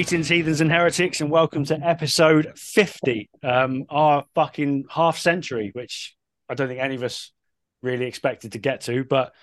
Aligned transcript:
Greetings, 0.00 0.28
heathens 0.30 0.62
and 0.62 0.72
heretics, 0.72 1.20
and 1.20 1.30
welcome 1.30 1.62
to 1.66 1.78
episode 1.78 2.54
50, 2.56 3.28
um, 3.42 3.84
our 3.90 4.24
fucking 4.34 4.86
half 4.88 5.18
century, 5.18 5.72
which 5.74 6.16
I 6.48 6.54
don't 6.54 6.68
think 6.68 6.80
any 6.80 6.94
of 6.94 7.02
us 7.02 7.32
really 7.82 8.06
expected 8.06 8.52
to 8.52 8.58
get 8.58 8.80
to. 8.82 9.04
But, 9.04 9.34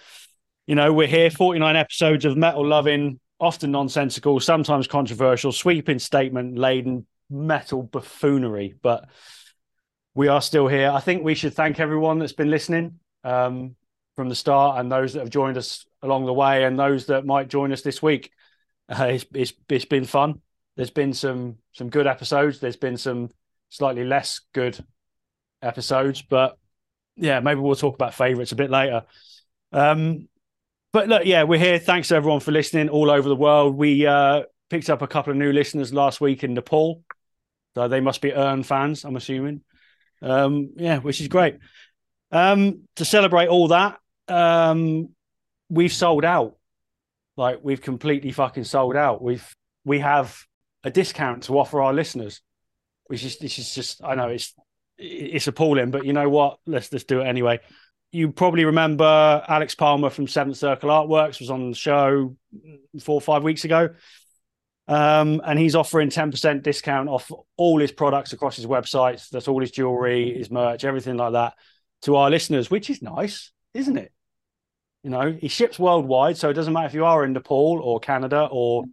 you 0.65 0.73
know, 0.73 0.91
we're 0.93 1.05
here, 1.05 1.29
49 1.29 1.75
episodes 1.75 2.25
of 2.25 2.37
metal 2.37 2.65
loving, 2.65 3.19
often 3.39 3.69
nonsensical, 3.69 4.39
sometimes 4.39 4.87
controversial, 4.87 5.51
sweeping 5.51 5.99
statement 5.99 6.57
laden 6.57 7.05
metal 7.29 7.83
buffoonery. 7.83 8.73
But 8.81 9.07
we 10.15 10.27
are 10.27 10.41
still 10.41 10.67
here. 10.67 10.89
I 10.89 11.01
think 11.01 11.23
we 11.23 11.35
should 11.35 11.53
thank 11.53 11.79
everyone 11.79 12.17
that's 12.17 12.33
been 12.33 12.49
listening 12.49 12.99
um, 13.23 13.75
from 14.15 14.27
the 14.27 14.33
start 14.33 14.79
and 14.79 14.91
those 14.91 15.13
that 15.13 15.19
have 15.19 15.29
joined 15.29 15.57
us 15.57 15.85
along 16.01 16.25
the 16.25 16.33
way 16.33 16.63
and 16.63 16.79
those 16.79 17.05
that 17.05 17.27
might 17.27 17.47
join 17.47 17.71
us 17.71 17.83
this 17.83 18.01
week. 18.01 18.31
Uh, 18.89 19.03
it's, 19.11 19.25
it's 19.35 19.53
it's 19.69 19.85
been 19.85 20.05
fun. 20.05 20.41
There's 20.77 20.91
been 20.91 21.13
some 21.13 21.57
some 21.73 21.89
good 21.89 22.07
episodes. 22.07 22.59
There's 22.59 22.77
been 22.77 22.97
some 22.97 23.29
slightly 23.69 24.05
less 24.05 24.39
good 24.53 24.77
episodes, 25.61 26.21
but 26.21 26.57
yeah, 27.15 27.39
maybe 27.39 27.59
we'll 27.59 27.75
talk 27.75 27.95
about 27.95 28.13
favourites 28.13 28.51
a 28.51 28.55
bit 28.55 28.69
later. 28.69 29.03
Um, 29.73 30.29
but 30.93 31.07
look, 31.09 31.25
yeah, 31.25 31.43
we're 31.43 31.59
here. 31.59 31.79
Thanks 31.79 32.11
everyone 32.11 32.39
for 32.39 32.51
listening 32.51 32.89
all 32.89 33.09
over 33.09 33.27
the 33.27 33.35
world. 33.35 33.75
We 33.75 34.05
uh, 34.05 34.43
picked 34.69 34.89
up 34.89 35.01
a 35.01 35.07
couple 35.07 35.31
of 35.31 35.37
new 35.37 35.51
listeners 35.51 35.93
last 35.93 36.21
week 36.21 36.43
in 36.43 36.53
Nepal, 36.53 37.03
so 37.73 37.87
they 37.87 37.99
must 37.99 38.21
be 38.21 38.33
Ern 38.33 38.61
fans, 38.63 39.03
I'm 39.03 39.15
assuming. 39.15 39.61
Um, 40.21 40.73
yeah, 40.77 40.99
which 40.99 41.19
is 41.21 41.27
great. 41.27 41.57
Um, 42.31 42.83
to 42.97 43.05
celebrate 43.05 43.47
all 43.47 43.69
that, 43.69 43.97
um, 44.27 45.09
we've 45.69 45.93
sold 45.93 46.23
out 46.23 46.55
like 47.35 47.59
we've 47.63 47.81
completely 47.81 48.31
fucking 48.31 48.63
sold 48.63 48.95
out. 48.95 49.23
We've 49.23 49.55
we 49.83 49.99
have 49.99 50.37
a 50.87 50.91
discount 50.91 51.43
to 51.43 51.59
offer 51.59 51.81
our 51.81 51.93
listeners, 51.93 52.41
which 53.07 53.23
is 53.23 53.37
this 53.37 53.59
is 53.59 53.75
just 53.75 54.03
I 54.03 54.15
know 54.15 54.29
it's 54.29 54.53
it's 54.97 55.47
appalling, 55.47 55.91
but 55.91 56.05
you 56.05 56.13
know 56.13 56.29
what? 56.29 56.59
Let's 56.65 56.89
just 56.89 57.07
do 57.07 57.19
it 57.19 57.27
anyway. 57.27 57.59
You 58.11 58.31
probably 58.31 58.65
remember 58.65 59.43
Alex 59.47 59.75
Palmer 59.75 60.09
from 60.09 60.27
Seventh 60.27 60.57
Circle 60.57 60.89
Artworks 60.89 61.39
was 61.39 61.51
on 61.51 61.71
the 61.71 61.75
show 61.75 62.35
four 63.01 63.15
or 63.15 63.21
five 63.21 63.43
weeks 63.43 63.65
ago. 63.65 63.89
Um, 64.87 65.41
and 65.43 65.59
he's 65.59 65.75
offering 65.75 66.09
10% 66.09 66.63
discount 66.63 67.09
off 67.09 67.29
all 67.57 67.79
his 67.81 67.91
products 67.91 68.31
across 68.31 68.55
his 68.55 68.65
websites. 68.65 69.29
That's 69.29 69.49
all 69.49 69.59
his 69.59 69.71
jewelry, 69.71 70.37
his 70.37 70.49
merch, 70.49 70.85
everything 70.85 71.17
like 71.17 71.33
that 71.33 71.55
to 72.03 72.15
our 72.15 72.29
listeners, 72.29 72.71
which 72.71 72.89
is 72.89 73.01
nice, 73.01 73.51
isn't 73.73 73.97
it? 73.97 74.13
You 75.03 75.09
know, 75.09 75.37
he 75.39 75.49
ships 75.49 75.77
worldwide, 75.77 76.37
so 76.37 76.49
it 76.49 76.53
doesn't 76.53 76.71
matter 76.71 76.87
if 76.87 76.93
you 76.93 77.03
are 77.03 77.25
in 77.25 77.33
Nepal 77.33 77.81
or 77.83 77.99
Canada 77.99 78.47
or 78.49 78.85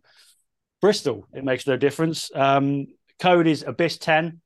Bristol. 0.84 1.26
It 1.32 1.44
makes 1.44 1.66
no 1.66 1.78
difference. 1.78 2.30
Um, 2.34 2.88
code 3.18 3.46
is 3.46 3.62
Abyss 3.62 3.96
ten. 3.96 4.42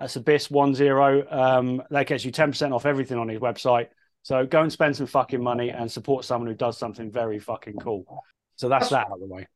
That's 0.00 0.16
Abyss 0.16 0.50
one 0.50 0.74
zero. 0.74 1.22
Um, 1.30 1.82
that 1.90 2.06
gets 2.06 2.24
you 2.24 2.30
ten 2.30 2.50
percent 2.50 2.72
off 2.72 2.86
everything 2.86 3.18
on 3.18 3.28
his 3.28 3.40
website. 3.40 3.88
So 4.22 4.46
go 4.46 4.62
and 4.62 4.72
spend 4.72 4.96
some 4.96 5.06
fucking 5.06 5.42
money 5.42 5.68
and 5.68 5.92
support 5.92 6.24
someone 6.24 6.48
who 6.48 6.54
does 6.54 6.78
something 6.78 7.10
very 7.10 7.38
fucking 7.38 7.74
cool. 7.74 8.24
So 8.56 8.70
that's 8.70 8.88
that 8.88 9.08
out 9.08 9.12
of 9.12 9.20
the 9.20 9.26
way. 9.26 9.46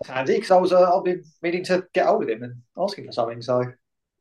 That's 0.00 0.08
handy 0.08 0.36
because 0.36 0.50
I 0.50 0.56
was 0.56 0.72
uh, 0.72 0.96
I've 0.96 1.04
been 1.04 1.22
meaning 1.42 1.64
to 1.64 1.86
get 1.92 2.06
hold 2.06 2.22
of 2.22 2.30
him 2.30 2.42
and 2.42 2.54
ask 2.78 2.96
him 2.96 3.04
for 3.04 3.12
something. 3.12 3.42
So 3.42 3.70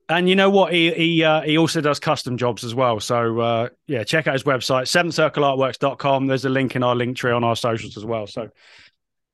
and 0.09 0.29
you 0.29 0.35
know 0.35 0.49
what? 0.49 0.73
He 0.73 0.91
he 0.91 1.23
uh, 1.23 1.41
he 1.41 1.57
also 1.57 1.79
does 1.79 1.99
custom 1.99 2.37
jobs 2.37 2.63
as 2.63 2.75
well. 2.75 2.99
So 2.99 3.39
uh, 3.39 3.69
yeah, 3.87 4.03
check 4.03 4.27
out 4.27 4.33
his 4.33 4.43
website, 4.43 4.87
seventhcircleartworks.com. 4.87 6.27
There's 6.27 6.43
a 6.45 6.49
link 6.49 6.75
in 6.75 6.83
our 6.83 6.95
link 6.95 7.15
tree 7.15 7.31
on 7.31 7.45
our 7.45 7.55
socials 7.55 7.95
as 7.95 8.03
well. 8.03 8.27
So 8.27 8.49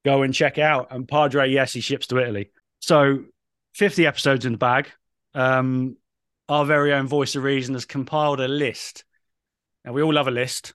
go 0.04 0.22
and 0.24 0.34
check 0.34 0.58
out. 0.58 0.88
And 0.92 1.08
Padre, 1.08 1.50
yes, 1.50 1.74
he 1.74 1.82
ships 1.82 2.08
to 2.08 2.20
Italy. 2.20 2.52
So 2.80 3.26
50 3.76 4.06
episodes 4.06 4.46
in 4.46 4.54
the 4.54 4.58
bag. 4.58 4.90
Um, 5.34 5.98
our 6.50 6.66
very 6.66 6.94
own 6.94 7.08
voice 7.08 7.36
of 7.36 7.44
reason 7.44 7.76
has 7.76 7.86
compiled 7.86 8.42
a 8.42 8.48
list. 8.48 9.06
And 9.86 9.94
we 9.94 10.02
all 10.02 10.14
love 10.14 10.28
a 10.28 10.32
list. 10.32 10.74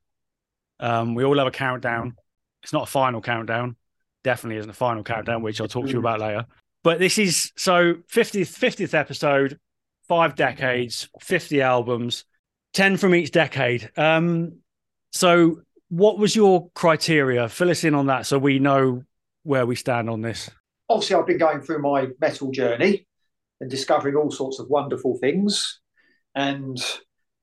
Um, 0.80 1.14
we 1.14 1.24
all 1.24 1.36
love 1.36 1.46
a 1.46 1.52
countdown. 1.52 2.14
It's 2.62 2.72
not 2.72 2.84
a 2.84 2.90
final 2.90 3.20
countdown. 3.20 3.76
Definitely 4.24 4.58
isn't 4.58 4.70
a 4.70 4.74
final 4.74 5.04
countdown, 5.04 5.42
which 5.42 5.60
I'll 5.60 5.68
talk 5.68 5.86
to 5.86 5.92
you 5.92 5.98
about 5.98 6.20
later. 6.20 6.46
But 6.82 6.98
this 6.98 7.18
is 7.18 7.52
so 7.56 7.94
50th 8.12 8.58
50th 8.58 8.94
episode 8.94 9.58
five 10.08 10.34
decades, 10.34 11.08
50 11.20 11.62
albums, 11.62 12.24
10 12.74 12.96
from 12.96 13.14
each 13.14 13.30
decade. 13.30 13.90
Um, 13.96 14.58
so, 15.12 15.62
what 15.88 16.18
was 16.18 16.34
your 16.34 16.70
criteria? 16.74 17.48
Fill 17.48 17.70
us 17.70 17.84
in 17.84 17.94
on 17.94 18.06
that 18.06 18.26
so 18.26 18.38
we 18.38 18.58
know 18.58 19.02
where 19.46 19.66
we 19.66 19.76
stand 19.76 20.10
on 20.10 20.20
this. 20.20 20.50
Obviously, 20.88 21.16
I've 21.16 21.26
been 21.26 21.38
going 21.38 21.60
through 21.60 21.80
my 21.80 22.08
metal 22.20 22.50
journey 22.50 23.06
and 23.60 23.70
discovering 23.70 24.16
all 24.16 24.30
sorts 24.30 24.58
of 24.58 24.68
wonderful 24.68 25.16
things 25.18 25.80
and 26.34 26.78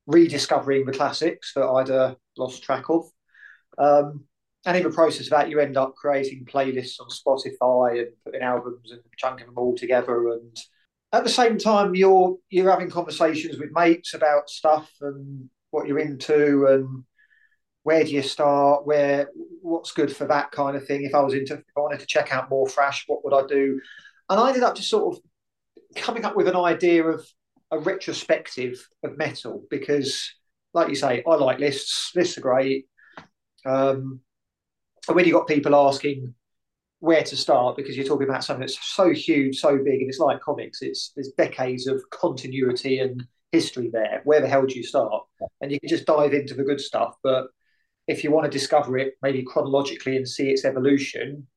rediscovering 0.06 0.86
the 0.86 0.92
classics 0.92 1.54
that 1.56 1.66
I'd 1.66 1.90
uh, 1.90 2.16
lost 2.38 2.64
track 2.64 2.90
of. 2.90 3.06
Um, 3.78 4.26
and 4.66 4.78
in 4.78 4.84
the 4.84 4.92
process 4.92 5.28
of 5.28 5.32
that, 5.32 5.50
you 5.50 5.60
end 5.60 5.78
up 5.78 5.96
creating 5.96 6.46
playlists 6.46 7.00
on 7.00 7.08
Spotify 7.10 8.00
and 8.00 8.10
putting 8.24 8.42
albums 8.42 8.92
and 8.92 9.02
chunking 9.18 9.48
them 9.48 9.58
all 9.58 9.76
together 9.76 10.30
and 10.30 10.58
at 11.14 11.24
the 11.24 11.30
same 11.30 11.58
time 11.58 11.96
you're 11.96 12.36
you're 12.50 12.70
having 12.70 12.90
conversations 12.90 13.58
with 13.58 13.72
mates 13.72 14.14
about 14.14 14.50
stuff 14.50 14.92
and 15.02 15.50
what 15.72 15.88
you're 15.88 16.00
into 16.00 16.66
and 16.66 17.04
where 17.84 18.04
do 18.04 18.12
you 18.12 18.22
start 18.22 18.86
where 18.86 19.30
what's 19.62 19.92
good 19.92 20.16
for 20.16 20.26
that 20.26 20.52
kind 20.52 20.76
of 20.76 20.86
thing 20.86 21.04
if 21.04 21.14
i 21.14 21.22
was 21.22 21.34
into 21.34 21.54
if 21.54 21.64
i 21.78 21.80
wanted 21.80 22.00
to 22.00 22.06
check 22.06 22.34
out 22.34 22.50
more 22.50 22.68
thrash 22.68 23.04
what 23.08 23.24
would 23.24 23.34
i 23.34 23.46
do 23.48 23.80
and 24.30 24.40
i 24.40 24.48
ended 24.48 24.64
up 24.64 24.76
just 24.76 24.90
sort 24.90 25.16
of 25.16 25.22
coming 25.96 26.26
up 26.26 26.36
with 26.36 26.48
an 26.48 26.56
idea 26.56 27.04
of 27.04 27.26
a 27.72 27.80
retrospective 27.80 28.88
of 29.04 29.18
metal 29.18 29.64
because 29.70 30.34
like 30.74 30.90
you 30.90 30.96
say 30.96 31.24
i 31.28 31.36
like 31.36 31.60
lists 31.60 32.12
lists 32.16 32.38
are 32.38 32.42
great 32.42 32.86
um, 33.66 34.20
and 35.08 35.16
when 35.16 35.26
you 35.26 35.34
got 35.34 35.48
people 35.48 35.76
asking 35.76 36.34
where 37.04 37.24
to 37.24 37.36
start 37.36 37.76
because 37.76 37.98
you're 37.98 38.06
talking 38.06 38.30
about 38.30 38.46
something 38.46 38.62
that's 38.62 38.80
so 38.82 39.12
huge, 39.12 39.60
so 39.60 39.78
big, 39.78 40.00
and 40.00 40.10
it's 40.10 40.20
like 40.20 40.40
comics. 40.40 40.82
It's 40.82 41.12
there's 41.16 41.32
decades 41.38 41.86
of 41.86 42.02
continuity 42.12 43.00
and 43.00 43.22
history 43.52 43.90
there. 43.92 44.22
Where 44.24 44.40
the 44.40 44.48
hell 44.48 44.66
do 44.66 44.76
you 44.76 44.84
start? 44.84 45.24
And 45.60 45.70
you 45.70 45.82
can 45.82 45.90
just 45.90 46.06
dive 46.06 46.34
into 46.34 46.54
the 46.54 46.64
good 46.64 46.80
stuff. 46.80 47.16
But 47.22 47.48
if 48.08 48.24
you 48.24 48.32
want 48.32 48.46
to 48.46 48.58
discover 48.58 48.98
it, 48.98 49.14
maybe 49.22 49.44
chronologically 49.44 50.18
and 50.18 50.28
see 50.28 50.50
its 50.50 50.66
evolution, 50.66 51.48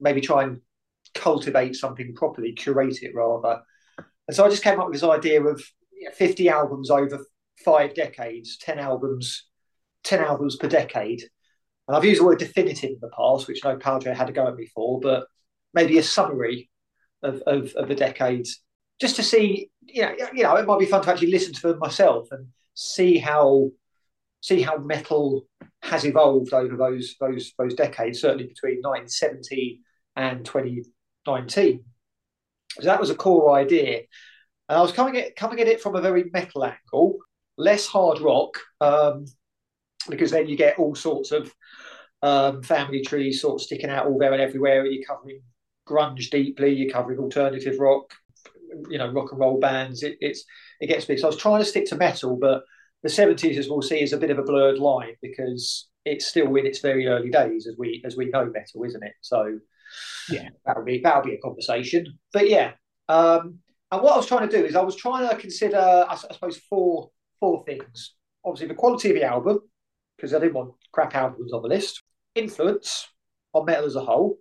maybe 0.00 0.20
try 0.20 0.44
and 0.44 0.60
cultivate 1.14 1.76
something 1.76 2.14
properly, 2.14 2.52
curate 2.52 3.02
it 3.02 3.14
rather. 3.14 3.62
And 4.28 4.36
so 4.36 4.44
I 4.44 4.48
just 4.48 4.64
came 4.64 4.80
up 4.80 4.86
with 4.86 5.00
this 5.00 5.08
idea 5.08 5.42
of 5.42 5.62
50 6.14 6.48
albums 6.48 6.90
over 6.90 7.24
five 7.64 7.94
decades, 7.94 8.58
10 8.58 8.78
albums, 8.78 9.46
10 10.04 10.20
albums 10.20 10.56
per 10.56 10.68
decade 10.68 11.22
and 11.88 11.96
I've 11.96 12.04
used 12.04 12.20
the 12.20 12.24
word 12.24 12.38
definitive 12.38 12.90
in 12.90 12.98
the 13.00 13.10
past, 13.16 13.46
which 13.46 13.64
no 13.64 13.76
Padre 13.76 14.12
had 14.12 14.26
to 14.26 14.32
go 14.32 14.46
at 14.48 14.56
me 14.56 14.66
for, 14.66 15.00
but 15.00 15.26
maybe 15.72 15.98
a 15.98 16.02
summary 16.02 16.68
of, 17.22 17.42
of, 17.46 17.72
of 17.74 17.88
the 17.88 17.94
decades, 17.94 18.62
just 19.00 19.16
to 19.16 19.22
see, 19.22 19.70
you 19.82 20.02
know, 20.02 20.14
you 20.34 20.42
know, 20.42 20.56
it 20.56 20.66
might 20.66 20.80
be 20.80 20.86
fun 20.86 21.02
to 21.02 21.10
actually 21.10 21.30
listen 21.30 21.52
to 21.54 21.68
them 21.68 21.78
myself 21.78 22.28
and 22.32 22.48
see 22.74 23.18
how 23.18 23.70
see 24.40 24.62
how 24.62 24.78
metal 24.78 25.46
has 25.82 26.04
evolved 26.04 26.52
over 26.52 26.76
those 26.76 27.16
those 27.20 27.52
those 27.58 27.74
decades, 27.74 28.20
certainly 28.20 28.46
between 28.46 28.76
1970 28.76 29.80
and 30.16 30.44
2019. 30.44 31.84
So 32.80 32.84
that 32.84 33.00
was 33.00 33.10
a 33.10 33.14
core 33.14 33.54
idea. 33.56 34.02
And 34.68 34.78
I 34.78 34.82
was 34.82 34.92
coming 34.92 35.16
at 35.16 35.36
coming 35.36 35.60
at 35.60 35.68
it 35.68 35.80
from 35.80 35.96
a 35.96 36.00
very 36.00 36.30
metal 36.32 36.64
angle, 36.64 37.18
less 37.56 37.86
hard 37.86 38.20
rock, 38.20 38.58
um, 38.80 39.26
because 40.08 40.30
then 40.30 40.48
you 40.48 40.56
get 40.56 40.78
all 40.78 40.94
sorts 40.94 41.32
of 41.32 41.54
um, 42.22 42.62
family 42.62 43.02
trees 43.02 43.40
sort 43.40 43.60
of 43.60 43.64
sticking 43.64 43.90
out 43.90 44.06
all 44.06 44.18
there 44.18 44.32
and 44.32 44.42
everywhere. 44.42 44.84
You're 44.86 45.06
covering 45.06 45.40
grunge 45.88 46.30
deeply, 46.30 46.74
you're 46.74 46.92
covering 46.92 47.18
alternative 47.18 47.78
rock, 47.78 48.12
you 48.88 48.98
know, 48.98 49.10
rock 49.12 49.30
and 49.30 49.40
roll 49.40 49.60
bands. 49.60 50.02
It, 50.02 50.16
it's 50.20 50.44
it 50.80 50.88
gets 50.88 51.04
big. 51.04 51.18
So 51.18 51.26
I 51.26 51.30
was 51.30 51.36
trying 51.36 51.60
to 51.60 51.68
stick 51.68 51.86
to 51.86 51.96
metal, 51.96 52.36
but 52.36 52.64
the 53.06 53.12
70s, 53.12 53.56
as 53.56 53.68
we'll 53.68 53.82
see, 53.82 54.02
is 54.02 54.12
a 54.12 54.18
bit 54.18 54.30
of 54.30 54.38
a 54.38 54.42
blurred 54.42 54.78
line 54.78 55.14
because 55.22 55.88
it's 56.04 56.26
still 56.26 56.54
in 56.56 56.66
its 56.66 56.80
very 56.80 57.06
early 57.06 57.30
days, 57.30 57.66
as 57.66 57.76
we 57.78 58.02
as 58.04 58.16
we 58.16 58.26
know 58.26 58.46
metal, 58.46 58.84
isn't 58.84 59.02
it? 59.02 59.12
So 59.20 59.58
yeah, 60.30 60.48
that'll 60.64 60.84
be 60.84 61.00
that'll 61.02 61.22
be 61.22 61.34
a 61.34 61.40
conversation. 61.40 62.18
But 62.32 62.48
yeah, 62.48 62.72
um, 63.08 63.58
and 63.90 64.02
what 64.02 64.14
I 64.14 64.16
was 64.16 64.26
trying 64.26 64.48
to 64.48 64.56
do 64.56 64.64
is 64.64 64.76
I 64.76 64.82
was 64.82 64.96
trying 64.96 65.28
to 65.28 65.36
consider, 65.36 65.78
I, 65.78 66.12
I 66.12 66.32
suppose, 66.32 66.58
four 66.70 67.10
four 67.40 67.64
things. 67.64 68.14
Obviously, 68.44 68.68
the 68.68 68.74
quality 68.74 69.10
of 69.10 69.16
the 69.16 69.24
album, 69.24 69.60
because 70.16 70.34
I 70.34 70.38
didn't 70.38 70.54
want 70.54 70.74
crap 70.92 71.14
albums 71.14 71.52
on 71.52 71.62
the 71.62 71.68
list. 71.68 72.02
Influence 72.34 73.08
on 73.52 73.64
metal 73.64 73.86
as 73.86 73.96
a 73.96 74.04
whole, 74.04 74.38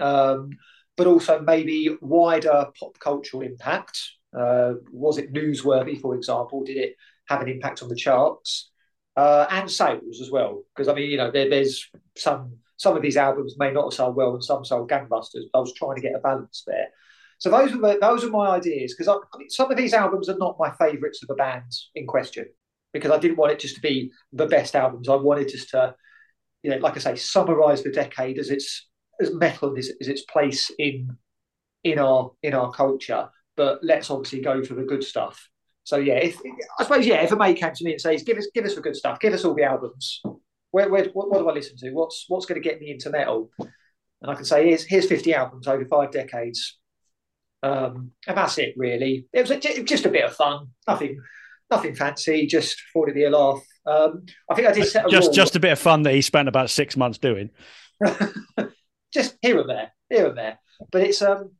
um, 0.00 0.50
but 0.96 1.06
also 1.06 1.40
maybe 1.40 1.96
wider 2.00 2.66
pop 2.78 2.98
cultural 2.98 3.42
impact. 3.42 3.98
Uh, 4.36 4.74
was 4.92 5.18
it 5.18 5.32
newsworthy, 5.32 6.00
for 6.00 6.14
example? 6.14 6.64
Did 6.64 6.76
it 6.76 6.96
have 7.28 7.40
an 7.40 7.48
impact 7.48 7.82
on 7.82 7.88
the 7.88 7.96
charts 7.96 8.70
uh, 9.16 9.46
and 9.50 9.70
sales 9.70 10.20
as 10.20 10.30
well? 10.30 10.62
Because 10.74 10.88
I 10.88 10.94
mean, 10.94 11.10
you 11.10 11.16
know, 11.16 11.30
there, 11.30 11.48
there's 11.48 11.88
some 12.16 12.58
some 12.76 12.96
of 12.96 13.02
these 13.02 13.16
albums 13.16 13.56
may 13.58 13.72
not 13.72 13.84
have 13.84 13.94
sold 13.94 14.16
well 14.16 14.34
and 14.34 14.44
some 14.44 14.64
sold 14.64 14.90
gangbusters. 14.90 15.44
But 15.52 15.58
I 15.58 15.60
was 15.60 15.72
trying 15.74 15.96
to 15.96 16.02
get 16.02 16.14
a 16.14 16.18
balance 16.18 16.62
there. 16.66 16.88
So 17.38 17.50
those 17.50 17.74
were 17.74 17.80
the, 17.80 17.98
those 18.00 18.24
are 18.24 18.30
my 18.30 18.48
ideas 18.48 18.94
because 18.94 19.08
I, 19.08 19.14
I 19.14 19.38
mean, 19.38 19.50
some 19.50 19.70
of 19.70 19.76
these 19.76 19.92
albums 19.92 20.28
are 20.28 20.38
not 20.38 20.56
my 20.58 20.70
favourites 20.72 21.22
of 21.22 21.28
the 21.28 21.34
bands 21.34 21.90
in 21.94 22.06
question 22.06 22.46
because 22.92 23.10
I 23.10 23.18
didn't 23.18 23.36
want 23.36 23.52
it 23.52 23.58
just 23.58 23.74
to 23.76 23.80
be 23.80 24.10
the 24.32 24.46
best 24.46 24.74
albums. 24.74 25.08
I 25.08 25.16
wanted 25.16 25.48
just 25.48 25.70
to, 25.70 25.94
you 26.62 26.70
know, 26.70 26.78
like 26.78 26.96
I 26.96 27.00
say, 27.00 27.16
summarise 27.16 27.82
the 27.82 27.90
decade 27.90 28.38
as 28.38 28.50
its 28.50 28.88
as 29.20 29.32
metal 29.34 29.76
as, 29.76 29.90
as 30.00 30.08
its 30.08 30.22
place 30.22 30.70
in 30.78 31.16
in 31.84 31.98
our 31.98 32.32
in 32.42 32.54
our 32.54 32.72
culture. 32.72 33.28
But 33.56 33.80
let's 33.82 34.10
obviously 34.10 34.40
go 34.40 34.62
for 34.62 34.74
the 34.74 34.82
good 34.82 35.04
stuff. 35.04 35.48
So 35.86 35.98
yeah, 35.98 36.14
if, 36.14 36.36
I 36.80 36.82
suppose 36.82 37.06
yeah, 37.06 37.22
if 37.22 37.30
a 37.30 37.36
mate 37.36 37.58
came 37.58 37.72
to 37.72 37.84
me 37.84 37.92
and 37.92 38.00
says, 38.00 38.24
"Give 38.24 38.36
us 38.36 38.48
give 38.52 38.64
us 38.64 38.74
the 38.74 38.80
good 38.80 38.96
stuff, 38.96 39.20
give 39.20 39.32
us 39.32 39.44
all 39.44 39.54
the 39.54 39.62
albums," 39.62 40.20
where, 40.72 40.90
where 40.90 41.04
what, 41.12 41.30
what 41.30 41.38
do 41.38 41.48
I 41.48 41.52
listen 41.52 41.76
to? 41.76 41.92
What's 41.92 42.24
what's 42.26 42.44
going 42.44 42.60
to 42.60 42.68
get 42.68 42.80
me 42.80 42.90
into 42.90 43.08
metal? 43.08 43.50
And 43.60 44.30
I 44.30 44.34
can 44.34 44.44
say, 44.44 44.66
here's 44.66 44.84
here's 44.84 45.06
50 45.06 45.32
albums 45.32 45.68
over 45.68 45.84
five 45.84 46.10
decades. 46.10 46.76
Um, 47.62 48.10
and 48.26 48.36
that's 48.36 48.58
it, 48.58 48.74
really. 48.76 49.26
It 49.32 49.42
was 49.42 49.52
a, 49.52 49.82
just 49.84 50.06
a 50.06 50.10
bit 50.10 50.24
of 50.24 50.34
fun, 50.34 50.68
nothing, 50.88 51.20
nothing 51.70 51.94
fancy. 51.94 52.48
Just 52.48 52.82
thought 52.92 53.04
it'd 53.04 53.14
be 53.14 53.24
a 53.24 53.30
laugh. 53.30 53.62
Um, 53.86 54.26
I 54.50 54.56
think 54.56 54.66
I 54.66 54.72
did 54.72 54.88
set 54.88 55.06
a 55.06 55.08
just 55.08 55.28
rule. 55.28 55.34
just 55.34 55.54
a 55.54 55.60
bit 55.60 55.72
of 55.72 55.78
fun 55.78 56.02
that 56.02 56.14
he 56.14 56.20
spent 56.20 56.48
about 56.48 56.68
six 56.68 56.96
months 56.96 57.18
doing. 57.18 57.50
just 59.14 59.36
here 59.40 59.60
and 59.60 59.70
there, 59.70 59.92
here 60.10 60.26
and 60.26 60.36
there. 60.36 60.58
But 60.90 61.02
it's 61.02 61.22
um, 61.22 61.52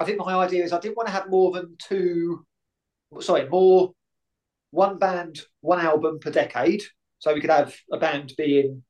I 0.00 0.04
think 0.04 0.18
my 0.18 0.34
idea 0.34 0.64
is 0.64 0.72
I 0.72 0.80
didn't 0.80 0.96
want 0.96 1.06
to 1.06 1.12
have 1.12 1.30
more 1.30 1.52
than 1.52 1.76
two, 1.78 2.44
sorry, 3.20 3.48
more 3.48 3.92
one 4.70 4.98
band, 4.98 5.40
one 5.60 5.80
album 5.80 6.18
per 6.20 6.30
decade. 6.30 6.82
So 7.18 7.34
we 7.34 7.40
could 7.40 7.50
have 7.50 7.74
a 7.92 7.98
band 7.98 8.32
be 8.36 8.60
in 8.60 8.82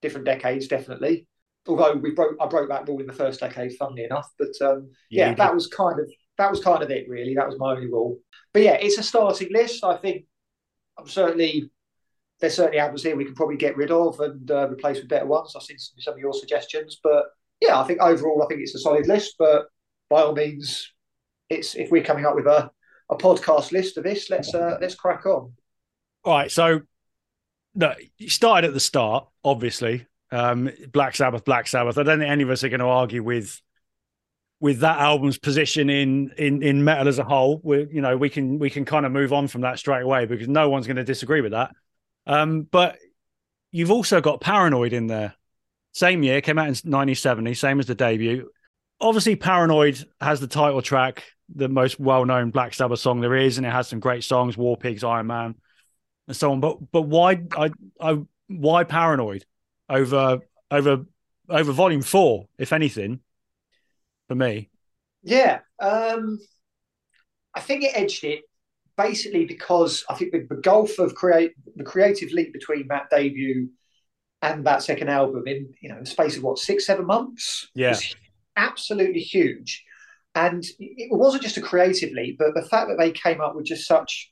different 0.00 0.26
decades, 0.26 0.68
definitely 0.68 1.26
although 1.68 1.94
we 1.94 2.10
broke 2.10 2.36
I 2.40 2.46
broke 2.46 2.68
that 2.70 2.88
rule 2.88 3.00
in 3.00 3.06
the 3.06 3.12
first 3.12 3.40
decade, 3.40 3.76
funnily 3.76 4.04
enough. 4.04 4.28
But 4.38 4.66
um, 4.66 4.90
yeah, 5.10 5.28
yeah 5.28 5.34
that 5.34 5.54
was 5.54 5.66
kind 5.68 6.00
of 6.00 6.10
that 6.38 6.50
was 6.50 6.62
kind 6.62 6.82
of 6.82 6.90
it 6.90 7.08
really. 7.08 7.34
That 7.34 7.46
was 7.46 7.58
my 7.58 7.72
only 7.72 7.86
rule. 7.86 8.18
But 8.52 8.62
yeah, 8.62 8.74
it's 8.74 8.98
a 8.98 9.02
starting 9.02 9.52
list. 9.52 9.84
I 9.84 9.96
think 9.96 10.24
I'm 10.98 11.06
certainly 11.06 11.70
there's 12.40 12.54
certainly 12.54 12.78
albums 12.78 13.02
here 13.02 13.16
we 13.16 13.24
can 13.24 13.34
probably 13.34 13.56
get 13.56 13.76
rid 13.76 13.90
of 13.90 14.18
and 14.20 14.50
uh, 14.50 14.68
replace 14.70 14.98
with 14.98 15.08
better 15.08 15.26
ones. 15.26 15.54
I've 15.54 15.62
seen 15.62 15.78
some, 15.78 15.98
some 15.98 16.14
of 16.14 16.20
your 16.20 16.32
suggestions, 16.32 16.98
but 17.02 17.24
yeah, 17.60 17.78
I 17.78 17.84
think 17.84 18.00
overall 18.00 18.42
I 18.42 18.46
think 18.46 18.60
it's 18.60 18.74
a 18.74 18.78
solid 18.78 19.06
list. 19.06 19.34
But 19.38 19.66
by 20.08 20.22
all 20.22 20.34
means, 20.34 20.90
it's 21.50 21.74
if 21.74 21.90
we're 21.90 22.04
coming 22.04 22.24
up 22.24 22.34
with 22.34 22.46
a, 22.46 22.70
a 23.10 23.16
podcast 23.16 23.72
list 23.72 23.96
of 23.96 24.04
this, 24.04 24.30
let's 24.30 24.54
uh, 24.54 24.78
let's 24.80 24.94
crack 24.94 25.26
on. 25.26 25.52
All 26.24 26.36
right, 26.36 26.50
so 26.50 26.82
no, 27.74 27.94
you 28.18 28.28
started 28.28 28.68
at 28.68 28.74
the 28.74 28.80
start, 28.80 29.28
obviously, 29.44 30.06
um, 30.30 30.70
Black 30.92 31.14
Sabbath, 31.14 31.44
Black 31.44 31.66
Sabbath. 31.66 31.96
I 31.98 32.02
don't 32.02 32.18
think 32.18 32.30
any 32.30 32.42
of 32.42 32.50
us 32.50 32.64
are 32.64 32.68
going 32.68 32.80
to 32.80 32.86
argue 32.86 33.22
with 33.22 33.60
with 34.60 34.80
that 34.80 34.98
album's 34.98 35.38
position 35.38 35.88
in 35.88 36.32
in 36.36 36.62
in 36.62 36.84
metal 36.84 37.08
as 37.08 37.18
a 37.18 37.24
whole. 37.24 37.60
We 37.62 37.86
you 37.92 38.00
know 38.00 38.16
we 38.16 38.28
can 38.28 38.58
we 38.58 38.70
can 38.70 38.84
kind 38.84 39.06
of 39.06 39.12
move 39.12 39.32
on 39.32 39.48
from 39.48 39.62
that 39.62 39.78
straight 39.78 40.02
away 40.02 40.26
because 40.26 40.48
no 40.48 40.68
one's 40.68 40.86
going 40.86 40.96
to 40.96 41.04
disagree 41.04 41.40
with 41.40 41.52
that. 41.52 41.70
Um, 42.26 42.62
but 42.62 42.98
you've 43.70 43.90
also 43.90 44.20
got 44.20 44.40
Paranoid 44.40 44.92
in 44.92 45.06
there. 45.06 45.34
Same 45.92 46.22
year, 46.22 46.40
came 46.40 46.58
out 46.58 46.66
in 46.66 46.74
1970, 46.74 47.54
same 47.54 47.80
as 47.80 47.86
the 47.86 47.94
debut. 47.94 48.50
Obviously, 49.00 49.36
Paranoid 49.36 50.04
has 50.20 50.40
the 50.40 50.46
title 50.46 50.82
track, 50.82 51.24
the 51.54 51.68
most 51.68 52.00
well-known 52.00 52.50
Black 52.50 52.74
Sabbath 52.74 52.98
song 52.98 53.20
there 53.20 53.36
is, 53.36 53.58
and 53.58 53.66
it 53.66 53.70
has 53.70 53.88
some 53.88 54.00
great 54.00 54.24
songs, 54.24 54.56
War 54.56 54.76
Pigs, 54.76 55.04
Iron 55.04 55.28
Man, 55.28 55.54
and 56.26 56.36
so 56.36 56.52
on. 56.52 56.60
But 56.60 56.90
but 56.90 57.02
why 57.02 57.42
I 57.56 57.70
I 58.00 58.18
why 58.48 58.84
Paranoid? 58.84 59.44
over 59.88 60.40
over 60.70 61.04
over 61.48 61.72
volume 61.72 62.02
four, 62.02 62.48
if 62.58 62.72
anything, 62.72 63.20
for 64.28 64.34
me. 64.34 64.70
Yeah, 65.22 65.60
um, 65.80 66.38
I 67.54 67.60
think 67.60 67.84
it 67.84 67.92
edged 67.94 68.24
it 68.24 68.42
basically 68.96 69.44
because 69.44 70.04
I 70.10 70.14
think 70.14 70.32
the, 70.32 70.46
the 70.48 70.60
gulf 70.60 70.98
of 70.98 71.14
create 71.14 71.52
the 71.76 71.84
creative 71.84 72.32
leap 72.32 72.52
between 72.52 72.88
that 72.88 73.10
debut 73.10 73.70
and 74.42 74.66
that 74.66 74.82
second 74.82 75.08
album 75.08 75.44
in 75.46 75.72
you 75.80 75.88
know 75.88 76.00
the 76.00 76.06
space 76.06 76.36
of 76.36 76.42
what 76.42 76.58
six 76.58 76.86
seven 76.86 77.06
months 77.06 77.68
yeah 77.74 77.96
absolutely 78.58 79.20
huge 79.20 79.82
and 80.34 80.64
it 80.78 81.08
wasn't 81.10 81.42
just 81.42 81.56
a 81.56 81.62
creative 81.62 82.12
leap 82.12 82.36
but 82.38 82.54
the 82.54 82.68
fact 82.68 82.88
that 82.88 82.98
they 82.98 83.10
came 83.10 83.40
up 83.40 83.54
with 83.54 83.64
just 83.64 83.86
such 83.86 84.30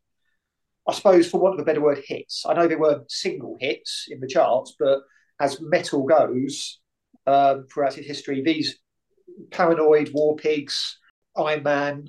i 0.87 0.93
suppose 0.93 1.31
for 1.31 1.40
want 1.40 1.55
of 1.55 1.61
a 1.61 1.64
better 1.64 1.81
word 1.81 2.02
hits 2.06 2.44
i 2.46 2.52
know 2.52 2.69
they 2.69 2.76
were 2.76 3.02
single 3.08 3.56
hits 3.61 4.06
in 4.11 4.20
the 4.20 4.28
charts 4.28 4.75
but 4.78 5.00
as 5.40 5.61
metal 5.61 6.05
goes 6.05 6.81
um, 7.26 7.67
throughout 7.73 7.99
its 7.99 8.06
history, 8.06 8.43
these 8.43 8.78
Paranoid, 9.50 10.11
War 10.12 10.37
Pigs, 10.37 10.99
Iron 11.37 11.62
Man, 11.62 12.08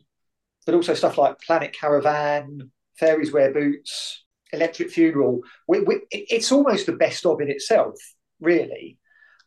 but 0.65 0.75
also 0.75 0.93
stuff 0.93 1.17
like 1.17 1.41
Planet 1.41 1.75
Caravan, 1.77 2.71
Fairies 2.99 3.33
Wear 3.33 3.53
Boots, 3.53 4.23
Electric 4.53 4.91
Funeral. 4.91 5.41
We, 5.67 5.81
we, 5.81 6.01
it's 6.11 6.51
almost 6.51 6.85
the 6.85 6.93
best 6.93 7.25
of 7.25 7.41
in 7.41 7.49
itself, 7.49 7.95
really. 8.39 8.97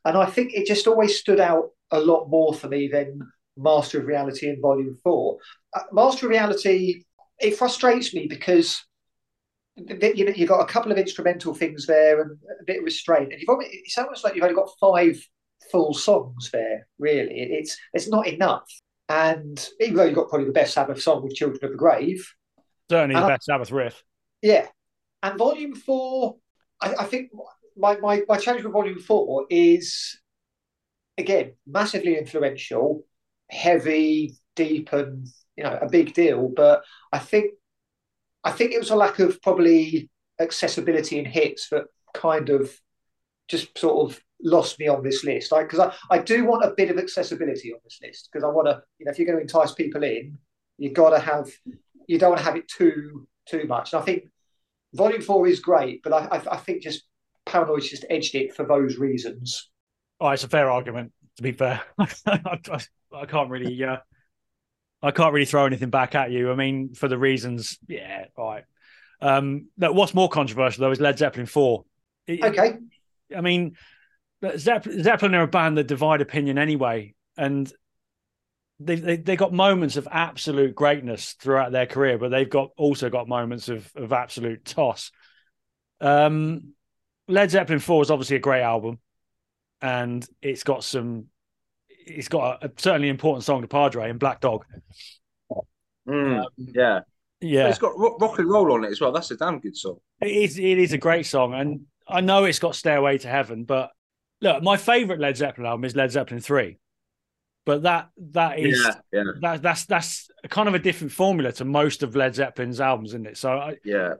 And 0.04 0.16
I 0.16 0.26
think 0.26 0.54
it 0.54 0.66
just 0.66 0.86
always 0.86 1.18
stood 1.18 1.40
out 1.40 1.70
a 1.90 2.00
lot 2.00 2.28
more 2.28 2.54
for 2.54 2.68
me 2.68 2.88
than 2.88 3.20
Master 3.56 4.00
of 4.00 4.06
Reality 4.06 4.48
in 4.48 4.60
Volume 4.60 4.96
4. 5.02 5.38
Uh, 5.74 5.80
Master 5.92 6.26
of 6.26 6.30
Reality, 6.30 7.04
it 7.38 7.56
frustrates 7.56 8.14
me 8.14 8.26
because 8.26 8.84
you 9.76 10.24
know, 10.24 10.32
you've 10.34 10.48
got 10.48 10.60
a 10.60 10.72
couple 10.72 10.92
of 10.92 10.98
instrumental 10.98 11.54
things 11.54 11.86
there 11.86 12.20
and 12.20 12.38
a 12.60 12.64
bit 12.64 12.78
of 12.78 12.84
restraint, 12.84 13.32
and 13.32 13.40
you've 13.40 13.48
only, 13.48 13.66
it's 13.70 13.96
almost 13.98 14.24
like 14.24 14.34
you've 14.34 14.44
only 14.44 14.54
got 14.54 14.70
five 14.80 15.16
full 15.70 15.94
songs 15.94 16.50
there. 16.52 16.86
Really, 16.98 17.34
it's 17.34 17.78
it's 17.92 18.08
not 18.08 18.26
enough. 18.26 18.68
And 19.08 19.68
even 19.80 19.96
though 19.96 20.04
you've 20.04 20.14
got 20.14 20.28
probably 20.28 20.46
the 20.46 20.52
best 20.52 20.74
Sabbath 20.74 21.00
song 21.00 21.22
with 21.22 21.34
"Children 21.34 21.64
of 21.64 21.70
the 21.70 21.76
Grave," 21.76 22.30
certainly 22.90 23.14
the 23.14 23.26
best 23.26 23.48
I, 23.48 23.54
Sabbath 23.54 23.70
riff. 23.70 24.02
Yeah, 24.42 24.66
and 25.22 25.38
Volume 25.38 25.74
Four, 25.74 26.36
I, 26.80 26.94
I 27.00 27.04
think 27.04 27.30
my, 27.76 27.96
my 27.96 28.22
my 28.28 28.36
challenge 28.36 28.64
with 28.64 28.72
Volume 28.72 28.98
Four 28.98 29.46
is 29.48 30.20
again 31.20 31.52
massively 31.66 32.18
influential, 32.18 33.04
heavy, 33.50 34.36
deep, 34.56 34.92
and 34.92 35.26
you 35.56 35.64
know 35.64 35.78
a 35.80 35.88
big 35.88 36.14
deal. 36.14 36.48
But 36.54 36.82
I 37.12 37.18
think 37.18 37.52
I 38.44 38.50
think 38.50 38.72
it 38.72 38.78
was 38.78 38.90
a 38.90 38.96
lack 38.96 39.18
of 39.18 39.40
probably 39.42 40.10
accessibility 40.40 41.18
and 41.18 41.28
hits 41.28 41.68
that 41.68 41.84
kind 42.14 42.48
of 42.48 42.72
just 43.48 43.76
sort 43.78 44.10
of 44.10 44.20
lost 44.42 44.78
me 44.78 44.88
on 44.88 45.02
this 45.02 45.24
list. 45.24 45.52
Like, 45.52 45.68
Because 45.68 45.92
I, 46.10 46.14
I, 46.14 46.18
do 46.18 46.44
want 46.44 46.64
a 46.64 46.72
bit 46.76 46.90
of 46.90 46.98
accessibility 46.98 47.72
on 47.72 47.80
this 47.84 47.98
list 48.02 48.30
because 48.32 48.44
I 48.44 48.48
want 48.48 48.68
to, 48.68 48.82
you 48.98 49.04
know, 49.04 49.12
if 49.12 49.18
you're 49.18 49.26
going 49.26 49.36
to 49.36 49.42
entice 49.42 49.74
people 49.74 50.02
in, 50.02 50.38
you've 50.78 50.94
got 50.94 51.10
to 51.10 51.18
have, 51.18 51.50
you 52.06 52.18
don't 52.18 52.30
want 52.30 52.38
to 52.38 52.44
have 52.44 52.56
it 52.56 52.68
too 52.68 53.26
too 53.46 53.64
much. 53.64 53.92
And 53.92 54.00
I 54.00 54.04
think 54.04 54.24
Volume 54.94 55.22
Four 55.22 55.46
is 55.46 55.60
great, 55.60 56.02
but 56.02 56.12
I, 56.12 56.36
I, 56.36 56.54
I 56.54 56.56
think 56.56 56.82
just 56.82 57.02
Paranoid 57.46 57.82
just 57.82 58.04
edged 58.08 58.34
it 58.34 58.54
for 58.54 58.64
those 58.64 58.96
reasons. 58.96 59.70
Oh, 60.20 60.28
it's 60.28 60.44
a 60.44 60.48
fair 60.48 60.70
argument. 60.70 61.12
To 61.36 61.42
be 61.42 61.52
fair, 61.52 61.80
I, 61.98 62.58
I, 63.12 63.26
can't 63.26 63.50
really. 63.50 63.82
Uh, 63.82 63.98
I 65.02 65.10
can't 65.10 65.32
really 65.32 65.46
throw 65.46 65.64
anything 65.64 65.90
back 65.90 66.14
at 66.14 66.30
you. 66.30 66.50
I 66.50 66.54
mean, 66.54 66.94
for 66.94 67.08
the 67.08 67.16
reasons, 67.16 67.78
yeah, 67.88 68.26
all 68.36 68.50
right. 68.50 68.64
Um, 69.22 69.68
what's 69.76 70.14
more 70.14 70.28
controversial 70.28 70.82
though 70.82 70.90
is 70.90 71.00
Led 71.00 71.18
Zeppelin 71.18 71.46
four. 71.46 71.84
Okay. 72.28 72.76
I 73.34 73.40
mean, 73.40 73.76
Zeppelin, 74.56 75.02
Zeppelin 75.02 75.34
are 75.34 75.42
a 75.42 75.48
band 75.48 75.78
that 75.78 75.86
divide 75.86 76.20
opinion 76.20 76.58
anyway, 76.58 77.14
and 77.36 77.72
they, 78.78 78.96
they 78.96 79.16
they 79.16 79.36
got 79.36 79.52
moments 79.52 79.96
of 79.96 80.08
absolute 80.10 80.74
greatness 80.74 81.34
throughout 81.34 81.72
their 81.72 81.86
career, 81.86 82.18
but 82.18 82.30
they've 82.30 82.48
got 82.48 82.70
also 82.76 83.10
got 83.10 83.28
moments 83.28 83.68
of 83.68 83.90
of 83.94 84.12
absolute 84.12 84.64
toss. 84.64 85.10
Um, 86.00 86.72
Led 87.28 87.50
Zeppelin 87.50 87.78
four 87.78 88.02
is 88.02 88.10
obviously 88.10 88.36
a 88.36 88.40
great 88.40 88.62
album, 88.62 88.98
and 89.82 90.26
it's 90.42 90.62
got 90.62 90.84
some 90.84 91.26
it's 92.06 92.28
got 92.28 92.62
a, 92.62 92.66
a 92.66 92.70
certainly 92.76 93.08
important 93.08 93.44
song 93.44 93.62
to 93.62 93.68
Padre 93.68 94.10
and 94.10 94.18
Black 94.18 94.40
Dog. 94.40 94.64
Mm, 96.08 96.40
um, 96.40 96.46
yeah, 96.56 97.00
yeah. 97.40 97.64
But 97.64 97.70
it's 97.70 97.78
got 97.78 97.92
rock 97.96 98.38
and 98.38 98.48
roll 98.48 98.72
on 98.72 98.84
it 98.84 98.90
as 98.90 99.00
well. 99.00 99.12
That's 99.12 99.30
a 99.30 99.36
damn 99.36 99.60
good 99.60 99.76
song. 99.76 99.98
It 100.20 100.30
is. 100.30 100.58
It 100.58 100.78
is 100.78 100.92
a 100.92 100.98
great 100.98 101.26
song, 101.26 101.54
and 101.54 101.82
I 102.08 102.20
know 102.20 102.44
it's 102.44 102.58
got 102.58 102.74
Stairway 102.74 103.18
to 103.18 103.28
Heaven, 103.28 103.64
but 103.64 103.90
look, 104.40 104.62
my 104.62 104.76
favorite 104.76 105.20
Led 105.20 105.36
Zeppelin 105.36 105.66
album 105.66 105.84
is 105.84 105.96
Led 105.96 106.10
Zeppelin 106.10 106.40
three. 106.40 106.78
But 107.66 107.82
that 107.82 108.08
that 108.32 108.58
is 108.58 108.82
yeah, 108.82 108.94
yeah. 109.12 109.32
that 109.42 109.62
that's 109.62 109.84
that's 109.84 110.30
kind 110.48 110.68
of 110.68 110.74
a 110.74 110.78
different 110.78 111.12
formula 111.12 111.52
to 111.52 111.64
most 111.64 112.02
of 112.02 112.16
Led 112.16 112.34
Zeppelin's 112.34 112.80
albums, 112.80 113.10
isn't 113.10 113.26
it? 113.26 113.36
So 113.36 113.52
I, 113.52 113.76
yeah, 113.84 114.14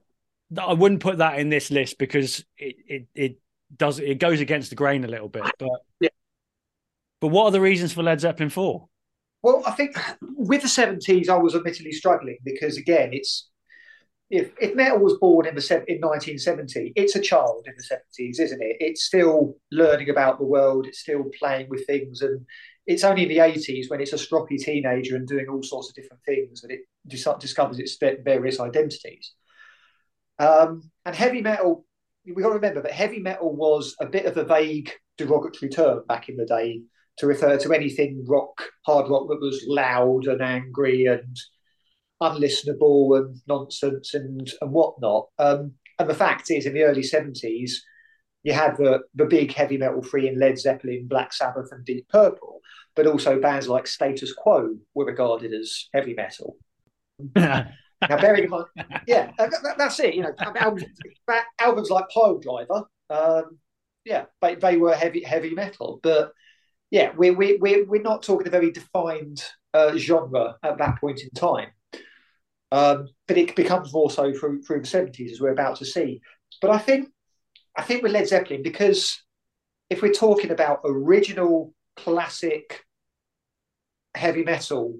I 0.58 0.74
wouldn't 0.74 1.00
put 1.00 1.18
that 1.18 1.38
in 1.38 1.48
this 1.48 1.70
list 1.70 1.98
because 1.98 2.44
it 2.58 2.76
it 2.86 3.06
it 3.14 3.36
does 3.76 3.98
it 3.98 4.18
goes 4.18 4.40
against 4.40 4.70
the 4.70 4.76
grain 4.76 5.04
a 5.04 5.08
little 5.08 5.28
bit. 5.28 5.44
But 5.58 5.80
yeah, 6.00 6.08
but 7.20 7.28
what 7.28 7.44
are 7.44 7.50
the 7.50 7.60
reasons 7.60 7.92
for 7.92 8.02
Led 8.02 8.20
Zeppelin 8.20 8.50
4? 8.50 8.88
Well, 9.42 9.62
I 9.66 9.72
think 9.72 9.96
with 10.20 10.62
the 10.62 10.68
70s, 10.68 11.28
I 11.28 11.36
was 11.36 11.54
admittedly 11.54 11.92
struggling 11.92 12.38
because, 12.44 12.76
again, 12.76 13.10
it's 13.12 13.48
if, 14.30 14.52
if 14.60 14.76
metal 14.76 14.98
was 14.98 15.18
born 15.18 15.46
in 15.46 15.54
the 15.54 15.84
in 15.88 16.00
1970, 16.00 16.92
it's 16.94 17.16
a 17.16 17.20
child 17.20 17.66
in 17.66 17.74
the 17.76 17.82
70s, 17.82 18.40
isn't 18.40 18.62
it? 18.62 18.76
It's 18.78 19.04
still 19.04 19.56
learning 19.72 20.08
about 20.08 20.38
the 20.38 20.44
world, 20.44 20.86
it's 20.86 21.00
still 21.00 21.24
playing 21.38 21.68
with 21.68 21.86
things, 21.86 22.22
and 22.22 22.46
it's 22.86 23.02
only 23.02 23.22
in 23.22 23.28
the 23.28 23.38
80s 23.38 23.90
when 23.90 24.00
it's 24.00 24.12
a 24.12 24.16
stroppy 24.16 24.58
teenager 24.58 25.16
and 25.16 25.26
doing 25.26 25.48
all 25.48 25.62
sorts 25.62 25.88
of 25.88 25.94
different 25.94 26.22
things 26.24 26.60
that 26.60 26.70
it 26.70 26.80
dis- 27.06 27.26
discovers 27.40 27.78
its 27.78 27.96
various 27.98 28.60
identities. 28.60 29.32
Um, 30.38 30.90
and 31.04 31.14
heavy 31.14 31.42
metal, 31.42 31.84
we've 32.34 32.42
got 32.42 32.50
to 32.50 32.54
remember 32.56 32.82
that 32.82 32.92
heavy 32.92 33.20
metal 33.20 33.54
was 33.54 33.94
a 34.00 34.06
bit 34.06 34.26
of 34.26 34.36
a 34.36 34.44
vague 34.44 34.90
derogatory 35.18 35.70
term 35.70 36.02
back 36.08 36.28
in 36.28 36.36
the 36.36 36.46
day 36.46 36.82
to 37.18 37.26
refer 37.26 37.58
to 37.58 37.72
anything 37.72 38.24
rock, 38.26 38.62
hard 38.86 39.10
rock 39.10 39.28
that 39.28 39.40
was 39.40 39.64
loud 39.66 40.26
and 40.26 40.40
angry 40.40 41.04
and 41.06 41.36
unlistenable 42.22 43.18
and 43.18 43.36
nonsense 43.46 44.14
and, 44.14 44.50
and 44.60 44.72
whatnot. 44.72 45.28
Um, 45.38 45.72
and 45.98 46.08
the 46.08 46.14
fact 46.14 46.50
is, 46.50 46.66
in 46.66 46.74
the 46.74 46.84
early 46.84 47.02
70s, 47.02 47.72
you 48.42 48.54
had 48.54 48.76
the, 48.76 49.00
the 49.14 49.26
big 49.26 49.52
heavy 49.52 49.76
metal 49.76 50.02
free 50.02 50.28
in 50.28 50.38
Led 50.38 50.58
Zeppelin, 50.58 51.06
Black 51.08 51.32
Sabbath, 51.32 51.68
and 51.72 51.84
Deep 51.84 52.08
Purple, 52.08 52.60
but 52.96 53.06
also 53.06 53.38
bands 53.38 53.68
like 53.68 53.86
Status 53.86 54.32
Quo 54.32 54.76
were 54.94 55.04
regarded 55.04 55.52
as 55.52 55.88
heavy 55.92 56.14
metal. 56.14 56.56
now, 58.08 58.16
bearing 58.20 58.44
in 58.44 58.50
mind, 58.50 58.66
yeah, 59.06 59.30
that, 59.38 59.74
that's 59.76 60.00
it. 60.00 60.14
You 60.14 60.22
know, 60.22 60.34
albums, 60.56 60.84
albums 61.60 61.90
like 61.90 62.08
Pile 62.08 62.38
Driver, 62.38 62.84
um, 63.10 63.58
yeah, 64.04 64.24
they, 64.40 64.54
they 64.54 64.76
were 64.76 64.94
heavy 64.94 65.22
heavy 65.22 65.50
metal, 65.50 66.00
but 66.02 66.32
yeah, 66.90 67.12
we're 67.16 67.34
we, 67.34 67.58
we're 67.60 67.84
we're 67.86 68.02
not 68.02 68.22
talking 68.22 68.46
a 68.46 68.50
very 68.50 68.72
defined 68.72 69.44
uh, 69.74 69.96
genre 69.96 70.56
at 70.62 70.78
that 70.78 71.00
point 71.00 71.20
in 71.20 71.30
time. 71.30 71.68
Um, 72.72 73.08
but 73.26 73.36
it 73.36 73.56
becomes 73.56 73.92
more 73.92 74.10
so 74.10 74.32
through 74.32 74.62
through 74.62 74.80
the 74.80 74.86
seventies, 74.86 75.32
as 75.32 75.40
we're 75.40 75.52
about 75.52 75.76
to 75.76 75.84
see. 75.84 76.20
But 76.60 76.70
I 76.70 76.78
think 76.78 77.08
I 77.76 77.82
think 77.82 78.02
with 78.02 78.12
Led 78.12 78.28
Zeppelin, 78.28 78.62
because 78.62 79.22
if 79.88 80.02
we're 80.02 80.12
talking 80.12 80.50
about 80.50 80.80
original 80.84 81.74
classic 81.96 82.84
heavy 84.14 84.44
metal, 84.44 84.96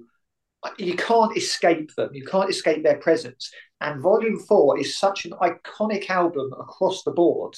you 0.77 0.95
can't 0.95 1.35
escape 1.35 1.93
them. 1.95 2.09
You 2.13 2.25
can't 2.25 2.49
escape 2.49 2.83
their 2.83 2.97
presence. 2.97 3.51
And 3.79 4.01
Volume 4.01 4.39
Four 4.39 4.79
is 4.79 4.97
such 4.97 5.25
an 5.25 5.31
iconic 5.31 6.09
album 6.09 6.51
across 6.59 7.03
the 7.03 7.11
board. 7.11 7.55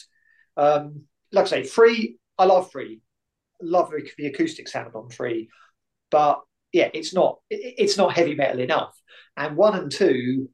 Um, 0.55 1.03
like 1.31 1.45
I 1.45 1.49
say, 1.49 1.63
Free, 1.63 2.17
I 2.37 2.45
love 2.45 2.71
Free, 2.71 3.01
love 3.61 3.91
the, 4.17 4.27
acoustic 4.27 4.67
sound 4.67 4.95
on 4.95 5.09
Free, 5.09 5.49
but 6.11 6.39
yeah, 6.71 6.89
it's 6.93 7.13
not 7.13 7.39
it's 7.49 7.97
not 7.97 8.13
heavy 8.13 8.35
metal 8.35 8.59
enough. 8.59 8.97
And 9.35 9.57
one 9.57 9.77
and 9.77 9.91
two, 9.91 10.49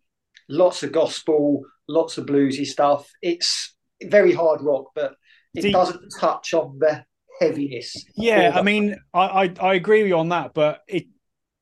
lots 0.47 0.83
of 0.83 0.91
gospel, 0.91 1.63
lots 1.87 2.17
of 2.17 2.25
bluesy 2.25 2.65
stuff. 2.65 3.09
It's 3.21 3.75
very 4.01 4.33
hard 4.33 4.61
rock, 4.61 4.87
but 4.95 5.15
it 5.53 5.61
Deep. 5.61 5.73
doesn't 5.73 6.13
touch 6.19 6.53
on 6.53 6.79
the 6.79 7.03
heaviness. 7.39 7.95
Yeah, 8.15 8.53
I 8.55 8.61
mean, 8.61 8.97
I, 9.13 9.19
I, 9.19 9.53
I 9.61 9.73
agree 9.75 10.01
with 10.01 10.09
you 10.09 10.17
on 10.17 10.29
that, 10.29 10.53
but 10.53 10.81
it 10.87 11.05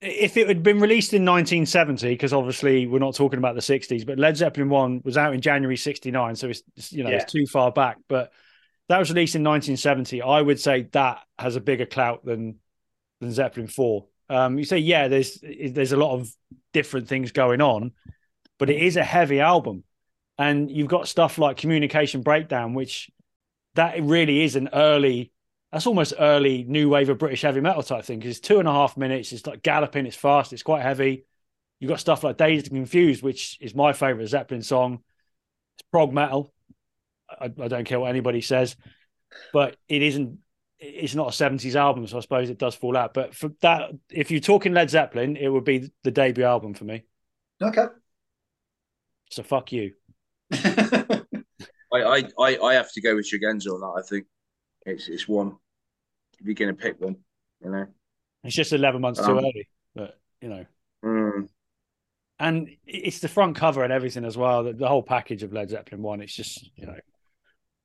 if 0.07 0.37
it 0.37 0.47
had 0.47 0.63
been 0.63 0.79
released 0.79 1.13
in 1.13 1.23
1970, 1.23 2.09
because 2.09 2.33
obviously 2.33 2.87
we're 2.87 2.99
not 2.99 3.15
talking 3.15 3.39
about 3.39 3.55
the 3.55 3.61
60s, 3.61 4.05
but 4.05 4.17
Led 4.17 4.37
Zeppelin 4.37 4.69
one 4.69 5.01
was 5.03 5.17
out 5.17 5.33
in 5.33 5.41
January 5.41 5.77
69, 5.77 6.35
so 6.35 6.49
it's 6.49 6.63
you 6.91 7.03
know 7.03 7.09
yeah. 7.09 7.17
it's 7.17 7.31
too 7.31 7.45
far 7.45 7.71
back. 7.71 7.97
But 8.07 8.31
that 8.89 8.99
was 8.99 9.09
released 9.09 9.35
in 9.35 9.43
1970. 9.43 10.21
I 10.21 10.41
would 10.41 10.59
say 10.59 10.87
that 10.93 11.21
has 11.37 11.55
a 11.55 11.61
bigger 11.61 11.85
clout 11.85 12.25
than 12.25 12.59
than 13.21 13.31
Zeppelin 13.31 13.67
four. 13.67 14.07
Um, 14.29 14.57
you 14.57 14.65
say 14.65 14.79
yeah, 14.79 15.07
there's 15.07 15.39
there's 15.41 15.91
a 15.91 15.97
lot 15.97 16.13
of 16.13 16.29
different 16.73 17.07
things 17.07 17.31
going 17.31 17.61
on, 17.61 17.91
but 18.59 18.69
it 18.69 18.81
is 18.81 18.97
a 18.97 19.03
heavy 19.03 19.39
album 19.39 19.83
and 20.37 20.69
you've 20.69 20.87
got 20.87 21.07
stuff 21.07 21.37
like 21.37 21.57
communication 21.57 22.21
breakdown 22.21 22.73
which 22.73 23.09
that 23.75 24.01
really 24.01 24.43
is 24.43 24.55
an 24.55 24.69
early 24.73 25.31
that's 25.71 25.87
almost 25.87 26.13
early 26.17 26.63
new 26.63 26.89
wave 26.89 27.09
of 27.09 27.17
british 27.17 27.41
heavy 27.41 27.61
metal 27.61 27.83
type 27.83 28.05
thing 28.05 28.19
because 28.19 28.37
it's 28.37 28.47
two 28.47 28.59
and 28.59 28.67
a 28.67 28.71
half 28.71 28.97
minutes 28.97 29.31
it's 29.31 29.45
like 29.45 29.61
galloping 29.61 30.05
it's 30.05 30.15
fast 30.15 30.53
it's 30.53 30.63
quite 30.63 30.81
heavy. 30.81 31.25
You've 31.79 31.89
got 31.89 31.99
stuff 31.99 32.23
like 32.23 32.37
dazed 32.37 32.67
and 32.67 32.75
confused 32.75 33.21
which 33.21 33.57
is 33.61 33.75
my 33.75 33.93
favorite 33.93 34.27
zeppelin 34.27 34.63
song. 34.63 35.03
It's 35.75 35.87
prog 35.91 36.11
metal. 36.11 36.53
I, 37.29 37.45
I 37.45 37.67
don't 37.67 37.85
care 37.85 37.99
what 37.99 38.09
anybody 38.09 38.41
says 38.41 38.75
but 39.53 39.75
it 39.87 40.01
isn't 40.01 40.39
it's 40.79 41.15
not 41.15 41.27
a 41.27 41.31
70s 41.31 41.75
album 41.75 42.07
so 42.07 42.17
i 42.17 42.21
suppose 42.21 42.49
it 42.49 42.59
does 42.59 42.75
fall 42.75 42.95
out. 42.95 43.13
But 43.13 43.35
for 43.35 43.51
that 43.61 43.91
if 44.09 44.31
you're 44.31 44.39
talking 44.39 44.73
led 44.73 44.89
zeppelin 44.89 45.35
it 45.35 45.49
would 45.49 45.65
be 45.65 45.91
the 46.03 46.11
debut 46.11 46.45
album 46.45 46.73
for 46.73 46.85
me. 46.85 47.03
Okay. 47.61 47.85
So 49.31 49.43
fuck 49.43 49.71
you. 49.71 49.93
I, 50.53 51.23
I, 51.93 52.23
I, 52.39 52.57
I 52.57 52.73
have 52.75 52.91
to 52.93 53.01
go 53.01 53.15
with 53.15 53.29
Tregenza 53.29 53.73
on 53.73 53.81
that. 53.81 53.93
I 53.97 54.01
think 54.07 54.25
it's 54.87 55.07
it's 55.07 55.27
one. 55.27 55.57
If 56.39 56.45
you're 56.45 56.55
going 56.55 56.75
to 56.75 56.81
pick 56.81 56.99
one, 56.99 57.17
you 57.63 57.71
know, 57.71 57.85
it's 58.43 58.55
just 58.55 58.73
eleven 58.73 59.01
months 59.01 59.19
um, 59.19 59.25
too 59.25 59.37
early, 59.37 59.69
but 59.95 60.19
you 60.41 60.49
know. 60.49 60.65
Mm. 61.03 61.49
And 62.39 62.69
it's 62.85 63.19
the 63.19 63.27
front 63.27 63.55
cover 63.55 63.83
and 63.83 63.91
everything 63.91 64.23
as 64.23 64.37
well. 64.37 64.63
The, 64.63 64.73
the, 64.73 64.87
whole 64.87 65.01
package 65.01 65.41
of 65.41 65.51
Led 65.51 65.71
Zeppelin 65.71 66.03
one. 66.03 66.21
It's 66.21 66.33
just 66.33 66.69
you 66.75 66.85
know. 66.85 66.97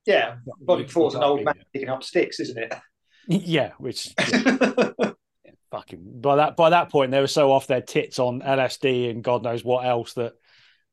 Yeah, 0.05 0.35
Bobby 0.59 0.87
Four's 0.87 1.15
an 1.15 1.23
old 1.23 1.43
man 1.43 1.55
picking 1.71 1.89
up 1.89 2.03
sticks, 2.03 2.39
isn't 2.39 2.57
it? 2.57 2.73
Yeah, 3.25 3.71
which 3.77 4.13
yeah, 4.33 4.91
fucking 5.71 6.19
by 6.19 6.35
that 6.35 6.57
by 6.57 6.71
that 6.71 6.91
point 6.91 7.11
they 7.11 7.21
were 7.21 7.27
so 7.27 7.53
off 7.53 7.67
their 7.67 7.79
tits 7.79 8.19
on 8.19 8.41
LSD 8.41 9.09
and 9.09 9.23
God 9.23 9.43
knows 9.43 9.63
what 9.63 9.85
else 9.85 10.15
that 10.15 10.33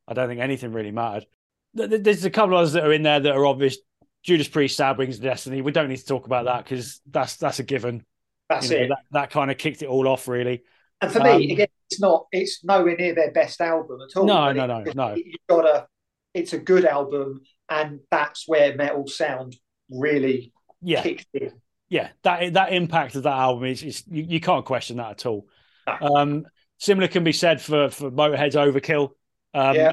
I 0.06 0.14
don't 0.14 0.28
think 0.28 0.40
anything 0.40 0.72
really 0.72 0.92
mattered 0.92 1.26
there's 1.74 2.24
a 2.24 2.30
couple 2.30 2.54
of 2.54 2.60
others 2.60 2.72
that 2.72 2.84
are 2.84 2.92
in 2.92 3.02
there 3.02 3.20
that 3.20 3.32
are 3.32 3.46
obvious. 3.46 3.78
Judas 4.22 4.48
Priest, 4.48 4.76
Sad 4.76 4.98
Wings 4.98 5.16
of 5.16 5.22
Destiny. 5.22 5.62
We 5.62 5.72
don't 5.72 5.88
need 5.88 5.96
to 5.98 6.06
talk 6.06 6.26
about 6.26 6.44
that 6.44 6.64
because 6.64 7.00
that's 7.10 7.36
that's 7.36 7.58
a 7.58 7.62
given. 7.62 8.04
That's 8.48 8.70
you 8.70 8.78
know, 8.78 8.84
it. 8.84 8.88
That, 8.88 8.98
that 9.12 9.30
kind 9.30 9.50
of 9.50 9.58
kicked 9.58 9.82
it 9.82 9.86
all 9.86 10.08
off, 10.08 10.28
really. 10.28 10.62
And 11.00 11.10
for 11.10 11.20
um, 11.20 11.38
me, 11.38 11.52
again, 11.52 11.68
it's 11.90 12.00
not. 12.00 12.26
It's 12.32 12.62
nowhere 12.64 12.96
near 12.96 13.14
their 13.14 13.32
best 13.32 13.60
album 13.60 14.00
at 14.02 14.18
all. 14.18 14.26
No, 14.26 14.52
no, 14.52 14.66
no, 14.66 14.84
no. 14.94 15.14
You've 15.14 15.36
got 15.48 15.64
a. 15.64 15.86
It's 16.34 16.52
a 16.52 16.58
good 16.58 16.84
album, 16.84 17.40
and 17.68 18.00
that's 18.10 18.46
where 18.46 18.76
metal 18.76 19.06
sound 19.06 19.56
really 19.90 20.52
yeah. 20.80 21.02
kicked 21.02 21.26
in. 21.34 21.52
Yeah, 21.88 22.10
that 22.22 22.52
that 22.52 22.72
impact 22.72 23.16
of 23.16 23.24
that 23.24 23.36
album 23.36 23.64
is, 23.64 23.82
is 23.82 24.04
you, 24.06 24.24
you 24.28 24.40
can't 24.40 24.64
question 24.64 24.98
that 24.98 25.10
at 25.10 25.26
all. 25.26 25.46
No. 25.86 26.16
Um, 26.16 26.46
similar 26.78 27.08
can 27.08 27.24
be 27.24 27.32
said 27.32 27.60
for 27.60 27.88
for 27.88 28.10
Motorhead's 28.10 28.54
Overkill. 28.54 29.10
Um, 29.54 29.74
yeah 29.74 29.92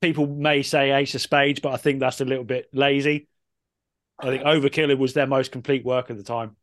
people 0.00 0.26
may 0.26 0.62
say 0.62 0.92
Ace 0.92 1.14
of 1.14 1.20
Spades, 1.20 1.60
but 1.60 1.72
I 1.72 1.76
think 1.76 2.00
that's 2.00 2.20
a 2.20 2.24
little 2.24 2.44
bit 2.44 2.68
lazy. 2.72 3.28
I 4.20 4.26
think 4.26 4.42
Overkill 4.42 4.96
was 4.98 5.14
their 5.14 5.26
most 5.26 5.52
complete 5.52 5.84
work 5.84 6.10
at 6.10 6.16
the 6.16 6.22
time. 6.22 6.56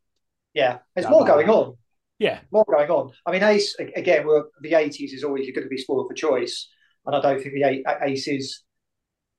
Yeah, 0.54 0.80
there's 0.94 1.08
more 1.10 1.26
going 1.26 1.50
on. 1.50 1.76
Yeah, 2.20 2.40
more 2.52 2.66
going 2.66 2.90
on. 2.90 3.12
I 3.26 3.32
mean, 3.32 3.44
Ace 3.44 3.76
again. 3.80 4.26
We're, 4.26 4.44
the 4.62 4.72
'80s 4.72 5.14
is 5.14 5.24
always 5.24 5.46
going 5.52 5.64
to 5.64 5.70
be 5.70 5.78
spoiled 5.78 6.08
for 6.08 6.14
choice, 6.14 6.70
and 7.06 7.16
I 7.16 7.22
don't 7.22 7.42
think 7.42 7.54
the 7.54 7.84
Ace 8.04 8.28
is 8.28 8.62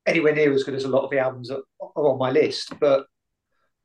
anywhere 0.07 0.35
near 0.35 0.53
as 0.53 0.63
good 0.63 0.75
as 0.75 0.85
a 0.85 0.89
lot 0.89 1.05
of 1.05 1.11
the 1.11 1.19
albums 1.19 1.49
that 1.49 1.63
are 1.81 2.09
on 2.09 2.19
my 2.19 2.31
list. 2.31 2.73
But 2.79 3.07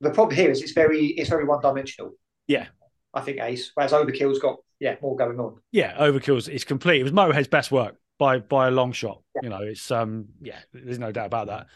the 0.02 0.12
problem 0.12 0.36
here 0.36 0.52
is 0.52 0.62
it's 0.62 0.74
very 0.74 1.08
it's 1.08 1.30
very 1.30 1.46
one 1.46 1.62
dimensional. 1.62 2.12
Yeah, 2.48 2.68
I 3.14 3.22
think 3.22 3.40
Ace, 3.40 3.72
whereas 3.76 3.94
Overkill's 3.94 4.40
got 4.40 4.58
yeah 4.80 4.96
more 5.02 5.16
going 5.16 5.40
on. 5.40 5.58
Yeah, 5.72 5.98
Overkill's 5.98 6.50
it's 6.50 6.66
complete. 6.66 7.00
It 7.00 7.04
was 7.04 7.14
Motorhead's 7.14 7.48
best 7.48 7.72
work 7.72 7.96
by 8.22 8.38
by 8.38 8.68
a 8.68 8.72
long 8.72 8.92
shot. 8.92 9.24
You 9.42 9.50
know, 9.50 9.64
it's 9.64 9.90
um 9.90 10.28
yeah, 10.42 10.60
there's 10.72 11.00
no 11.00 11.12
doubt 11.12 11.26
about 11.26 11.48
that. 11.48 11.68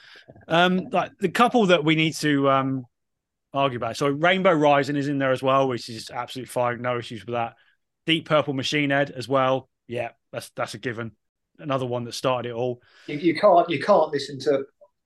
Um 0.48 0.90
like 0.92 1.18
the 1.20 1.30
couple 1.30 1.66
that 1.68 1.84
we 1.84 1.96
need 1.96 2.14
to 2.18 2.48
um 2.52 2.86
argue 3.52 3.78
about. 3.78 3.98
So 3.98 4.10
Rainbow 4.10 4.54
Rising 4.54 4.96
is 4.96 5.08
in 5.08 5.18
there 5.18 5.32
as 5.32 5.42
well, 5.42 5.68
which 5.68 5.90
is 5.90 6.12
absolutely 6.12 6.50
fine, 6.50 6.84
no 6.84 7.00
issues 7.00 7.25
with 7.25 7.34
that. 7.34 7.56
Deep 8.06 8.30
Purple 8.30 8.54
Machine 8.54 8.92
Head 8.92 9.10
as 9.10 9.28
well. 9.28 9.70
Yeah, 9.88 10.10
that's 10.32 10.52
that's 10.52 10.75
a 10.75 10.78
given. 10.78 11.14
Another 11.58 11.88
one 11.88 12.04
that 12.04 12.14
started 12.14 12.50
it 12.50 12.54
all. 12.54 12.80
You, 13.08 13.18
you 13.18 13.36
can't 13.36 13.68
you 13.68 13.82
can't 13.82 14.12
listen 14.12 14.38
to 14.42 14.66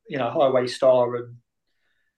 you 0.09 0.17
know 0.17 0.31
Highway 0.31 0.67
Star 0.67 1.15
and, 1.15 1.37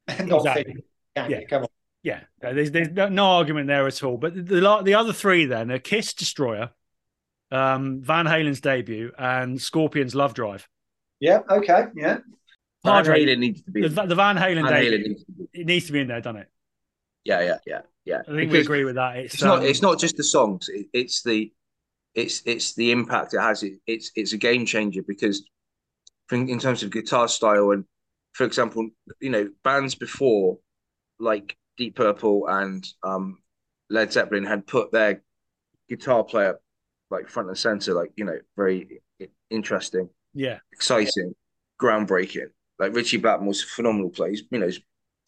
and 0.08 0.30
not 0.30 0.38
exactly. 0.38 0.74
think, 0.74 1.30
yeah. 1.30 1.44
come 1.48 1.62
on. 1.62 1.70
Yeah, 2.02 2.22
there's 2.40 2.72
there's 2.72 2.90
no 2.90 3.26
argument 3.26 3.68
there 3.68 3.86
at 3.86 4.04
all. 4.04 4.18
But 4.18 4.34
the 4.34 4.42
the, 4.42 4.82
the 4.82 4.94
other 4.96 5.14
three 5.14 5.46
then 5.46 5.70
a 5.70 5.78
Kiss 5.78 6.16
Destroyer, 6.16 6.72
um, 7.52 8.02
Van 8.02 8.26
Halen's 8.26 8.62
debut, 8.62 9.12
and 9.18 9.62
Scorpions 9.62 10.16
Love 10.16 10.34
Drive. 10.34 10.68
Yeah. 11.20 11.40
Okay. 11.50 11.86
Yeah. 11.96 12.20
Van 12.84 13.06
Halen 13.06 13.38
needs 13.38 13.62
to 13.62 13.72
be 13.72 13.82
the, 13.88 14.06
the 14.06 14.16
Van 14.16 14.38
Halen 14.38 14.64
Van 14.64 14.74
debut. 14.74 14.98
Halen 14.98 15.08
needs 15.08 15.24
be. 15.24 15.48
It 15.54 15.66
needs 15.66 15.86
to 15.88 15.92
be 15.92 16.00
in 16.00 16.08
there, 16.08 16.22
doesn't 16.22 16.42
it? 16.42 16.50
Yeah. 17.24 17.42
Yeah. 17.42 17.58
Yeah. 17.66 17.82
Yeah. 18.06 18.22
I 18.22 18.32
think 18.32 18.52
because 18.52 18.54
we 18.54 18.60
agree 18.60 18.86
with 18.86 18.96
that. 18.96 19.18
It's, 19.18 19.36
it's 19.36 19.44
um, 19.44 19.50
not. 19.50 19.64
It's 19.66 19.82
not 19.82 20.00
just 20.00 20.18
the 20.18 20.24
songs. 20.24 20.70
It, 20.70 20.88
it's 20.94 21.22
the. 21.22 21.52
It's 22.14 22.42
it's 22.46 22.74
the 22.76 22.92
impact 22.92 23.34
it 23.34 23.40
has. 23.40 23.64
It, 23.64 23.76
it's 23.88 24.12
it's 24.18 24.34
a 24.34 24.38
game 24.38 24.66
changer 24.66 25.02
because, 25.02 25.48
in 26.30 26.60
terms 26.60 26.84
of 26.84 26.92
guitar 26.92 27.30
style 27.30 27.72
and, 27.72 27.86
for 28.34 28.44
example, 28.46 28.90
you 29.22 29.30
know 29.30 29.50
bands 29.64 29.96
before, 29.96 30.58
like 31.20 31.56
Deep 31.78 31.96
Purple 31.96 32.48
and 32.50 32.86
um, 33.02 33.38
Led 33.90 34.12
Zeppelin 34.12 34.44
had 34.44 34.68
put 34.68 34.92
their 34.92 35.24
guitar 35.88 36.26
player 36.26 36.60
like 37.12 37.30
front 37.30 37.50
and 37.50 37.58
center, 37.58 37.94
like 37.94 38.12
you 38.16 38.26
know, 38.26 38.38
very 38.58 39.02
interesting, 39.50 40.10
yeah, 40.34 40.60
exciting, 40.72 41.36
groundbreaking. 41.80 42.48
Like 42.80 42.96
Ritchie 42.96 43.18
Blackmore 43.18 43.50
was 43.50 43.64
a 43.64 43.68
phenomenal 43.68 44.10
plays, 44.10 44.44
you 44.50 44.60
know, 44.60 44.70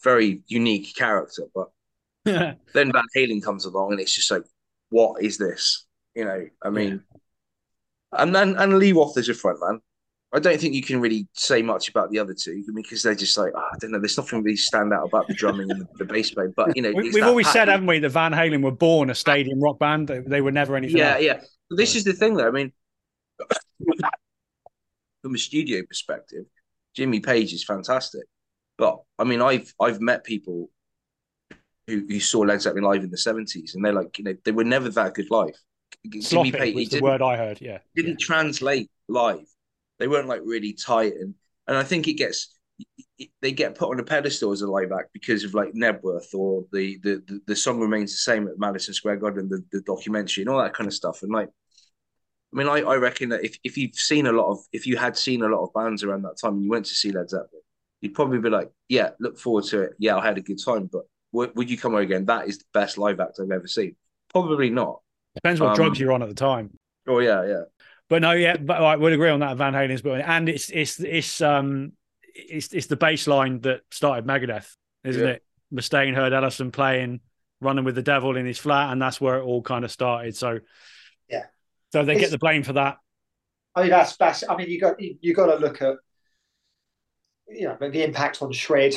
very 0.04 0.42
unique 0.48 0.96
character. 0.96 1.44
But 1.54 1.70
then 2.25 2.58
Van 2.74 3.06
Halen 3.16 3.44
comes 3.44 3.66
along, 3.66 3.92
and 3.92 4.02
it's 4.02 4.16
just 4.16 4.32
like 4.32 4.44
what 4.90 5.22
is 5.22 5.38
this? 5.38 5.86
You 6.16 6.25
know, 6.25 6.48
I 6.63 6.70
mean, 6.70 7.04
and 8.12 8.34
then 8.34 8.56
and 8.56 8.78
Lee 8.78 8.94
Roth 8.94 9.18
is 9.18 9.30
a 9.30 9.34
front 9.34 9.60
man. 9.62 9.82
I 10.36 10.40
don't 10.40 10.60
think 10.60 10.74
you 10.74 10.82
can 10.82 11.00
really 11.00 11.28
say 11.34 11.62
much 11.62 11.90
about 11.90 12.10
the 12.10 12.18
other 12.18 12.34
two 12.34 12.63
because 12.74 13.04
they're 13.04 13.13
just 13.13 13.38
like 13.38 13.52
oh, 13.56 13.60
I 13.60 13.78
don't 13.80 13.92
know. 13.92 14.00
There's 14.00 14.18
nothing 14.18 14.42
really 14.42 14.58
stand 14.58 14.92
out 14.92 15.06
about 15.06 15.28
the 15.28 15.36
drumming 15.36 15.70
and 15.70 15.82
the, 15.82 15.88
the 16.00 16.06
bass 16.06 16.32
playing. 16.32 16.54
But 16.56 16.75
you 16.75 16.82
know, 16.82 16.92
we, 16.92 17.04
we've 17.04 17.13
that 17.16 17.24
always 17.24 17.48
said, 17.52 17.68
haven't 17.68 17.86
we, 17.86 18.00
that 18.00 18.10
Van 18.10 18.32
Halen 18.32 18.63
were 18.63 18.72
born 18.72 19.12
a 19.12 19.16
stadium 19.16 19.60
rock 19.60 19.78
band. 19.78 20.08
They, 20.08 20.20
they 20.20 20.42
were 20.42 20.52
never 20.52 20.75
anything. 20.75 20.98
yeah, 20.98 21.13
else. 21.13 21.24
yeah. 21.24 21.42
This 21.70 21.96
is 21.96 22.03
the 22.03 22.13
thing, 22.13 22.36
though. 22.36 22.48
I 22.48 22.51
mean, 22.51 22.72
from 25.22 25.36
a 25.36 25.38
studio 25.38 25.84
perspective, 25.88 26.46
Jimmy 26.96 27.20
Page 27.20 27.53
is 27.53 27.63
fantastic. 27.63 28.24
But 28.77 29.00
I 29.20 29.24
mean, 29.24 29.41
I've 29.41 29.74
I've 29.79 30.01
met 30.01 30.24
people 30.24 30.70
who, 31.88 32.05
who 32.08 32.20
saw 32.20 32.39
Led 32.39 32.62
Zeppelin 32.62 32.84
live 32.84 33.03
in 33.03 33.12
the 33.12 33.17
seventies, 33.17 33.75
and 33.75 33.84
they're 33.84 33.93
like, 33.93 34.17
you 34.17 34.24
know, 34.24 34.36
they 34.43 34.51
were 34.51 34.63
never 34.63 34.89
that 34.89 35.13
good 35.13 35.29
live. 35.29 35.55
Sloppy 36.22 36.51
Jimmy 36.51 36.51
Page, 36.51 36.75
was 36.75 36.89
the 36.89 37.01
word 37.01 37.22
I 37.22 37.38
heard. 37.38 37.62
Yeah. 37.62 37.79
didn't 37.96 38.20
translate 38.20 38.89
live. 39.08 39.46
They 40.00 40.08
weren't 40.08 40.27
like 40.27 40.41
really 40.43 40.74
tight, 40.74 41.13
and 41.13 41.36
and 41.67 41.77
I 41.77 41.84
think 41.84 42.08
it 42.08 42.13
gets 42.13 42.58
they 43.42 43.51
get 43.51 43.75
put 43.75 43.89
on 43.89 44.00
a 44.00 44.03
pedestal 44.03 44.51
as 44.51 44.62
a 44.62 44.68
live 44.70 44.92
act 44.92 45.12
because 45.13 45.44
of 45.44 45.53
like 45.53 45.74
Knebworth 45.74 46.34
or 46.34 46.65
the 46.72 46.98
the 47.03 47.24
the, 47.27 47.42
the 47.48 47.56
song 47.56 47.80
remains 47.80 48.12
the 48.12 48.18
same 48.18 48.48
at 48.48 48.58
Madison 48.60 48.94
Square 48.94 49.18
Garden, 49.18 49.50
the, 49.50 49.63
the 49.72 49.82
documentary 49.82 50.42
and 50.44 50.50
all 50.50 50.62
that 50.62 50.74
kind 50.74 50.88
of 50.88 50.94
stuff. 50.94 51.22
And 51.22 51.32
like, 51.32 51.50
I 52.53 52.58
mean, 52.58 52.68
I, 52.68 52.82
I 52.82 52.96
reckon 52.98 53.30
that 53.30 53.44
if, 53.44 53.58
if 53.63 53.77
you've 53.77 53.96
seen 53.96 54.27
a 54.27 54.32
lot 54.32 54.51
of 54.51 54.60
if 54.72 54.86
you 54.86 54.98
had 54.98 55.18
seen 55.18 55.42
a 55.42 55.48
lot 55.48 55.63
of 55.63 55.74
bands 55.74 56.03
around 56.03 56.24
that 56.24 56.38
time 56.42 56.53
and 56.56 56.63
you 56.63 56.70
went 56.70 56.86
to 56.86 56.94
see 56.96 57.12
Led 57.12 57.30
Zeppelin, 57.30 57.62
you'd 58.01 58.13
probably 58.13 58.39
be 58.39 58.50
like, 58.50 58.70
yeah, 58.89 59.12
look 59.20 59.38
forward 59.39 59.65
to 59.65 59.82
it. 59.82 59.94
Yeah, 60.00 60.18
I 60.18 60.25
had 60.25 60.38
a 60.38 60.42
good 60.42 60.60
time, 60.63 60.89
but 60.92 61.03
w- 61.34 61.51
would 61.56 61.70
you 61.70 61.77
come 61.77 61.94
over 61.94 62.01
again? 62.01 62.25
That 62.25 62.48
is 62.48 62.60
the 62.60 62.65
best 62.74 62.98
live 62.98 63.20
act 63.20 63.39
I've 63.42 63.51
ever 63.51 63.68
seen. 63.68 63.96
Probably 64.32 64.70
not. 64.70 65.01
Depends 65.36 65.60
what 65.60 65.70
Um, 65.70 65.75
drugs 65.75 66.00
you're 66.00 66.12
on 66.12 66.22
at 66.22 66.30
the 66.30 66.36
time. 66.36 66.72
Oh 67.08 67.20
yeah, 67.20 67.46
yeah. 67.46 67.62
But 68.10 68.22
no, 68.22 68.32
yeah, 68.32 68.58
but 68.58 68.82
I 68.82 68.96
would 68.96 69.13
agree 69.13 69.30
on 69.30 69.39
that. 69.39 69.58
Van 69.58 69.74
Halen's 69.74 70.01
brilliant, 70.01 70.30
and 70.30 70.50
it's 70.50 70.70
it's 70.70 71.00
it's 71.00 71.42
um 71.42 71.94
it's 72.34 72.74
it's 72.74 72.88
the 72.88 72.98
baseline 72.98 73.62
that 73.63 73.82
started 73.92 74.25
Megadeth, 74.25 74.68
isn't 75.04 75.22
Yeah. 75.24 75.34
it? 75.34 75.44
Mustaine 75.74 76.16
heard 76.16 76.34
Ellefson 76.34 76.72
playing 76.72 77.22
"Running 77.62 77.84
with 77.86 77.96
the 77.96 78.02
Devil" 78.04 78.38
in 78.38 78.46
his 78.46 78.60
flat, 78.60 78.92
and 78.92 79.02
that's 79.02 79.20
where 79.22 79.38
it 79.38 79.44
all 79.44 79.62
kind 79.62 79.86
of 79.86 79.92
started. 79.92 80.36
So 80.36 80.60
Yeah. 81.30 81.46
so 81.92 82.04
they 82.06 82.13
It's- 82.13 82.25
get 82.25 82.32
the 82.32 82.38
blame 82.40 82.63
for 82.63 82.74
that. 82.74 82.98
I 83.75 83.82
mean, 83.82 83.90
that's 83.90 84.16
that's. 84.18 84.44
I 84.48 84.56
mean, 84.56 84.70
you 84.70 84.80
got 84.80 85.00
you, 85.02 85.18
you 85.22 85.34
got 85.34 85.48
to 85.48 85.56
look 85.56 85.82
at 85.82 85.96
you 87.48 87.63
know 87.68 87.78
the 87.80 88.04
impact 88.04 88.42
on 88.42 88.52
shred. 88.52 88.96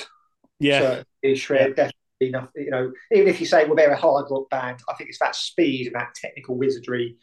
Yeah, 0.59 0.81
certainly 1.23 1.37
shred 1.37 1.77
definitely 1.77 1.93
enough. 2.21 2.51
You 2.55 2.71
know, 2.71 2.93
even 3.13 3.29
if 3.29 3.41
you 3.41 3.47
say 3.47 3.65
well 3.65 3.75
they're 3.75 3.91
a 3.93 3.97
hard 3.97 4.27
rock 4.31 4.49
band, 4.51 4.81
I 4.89 4.95
think 4.95 5.11
it's 5.11 5.19
that 5.19 5.35
speed 5.37 5.87
and 5.87 5.97
that 5.97 6.15
technical 6.15 6.57
wizardry. 6.57 7.17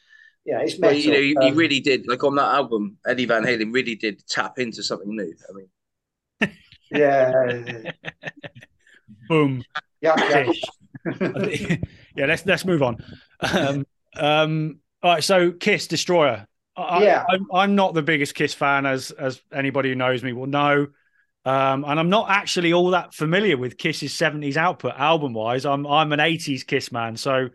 Yeah, 0.45 0.57
know, 0.57 0.63
it's 0.63 0.77
Well, 0.79 0.91
metal. 0.91 0.99
you 1.05 1.11
know, 1.11 1.17
you, 1.19 1.35
you 1.41 1.51
um, 1.51 1.55
really 1.55 1.79
did 1.79 2.07
like 2.07 2.23
on 2.23 2.35
that 2.35 2.53
album. 2.53 2.97
Eddie 3.05 3.25
Van 3.25 3.43
Halen 3.43 3.73
really 3.73 3.95
did 3.95 4.21
tap 4.27 4.59
into 4.59 4.83
something 4.83 5.15
new. 5.15 5.33
I 5.49 5.53
mean, 5.53 5.69
yeah, 6.93 7.91
boom. 9.29 9.63
yeah, 10.01 10.15
yeah. 10.29 10.51
yeah, 12.15 12.25
let's 12.25 12.45
let's 12.45 12.65
move 12.65 12.81
on. 12.81 12.97
Um, 13.39 13.85
um, 14.15 14.79
all 15.01 15.13
right, 15.13 15.23
so 15.23 15.51
Kiss 15.51 15.87
Destroyer. 15.87 16.47
I, 16.75 17.03
Yeah. 17.03 17.25
I, 17.29 17.35
I'm, 17.35 17.47
I'm 17.53 17.75
not 17.75 17.93
the 17.93 18.01
biggest 18.01 18.35
Kiss 18.35 18.53
fan, 18.53 18.85
as 18.85 19.11
as 19.11 19.41
anybody 19.51 19.89
who 19.89 19.95
knows 19.95 20.23
me 20.23 20.33
will 20.33 20.47
know, 20.47 20.87
um, 21.45 21.83
and 21.85 21.99
I'm 21.99 22.09
not 22.09 22.29
actually 22.29 22.73
all 22.73 22.91
that 22.91 23.13
familiar 23.13 23.57
with 23.57 23.77
Kiss's 23.77 24.13
'70s 24.13 24.55
output 24.55 24.93
album 24.97 25.33
wise. 25.33 25.65
I'm 25.65 25.85
I'm 25.85 26.13
an 26.13 26.19
'80s 26.19 26.65
Kiss 26.65 26.91
man. 26.91 27.17
So, 27.17 27.49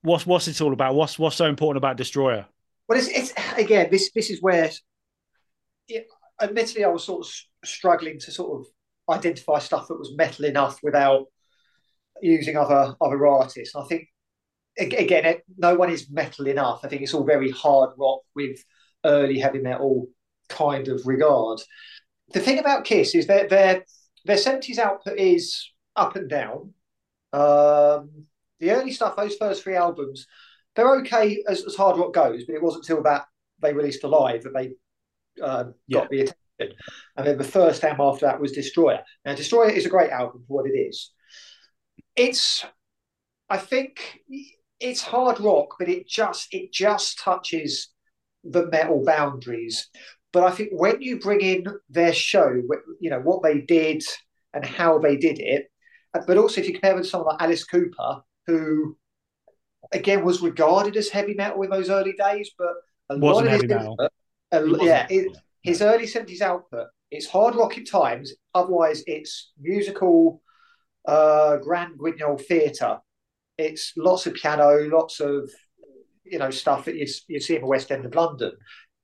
what's 0.00 0.26
what's 0.26 0.48
it 0.48 0.60
all 0.60 0.72
about? 0.72 0.94
What's 0.94 1.18
what's 1.18 1.36
so 1.36 1.46
important 1.46 1.78
about 1.78 1.96
Destroyer? 1.96 2.46
Well, 2.88 2.98
it's, 2.98 3.08
it's 3.08 3.32
again 3.56 3.88
this 3.90 4.10
this 4.12 4.30
is 4.30 4.40
where, 4.40 4.70
yeah, 5.86 6.00
admittedly, 6.42 6.84
I 6.84 6.88
was 6.88 7.04
sort 7.04 7.26
of 7.26 7.32
struggling 7.64 8.18
to 8.20 8.30
sort 8.30 8.60
of 8.60 8.66
identify 9.14 9.58
stuff 9.58 9.88
that 9.88 9.98
was 9.98 10.14
metal 10.16 10.44
enough 10.44 10.78
without 10.82 11.26
using 12.20 12.56
other 12.56 12.94
other 13.00 13.26
artists. 13.26 13.74
And 13.74 13.84
I 13.84 13.86
think 13.86 14.08
again, 14.78 15.24
it, 15.24 15.42
no 15.56 15.74
one 15.74 15.90
is 15.90 16.10
metal 16.10 16.46
enough. 16.46 16.80
I 16.84 16.88
think 16.88 17.02
it's 17.02 17.14
all 17.14 17.24
very 17.24 17.50
hard 17.50 17.90
rock 17.98 18.20
with 18.34 18.58
early 19.04 19.38
heavy 19.38 19.58
metal 19.58 20.08
kind 20.48 20.88
of 20.88 21.06
regard. 21.06 21.60
The 22.32 22.40
thing 22.40 22.58
about 22.58 22.84
Kiss 22.84 23.14
is 23.14 23.26
that 23.26 23.48
their 23.48 23.84
their 24.24 24.36
seventies 24.36 24.78
output 24.78 25.18
is 25.18 25.70
up 25.96 26.16
and 26.16 26.28
down. 26.28 26.74
Um, 27.32 28.26
the 28.60 28.70
early 28.70 28.92
stuff, 28.92 29.16
those 29.16 29.36
first 29.36 29.62
three 29.62 29.74
albums, 29.74 30.26
they're 30.76 30.96
okay 30.98 31.42
as, 31.48 31.64
as 31.64 31.74
hard 31.74 31.96
rock 31.96 32.12
goes, 32.12 32.44
but 32.44 32.54
it 32.54 32.62
wasn't 32.62 32.88
until 32.88 33.02
that 33.02 33.24
they 33.60 33.72
released 33.72 34.04
Alive 34.04 34.42
that 34.42 34.54
they 34.54 34.72
uh, 35.40 35.64
Yeah. 35.86 36.00
got 36.00 36.10
the 36.10 36.20
attention. 36.20 36.76
And 37.16 37.26
then 37.26 37.38
the 37.38 37.44
first 37.44 37.82
album 37.84 38.06
after 38.06 38.26
that 38.26 38.40
was 38.40 38.52
Destroyer. 38.52 39.00
Now, 39.24 39.34
Destroyer 39.34 39.70
is 39.70 39.86
a 39.86 39.90
great 39.90 40.10
album 40.10 40.44
for 40.46 40.62
what 40.62 40.66
it 40.70 40.74
is. 40.74 41.12
It's, 42.14 42.64
I 43.48 43.58
think, 43.58 44.20
it's 44.80 45.02
hard 45.02 45.40
rock, 45.40 45.76
but 45.78 45.88
it 45.88 46.06
just 46.08 46.48
it 46.52 46.72
just 46.72 47.18
touches 47.18 47.88
the 48.44 48.66
metal 48.66 49.04
boundaries. 49.04 49.88
But 50.32 50.44
I 50.44 50.50
think 50.50 50.70
when 50.72 51.02
you 51.02 51.20
bring 51.20 51.40
in 51.40 51.66
their 51.88 52.12
show, 52.12 52.60
you 53.00 53.10
know 53.10 53.20
what 53.20 53.42
they 53.42 53.60
did 53.60 54.02
and 54.54 54.64
how 54.64 54.98
they 54.98 55.16
did 55.16 55.38
it, 55.38 55.70
but 56.26 56.36
also 56.36 56.60
if 56.60 56.66
you 56.66 56.74
compare 56.74 56.94
them 56.94 57.02
to 57.02 57.08
someone 57.08 57.34
like 57.34 57.42
Alice 57.42 57.64
Cooper, 57.64 58.22
who 58.46 58.96
again 59.92 60.24
was 60.24 60.40
regarded 60.42 60.96
as 60.96 61.08
heavy 61.08 61.34
metal 61.34 61.62
in 61.62 61.70
those 61.70 61.90
early 61.90 62.12
days, 62.12 62.50
but 62.58 62.72
a 63.10 63.16
Wasn't 63.16 63.24
lot 63.26 63.44
of 63.44 63.50
heavy 63.50 63.66
his 63.66 63.70
metal. 63.70 63.96
Uh, 64.52 64.64
yeah, 64.80 65.06
it, 65.08 65.36
his 65.62 65.82
early 65.82 66.06
seventies 66.06 66.42
output. 66.42 66.88
It's 67.10 67.26
hard 67.26 67.54
rock 67.54 67.76
at 67.78 67.86
times. 67.86 68.32
Otherwise, 68.54 69.02
it's 69.06 69.52
musical, 69.60 70.42
uh, 71.06 71.56
grand 71.58 71.98
guignol 71.98 72.38
theatre. 72.38 72.98
It's 73.58 73.92
lots 73.96 74.26
of 74.26 74.34
piano, 74.34 74.88
lots 74.88 75.20
of 75.20 75.50
you 76.24 76.38
know 76.38 76.50
stuff 76.50 76.84
that 76.86 76.96
you 76.96 77.06
you 77.28 77.40
see 77.40 77.56
in 77.56 77.62
the 77.62 77.66
West 77.66 77.90
End 77.90 78.04
of 78.04 78.14
London. 78.14 78.52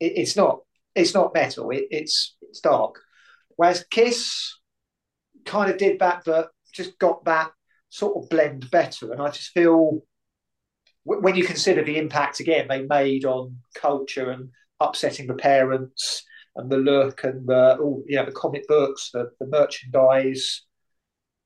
It, 0.01 0.13
it's 0.17 0.37
not 0.37 0.61
it's 0.95 1.15
not 1.15 1.35
metal. 1.35 1.71
It, 1.71 1.87
it's 1.91 2.37
it's 2.43 2.61
dark. 2.61 3.01
Whereas 3.57 3.85
Kiss 3.91 4.59
kind 5.45 5.71
of 5.71 5.79
did 5.79 5.99
that, 5.99 6.23
but 6.25 6.51
just 6.73 6.99
got 6.99 7.25
that 7.25 7.51
sort 7.89 8.17
of 8.17 8.29
blend 8.29 8.71
better. 8.71 9.13
And 9.13 9.21
I 9.21 9.31
just 9.31 9.51
feel 9.51 10.03
when 11.05 11.35
you 11.35 11.45
consider 11.45 11.83
the 11.83 11.97
impact 11.97 12.39
again 12.39 12.67
they 12.69 12.83
made 12.83 13.25
on 13.25 13.57
culture 13.75 14.31
and 14.31 14.51
upsetting 14.81 15.27
the 15.27 15.35
parents 15.35 16.25
and 16.57 16.71
the 16.71 16.77
look 16.77 17.25
and 17.25 17.47
the 17.47 17.77
all 17.79 18.03
you 18.07 18.17
know 18.17 18.25
the 18.25 18.33
comic 18.33 18.67
books, 18.69 19.11
the, 19.13 19.31
the 19.41 19.47
merchandise. 19.47 20.63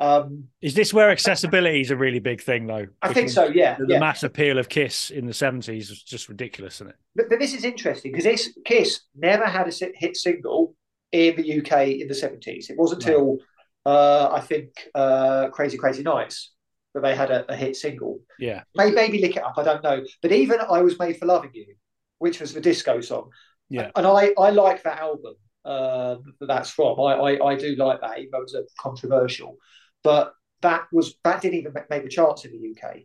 Um, 0.01 0.49
Is 0.61 0.75
this 0.75 0.93
where 0.93 1.11
accessibility 1.11 1.81
is 1.81 1.93
a 1.93 1.97
really 1.97 2.19
big 2.19 2.43
thing, 2.43 2.67
though? 2.67 2.87
I 3.03 3.13
think 3.13 3.29
so. 3.31 3.45
Yeah, 3.45 3.77
The, 3.79 3.87
yeah. 3.89 4.01
mass 4.01 4.25
appeal 4.25 4.59
of 4.59 4.69
Kiss 4.69 5.11
in 5.11 5.27
the 5.27 5.33
'70s 5.33 5.91
was 5.91 6.03
just 6.03 6.29
ridiculous, 6.29 6.77
isn't 6.77 6.89
it? 6.89 6.97
But, 7.15 7.27
but 7.31 7.39
this 7.39 7.55
is 7.55 7.65
interesting 7.65 8.11
because 8.11 8.25
this 8.25 8.57
Kiss 8.65 9.03
never 9.15 9.45
had 9.45 9.69
a 9.69 9.73
hit 9.95 10.17
single 10.17 10.75
in 11.13 11.37
the 11.37 11.59
UK 11.61 11.89
in 12.01 12.09
the 12.09 12.15
seventies. 12.15 12.69
It 12.69 12.77
wasn't 12.79 13.07
No. 13.07 13.13
until 13.13 13.39
uh, 13.87 14.31
I 14.33 14.41
think 14.41 14.71
uh, 14.95 15.49
Crazy 15.51 15.77
Crazy 15.79 16.03
Nights 16.03 16.53
that 16.95 17.03
they 17.03 17.15
had 17.15 17.31
a, 17.31 17.51
a 17.53 17.57
hit 17.57 17.77
single. 17.77 18.21
Yeah, 18.41 18.63
Maybe, 18.75 18.95
maybe 18.97 19.21
lick 19.21 19.37
it 19.37 19.45
up. 19.45 19.55
I 19.57 19.63
don't 19.63 19.85
know. 19.85 20.03
But 20.21 20.33
even 20.33 20.59
I 20.69 20.83
was 20.83 20.99
made 20.99 21.17
for 21.17 21.27
loving 21.27 21.51
you, 21.55 21.75
which 22.23 22.41
was 22.41 22.55
the 22.55 22.61
disco 22.61 23.01
song. 23.01 23.31
Yeah. 23.69 23.91
and 23.97 24.07
I 24.07 24.33
I 24.39 24.51
like 24.51 24.83
that 24.85 24.99
album. 24.99 25.35
Uh, 25.65 26.17
that 26.41 26.47
that's 26.47 26.71
from. 26.71 26.99
I, 27.01 27.13
I 27.15 27.49
I 27.51 27.55
do 27.57 27.75
like 27.77 28.01
that, 28.01 28.19
even 28.19 28.31
though 28.33 28.39
it 28.39 28.51
was 28.51 28.55
a 28.55 28.65
controversial. 28.81 29.57
But 30.03 30.33
that 30.63 30.83
was 30.93 31.15
that 31.25 31.41
didn't 31.43 31.59
even 31.59 31.75
make 31.91 32.03
the 32.05 32.09
charts 32.09 32.45
in 32.45 32.53
the 32.53 32.71
UK. 32.71 32.99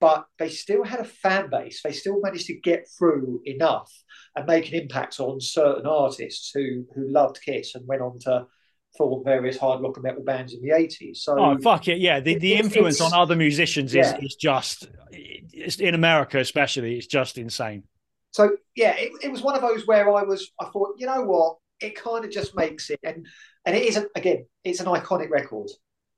But 0.00 0.26
they 0.38 0.48
still 0.50 0.84
had 0.84 1.00
a 1.00 1.04
fan 1.04 1.48
base. 1.50 1.80
They 1.82 1.92
still 1.92 2.20
managed 2.20 2.46
to 2.46 2.60
get 2.60 2.86
through 2.98 3.40
enough 3.44 3.90
and 4.36 4.46
make 4.46 4.68
an 4.68 4.74
impact 4.82 5.20
on 5.20 5.40
certain 5.40 5.86
artists 5.86 6.50
who 6.54 6.84
who 6.94 7.08
loved 7.08 7.40
Kiss 7.44 7.74
and 7.74 7.86
went 7.86 8.02
on 8.02 8.18
to 8.20 8.46
form 8.98 9.24
various 9.24 9.56
hard 9.58 9.80
rock 9.82 9.96
and 9.96 10.04
metal 10.04 10.22
bands 10.22 10.54
in 10.54 10.60
the 10.62 10.72
eighties. 10.72 11.22
So 11.22 11.38
Oh 11.38 11.56
fuck 11.62 11.88
it, 11.88 11.98
yeah. 11.98 12.20
The 12.20 12.38
the 12.38 12.54
influence 12.54 13.00
on 13.00 13.12
other 13.14 13.36
musicians 13.36 13.94
is 13.94 14.08
Yeah. 14.10 14.18
is 14.20 14.34
just 14.34 14.88
it's, 15.12 15.80
in 15.80 15.94
America 15.94 16.38
especially. 16.38 16.96
It's 16.96 17.06
just 17.06 17.38
insane. 17.38 17.84
So 18.34 18.50
yeah, 18.74 18.96
it, 18.98 19.12
it 19.22 19.30
was 19.30 19.42
one 19.42 19.54
of 19.54 19.60
those 19.60 19.86
where 19.86 20.12
I 20.12 20.24
was. 20.24 20.50
I 20.60 20.64
thought, 20.64 20.96
you 20.98 21.06
know 21.06 21.22
what, 21.22 21.58
it 21.80 21.94
kind 21.94 22.24
of 22.24 22.32
just 22.32 22.56
makes 22.56 22.90
it, 22.90 22.98
and 23.04 23.24
and 23.64 23.76
it 23.76 23.84
isn't. 23.84 24.08
Again, 24.16 24.46
it's 24.64 24.80
an 24.80 24.86
iconic 24.86 25.30
record. 25.30 25.68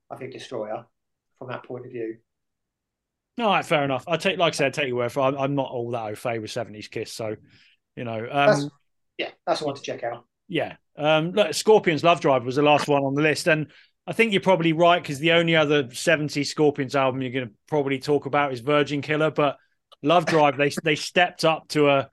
I 0.09 0.15
think 0.15 0.33
Destroyer, 0.33 0.87
from 1.37 1.49
that 1.49 1.61
point 1.63 1.85
of 1.85 1.91
view. 1.91 2.17
All 3.39 3.45
right, 3.45 3.63
fair 3.63 3.83
enough. 3.83 4.03
I 4.07 4.17
take 4.17 4.39
like 4.39 4.55
I 4.55 4.57
said, 4.57 4.67
I 4.67 4.69
take 4.71 4.87
your 4.87 4.97
word 4.97 5.11
for. 5.11 5.19
it. 5.19 5.25
I'm, 5.25 5.37
I'm 5.37 5.53
not 5.55 5.69
all 5.69 5.91
that 5.91 6.05
au 6.05 6.15
fait 6.15 6.39
with 6.39 6.49
'70s 6.49 6.89
Kiss, 6.89 7.13
so 7.13 7.35
you 7.95 8.03
know. 8.03 8.27
That's, 8.33 8.63
Um, 8.63 8.71
yeah, 9.19 9.29
that's 9.45 9.61
one 9.61 9.75
to 9.75 9.81
check 9.83 10.03
out. 10.03 10.25
yeah. 10.47 10.77
Um, 10.97 11.33
look, 11.33 11.53
Scorpions 11.53 12.03
Love 12.03 12.19
Drive 12.19 12.45
was 12.45 12.55
the 12.55 12.63
last 12.63 12.87
one 12.87 13.03
on 13.03 13.13
the 13.13 13.21
list, 13.21 13.47
and 13.47 13.67
I 14.07 14.13
think 14.13 14.31
you're 14.31 14.41
probably 14.41 14.73
right 14.73 14.99
because 14.99 15.19
the 15.19 15.33
only 15.33 15.55
other 15.55 15.83
70s 15.83 16.47
Scorpions 16.47 16.95
album 16.95 17.21
you're 17.21 17.31
going 17.31 17.47
to 17.49 17.53
probably 17.67 17.99
talk 17.99 18.25
about 18.25 18.53
is 18.53 18.61
Virgin 18.61 19.03
Killer, 19.03 19.29
but 19.29 19.57
Love 20.03 20.25
Drive 20.25 20.57
they 20.57 20.71
they 20.83 20.95
stepped 20.95 21.45
up 21.45 21.67
to 21.69 21.89
a 21.89 22.09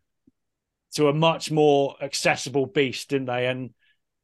to 0.95 1.09
a 1.09 1.15
much 1.15 1.51
more 1.51 1.97
accessible 2.01 2.67
beast, 2.67 3.11
didn't 3.11 3.27
they? 3.27 3.47
And 3.47 3.71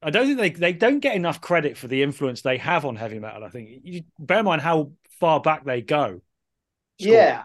I 0.02 0.10
don't 0.10 0.26
think 0.26 0.38
they 0.38 0.50
they 0.50 0.72
don't 0.72 1.00
get 1.00 1.16
enough 1.16 1.40
credit 1.40 1.76
for 1.76 1.88
the 1.88 2.02
influence 2.02 2.42
they 2.42 2.58
have 2.58 2.84
on 2.84 2.96
heavy 2.96 3.18
metal. 3.18 3.44
I 3.44 3.48
think 3.50 3.80
you 3.84 4.02
bear 4.18 4.38
in 4.38 4.44
mind 4.44 4.62
how 4.62 4.92
far 5.18 5.40
back 5.40 5.64
they 5.64 5.82
go. 5.82 6.20
Yeah, 6.98 7.44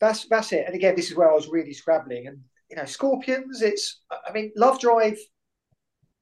that's 0.00 0.26
that's 0.28 0.52
it. 0.52 0.64
And 0.66 0.74
again, 0.74 0.96
this 0.96 1.10
is 1.10 1.16
where 1.16 1.30
I 1.30 1.34
was 1.34 1.48
really 1.48 1.72
scrabbling. 1.72 2.26
And 2.26 2.40
you 2.70 2.76
know, 2.76 2.84
Scorpions. 2.84 3.62
It's 3.62 4.00
I 4.10 4.32
mean, 4.32 4.52
Love 4.56 4.80
Drive. 4.80 5.18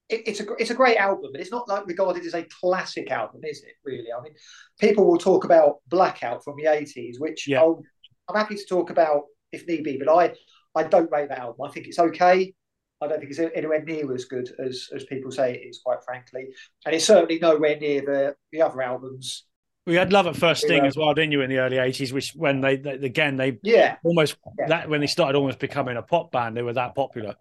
It, 0.08 0.22
it's 0.26 0.40
a 0.40 0.52
it's 0.58 0.70
a 0.70 0.74
great 0.74 0.96
album, 0.96 1.30
but 1.32 1.40
it's 1.40 1.50
not 1.50 1.68
like 1.68 1.86
regarded 1.86 2.24
as 2.24 2.34
a 2.34 2.46
classic 2.60 3.10
album, 3.10 3.40
is 3.44 3.62
it? 3.62 3.74
Really? 3.84 4.08
I 4.16 4.22
mean, 4.22 4.34
people 4.78 5.06
will 5.06 5.18
talk 5.18 5.44
about 5.44 5.76
Blackout 5.88 6.44
from 6.44 6.56
the 6.56 6.66
eighties, 6.66 7.18
which 7.18 7.48
Yeah. 7.48 7.60
I'll, 7.60 7.82
I'm 8.28 8.36
happy 8.36 8.56
to 8.56 8.64
talk 8.66 8.90
about 8.90 9.22
if 9.52 9.66
need 9.66 9.84
be. 9.84 9.98
But 9.98 10.08
I 10.08 10.34
I 10.74 10.84
don't 10.84 11.10
rate 11.10 11.28
that 11.28 11.38
album. 11.38 11.66
I 11.66 11.70
think 11.72 11.86
it's 11.86 11.98
okay. 11.98 12.54
I 13.00 13.08
don't 13.08 13.18
think 13.18 13.30
it's 13.30 13.40
anywhere 13.40 13.82
near 13.82 14.12
as 14.14 14.24
good 14.26 14.48
as 14.64 14.88
as 14.94 15.04
people 15.04 15.30
say 15.30 15.54
it 15.54 15.68
is, 15.68 15.80
quite 15.84 16.02
frankly. 16.04 16.46
And 16.86 16.94
it's 16.94 17.04
certainly 17.04 17.38
nowhere 17.38 17.76
near 17.78 18.00
the 18.00 18.36
the 18.52 18.62
other 18.62 18.80
albums. 18.82 19.44
We 19.84 19.96
had 19.96 20.12
Love 20.12 20.28
at 20.28 20.36
First 20.36 20.62
Sting 20.62 20.86
as 20.86 20.96
well, 20.96 21.12
didn't 21.12 21.32
you, 21.32 21.40
in 21.40 21.50
the 21.50 21.58
early 21.58 21.76
80s, 21.76 22.12
which 22.12 22.34
when 22.36 22.60
they, 22.60 22.76
they 22.76 22.92
again, 22.92 23.36
they 23.36 23.58
Yeah, 23.64 23.96
almost, 24.04 24.36
Yeah. 24.56 24.68
that 24.68 24.88
when 24.88 25.00
they 25.00 25.08
started 25.08 25.36
almost 25.36 25.58
becoming 25.58 25.96
a 25.96 26.02
pop 26.02 26.30
band, 26.30 26.56
they 26.56 26.62
were 26.62 26.72
that 26.74 26.94
popular. 26.94 27.34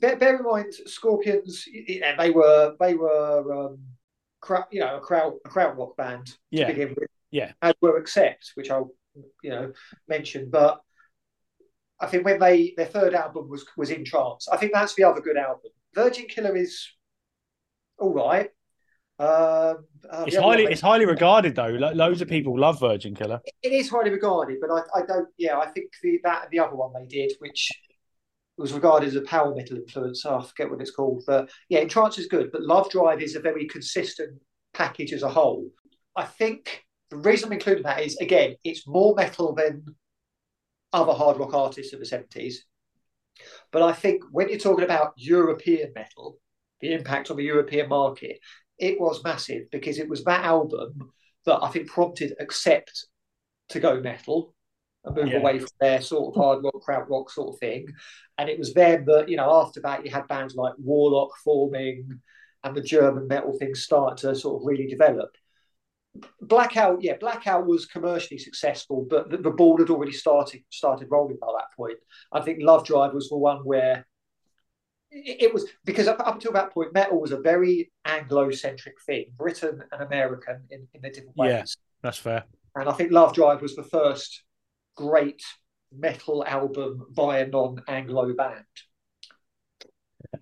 bear, 0.00 0.16
bear 0.16 0.36
in 0.38 0.42
mind, 0.42 0.72
Scorpions. 0.86 1.66
You 1.68 2.00
know, 2.00 2.14
they 2.18 2.30
were 2.30 2.74
they 2.80 2.94
were 2.94 3.66
um, 3.68 3.78
crowd, 4.40 4.64
you 4.72 4.80
know 4.80 4.96
a 4.96 5.00
crowd 5.00 5.34
a 5.44 5.48
krautrock 5.48 5.96
band 5.96 6.26
to 6.26 6.32
Yeah. 6.50 6.66
begin 6.66 6.94
with. 6.98 7.08
Yeah. 7.30 7.52
as 7.62 7.74
were 7.80 7.96
Accept, 7.96 8.50
which 8.56 8.70
I'll 8.70 8.90
you 9.42 9.50
know 9.50 9.72
mentioned, 10.08 10.50
but. 10.50 10.80
I 12.02 12.06
think 12.06 12.24
when 12.24 12.38
they 12.40 12.72
their 12.78 12.86
third 12.86 13.12
album 13.12 13.50
was 13.50 13.66
was 13.76 13.90
in 13.90 14.06
trance. 14.06 14.48
I 14.48 14.56
think 14.56 14.72
that's 14.72 14.94
the 14.94 15.04
other 15.04 15.20
good 15.20 15.36
album. 15.36 15.70
Virgin 15.94 16.24
Killer 16.28 16.56
is 16.56 16.88
all 17.98 18.14
right. 18.14 18.48
Um, 19.18 19.84
uh, 20.10 20.24
It's 20.26 20.36
highly, 20.36 20.64
it's 20.64 20.80
highly 20.80 21.04
regarded 21.04 21.54
though. 21.54 21.66
Lo- 21.68 21.92
Loads 21.92 22.22
of 22.22 22.28
people 22.28 22.58
love 22.58 22.80
Virgin 22.80 23.14
Killer. 23.14 23.38
it 23.62 23.72
is 23.72 23.90
highly 23.90 24.08
regarded, 24.08 24.56
but 24.62 24.70
I, 24.70 24.80
I 24.98 25.04
don't. 25.04 25.28
Yeah, 25.36 25.58
I 25.58 25.66
think 25.66 25.90
the 26.02 26.18
that 26.24 26.48
the 26.50 26.58
other 26.58 26.74
one 26.74 26.92
they 26.94 27.06
did, 27.06 27.32
which 27.38 27.70
was 28.56 28.72
regarded 28.72 29.08
as 29.08 29.16
a 29.16 29.20
power 29.22 29.54
metal 29.54 29.76
influence. 29.76 30.24
Oh, 30.24 30.38
I 30.38 30.42
forget 30.42 30.70
what 30.70 30.80
it's 30.80 30.90
called, 30.92 31.22
but 31.26 31.50
yeah, 31.68 31.80
In 31.80 31.88
Trance 31.90 32.18
is 32.18 32.28
good, 32.28 32.50
but 32.50 32.62
Love 32.62 32.88
Drive 32.88 33.20
is 33.20 33.36
a 33.36 33.40
very 33.40 33.66
consistent 33.66 34.40
package 34.72 35.12
as 35.12 35.22
a 35.22 35.28
whole. 35.28 35.68
I 36.16 36.24
think 36.24 36.82
the 37.10 37.16
reason 37.16 37.46
I'm 37.48 37.52
including 37.54 37.82
that 37.84 38.02
is 38.02 38.16
again, 38.18 38.56
it's 38.64 38.86
more 38.86 39.14
metal 39.14 39.54
than 39.54 39.84
other 40.92 41.12
hard 41.12 41.38
rock 41.38 41.54
artists 41.54 41.92
of 41.92 42.00
the 42.00 42.06
seventies. 42.06 42.64
But 43.72 43.82
I 43.82 43.92
think 43.92 44.22
when 44.30 44.48
you're 44.48 44.58
talking 44.58 44.84
about 44.84 45.14
European 45.16 45.92
metal, 45.94 46.38
the 46.80 46.92
impact 46.92 47.30
on 47.30 47.36
the 47.36 47.44
European 47.44 47.88
market, 47.88 48.38
it 48.78 49.00
was 49.00 49.24
massive 49.24 49.70
because 49.70 49.98
it 49.98 50.08
was 50.08 50.24
that 50.24 50.44
album 50.44 51.12
that 51.46 51.62
I 51.62 51.68
think 51.68 51.88
prompted 51.88 52.34
Accept 52.40 53.06
to 53.70 53.80
go 53.80 54.00
metal 54.00 54.54
and 55.04 55.16
move 55.16 55.28
Yeah. 55.28 55.38
away 55.38 55.58
from 55.58 55.68
their 55.80 56.00
sort 56.00 56.34
of 56.34 56.40
hard 56.42 56.64
rock, 56.64 56.82
krautrock 56.86 57.30
sort 57.30 57.54
of 57.54 57.60
thing. 57.60 57.86
And 58.36 58.48
it 58.50 58.58
was 58.58 58.74
then 58.74 59.04
that, 59.06 59.28
you 59.28 59.36
know, 59.36 59.50
after 59.62 59.80
that, 59.82 60.04
you 60.04 60.10
had 60.10 60.28
bands 60.28 60.54
like 60.54 60.74
Warlock 60.78 61.30
forming 61.44 62.20
and 62.64 62.76
the 62.76 62.82
German 62.82 63.26
metal 63.26 63.56
thing 63.58 63.74
start 63.74 64.18
to 64.18 64.34
sort 64.34 64.60
of 64.60 64.66
really 64.66 64.86
develop. 64.86 65.30
Blackout, 66.40 67.02
yeah, 67.02 67.16
Blackout 67.20 67.66
was 67.66 67.86
commercially 67.86 68.38
successful, 68.38 69.06
but 69.08 69.30
the, 69.30 69.36
the 69.36 69.50
ball 69.50 69.78
had 69.78 69.90
already 69.90 70.12
started 70.12 70.62
started 70.70 71.08
rolling 71.10 71.38
by 71.40 71.48
that 71.56 71.76
point. 71.76 71.98
I 72.32 72.40
think 72.40 72.58
Love 72.60 72.84
Drive 72.84 73.14
was 73.14 73.28
the 73.28 73.38
one 73.38 73.58
where 73.58 74.06
it, 75.10 75.52
was 75.54 75.66
because 75.84 76.08
up, 76.08 76.20
up 76.20 76.34
until 76.34 76.52
that 76.52 76.72
point, 76.72 76.92
metal 76.92 77.20
was 77.20 77.32
a 77.32 77.40
very 77.40 77.92
Anglo-centric 78.04 79.00
thing, 79.06 79.26
Britain 79.36 79.82
and 79.92 80.02
American 80.02 80.64
in, 80.70 80.88
in 80.94 81.02
the 81.02 81.10
different 81.10 81.36
ways. 81.36 81.50
Yeah. 81.50 81.64
That's 82.02 82.18
fair. 82.18 82.44
And 82.74 82.88
I 82.88 82.92
think 82.92 83.12
Love 83.12 83.34
Drive 83.34 83.62
was 83.62 83.76
the 83.76 83.82
first 83.82 84.42
great 84.96 85.42
metal 85.96 86.44
album 86.44 87.06
by 87.14 87.38
a 87.38 87.46
non-Anglo 87.46 88.34
band. 88.34 88.64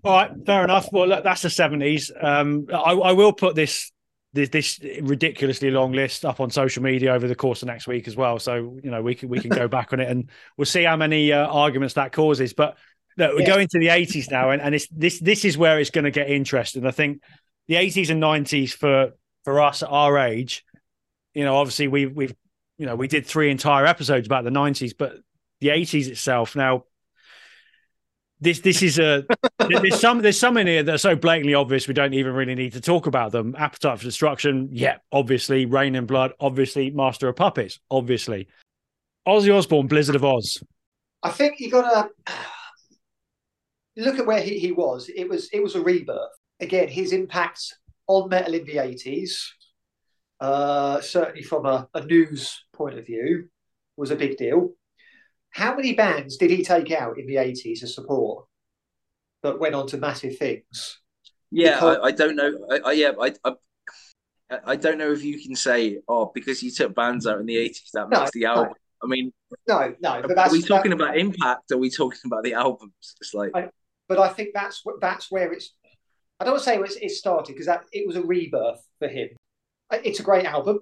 All 0.05 0.13
right, 0.13 0.31
fair 0.45 0.65
enough. 0.65 0.89
Well, 0.93 1.09
look, 1.09 1.25
that's 1.25 1.43
the 1.43 1.51
seventies. 1.51 2.11
Um, 2.21 2.67
I, 2.73 2.93
I 2.93 3.13
will 3.13 3.33
put 3.33 3.55
this, 3.55 3.91
this 4.33 4.49
this 4.51 4.81
ridiculously 5.03 5.71
long 5.71 5.93
list 5.93 6.25
up 6.25 6.41
on 6.41 6.51
social 6.51 6.83
media 6.83 7.13
over 7.13 7.27
the 7.27 7.35
course 7.35 7.63
of 7.63 7.69
next 7.69 7.87
week 7.87 8.07
as 8.07 8.17
well. 8.17 8.39
So 8.39 8.79
you 8.83 8.91
know 8.91 9.03
we 9.03 9.15
can 9.15 9.29
we 9.29 9.41
can 9.41 9.51
go 9.51 9.69
back 9.77 9.93
on 9.93 10.01
it 10.01 10.09
and 10.09 10.29
we'll 10.57 10.67
see 10.67 10.85
how 10.85 10.97
many 10.97 11.33
uh, 11.33 11.47
arguments 11.47 11.95
that 11.95 12.13
causes. 12.13 12.53
But 12.53 12.77
look, 13.17 13.35
we're 13.35 13.41
Yeah. 13.41 13.47
going 13.47 13.69
to 13.69 13.79
the 13.79 13.89
eighties 13.89 14.31
now, 14.31 14.51
and, 14.51 14.61
and 14.61 14.75
it's 14.75 14.87
this 14.89 15.19
this 15.21 15.45
is 15.45 15.57
where 15.57 15.81
it's 15.81 15.91
going 15.91 16.05
to 16.05 16.11
get 16.11 16.29
interesting. 16.31 16.87
I 16.87 16.91
think 16.91 17.23
the 17.69 17.77
eighties 17.77 18.11
and 18.11 18.21
nineties 18.21 18.75
for 18.75 19.13
for 19.45 19.61
us 19.61 19.83
at 19.83 19.89
our 19.89 20.19
age, 20.19 20.65
you 21.35 21.45
know, 21.45 21.57
obviously 21.57 21.89
we 21.89 22.07
we've 22.07 22.35
you 22.77 22.87
know 22.87 22.97
we 22.97 23.09
did 23.09 23.27
three 23.27 23.51
entire 23.51 23.87
episodes 23.87 24.27
about 24.27 24.45
the 24.45 24.51
nineties, 24.51 24.93
but 24.93 25.15
the 25.61 25.71
eighties 25.71 26.09
itself 26.09 26.55
now. 26.55 26.85
This 28.41 28.61
this 28.61 28.83
is 28.83 29.01
a 29.01 29.25
there's 29.59 29.99
some 29.99 30.21
there's 30.21 30.39
some 30.39 30.57
in 30.59 30.69
here 30.69 30.85
that 30.85 30.95
are 30.95 30.99
so 30.99 31.17
blatantly 31.17 31.55
obvious 31.55 31.89
we 31.89 31.95
don't 31.95 32.15
even 32.15 32.35
really 32.35 32.55
need 32.55 32.73
to 32.75 32.81
talk 32.81 33.07
about 33.07 33.33
them. 33.33 33.57
Appetite 33.59 33.99
for 33.99 34.05
Destruction, 34.05 34.69
yeah, 34.71 34.99
obviously. 35.11 35.67
Reign 35.67 35.97
in 35.97 36.07
Blood, 36.07 36.33
obviously. 36.39 36.91
Master 36.91 37.29
of 37.29 37.35
Puppets, 37.35 37.81
obviously. 37.91 38.47
Ozzy 39.27 39.53
Osbourne, 39.53 39.89
Blizzard 39.89 40.15
of 40.15 40.23
Ozz. 40.23 40.63
I 41.23 41.31
think 41.31 41.59
you 41.59 41.69
got 41.71 42.11
to 42.27 42.33
look 43.97 44.21
at 44.21 44.27
where 44.27 44.41
he, 44.41 44.59
he 44.59 44.71
was. 44.71 45.11
It 45.15 45.29
was 45.29 45.49
it 45.53 45.61
was 45.61 45.75
a 45.75 45.83
rebirth. 45.83 46.31
Again, 46.61 46.89
his 46.89 47.13
impact 47.13 47.75
on 48.07 48.29
metal 48.29 48.55
in 48.55 48.65
the 48.65 48.79
eighties, 48.79 49.53
uh, 50.41 51.01
certainly 51.01 51.43
from 51.43 51.67
a, 51.67 51.89
a 51.93 52.05
news 52.05 52.65
point 52.73 52.99
of 52.99 53.05
view, 53.05 53.49
was 53.97 54.13
a 54.13 54.17
big 54.17 54.37
deal. 54.37 54.75
How 55.59 55.75
many 55.75 55.93
bands 55.93 56.37
did 56.37 56.51
he 56.51 56.63
take 56.63 56.93
out 56.93 57.19
in 57.19 57.27
the 57.27 57.37
eighties 57.39 57.83
as 57.83 57.93
support 57.95 58.45
that 59.43 59.59
went 59.59 59.75
on 59.75 59.89
to 59.89 59.97
massive 59.97 60.39
things? 60.39 61.01
Yeah, 61.51 61.75
Because- 61.75 61.99
I, 62.01 62.07
I 62.07 62.11
don't 62.13 62.37
know. 62.37 62.53
I, 62.71 62.77
I 62.79 62.93
yeah, 62.93 63.13
I, 63.21 63.33
I 63.45 63.53
I 64.65 64.77
don't 64.77 64.99
know 64.99 65.11
if 65.13 65.23
you 65.25 65.43
can 65.43 65.57
say, 65.57 65.99
oh, 66.09 66.31
because 66.35 66.63
you 66.63 66.71
took 66.71 66.95
bands 66.95 67.27
out 67.27 67.41
in 67.41 67.47
the 67.47 67.57
eighties, 67.57 67.91
that 67.93 68.09
No, 68.09 68.21
makes 68.21 68.31
the 68.33 68.43
no. 68.45 68.55
album. 68.55 68.75
I 69.03 69.07
mean, 69.07 69.33
No, 69.69 69.95
no, 70.01 70.23
but 70.23 70.39
are 70.39 70.51
we 70.53 70.63
talking 70.63 70.91
that- 70.91 71.01
about 71.03 71.19
impact? 71.19 71.73
Are 71.73 71.77
we 71.79 71.91
talking 71.91 72.21
about 72.25 72.45
the 72.45 72.55
albums? 72.55 72.93
It's 73.21 73.35
like, 73.35 73.51
I- 73.55 73.71
but 74.09 74.19
I 74.21 74.29
think 74.29 74.51
that's 74.55 74.83
that's 75.01 75.29
where 75.31 75.53
it's. 75.53 75.75
I 76.41 76.45
don't 76.45 76.53
want 76.53 76.63
to 76.65 76.71
say 76.71 76.79
it's, 76.79 76.97
it 76.97 77.11
started 77.11 77.53
because 77.53 77.67
that 77.67 77.83
it 77.93 78.07
was 78.07 78.15
a 78.15 78.23
rebirth 78.23 78.81
for 79.01 79.09
him. 79.09 79.31
It's 79.93 80.21
a 80.21 80.23
great 80.23 80.45
album. 80.47 80.79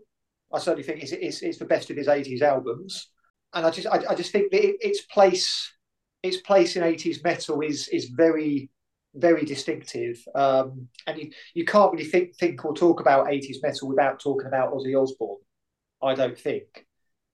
I 0.53 0.59
certainly 0.59 0.83
think 0.85 1.03
it's 1.03 1.12
it's, 1.12 1.43
it's 1.43 1.59
the 1.59 1.65
best 1.65 1.89
of 1.91 1.97
his 1.97 2.09
'80s 2.09 2.43
albums, 2.43 3.09
and 3.55 3.67
I 3.67 3.71
just 3.71 3.87
I, 3.87 4.03
I 4.11 4.15
just 4.15 4.33
think 4.33 4.51
that 4.51 4.65
it, 4.65 4.77
its 4.81 5.03
place 5.03 5.73
its 6.23 6.39
place 6.39 6.77
in 6.77 6.83
'80s 6.83 7.23
metal 7.25 7.61
is 7.61 7.89
is 7.89 8.07
very 8.07 8.71
very 9.15 9.45
distinctive. 9.45 10.23
Um, 10.35 10.89
and 11.07 11.19
you, 11.19 11.31
you 11.55 11.65
can't 11.65 11.93
really 11.93 12.05
think 12.05 12.37
think 12.37 12.65
or 12.65 12.75
talk 12.75 13.01
about 13.01 13.27
'80s 13.27 13.63
metal 13.63 13.89
without 13.89 14.21
talking 14.21 14.47
about 14.47 14.73
Ozzy 14.73 15.01
Osbourne. 15.01 15.37
I 16.03 16.15
don't 16.15 16.39
think. 16.39 16.87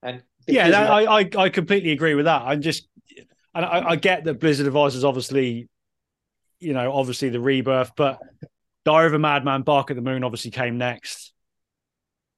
And 0.02 0.22
Yeah, 0.46 0.70
that, 0.70 0.90
I, 0.90 1.20
I 1.20 1.30
I 1.36 1.48
completely 1.48 1.92
agree 1.92 2.14
with 2.14 2.26
that. 2.26 2.42
I'm 2.42 2.60
just, 2.60 2.88
and 3.54 3.64
I, 3.64 3.90
I 3.90 3.96
get 3.96 4.24
that 4.24 4.40
Blizzard 4.40 4.66
of 4.66 4.74
Ozz 4.74 4.94
is 4.94 5.04
obviously, 5.04 5.68
you 6.60 6.72
know, 6.72 6.92
obviously 6.92 7.28
the 7.28 7.40
rebirth, 7.40 7.92
but 7.96 8.18
Diary 8.84 9.06
of 9.06 9.14
a 9.14 9.18
Madman, 9.18 9.62
Bark 9.62 9.90
at 9.90 9.96
the 9.96 10.02
Moon 10.02 10.24
obviously 10.24 10.50
came 10.50 10.78
next. 10.78 11.32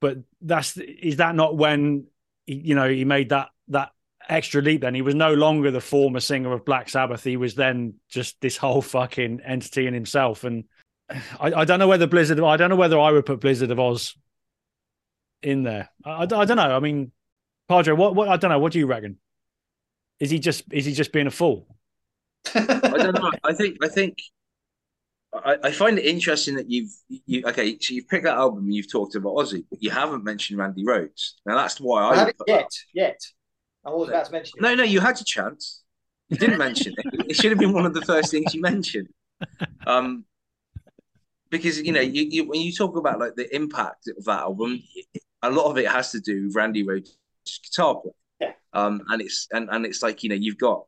But 0.00 0.18
that's 0.42 0.76
is 0.76 1.16
that 1.16 1.34
not 1.34 1.56
when 1.56 2.06
he, 2.46 2.54
you 2.56 2.74
know 2.74 2.88
he 2.88 3.04
made 3.04 3.30
that 3.30 3.48
that 3.68 3.90
extra 4.28 4.62
leap? 4.62 4.82
Then 4.82 4.94
he 4.94 5.02
was 5.02 5.14
no 5.14 5.34
longer 5.34 5.70
the 5.70 5.80
former 5.80 6.20
singer 6.20 6.52
of 6.52 6.64
Black 6.64 6.88
Sabbath. 6.88 7.24
He 7.24 7.36
was 7.36 7.54
then 7.54 7.94
just 8.08 8.40
this 8.40 8.56
whole 8.56 8.82
fucking 8.82 9.40
entity 9.44 9.86
in 9.86 9.94
himself. 9.94 10.44
And 10.44 10.64
I, 11.40 11.52
I 11.52 11.64
don't 11.64 11.78
know 11.78 11.88
whether 11.88 12.06
Blizzard. 12.06 12.40
I 12.40 12.56
don't 12.56 12.70
know 12.70 12.76
whether 12.76 12.98
I 12.98 13.12
would 13.12 13.26
put 13.26 13.40
Blizzard 13.40 13.70
of 13.70 13.78
Ozz 13.78 14.16
in 15.42 15.62
there. 15.62 15.90
I, 16.04 16.10
I, 16.10 16.22
I 16.22 16.26
don't 16.26 16.56
know. 16.56 16.76
I 16.76 16.80
mean, 16.80 17.12
Padre, 17.68 17.94
what, 17.94 18.14
what 18.14 18.28
I 18.28 18.36
don't 18.36 18.50
know. 18.50 18.58
What 18.58 18.72
do 18.72 18.78
you 18.78 18.86
reckon? 18.86 19.18
Is 20.20 20.30
he 20.30 20.38
just 20.38 20.64
is 20.72 20.84
he 20.84 20.92
just 20.92 21.12
being 21.12 21.26
a 21.26 21.30
fool? 21.30 21.66
I 22.54 22.60
don't 22.62 23.14
know. 23.14 23.32
I 23.42 23.52
think 23.52 23.78
I 23.82 23.88
think 23.88 24.18
I, 25.34 25.56
I 25.64 25.70
find 25.72 25.98
it 25.98 26.04
interesting 26.04 26.56
that 26.56 26.70
you've 26.70 26.90
you 27.08 27.42
okay. 27.46 27.76
So 27.80 27.94
you've 27.94 28.08
picked 28.08 28.24
that 28.24 28.36
album 28.36 28.64
and 28.64 28.74
you've 28.74 28.90
talked 28.90 29.16
about 29.16 29.34
Ozzy, 29.34 29.64
but 29.68 29.82
you 29.82 29.90
haven't 29.90 30.24
mentioned 30.24 30.58
Randy 30.58 30.84
Rhoads. 30.84 31.32
Now 31.44 31.56
that's 31.56 31.80
why 31.80 32.04
I. 32.04 32.10
I 32.10 32.16
haven't 32.16 32.38
put- 32.38 32.48
yet 32.48 32.70
yet. 32.92 33.20
I 33.86 33.90
was 33.90 34.08
about 34.08 34.24
to 34.26 34.32
mention 34.32 34.58
it. 34.58 34.62
No, 34.62 34.74
no, 34.74 34.82
you 34.82 35.00
had 35.00 35.18
your 35.18 35.24
chance. 35.24 35.82
You 36.28 36.38
didn't 36.38 36.58
mention 36.58 36.94
it. 36.96 37.26
It 37.30 37.36
should 37.36 37.50
have 37.50 37.58
been 37.58 37.72
one 37.72 37.84
of 37.86 37.92
the 37.94 38.00
first 38.02 38.30
things 38.30 38.54
you 38.54 38.60
mentioned. 38.62 39.08
Um, 39.86 40.24
because 41.50 41.80
you 41.80 41.92
know 41.92 42.00
you, 42.00 42.22
you 42.30 42.48
when 42.48 42.60
you 42.60 42.72
talk 42.72 42.96
about 42.96 43.18
like 43.20 43.34
the 43.36 43.54
impact 43.54 44.08
of 44.16 44.24
that 44.24 44.40
album, 44.40 44.82
a 45.42 45.50
lot 45.50 45.70
of 45.70 45.76
it 45.78 45.86
has 45.88 46.10
to 46.12 46.20
do 46.20 46.46
with 46.46 46.56
Randy 46.56 46.84
Rhoads' 46.84 47.10
guitar 47.62 47.96
play. 48.00 48.12
Yeah. 48.40 48.52
Um, 48.72 49.02
and 49.10 49.20
it's 49.20 49.46
and 49.52 49.68
and 49.70 49.84
it's 49.86 50.02
like 50.02 50.22
you 50.22 50.30
know 50.30 50.34
you've 50.34 50.58
got 50.58 50.86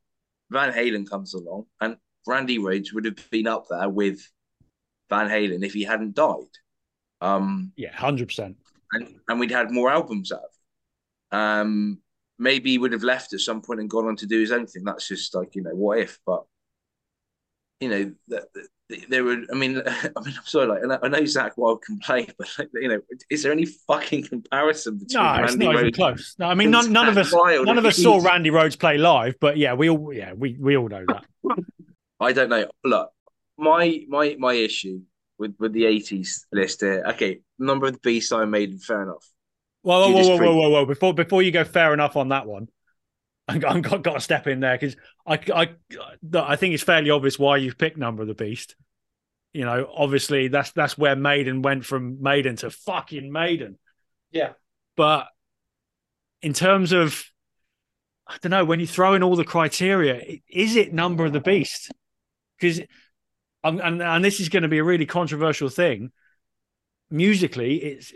Van 0.50 0.72
Halen 0.72 1.08
comes 1.08 1.34
along, 1.34 1.66
and 1.80 1.96
Randy 2.26 2.58
Rhoads 2.58 2.92
would 2.94 3.04
have 3.04 3.30
been 3.30 3.46
up 3.46 3.66
there 3.68 3.88
with 3.90 4.20
Van 5.10 5.28
Halen 5.28 5.64
if 5.64 5.74
he 5.74 5.84
hadn't 5.84 6.14
died. 6.14 6.50
Um, 7.20 7.72
Yeah, 7.76 7.92
hundred 7.94 8.28
percent. 8.28 8.56
and 8.92 9.16
and 9.28 9.38
we'd 9.38 9.50
had 9.50 9.70
more 9.70 9.90
albums 9.90 10.32
out. 10.32 10.40
of. 10.40 11.38
Um, 11.38 11.98
maybe 12.38 12.70
he 12.70 12.78
would 12.78 12.92
have 12.92 13.02
left 13.02 13.32
at 13.32 13.40
some 13.40 13.60
point 13.62 13.80
and 13.80 13.90
gone 13.90 14.06
on 14.06 14.16
to 14.16 14.26
do 14.26 14.40
his 14.40 14.52
own 14.52 14.66
thing. 14.66 14.84
That's 14.84 15.08
just 15.08 15.34
like 15.34 15.54
you 15.54 15.62
know 15.62 15.74
what 15.74 15.98
if, 15.98 16.18
but 16.26 16.44
you 17.80 17.88
know 17.88 18.12
that 18.28 18.44
there 19.08 19.24
were. 19.24 19.38
I 19.50 19.54
mean, 19.54 19.82
I 19.86 20.20
mean, 20.24 20.34
I'm 20.36 20.44
sorry, 20.44 20.66
like 20.66 20.82
I 21.02 21.08
know- 21.08 21.20
Zakk 21.22 21.52
Wylde 21.56 21.82
can 21.82 21.98
play, 21.98 22.28
but 22.38 22.48
like, 22.58 22.68
you 22.74 22.88
know, 22.88 23.00
is 23.30 23.42
there 23.42 23.52
any 23.52 23.66
fucking 23.66 24.24
comparison 24.24 24.98
between 24.98 25.22
No, 25.22 25.42
it's 25.42 25.52
Randy 25.52 25.66
not 25.66 25.74
even 25.80 25.92
close. 25.92 26.34
No, 26.38 26.46
I 26.46 26.54
mean 26.54 26.70
none, 26.70 26.92
none 26.92 27.08
of 27.08 27.16
us 27.18 27.32
Wylde? 27.32 27.66
none 27.66 27.78
of 27.78 27.84
us 27.84 27.96
saw 27.96 28.18
Randy 28.18 28.50
Rhoads 28.50 28.78
play 28.78 28.98
live, 28.98 29.36
but 29.40 29.56
yeah, 29.56 29.74
we 29.74 29.90
all 29.90 30.12
yeah 30.12 30.32
we 30.32 30.56
we 30.58 30.76
all 30.76 30.88
know 30.88 31.04
that. 31.08 31.24
I 32.20 32.32
don't 32.32 32.48
know. 32.48 32.66
Look, 32.84 33.10
my 33.58 34.04
my 34.08 34.36
my 34.38 34.54
issue 34.54 35.00
with 35.38 35.54
with 35.58 35.72
the 35.72 35.82
'80s 35.84 36.44
list 36.52 36.80
here. 36.80 37.04
Okay, 37.08 37.40
number 37.58 37.86
of 37.86 37.94
the 37.94 38.00
beast 38.00 38.32
I 38.32 38.44
made, 38.44 38.80
fair 38.82 39.02
enough. 39.02 39.26
Whoa, 39.86 40.00
whoa, 40.00 40.14
whoa, 40.14 40.14
whoa, 40.14 40.36
Priest. 40.38 40.52
whoa, 40.52 40.56
whoa, 40.56 40.70
whoa! 40.70 40.84
Before 40.86 41.14
before 41.14 41.42
you 41.42 41.52
go, 41.52 41.62
fair 41.62 41.94
enough 41.94 42.16
on 42.16 42.30
that 42.30 42.44
one. 42.44 42.68
I 43.48 43.58
got, 43.58 43.80
got, 43.82 44.02
got 44.02 44.14
to 44.14 44.20
step 44.20 44.48
in 44.48 44.58
there 44.58 44.76
because 44.76 44.96
I, 45.24 45.38
I, 45.54 45.68
I 46.34 46.56
think 46.56 46.74
it's 46.74 46.82
fairly 46.82 47.10
obvious 47.10 47.38
why 47.38 47.58
you've 47.58 47.78
picked 47.78 47.96
Number 47.96 48.22
of 48.22 48.26
the 48.26 48.34
Beast. 48.34 48.74
You 49.52 49.64
know, 49.64 49.88
obviously 49.96 50.48
that's 50.48 50.72
that's 50.72 50.98
where 50.98 51.14
Maiden 51.14 51.62
went 51.62 51.84
from 51.84 52.20
Maiden 52.20 52.56
to 52.56 52.70
fucking 52.70 53.30
Maiden. 53.30 53.78
Yeah. 54.32 54.54
But 54.96 55.28
in 56.42 56.52
terms 56.52 56.90
of, 56.90 57.24
I 58.26 58.38
don't 58.42 58.50
know, 58.50 58.64
when 58.64 58.80
you 58.80 58.88
throw 58.88 59.14
in 59.14 59.22
all 59.22 59.36
the 59.36 59.44
criteria, 59.44 60.20
is 60.50 60.74
it 60.74 60.92
Number 60.92 61.24
of 61.24 61.32
the 61.32 61.40
Beast? 61.40 61.92
Because, 62.58 62.80
and 63.62 64.02
and 64.02 64.24
this 64.24 64.40
is 64.40 64.48
going 64.48 64.64
to 64.64 64.68
be 64.68 64.78
a 64.78 64.84
really 64.84 65.06
controversial 65.06 65.68
thing. 65.68 66.10
Musically, 67.08 67.76
it's 67.76 68.12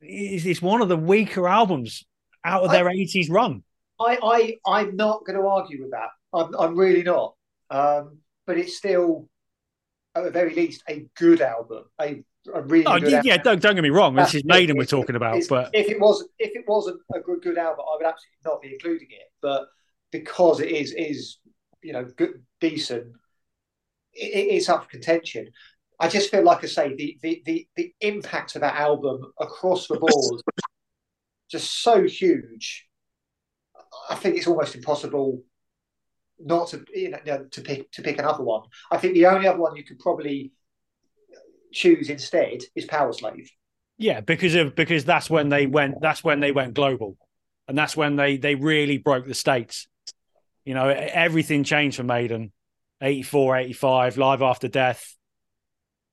it's, 0.00 0.44
it's 0.44 0.62
one 0.62 0.82
of 0.82 0.88
the 0.88 0.96
weaker 0.96 1.48
albums 1.48 2.04
out 2.44 2.62
of 2.64 2.70
I- 2.70 2.74
their 2.74 2.90
eighties 2.90 3.28
run. 3.30 3.62
I, 4.00 4.18
I, 4.20 4.56
I'm 4.80 4.96
not 4.96 5.24
going 5.24 5.38
to 5.38 5.46
argue 5.46 5.82
with 5.82 5.92
that. 5.92 6.08
I'm, 6.34 6.52
I'm 6.58 6.74
really 6.76 7.04
not. 7.04 7.34
Um, 7.70 8.18
but 8.48 8.58
it's 8.58 8.76
still, 8.76 9.28
at 10.16 10.24
the 10.24 10.30
very 10.32 10.54
least, 10.54 10.82
a 10.88 11.06
good 11.16 11.40
album. 11.40 11.84
A, 12.00 12.24
a 12.52 12.62
really 12.62 12.84
Oh, 12.86 12.98
good 12.98 13.10
yeah, 13.10 13.16
album. 13.18 13.28
yeah, 13.28 13.36
don't, 13.36 13.62
don't 13.62 13.74
get 13.76 13.82
me 13.82 13.90
wrong. 13.90 14.16
This 14.16 14.34
is 14.34 14.44
Maiden 14.44 14.76
we're 14.76 14.86
talking 14.86 15.14
about, 15.14 15.40
but 15.48 15.70
if 15.72 15.88
it 15.88 16.00
was 16.00 16.26
if 16.40 16.50
it 16.56 16.64
wasn't 16.66 17.00
a 17.14 17.20
good 17.20 17.42
good 17.42 17.58
album, 17.58 17.84
I 17.88 17.96
would 17.96 18.06
absolutely 18.06 18.38
not 18.44 18.60
be 18.60 18.72
including 18.72 19.08
it. 19.10 19.30
But 19.40 19.66
because 20.10 20.58
it 20.58 20.72
is 20.72 20.92
is 20.92 21.38
you 21.82 21.92
know 21.92 22.04
good 22.04 22.42
decent, 22.60 23.06
it, 24.12 24.24
it's 24.56 24.68
up 24.68 24.82
for 24.84 24.88
contention. 24.90 25.48
I 26.02 26.08
just 26.08 26.32
feel 26.32 26.42
like 26.42 26.64
I 26.64 26.66
say 26.66 26.94
the 26.94 27.16
the 27.22 27.42
the, 27.46 27.68
the 27.76 27.94
impact 28.00 28.56
of 28.56 28.62
that 28.62 28.74
album 28.74 29.32
across 29.40 29.86
the 29.86 29.98
board 29.98 30.42
just 31.48 31.82
so 31.82 32.02
huge. 32.02 32.88
I 34.10 34.16
think 34.16 34.36
it's 34.36 34.48
almost 34.48 34.74
impossible 34.74 35.44
not 36.40 36.68
to 36.68 36.84
you 36.92 37.10
know 37.10 37.46
to 37.52 37.60
pick 37.60 37.92
to 37.92 38.02
pick 38.02 38.18
another 38.18 38.42
one. 38.42 38.62
I 38.90 38.98
think 38.98 39.14
the 39.14 39.26
only 39.26 39.46
other 39.46 39.60
one 39.60 39.76
you 39.76 39.84
could 39.84 40.00
probably 40.00 40.52
choose 41.72 42.10
instead 42.10 42.62
is 42.74 42.86
Powerslave. 42.86 43.48
yeah, 43.96 44.20
because 44.20 44.56
of 44.56 44.74
because 44.74 45.04
that's 45.04 45.30
when 45.30 45.50
they 45.50 45.66
went. 45.66 46.00
That's 46.02 46.24
when 46.24 46.40
they 46.40 46.50
went 46.50 46.74
global, 46.74 47.16
and 47.68 47.78
that's 47.78 47.96
when 47.96 48.16
they 48.16 48.38
they 48.38 48.56
really 48.56 48.98
broke 48.98 49.26
the 49.26 49.34
states. 49.34 49.86
You 50.64 50.74
know, 50.74 50.88
everything 50.88 51.62
changed 51.62 51.96
for 51.96 52.02
Maiden. 52.02 52.52
84, 53.00 53.56
85, 53.56 54.16
Live 54.16 54.42
After 54.42 54.68
Death. 54.68 55.16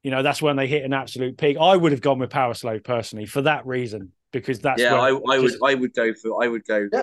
You 0.04 0.12
know, 0.12 0.24
that's 0.24 0.42
when 0.42 0.56
they 0.56 0.68
hit 0.68 0.86
an 0.86 0.94
absolute 0.94 1.38
peak. 1.38 1.58
I 1.60 1.76
would 1.76 1.92
have 1.92 2.02
gone 2.02 2.20
with 2.20 2.30
Powerslave 2.30 2.84
personally 2.84 3.26
for 3.26 3.42
that 3.42 3.66
reason, 3.66 4.14
because 4.32 4.60
that's 4.60 4.82
yeah, 4.82 4.96
I, 4.96 5.12
when 5.12 5.38
I 5.38 5.40
would 5.40 5.54
I 5.64 5.76
would 5.76 5.94
go 5.94 6.14
for 6.14 6.44
I 6.44 6.48
would 6.48 6.66
go. 6.66 6.88
Yeah. 6.92 7.02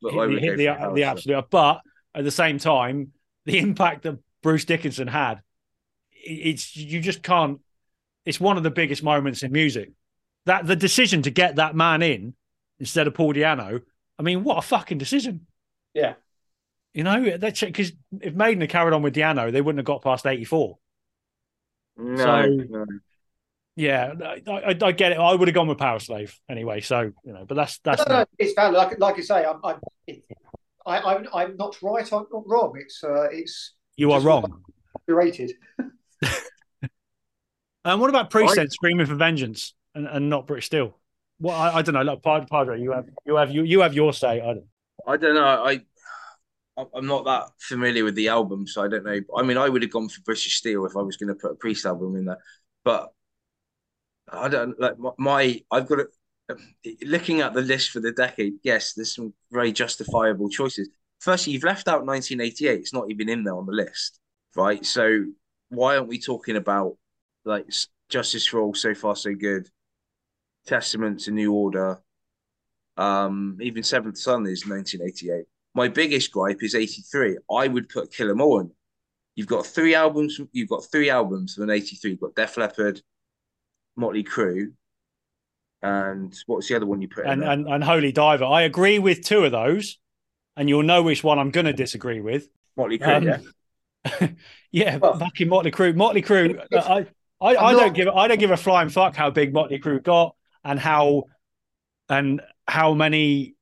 but 0.00 0.12
hit, 0.12 0.20
I 0.20 0.26
the, 0.26 0.32
would 0.32 0.42
hit 0.42 0.50
go 0.50 0.56
the, 0.56 0.80
for 0.80 0.94
the 0.94 1.04
absolute. 1.04 1.50
But 1.50 1.80
at 2.14 2.24
the 2.24 2.30
same 2.30 2.58
time, 2.58 3.12
the 3.44 3.58
impact 3.58 4.02
that 4.02 4.18
Bruce 4.42 4.64
Dickinson 4.64 5.08
had, 5.08 5.42
it's 6.12 6.76
you 6.76 7.00
just 7.00 7.22
can't. 7.22 7.60
It's 8.24 8.40
one 8.40 8.56
of 8.56 8.62
the 8.62 8.70
biggest 8.70 9.02
moments 9.02 9.42
in 9.42 9.52
music. 9.52 9.90
That 10.46 10.66
the 10.66 10.76
decision 10.76 11.22
to 11.22 11.30
get 11.30 11.56
that 11.56 11.74
man 11.74 12.02
in 12.02 12.34
instead 12.78 13.06
of 13.06 13.14
Paul 13.14 13.34
Di'Anno. 13.34 13.82
I 14.18 14.22
mean, 14.22 14.44
what 14.44 14.58
a 14.58 14.62
fucking 14.62 14.98
decision. 14.98 15.46
Yeah. 15.94 16.14
You 16.94 17.04
know, 17.04 17.36
that's 17.36 17.60
because 17.60 17.92
if 18.20 18.34
Maiden 18.34 18.60
had 18.60 18.70
carried 18.70 18.94
on 18.94 19.02
with 19.02 19.14
Di'Anno, 19.14 19.52
they 19.52 19.60
wouldn't 19.60 19.78
have 19.78 19.86
got 19.86 20.02
past 20.02 20.26
84. 20.26 20.78
No, 21.98 22.16
So- 22.16 22.46
no. 22.46 22.86
Yeah, 23.76 24.12
I, 24.24 24.42
I, 24.50 24.76
I 24.82 24.90
get 24.90 25.12
it. 25.12 25.18
I 25.18 25.32
would 25.36 25.46
have 25.46 25.54
gone 25.54 25.68
with 25.68 25.78
Powerslave 25.78 26.34
anyway. 26.50 26.80
So, 26.80 27.12
you 27.24 27.32
know, 27.32 27.44
but 27.46 27.54
that's, 27.54 27.78
that's, 27.84 28.04
no, 28.08 28.18
no, 28.20 28.24
it's 28.36 28.52
valid. 28.54 28.74
Like, 28.74 28.98
like 28.98 29.18
I 29.18 29.20
say, 29.20 29.44
I'm, 29.44 29.60
I'm, 29.62 29.76
I, 30.84 30.98
I'm, 30.98 31.28
I'm 31.32 31.56
not 31.56 31.80
right. 31.80 32.12
I'm 32.12 32.26
not 32.32 32.42
wrong. 32.48 32.72
It's, 32.76 33.04
uh, 33.04 33.28
it's 33.30 33.74
you 33.96 34.10
are 34.10 34.16
just 34.16 34.26
wrong. 34.26 34.64
curated. 35.08 35.52
And 37.84 38.00
what 38.00 38.10
about 38.10 38.30
Priest 38.30 38.52
I- 38.52 38.56
then 38.56 38.70
screaming 38.70 39.06
for 39.06 39.14
vengeance 39.14 39.74
and, 39.94 40.06
and 40.06 40.28
not 40.28 40.46
British 40.46 40.66
Steel? 40.66 40.96
Well, 41.40 41.54
I, 41.54 41.76
I 41.76 41.82
don't 41.82 41.94
know. 41.94 42.02
Look, 42.02 42.22
Padre, 42.22 42.80
you 42.80 42.90
have 42.92 43.06
you 43.24 43.36
have 43.36 43.50
you 43.52 43.62
you 43.62 43.80
have 43.80 43.94
your 43.94 44.12
say. 44.12 44.40
I 44.40 44.46
don't. 44.54 44.64
I 45.06 45.16
don't 45.16 45.34
know. 45.36 45.64
I 45.64 45.82
I'm 46.94 47.06
not 47.06 47.24
that 47.24 47.50
familiar 47.58 48.04
with 48.04 48.14
the 48.14 48.28
album, 48.28 48.66
so 48.66 48.82
I 48.82 48.88
don't 48.88 49.04
know. 49.04 49.20
I 49.36 49.42
mean, 49.42 49.56
I 49.56 49.68
would 49.68 49.82
have 49.82 49.90
gone 49.90 50.08
for 50.08 50.20
British 50.22 50.58
Steel 50.58 50.86
if 50.86 50.96
I 50.96 51.02
was 51.02 51.16
going 51.16 51.28
to 51.28 51.34
put 51.34 51.52
a 51.52 51.56
Priest 51.56 51.86
album 51.86 52.16
in 52.16 52.26
there, 52.26 52.38
but 52.84 53.12
I 54.30 54.48
don't 54.48 54.78
like 54.80 54.98
my. 54.98 55.10
my 55.18 55.60
I've 55.70 55.88
got 55.88 56.00
it. 56.00 56.08
Looking 57.04 57.40
at 57.40 57.52
the 57.52 57.60
list 57.60 57.90
for 57.90 58.00
the 58.00 58.12
decade, 58.12 58.54
yes, 58.62 58.94
there's 58.94 59.14
some 59.14 59.34
very 59.50 59.72
justifiable 59.72 60.48
choices. 60.48 60.88
Firstly, 61.20 61.52
you've 61.52 61.64
left 61.64 61.88
out 61.88 62.06
1988. 62.06 62.80
It's 62.80 62.94
not 62.94 63.10
even 63.10 63.28
in 63.28 63.44
there 63.44 63.56
on 63.56 63.66
the 63.66 63.72
list, 63.72 64.20
right? 64.56 64.84
So 64.86 65.24
why 65.68 65.96
aren't 65.96 66.08
we 66.08 66.18
talking 66.18 66.56
about 66.56 66.96
like 67.44 67.66
Justice 68.08 68.46
for 68.46 68.60
All, 68.60 68.74
So 68.74 68.94
Far 68.94 69.16
So 69.16 69.34
Good, 69.34 69.68
Testament 70.66 71.20
to 71.20 71.32
New 71.32 71.52
Order, 71.52 72.00
um, 72.96 73.58
even 73.60 73.82
Seventh 73.82 74.18
Son 74.18 74.46
is 74.46 74.66
1988. 74.66 75.46
My 75.78 75.86
biggest 75.86 76.32
gripe 76.32 76.62
is 76.62 76.74
83. 76.74 77.38
I 77.50 77.68
would 77.68 77.88
put 77.88 78.12
Kill 78.12 78.30
'Em 78.30 78.40
All 78.40 78.58
in. 78.60 78.70
You've 79.36 79.46
got 79.46 79.64
three 79.64 79.94
albums. 79.94 80.40
You've 80.50 80.68
got 80.68 80.84
three 80.90 81.08
albums 81.08 81.54
from 81.54 81.70
83. 81.70 82.10
You've 82.10 82.20
got 82.20 82.34
Def 82.34 82.56
Leppard, 82.56 83.00
Motley 83.96 84.24
Crue, 84.24 84.72
and 85.82 86.34
what's 86.46 86.66
the 86.68 86.74
other 86.74 86.86
one 86.86 87.00
you 87.00 87.08
put 87.08 87.24
in? 87.24 87.30
And, 87.30 87.44
and 87.44 87.68
and 87.68 87.84
Holy 87.84 88.10
Diver. 88.10 88.44
I 88.44 88.62
agree 88.62 88.98
with 88.98 89.22
two 89.24 89.44
of 89.44 89.52
those, 89.52 89.98
and 90.56 90.68
you'll 90.68 90.82
know 90.82 91.02
which 91.04 91.22
one 91.22 91.38
I'm 91.38 91.50
going 91.52 91.66
to 91.66 91.72
disagree 91.72 92.20
with. 92.20 92.48
Motley 92.76 92.98
Crue, 92.98 93.16
Um, 93.16 93.24
yeah. 94.20 94.28
yeah, 94.72 94.96
Well- 94.96 95.18
fucking 95.18 95.48
Motley 95.48 95.70
Crue. 95.70 95.94
Motley 95.94 96.22
Crue. 96.22 96.60
I 96.72 97.06
I, 97.40 97.50
I 97.56 97.72
don't 97.72 97.86
not- 97.86 97.94
give 97.94 98.08
I 98.08 98.26
don't 98.26 98.40
give 98.40 98.50
a 98.50 98.56
flying 98.56 98.88
fuck 98.88 99.14
how 99.14 99.30
big 99.30 99.52
Motley 99.52 99.78
Crue 99.78 100.02
got 100.02 100.34
and 100.64 100.80
how 100.80 101.24
and 102.08 102.40
how 102.66 102.94
many 102.94 103.54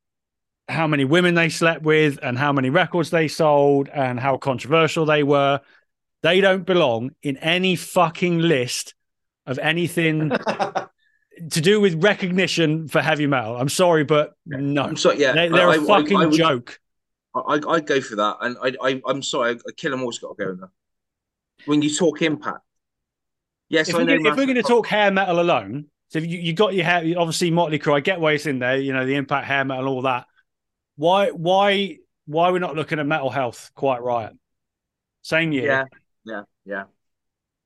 how 0.68 0.87
many 0.87 1.05
women 1.05 1.35
they 1.35 1.48
slept 1.48 1.83
with 1.83 2.18
and 2.22 2.37
how 2.37 2.52
many 2.52 2.70
records 2.70 3.11
they 3.11 3.29
sold 3.29 3.88
and 3.88 4.18
how 4.18 4.37
controversial 4.37 5.05
they 5.07 5.22
were. 5.22 5.61
They 6.22 6.40
don't 6.40 6.64
belong 6.66 7.11
in 7.22 7.37
any 7.37 7.76
fucking 7.76 8.40
list 8.40 8.94
of 9.46 9.59
anything 9.61 10.31
to 11.50 11.61
do 11.61 11.81
with 11.81 12.02
recognition 12.02 12.88
for 12.88 13.00
heavy 13.00 13.26
metal. 13.26 13.57
I'm 13.57 13.68
sorry, 13.68 14.05
but 14.05 14.33
no. 14.46 14.83
I'm 14.83 14.96
sorry, 14.96 15.18
yeah. 15.20 15.33
They, 15.33 15.48
they're 15.48 15.68
I- 15.68 15.76
a 15.76 15.83
I- 15.83 15.87
fucking 15.87 16.16
I 16.16 16.26
would- 16.26 16.35
joke. 16.35 16.81
I, 17.35 17.61
I'd 17.68 17.87
go 17.87 18.00
for 18.00 18.16
that, 18.16 18.38
and 18.40 18.57
I, 18.62 18.72
I, 18.83 19.02
I'm 19.07 19.22
sorry, 19.22 19.59
Kill 19.76 19.92
'Em 19.92 20.02
All's 20.02 20.18
got 20.18 20.38
to 20.38 20.42
go 20.44 20.50
in 20.52 20.57
there. 20.59 20.70
When 21.66 21.83
you 21.83 21.94
talk 21.94 22.22
impact, 22.22 22.61
yes, 23.68 23.90
if, 23.90 23.94
I 23.94 24.05
know. 24.05 24.14
if 24.14 24.22
we're 24.37 24.46
going 24.46 24.55
to 24.55 24.62
talk 24.62 24.87
hair 24.87 25.11
metal 25.11 25.38
alone, 25.40 25.85
so 26.09 26.18
you, 26.18 26.38
you 26.38 26.55
got 26.55 26.72
your 26.72 26.87
hair, 26.87 27.05
obviously 27.18 27.50
Motley 27.50 27.79
Crue. 27.79 27.92
I 27.94 28.00
get 28.00 28.20
why 28.20 28.33
it's 28.33 28.46
in 28.46 28.59
there. 28.59 28.79
You 28.79 28.94
know 28.94 29.05
the 29.05 29.16
impact 29.16 29.46
hair 29.46 29.66
metal, 29.66 29.87
all 29.88 30.00
that. 30.02 30.24
Why, 30.97 31.31
why, 31.31 31.99
why 32.27 32.51
we're 32.51 32.59
not 32.59 32.75
looking 32.75 32.99
at 32.99 33.07
Metal 33.07 33.31
Health 33.31 33.71
quite 33.75 34.03
right? 34.03 34.33
Same 35.23 35.53
year. 35.53 35.67
yeah, 35.67 35.85
yeah, 36.25 36.43
yeah. 36.65 36.85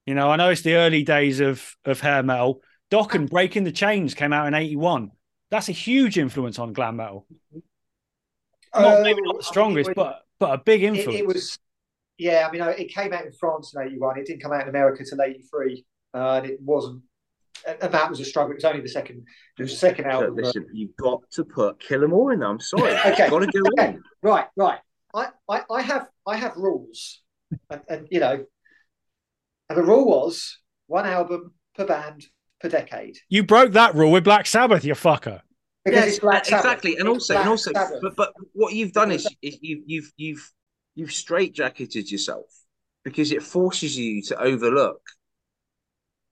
You 0.07 0.15
know, 0.15 0.31
I 0.31 0.37
know 0.37 0.51
it's 0.51 0.63
the 0.63 0.75
early 0.75 1.03
days 1.03 1.41
of 1.41 1.77
of 1.85 2.01
hair 2.01 2.23
metal. 2.23 2.63
Dokken 2.91 3.31
Breaking 3.31 3.65
the 3.65 3.73
Chains 3.73 4.15
came 4.15 4.33
out 4.33 4.47
in 4.47 4.55
'81. 4.55 5.11
That's 5.51 5.69
a 5.69 5.73
huge 5.73 6.19
influence 6.19 6.59
on 6.59 6.73
glam 6.73 6.97
metal. 6.97 7.27
Not 8.75 9.03
maybe 9.03 9.21
not 9.23 9.37
the 9.37 9.45
strongest, 9.45 9.91
I 9.91 9.93
but 9.95 10.23
but 10.39 10.55
a 10.55 10.59
big 10.59 10.83
influence. 10.83 11.15
it, 11.15 11.21
it 11.21 11.27
was. 11.27 11.59
Yeah, 12.19 12.47
I 12.49 12.53
mean, 12.53 12.63
it 12.63 12.93
came 12.93 13.13
out 13.13 13.25
in 13.25 13.33
France 13.33 13.75
in 13.75 13.83
'81. 13.83 14.19
It 14.19 14.27
didn't 14.27 14.43
come 14.43 14.53
out 14.53 14.63
in 14.63 14.69
America 14.69 15.05
till 15.05 15.21
'83. 15.21 15.85
uh, 16.15 16.41
and 16.43 16.47
it 16.47 16.59
wasn't. 16.61 17.03
And 17.67 17.93
that 17.93 18.09
was 18.11 18.21
a 18.21 18.25
struggle. 18.25 18.53
It 18.53 18.57
was 18.57 18.65
only 18.65 18.81
the 18.81 18.89
second. 18.89 19.25
It 19.59 19.63
was 19.63 19.73
the 19.73 19.77
second 19.77 20.07
album. 20.07 20.37
Listen, 20.37 20.67
you've 20.73 20.97
got 20.97 21.21
to 21.33 21.45
put 21.45 21.81
Kill 21.81 22.03
'Em 22.05 22.13
All 22.13 22.31
in. 22.31 22.43
I'm 22.43 22.61
sorry. 22.61 22.93
Okay, 23.07 23.29
Got 23.29 23.41
to 23.41 23.47
go 23.47 23.63
okay. 23.79 23.89
in. 23.91 24.03
Right, 24.23 24.47
right. 24.57 24.79
I, 25.15 25.29
I, 25.49 25.63
I 25.71 25.83
have 25.83 26.07
I 26.27 26.37
have 26.37 26.57
rules, 26.57 27.21
and, 27.69 27.81
and 27.89 28.09
you 28.11 28.21
know, 28.21 28.45
and 29.69 29.79
the 29.79 29.83
rule 29.83 30.07
was 30.07 30.59
one 30.87 31.07
album 31.07 31.53
per 31.77 31.85
band 31.87 32.25
per 32.61 32.69
decade 32.69 33.17
You 33.29 33.43
broke 33.43 33.73
that 33.73 33.95
rule 33.95 34.13
with 34.13 34.25
Black 34.25 34.47
Sabbath, 34.47 34.85
you 34.85 34.95
fucker. 34.95 35.41
because 35.85 36.07
Yes, 36.07 36.19
Black 36.21 36.43
exactly, 36.49 36.97
and 36.97 37.09
also, 37.09 37.35
Black 37.35 37.45
and 37.45 37.51
also, 37.51 37.73
Sabbath. 37.73 38.01
but 38.03 38.17
but 38.17 38.33
what 38.53 38.73
you've 38.75 38.93
done 38.93 39.11
is 39.11 39.27
is 39.43 39.59
you, 39.61 39.83
you've 39.87 40.13
you've 40.17 40.53
you've 40.95 41.11
straitjacketed 41.11 42.11
yourself 42.11 42.47
because 43.05 43.33
it 43.33 43.43
forces 43.43 43.97
you 43.99 44.23
to 44.23 44.41
overlook 44.41 45.01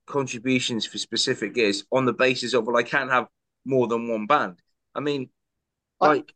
contributions 0.08 0.86
for 0.86 0.98
specific 0.98 1.56
years 1.56 1.84
on 1.92 2.06
the 2.06 2.12
basis 2.12 2.54
of 2.54 2.66
well, 2.66 2.76
I 2.76 2.82
can't 2.82 3.10
have 3.10 3.26
more 3.64 3.86
than 3.86 4.08
one 4.08 4.26
band. 4.26 4.60
I 4.94 5.00
mean, 5.00 5.30
I- 6.00 6.08
like, 6.08 6.34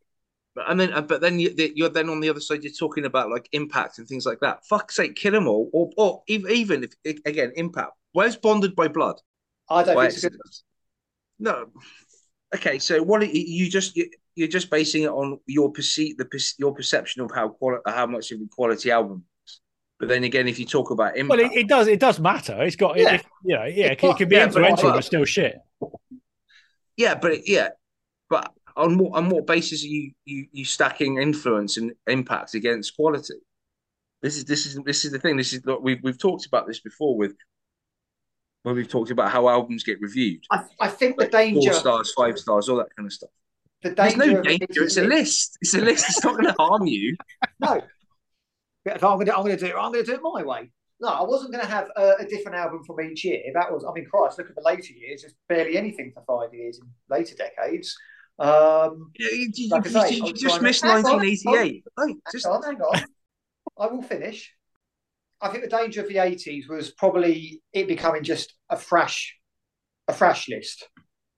and 0.69 0.79
then 0.79 0.93
uh, 0.93 1.01
but 1.01 1.21
then 1.23 1.39
you, 1.41 1.55
you're 1.77 1.89
then 1.89 2.11
on 2.11 2.21
the 2.21 2.29
other 2.29 2.41
side. 2.41 2.63
You're 2.63 2.73
talking 2.73 3.07
about 3.07 3.31
like 3.31 3.49
impact 3.53 3.99
and 3.99 4.07
things 4.07 4.27
like 4.27 4.41
that. 4.41 4.67
Fuck's 4.67 4.97
sake, 4.97 5.17
kill 5.17 5.33
them 5.33 5.49
all, 5.49 5.71
or 5.73 5.91
or 5.97 6.23
even 6.29 6.85
if 6.85 7.19
again 7.25 7.53
impact. 7.57 7.93
Where's 8.13 8.37
bonded 8.37 8.77
by 8.77 8.89
blood? 8.89 9.17
I 9.71 9.83
don't 9.83 9.95
by 9.95 10.09
think 10.09 10.15
it's 10.15 10.25
a 10.25 10.31
good. 10.31 10.41
No. 11.39 11.67
Okay, 12.55 12.79
so 12.79 13.03
what 13.03 13.23
are 13.23 13.27
you 13.27 13.71
just 13.71 13.97
you, 13.97 14.11
you're 14.35 14.49
just 14.49 14.71
basing 14.71 15.05
it 15.05 15.11
on 15.11 15.39
your 15.47 15.73
perceive 15.73 16.19
the 16.19 16.53
your 16.59 16.75
perception 16.75 17.23
of 17.23 17.31
how 17.35 17.49
quali- 17.49 17.81
how 17.87 18.07
much 18.07 18.31
of 18.31 18.41
a 18.41 18.47
quality 18.51 18.91
album. 18.91 19.25
Is. 20.03 20.09
But 20.09 20.09
then 20.15 20.25
again, 20.25 20.49
if 20.49 20.59
you 20.59 20.67
talk 20.67 20.91
about 20.91 21.17
impact, 21.17 21.41
Well, 21.41 21.51
it, 21.51 21.57
it 21.57 21.69
does. 21.69 21.87
It 21.89 22.01
does 22.01 22.19
matter. 22.21 22.63
It's 22.63 22.77
got. 22.77 22.97
Yeah. 22.99 23.15
It, 23.15 23.27
you 23.45 23.57
know, 23.57 23.65
yeah, 23.65 23.87
it 23.87 23.93
It's 23.93 24.01
can, 24.01 24.11
it 24.11 24.17
can 24.17 24.29
be 24.29 24.37
yeah, 24.37 24.45
influential, 24.45 24.91
but- 24.91 24.97
but 24.97 25.05
still 25.05 25.25
shit. 25.25 25.57
yeah, 26.97 27.15
but 27.15 27.47
yeah, 27.49 27.69
but 28.29 28.53
on 28.77 28.99
what 28.99 29.17
on 29.19 29.29
what 29.29 29.47
basis 29.47 29.85
are 29.85 29.89
you 29.89 30.13
you 30.25 30.47
you 30.53 30.65
stacking 30.65 31.19
influence 31.19 31.77
and 31.77 31.93
impact 32.07 32.55
against 32.55 32.97
quality? 32.97 33.35
This 34.23 34.37
is 34.37 34.45
this 34.45 34.67
is 34.67 34.79
this 34.85 35.05
is 35.05 35.13
the 35.13 35.19
thing. 35.19 35.37
This 35.37 35.53
is 35.53 35.65
look, 35.65 35.83
we've 35.83 36.01
we've 36.03 36.19
talked 36.19 36.47
about 36.47 36.67
this 36.67 36.81
before 36.81 37.17
with 37.17 37.35
when 38.63 38.77
we've 38.77 38.89
talked 38.89 39.11
about 39.11 39.31
how 39.33 39.49
albums 39.49 39.83
get 39.83 40.01
reviewed. 40.01 40.45
I, 40.51 40.63
I 40.81 40.89
think 40.89 41.19
the 41.19 41.27
danger, 41.27 41.71
four 41.73 41.81
stars, 41.81 42.13
five 42.13 42.39
stars, 42.39 42.69
all 42.69 42.77
that 42.77 42.95
kind 42.95 43.07
of 43.07 43.13
stuff. 43.13 43.31
the 43.83 43.91
There's 43.91 44.17
no 44.17 44.41
danger. 44.41 44.85
It's 44.85 44.97
a 44.97 45.03
list. 45.03 45.59
It's 45.61 45.75
a 45.75 45.81
list. 45.81 46.07
It's 46.09 46.23
not 46.25 46.35
going 46.35 46.47
to 46.47 46.55
harm 46.59 46.87
you. 46.87 47.17
No, 47.59 47.73
If 47.75 47.83
I'm 48.91 48.99
going 48.99 49.27
to, 49.27 49.37
I'm 49.37 49.45
going 49.45 49.57
to 49.57 49.65
do 49.65 49.67
it. 49.67 49.75
I'm 49.79 49.93
going 49.93 50.05
to 50.05 50.11
do 50.11 50.15
it 50.17 50.21
my 50.23 50.43
way. 50.43 50.71
No, 51.01 51.09
I 51.09 51.23
wasn't 51.23 51.53
going 51.53 51.65
to 51.65 51.71
have 51.71 51.89
a, 51.97 52.15
a 52.21 52.27
different 52.27 52.57
album 52.59 52.83
from 52.85 53.01
each 53.01 53.25
year. 53.25 53.41
That 53.55 53.73
was, 53.73 53.85
I 53.89 53.93
mean, 53.93 54.07
Christ, 54.07 54.39
look 54.39 54.49
at 54.49 54.55
the 54.55 54.63
later 54.63 54.93
years. 54.93 55.23
There's 55.23 55.35
barely 55.49 55.77
anything 55.77 56.13
for 56.15 56.23
five 56.27 56.55
years 56.55 56.79
in 56.81 56.89
later 57.11 57.35
decades. 57.35 57.97
Um, 58.39 59.11
You, 59.19 59.27
you, 59.33 59.51
you, 59.55 59.69
Like 59.71 59.87
I 59.87 60.09
say, 60.09 60.15
you- 60.17 60.33
just 60.33 60.63
missed 60.63 60.83
Hang 60.85 61.05
on, 61.05 61.17
1988. 61.19 61.85
No, 61.99 62.05
hang 62.07 62.17
on, 62.47 62.63
hang 62.63 62.81
on. 62.81 63.05
I 63.79 63.87
will 63.87 64.03
finish. 64.03 64.53
I 65.41 65.49
think 65.49 65.65
the 65.65 65.71
danger 65.71 66.01
of 66.03 66.09
the 66.09 66.17
80s 66.17 66.69
was 66.69 66.93
probably 66.93 67.61
it 67.73 67.89
becoming 67.89 68.23
just 68.23 68.55
a 68.71 68.77
fresh, 68.77 69.37
a 70.09 70.13
fresh 70.13 70.49
list. 70.49 70.89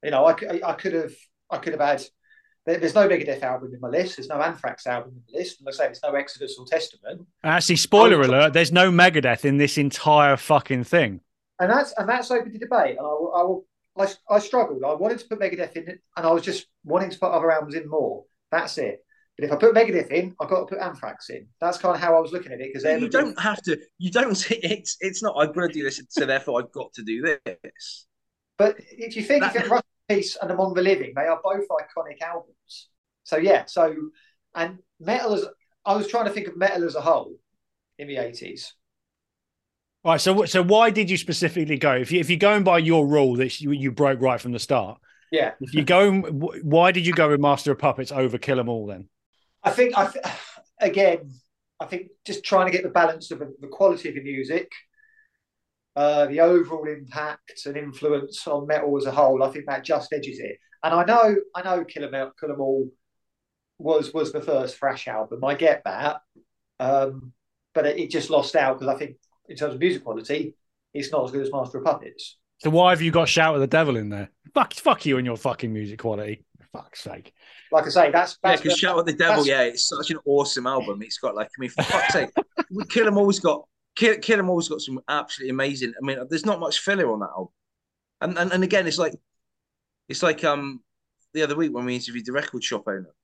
You 0.03 0.11
know, 0.11 0.27
I, 0.27 0.35
could- 0.35 0.63
I 0.63 0.73
could 0.75 0.93
have, 0.93 1.15
I 1.51 1.59
could 1.59 1.73
have 1.73 1.81
had. 1.81 2.03
There- 2.67 2.79
There's 2.79 2.95
no 2.95 3.09
Megadeth 3.09 3.43
album 3.43 3.73
in 3.75 3.81
my 3.81 3.89
list. 3.89 4.17
There's 4.17 4.29
no 4.29 4.41
Anthrax 4.41 4.87
album 4.87 5.13
in 5.17 5.23
the 5.33 5.39
list. 5.39 5.61
And 5.61 5.69
I 5.69 5.73
say 5.73 5.85
there's 5.87 6.03
no 6.03 6.15
Exodus 6.15 6.57
or 6.59 6.67
Testament. 6.67 7.27
Actually, 7.43 7.77
spoiler 7.77 8.23
Oh. 8.23 8.27
alert: 8.27 8.53
there's 8.53 8.73
no 8.73 8.91
Megadeth 8.91 9.45
in 9.45 9.57
this 9.59 9.77
entire 9.79 10.37
fucking 10.37 10.85
thing. 10.85 11.21
and 11.61 11.71
that's 11.71 11.93
and 11.99 12.09
that's 12.09 12.31
open 12.31 12.53
to 12.53 12.59
debate. 12.59 12.97
And 12.99 13.07
I 13.07 13.11
will, 13.11 13.33
I 13.35 13.43
will, 13.43 13.67
I, 13.97 14.35
I 14.35 14.39
struggled. 14.41 14.83
I 14.83 14.95
wanted 14.95 15.19
to 15.21 15.27
put 15.29 15.39
Megadeth 15.41 15.77
in, 15.77 15.89
and 16.17 16.27
I 16.27 16.31
was 16.33 16.43
just 16.43 16.67
wanting 16.85 17.11
to 17.11 17.19
put 17.19 17.31
other 17.31 17.51
albums 17.53 17.75
in 17.77 17.89
more. 17.89 18.25
That's 18.51 18.77
it. 18.79 19.05
But 19.37 19.47
if 19.47 19.53
I 19.53 19.57
put 19.57 19.75
Megadeth 19.75 20.11
in, 20.13 20.35
I've 20.41 20.49
got 20.49 20.61
to 20.61 20.67
put 20.67 20.79
Anthrax 20.79 21.29
in. 21.29 21.47
That's 21.61 21.77
kind 21.79 21.95
of 21.95 22.01
how 22.01 22.17
I 22.17 22.21
was 22.21 22.31
looking 22.33 22.53
at 22.53 22.61
it 22.61 22.73
because 22.73 22.85
you 23.01 23.09
don't 23.09 23.39
have 23.41 23.61
to. 23.63 23.79
You 23.99 24.11
don't. 24.11 24.51
It's 24.51 24.97
it's 25.01 25.23
not. 25.23 25.35
I'm 25.39 25.53
going 25.53 25.69
to 25.69 25.75
do 25.75 25.83
this, 25.85 26.01
so 26.09 26.25
therefore 26.25 26.61
I've 26.63 26.73
got 26.73 26.93
to 26.95 27.03
do 27.03 27.37
this. 27.55 28.07
But 28.59 28.77
if 28.79 29.17
you 29.17 29.23
think 29.23 29.43
That- 29.43 29.55
if 29.57 29.65
it 29.65 29.71
Rust 29.71 29.85
in 29.85 29.94
Peace 30.09 30.37
and 30.41 30.51
Among 30.51 30.75
the 30.75 30.83
Living, 30.83 31.13
they 31.17 31.23
are 31.27 31.41
both 31.43 31.65
iconic 31.69 32.21
albums. 32.23 32.89
So 33.25 33.37
yeah. 33.37 33.65
So 33.67 33.95
and 34.55 34.79
metal 35.01 35.35
as 35.35 35.45
I 35.85 35.97
was 35.97 36.09
trying 36.09 36.27
to 36.27 36.31
think 36.31 36.49
of 36.49 36.57
metal 36.57 36.85
as 36.85 36.95
a 36.95 37.01
whole 37.01 37.35
in 37.99 38.09
the 38.09 38.17
eighties. 38.17 38.75
Right. 40.05 40.21
So, 40.21 40.45
so 40.45 40.63
why 40.63 40.91
did 40.91 41.09
you 41.09 41.17
specifically 41.17 41.79
go? 41.79 41.95
If 41.95 42.13
you 42.13 42.21
if 42.21 42.29
you're 42.29 42.39
going 42.39 42.65
by 42.65 42.79
your 42.79 43.07
rule 43.07 43.37
that 43.37 43.61
you, 43.61 43.71
you 43.73 43.91
broke 43.91 44.21
right 44.21 44.41
from 44.41 44.53
the 44.53 44.59
start, 44.59 44.99
Yeah, 45.31 45.53
if 45.61 45.73
you 45.75 45.83
go, 45.85 46.21
why 46.21 46.93
did 46.93 47.07
you 47.07 47.15
go 47.15 47.31
with 47.31 47.41
Master 47.41 47.73
of 47.73 47.79
Puppets 47.79 48.13
over 48.13 48.37
Kill 48.39 48.61
'Em 48.61 48.69
All 48.69 48.87
then? 48.87 49.09
I 49.63 49.71
think 49.71 49.97
I 49.97 50.11
th- 50.11 50.25
again, 50.81 51.33
I 51.81 51.87
think 51.87 52.09
just 52.27 52.45
trying 52.45 52.67
to 52.67 52.73
get 52.73 52.83
the 52.83 52.91
balance 52.91 53.31
of 53.31 53.39
the, 53.39 53.55
the 53.61 53.69
quality 53.69 54.11
of 54.11 54.15
the 54.15 54.23
music, 54.23 54.71
uh, 55.97 56.27
the 56.27 56.41
overall 56.41 56.87
impact 56.89 57.67
and 57.67 57.77
influence 57.77 58.47
on 58.47 58.67
metal 58.67 58.97
as 58.97 59.07
a 59.07 59.11
whole. 59.13 59.43
I 59.43 59.51
think 59.51 59.67
that 59.67 59.85
just 59.85 60.13
edges 60.13 60.39
it. 60.41 60.59
And 60.83 60.93
I 60.95 61.05
know, 61.05 61.37
I 61.55 61.63
know, 61.63 61.85
Kill 61.85 62.05
'Em 62.05 62.15
All, 62.15 62.33
Kill 62.39 62.53
'Em 62.53 62.61
All 62.61 62.91
was 63.79 64.13
was 64.13 64.33
the 64.33 64.41
first 64.41 64.77
Thrash 64.77 65.09
album. 65.09 65.45
I 65.45 65.55
get 65.55 65.83
that, 65.85 66.21
um, 66.81 67.33
but 67.75 67.87
it, 67.87 67.99
it 67.99 68.11
just 68.11 68.31
lost 68.31 68.57
out 68.57 68.79
because 68.79 68.95
I 68.95 68.99
think 68.99 69.17
in 69.49 69.57
terms 69.57 69.75
of 69.75 69.81
music 69.81 70.05
quality, 70.05 70.55
it's 70.93 71.11
not 71.11 71.25
as 71.25 71.31
good 71.31 71.43
as 71.43 71.53
Master 71.53 71.79
of 71.79 71.85
Puppets. 71.85 72.39
So 72.59 72.71
why 72.71 72.91
have 72.91 73.03
you 73.03 73.11
got 73.11 73.29
Shout 73.29 73.55
at 73.55 73.59
the 73.59 73.67
Devil 73.67 73.97
in 73.97 74.09
there? 74.11 74.31
Fuck, 74.55 74.75
fuck 74.75 75.05
you 75.07 75.19
and 75.19 75.27
your 75.27 75.37
fucking 75.37 75.73
music 75.73 75.99
quality. 75.99 76.45
For 76.59 76.79
fuck's 76.79 77.01
sake. 77.03 77.33
Like 77.73 77.87
I 77.87 77.89
say, 77.89 78.11
that's 78.11 78.39
Yeah, 78.45 78.57
because 78.57 78.79
Shout 78.79 78.99
at 78.99 79.07
the 79.07 79.13
Devil, 79.13 79.47
yeah, 79.47 79.63
it's 79.63 79.89
such 79.89 80.11
an 80.11 80.19
awesome 80.25 80.67
album. 80.67 81.03
It's 81.03 81.19
got 81.19 81.35
like, 81.35 81.49
I 81.49 81.61
mean, 81.61 81.71
for 81.71 81.83
fuck's 81.83 82.13
sake, 82.13 82.31
Kill 82.91 83.07
'Em 83.07 83.19
All's 83.19 83.41
got 83.41 83.67
Kill, 83.97 84.17
Kill 84.19 84.39
'Em 84.39 84.51
All's 84.51 84.69
got 84.69 84.81
some 84.81 85.01
absolutely 85.09 85.51
amazing. 85.51 85.93
I 86.01 86.05
mean, 86.05 86.19
there's 86.29 86.47
not 86.47 86.61
much 86.61 86.81
filler 86.81 87.13
on 87.13 87.21
that 87.21 87.31
album, 87.31 87.53
and 88.21 88.39
and, 88.39 88.53
and 88.53 88.65
again, 88.65 88.87
it's 88.87 88.99
like, 88.99 89.15
it's 90.09 90.23
like 90.23 90.45
um 90.45 90.83
the 91.33 91.43
other 91.43 91.57
week 91.57 91.73
when 91.73 91.85
we 91.85 91.95
interviewed 91.95 92.27
the 92.27 92.33
record 92.33 92.63
shop 92.63 92.85
owner. 92.87 93.15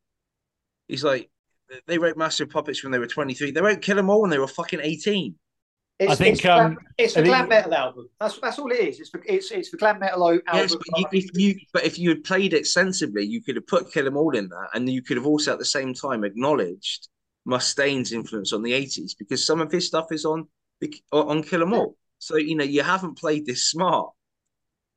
He's 0.88 1.04
like, 1.04 1.30
they 1.86 1.98
wrote 1.98 2.16
Master 2.16 2.44
of 2.44 2.50
Puppets 2.50 2.82
when 2.82 2.90
they 2.90 2.98
were 2.98 3.06
23. 3.06 3.52
They 3.52 3.60
wrote 3.60 3.82
Kill 3.82 3.98
'Em 3.98 4.10
All 4.10 4.22
when 4.22 4.30
they 4.30 4.38
were 4.38 4.48
fucking 4.48 4.80
18. 4.82 5.36
It's, 5.98 6.12
I 6.12 6.14
think, 6.14 6.32
it's, 6.32 6.40
glam- 6.40 6.72
um, 6.72 6.78
it's 6.96 7.12
the 7.12 7.22
glam 7.22 7.48
metal 7.48 7.74
album. 7.74 8.08
That's 8.18 8.38
that's 8.38 8.58
all 8.58 8.70
it 8.72 8.80
is. 8.80 9.00
It's 9.00 9.10
for, 9.10 9.22
it's 9.26 9.50
it's 9.50 9.70
the 9.70 9.76
glam 9.76 9.98
metal 9.98 10.26
album. 10.26 10.42
Yes, 10.54 10.74
but 10.74 10.86
you, 10.96 11.06
if 11.12 11.30
you 11.34 11.54
but 11.74 11.84
if 11.84 11.98
you 11.98 12.08
had 12.08 12.24
played 12.24 12.54
it 12.54 12.66
sensibly, 12.66 13.24
you 13.26 13.42
could 13.42 13.56
have 13.56 13.66
put 13.66 13.92
Kill 13.92 14.06
'Em 14.06 14.16
All 14.16 14.34
in 14.34 14.48
that, 14.48 14.68
and 14.72 14.88
you 14.88 15.02
could 15.02 15.18
have 15.18 15.26
also 15.26 15.52
at 15.52 15.58
the 15.58 15.64
same 15.64 15.92
time 15.92 16.24
acknowledged 16.24 17.08
Mustaine's 17.44 18.12
influence 18.12 18.52
on 18.54 18.62
the 18.62 18.72
80s 18.72 19.12
because 19.18 19.44
some 19.44 19.60
of 19.60 19.70
his 19.70 19.86
stuff 19.86 20.10
is 20.10 20.24
on 20.24 20.40
the 20.40 20.48
on 21.12 21.42
Kill 21.42 21.62
'Em 21.62 21.72
All. 21.72 21.96
So 22.18 22.36
you 22.36 22.54
know 22.56 22.64
you 22.64 22.82
haven't 22.82 23.16
played 23.16 23.46
this 23.46 23.64
smart. 23.64 24.12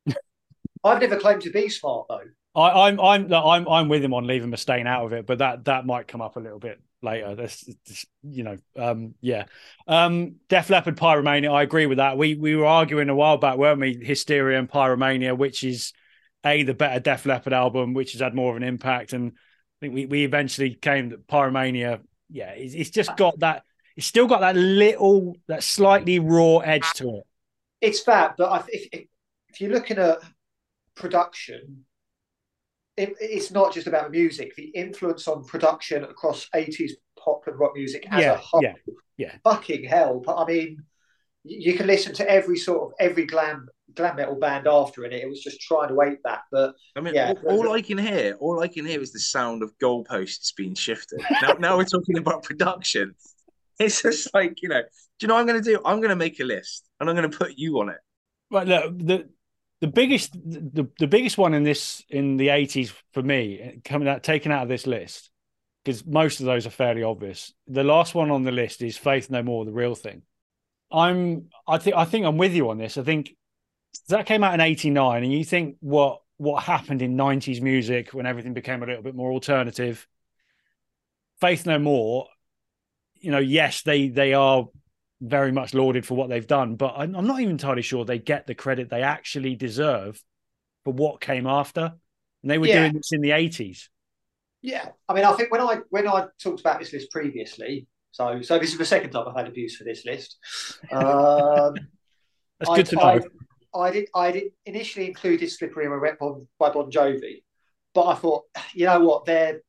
I've 0.83 1.01
never 1.01 1.17
claimed 1.17 1.41
to 1.43 1.51
be 1.51 1.69
smart 1.69 2.07
though. 2.09 2.21
I, 2.55 2.87
I'm 2.87 2.99
I'm 2.99 3.33
I'm 3.33 3.67
I'm 3.67 3.89
with 3.89 4.03
him 4.03 4.13
on 4.13 4.27
leaving 4.27 4.51
Mustaine 4.51 4.87
out 4.87 5.05
of 5.05 5.13
it, 5.13 5.25
but 5.25 5.39
that 5.39 5.65
that 5.65 5.85
might 5.85 6.07
come 6.07 6.21
up 6.21 6.35
a 6.35 6.39
little 6.39 6.59
bit 6.59 6.79
later. 7.01 7.35
This, 7.35 7.67
this 7.85 8.05
you 8.21 8.43
know, 8.43 8.57
um, 8.77 9.15
yeah. 9.21 9.45
Um, 9.87 10.35
Def 10.49 10.69
Leppard 10.69 10.97
Pyromania, 10.97 11.51
I 11.51 11.63
agree 11.63 11.87
with 11.87 11.97
that. 11.97 12.17
We 12.17 12.35
we 12.35 12.55
were 12.55 12.65
arguing 12.65 13.09
a 13.09 13.15
while 13.15 13.37
back, 13.37 13.57
weren't 13.57 13.81
we? 13.81 13.97
Hysteria 14.01 14.59
and 14.59 14.69
Pyromania, 14.69 15.37
which 15.37 15.63
is 15.63 15.93
a 16.45 16.63
the 16.63 16.73
better 16.73 16.99
Def 16.99 17.25
Leppard 17.25 17.53
album, 17.53 17.93
which 17.93 18.11
has 18.11 18.21
had 18.21 18.35
more 18.35 18.51
of 18.51 18.57
an 18.57 18.63
impact, 18.63 19.13
and 19.13 19.31
I 19.31 19.77
think 19.81 19.95
we 19.95 20.05
we 20.05 20.23
eventually 20.23 20.75
came 20.75 21.09
that 21.09 21.27
Pyromania, 21.27 22.01
yeah, 22.29 22.51
it's, 22.51 22.73
it's 22.73 22.89
just 22.91 23.15
got 23.17 23.39
that. 23.39 23.63
It's 23.95 24.07
still 24.07 24.27
got 24.27 24.41
that 24.41 24.55
little, 24.55 25.35
that 25.47 25.63
slightly 25.63 26.19
raw 26.19 26.57
edge 26.59 26.91
to 26.95 27.17
it. 27.17 27.23
It's 27.81 28.03
that, 28.03 28.35
but 28.37 28.51
I, 28.51 28.63
if, 28.69 28.87
if 28.91 29.05
if 29.49 29.61
you're 29.61 29.71
looking 29.71 29.97
at 29.99 30.19
production, 30.95 31.85
it, 32.97 33.13
it's 33.19 33.51
not 33.51 33.73
just 33.73 33.87
about 33.87 34.11
music. 34.11 34.55
The 34.55 34.65
influence 34.75 35.27
on 35.27 35.43
production 35.45 36.03
across 36.03 36.47
80s 36.55 36.91
pop 37.19 37.43
and 37.47 37.59
rock 37.59 37.71
music 37.75 38.07
as 38.11 38.21
Yeah, 38.21 38.33
a 38.33 38.37
whole. 38.37 38.61
yeah, 38.61 38.73
yeah. 39.17 39.35
Fucking 39.43 39.83
hell! 39.83 40.21
But 40.25 40.37
I 40.37 40.45
mean, 40.47 40.77
you 41.43 41.71
you 41.71 41.77
can 41.77 41.87
listen 41.87 42.13
to 42.15 42.29
every 42.29 42.57
sort 42.57 42.81
of 42.83 42.93
every 42.99 43.25
glam 43.25 43.67
glam 43.95 44.15
metal 44.15 44.35
band 44.35 44.67
after 44.67 45.03
it. 45.05 45.13
It 45.13 45.27
was 45.29 45.41
just 45.43 45.61
trying 45.61 45.89
to 45.89 46.01
ape 46.01 46.19
that, 46.23 46.41
but 46.51 46.73
I 46.95 47.01
mean, 47.01 47.13
Yeah. 47.13 47.33
all, 47.45 47.67
all 47.67 47.73
I 47.73 47.81
can 47.81 47.97
hear, 47.97 48.35
all 48.39 48.59
I 48.61 48.67
can 48.67 48.85
hear 48.85 49.01
is 49.01 49.11
the 49.11 49.19
sound 49.19 49.61
of 49.61 49.77
goalposts 49.77 50.55
being 50.55 50.73
shifted. 50.73 51.21
Now, 51.41 51.53
now 51.53 51.77
we're 51.77 51.83
talking 51.85 52.17
about 52.17 52.43
production. 52.49 53.13
It's 53.79 54.01
just 54.01 54.33
like 54.33 54.61
you 54.61 54.69
know, 54.69 54.81
do 54.81 54.87
you 55.21 55.27
know 55.27 55.35
what 55.35 55.41
I'm 55.41 55.47
going 55.47 55.63
to 55.63 55.69
do? 55.69 55.81
I'm 55.83 55.97
going 55.97 56.09
to 56.09 56.15
make 56.15 56.39
a 56.39 56.43
list 56.43 56.87
and 56.99 57.09
I'm 57.09 57.15
going 57.15 57.29
to 57.29 57.37
put 57.37 57.53
you 57.57 57.79
on 57.79 57.89
it. 57.89 57.97
Right, 58.51 58.67
look, 58.67 58.97
the 58.99 59.29
the 59.81 59.87
biggest 59.87 60.33
the, 60.33 60.87
the 60.99 61.07
biggest 61.07 61.37
one 61.37 61.53
in 61.53 61.63
this 61.63 62.03
in 62.09 62.37
the 62.37 62.49
eighties 62.49 62.93
for 63.13 63.21
me 63.21 63.81
coming 63.83 64.07
out 64.07 64.23
taken 64.23 64.51
out 64.51 64.63
of 64.63 64.69
this 64.69 64.87
list 64.87 65.29
because 65.83 66.05
most 66.05 66.39
of 66.39 66.45
those 66.45 66.65
are 66.65 66.71
fairly 66.71 67.03
obvious. 67.03 67.53
The 67.67 67.83
last 67.83 68.15
one 68.15 68.31
on 68.31 68.43
the 68.43 68.51
list 68.51 68.81
is 68.81 68.97
Faith 68.97 69.29
No 69.29 69.43
More, 69.43 69.65
the 69.65 69.71
real 69.71 69.95
thing. 69.95 70.21
I'm 70.91 71.49
I 71.67 71.79
think 71.79 71.95
I 71.95 72.05
think 72.05 72.25
I'm 72.25 72.37
with 72.37 72.53
you 72.53 72.69
on 72.69 72.77
this. 72.77 72.97
I 72.97 73.03
think 73.03 73.35
that 74.09 74.25
came 74.25 74.43
out 74.43 74.53
in 74.53 74.61
'89, 74.61 75.23
and 75.23 75.33
you 75.33 75.43
think 75.43 75.77
what 75.79 76.21
what 76.37 76.63
happened 76.63 77.01
in 77.01 77.17
'90s 77.17 77.61
music 77.61 78.13
when 78.13 78.25
everything 78.25 78.53
became 78.53 78.83
a 78.83 78.85
little 78.85 79.03
bit 79.03 79.15
more 79.15 79.31
alternative? 79.31 80.07
Faith 81.41 81.65
No 81.65 81.77
More, 81.79 82.27
you 83.23 83.31
know, 83.31 83.39
yes, 83.39 83.81
they 83.83 84.09
they 84.09 84.33
are 84.33 84.65
very 85.21 85.51
much 85.51 85.73
lauded 85.73 86.05
for 86.05 86.15
what 86.15 86.29
they've 86.29 86.45
done, 86.47 86.75
but 86.75 86.93
I'm, 86.97 87.15
I'm 87.15 87.25
not 87.27 87.39
even 87.39 87.51
entirely 87.51 87.81
sure 87.81 88.03
they 88.03 88.19
get 88.19 88.45
the 88.45 88.55
credit 88.55 88.89
they 88.89 89.01
actually 89.03 89.55
deserve 89.55 90.21
for 90.83 90.93
what 90.93 91.21
came 91.21 91.47
after. 91.47 91.93
And 92.43 92.51
they 92.51 92.57
were 92.57 92.67
Yeah. 92.67 92.83
doing 92.83 92.93
this 92.93 93.13
in 93.13 93.21
the 93.21 93.31
80s. 93.31 93.87
Yeah, 94.61 94.89
I 95.09 95.13
mean, 95.13 95.25
I 95.25 95.33
think 95.33 95.51
when 95.51 95.61
I 95.61 95.79
when 95.89 96.07
I 96.07 96.27
talked 96.41 96.61
about 96.61 96.79
this 96.79 96.93
list 96.93 97.11
previously, 97.11 97.87
so 98.11 98.41
so 98.41 98.59
this 98.59 98.71
is 98.71 98.77
the 98.77 98.85
second 98.85 99.11
time 99.11 99.27
I've 99.27 99.35
had 99.35 99.47
abuse 99.47 99.75
for 99.75 99.83
this 99.83 100.05
list. 100.05 100.37
Um, 100.91 101.75
That's 102.59 102.69
I, 102.71 102.75
good 102.75 102.85
to 102.87 102.95
know. 102.95 103.21
I, 103.73 103.79
I 103.79 103.91
did 103.91 104.09
I 104.15 104.31
did 104.31 104.43
initially 104.65 105.07
included 105.07 105.49
"Slippery 105.49 105.89
When 105.89 105.99
Wet" 106.01 106.17
Bon, 106.19 106.47
by 106.59 106.69
Bon 106.69 106.89
Jovi, 106.91 107.43
but 107.93 108.07
I 108.07 108.15
thought, 108.15 108.43
you 108.73 108.85
know 108.85 108.99
what, 109.01 109.25
they're. 109.25 109.61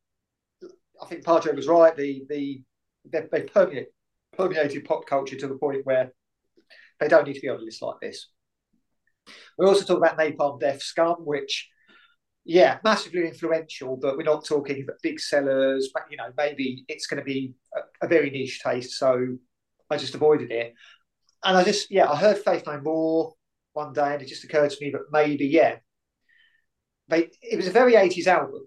I 1.02 1.06
think 1.06 1.24
Padre 1.24 1.54
was 1.54 1.66
right. 1.66 1.96
The 1.96 2.24
the 2.28 2.62
they, 3.04 3.22
they 3.30 3.42
permeate 3.42 3.88
permeated 4.36 4.84
pop 4.84 5.06
culture 5.06 5.36
to 5.36 5.46
the 5.46 5.54
point 5.54 5.84
where 5.84 6.12
they 7.00 7.08
don't 7.08 7.26
need 7.26 7.34
to 7.34 7.40
be 7.40 7.48
on 7.48 7.58
a 7.58 7.62
list 7.62 7.82
like 7.82 8.00
this. 8.00 8.28
We 9.58 9.66
also 9.66 9.84
talk 9.84 9.98
about 9.98 10.18
Napalm 10.18 10.60
Death 10.60 10.82
Scum, 10.82 11.16
which 11.20 11.70
yeah, 12.44 12.78
massively 12.84 13.26
influential, 13.26 13.96
but 13.96 14.16
we're 14.16 14.24
not 14.24 14.44
talking 14.44 14.82
about 14.82 14.96
big 15.02 15.18
sellers. 15.18 15.90
But 15.94 16.04
you 16.10 16.16
know, 16.16 16.30
maybe 16.36 16.84
it's 16.88 17.06
going 17.06 17.20
to 17.20 17.24
be 17.24 17.54
a, 17.74 18.06
a 18.06 18.08
very 18.08 18.30
niche 18.30 18.60
taste, 18.62 18.98
so 18.98 19.36
I 19.90 19.96
just 19.96 20.14
avoided 20.14 20.50
it. 20.50 20.74
And 21.42 21.56
I 21.56 21.64
just, 21.64 21.90
yeah, 21.90 22.10
I 22.10 22.16
heard 22.16 22.38
Faith 22.38 22.64
No 22.66 22.80
More 22.80 23.34
one 23.72 23.92
day, 23.92 24.12
and 24.12 24.22
it 24.22 24.28
just 24.28 24.44
occurred 24.44 24.70
to 24.70 24.84
me 24.84 24.90
that 24.90 25.02
maybe, 25.10 25.46
yeah, 25.46 25.76
they, 27.08 27.30
it 27.42 27.56
was 27.56 27.66
a 27.66 27.72
very 27.72 27.94
80s 27.94 28.26
album, 28.26 28.66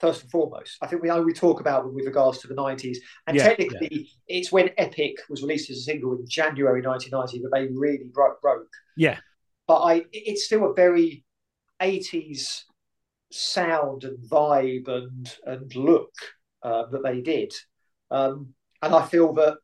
first 0.00 0.22
and 0.22 0.30
foremost. 0.30 0.76
I 0.80 0.86
think 0.86 1.02
we 1.02 1.10
only 1.10 1.32
talk 1.32 1.60
about 1.60 1.84
them 1.84 1.94
with 1.94 2.06
regards 2.06 2.38
to 2.38 2.48
the 2.48 2.54
90s. 2.54 2.98
And 3.26 3.36
Yeah, 3.36 3.48
technically, 3.48 4.10
it's 4.26 4.52
when 4.52 4.70
Epic 4.78 5.16
was 5.28 5.42
released 5.42 5.70
as 5.70 5.78
a 5.78 5.82
single 5.82 6.12
in 6.12 6.26
January 6.28 6.82
1990 6.82 7.42
that 7.42 7.50
they 7.52 7.72
really 7.74 8.10
broke. 8.12 8.40
broke. 8.40 8.68
Yeah. 8.96 9.18
But 9.66 9.82
I, 9.82 10.04
it's 10.12 10.44
still 10.44 10.70
a 10.70 10.74
very 10.74 11.24
80s 11.80 12.62
sound 13.30 14.04
and 14.04 14.18
vibe 14.18 14.88
and, 14.88 15.36
and 15.44 15.74
look 15.74 16.14
uh, 16.62 16.86
that 16.86 17.02
they 17.02 17.20
did. 17.20 17.52
Um, 18.10 18.54
and 18.82 18.94
I 18.94 19.04
feel 19.04 19.32
that 19.34 19.58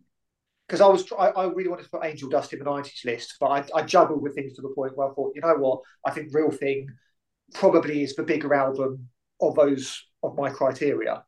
because 0.67 0.81
I 0.81 0.89
was 0.89 1.11
I, 1.13 1.29
I 1.29 1.47
really 1.47 1.69
wanted 1.69 1.85
to 1.85 1.91
put 1.91 2.05
Angel 2.05 2.29
Dust 2.29 2.53
in 2.53 2.59
the 2.59 2.65
nineties 2.65 3.03
list, 3.05 3.37
but 3.39 3.47
I, 3.47 3.65
I 3.75 3.83
juggled 3.83 4.23
with 4.23 4.35
things 4.35 4.55
to 4.55 4.63
the 4.63 4.73
point 4.75 4.97
where 4.97 5.09
I 5.09 5.15
thought, 5.15 5.33
you 5.35 5.43
know 5.43 5.55
what, 5.57 5.81
I 6.07 6.11
think 6.11 6.33
Real 6.33 6.51
Thing 6.51 6.89
probably 7.53 8.03
is 8.03 8.15
the 8.15 8.23
bigger 8.23 8.55
album 8.55 9.09
of 9.41 9.55
those 9.55 10.03
of 10.25 10.37
my 10.37 10.51
criteria. 10.51 11.25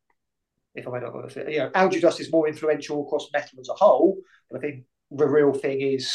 If 0.75 0.87
I 0.87 0.91
may 0.91 1.01
not 1.01 1.15
honest, 1.15 1.37
you 1.37 1.59
know, 1.59 1.71
Angel 1.75 2.01
Dust 2.01 2.21
is 2.21 2.31
more 2.31 2.47
influential 2.49 3.07
across 3.07 3.29
metal 3.33 3.61
as 3.61 3.69
a 3.71 3.75
whole, 3.75 4.19
but 4.51 4.59
I 4.59 4.61
think 4.61 4.85
the 5.11 5.27
Real 5.27 5.53
Thing 5.55 5.81
is, 5.81 6.13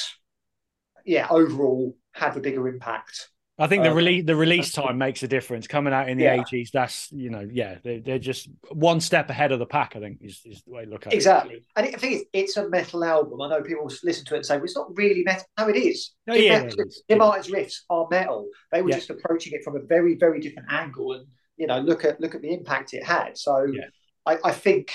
yeah, 1.05 1.27
overall 1.29 1.97
had 2.13 2.37
a 2.37 2.39
bigger 2.39 2.67
impact. 2.67 3.29
I 3.57 3.67
think 3.67 3.83
the 3.83 3.89
Um, 3.91 3.97
release 3.97 4.25
the 4.25 4.35
release 4.35 4.71
time 4.71 4.97
makes 4.97 5.21
a 5.23 5.27
difference. 5.27 5.67
Coming 5.67 5.93
out 5.93 6.09
in 6.09 6.17
the 6.17 6.23
Yeah. 6.23 6.37
80s, 6.37 6.71
that's 6.71 7.11
you 7.11 7.29
know, 7.29 7.47
yeah, 7.51 7.77
they're, 7.83 7.99
they're 7.99 8.19
just 8.19 8.49
one 8.71 8.99
step 8.99 9.29
ahead 9.29 9.51
of 9.51 9.59
the 9.59 9.65
pack. 9.67 9.95
I 9.95 9.99
think 9.99 10.19
is, 10.21 10.41
is 10.45 10.63
the 10.63 10.71
way 10.71 10.85
to 10.85 10.89
look 10.91 11.05
at 11.05 11.13
it. 11.13 11.15
Exactly, 11.17 11.63
and 11.75 11.87
I 11.87 11.91
think 11.91 12.21
it's, 12.21 12.29
it's 12.33 12.57
a 12.57 12.69
metal 12.69 13.03
album. 13.03 13.39
I 13.41 13.49
know 13.49 13.61
people 13.61 13.91
listen 14.03 14.25
to 14.25 14.33
it 14.35 14.37
and 14.37 14.45
say, 14.45 14.55
"Well, 14.55 14.63
it's 14.65 14.75
not 14.75 14.95
really 14.97 15.23
metal." 15.23 15.45
No, 15.59 15.67
it 15.69 15.75
is. 15.75 16.11
Oh, 16.27 16.33
Jim, 16.33 16.43
yeah, 16.43 16.51
Martin's- 16.59 16.75
it 16.79 16.87
is. 16.87 17.03
Jim 17.09 17.17
Martin's 17.19 17.47
riffs 17.49 17.75
are 17.89 18.07
metal. 18.09 18.47
They 18.71 18.81
were 18.81 18.89
Yeah. 18.89 18.95
just 18.97 19.09
approaching 19.11 19.53
it 19.53 19.63
from 19.63 19.75
a 19.75 19.79
very, 19.81 20.15
very 20.15 20.39
different 20.39 20.71
angle, 20.71 21.13
and 21.13 21.27
you 21.61 21.67
know, 21.67 21.79
look 21.79 22.03
at 22.03 22.19
look 22.19 22.33
at 22.33 22.41
the 22.41 22.51
impact 22.51 22.95
it 22.95 23.05
had. 23.05 23.37
So, 23.37 23.65
Yeah. 23.71 23.85
I, 24.25 24.37
I 24.45 24.51
think 24.51 24.91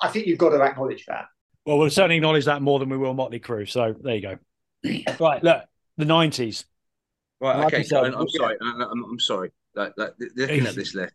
I 0.00 0.08
think 0.08 0.26
you've 0.26 0.38
got 0.38 0.50
to 0.50 0.60
acknowledge 0.60 1.04
that. 1.06 1.26
Well, 1.64 1.78
we'll 1.78 1.90
certainly 1.90 2.16
acknowledge 2.16 2.44
that 2.46 2.60
more 2.60 2.80
than 2.80 2.88
we 2.88 2.96
will 2.96 3.14
Motley 3.14 3.38
Crue. 3.38 3.68
So 3.68 3.94
there 4.00 4.16
you 4.16 4.22
go. 4.22 4.38
right, 5.20 5.42
look, 5.42 5.62
the 5.96 6.04
90s. 6.04 6.64
Right. 7.40 7.64
Okay. 7.66 7.82
So 7.84 8.04
I'm 8.04 8.28
sorry. 8.28 8.56
I'm, 8.60 8.80
I'm, 8.80 9.04
I'm 9.04 9.20
sorry. 9.20 9.52
Like, 9.76 9.92
like 9.96 10.14
looking 10.36 10.66
at 10.66 10.74
this 10.74 10.94
list, 10.94 11.14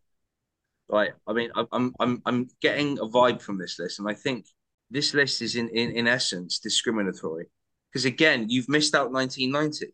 right? 0.90 1.12
I 1.28 1.34
mean, 1.34 1.50
I'm, 1.56 1.68
I'm, 1.74 1.94
I'm, 2.00 2.22
I'm 2.26 2.50
getting 2.62 2.98
a 3.00 3.06
vibe 3.06 3.42
from 3.42 3.58
this 3.58 3.78
list, 3.78 4.00
and 4.00 4.08
I 4.08 4.14
think 4.14 4.46
this 4.90 5.14
list 5.14 5.42
is 5.42 5.56
in, 5.56 5.68
in, 5.70 5.92
in 5.92 6.08
essence 6.08 6.60
discriminatory 6.60 7.48
because 7.92 8.06
again, 8.06 8.46
you've 8.48 8.70
missed 8.70 8.96
out 8.96 9.12
1990. 9.12 9.94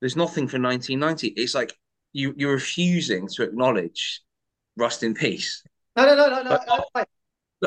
There's 0.00 0.16
nothing 0.16 0.46
for 0.46 0.60
1990. 0.60 1.28
It's 1.28 1.54
like 1.54 1.74
you 2.12 2.34
you're 2.36 2.52
refusing 2.52 3.28
to 3.28 3.42
acknowledge 3.42 4.20
Rust 4.76 5.02
in 5.02 5.14
Peace. 5.14 5.62
No, 5.96 6.06
no, 6.06 6.14
no, 6.14 6.28
no, 6.28 6.42
no. 6.42 6.58
But- 6.94 7.08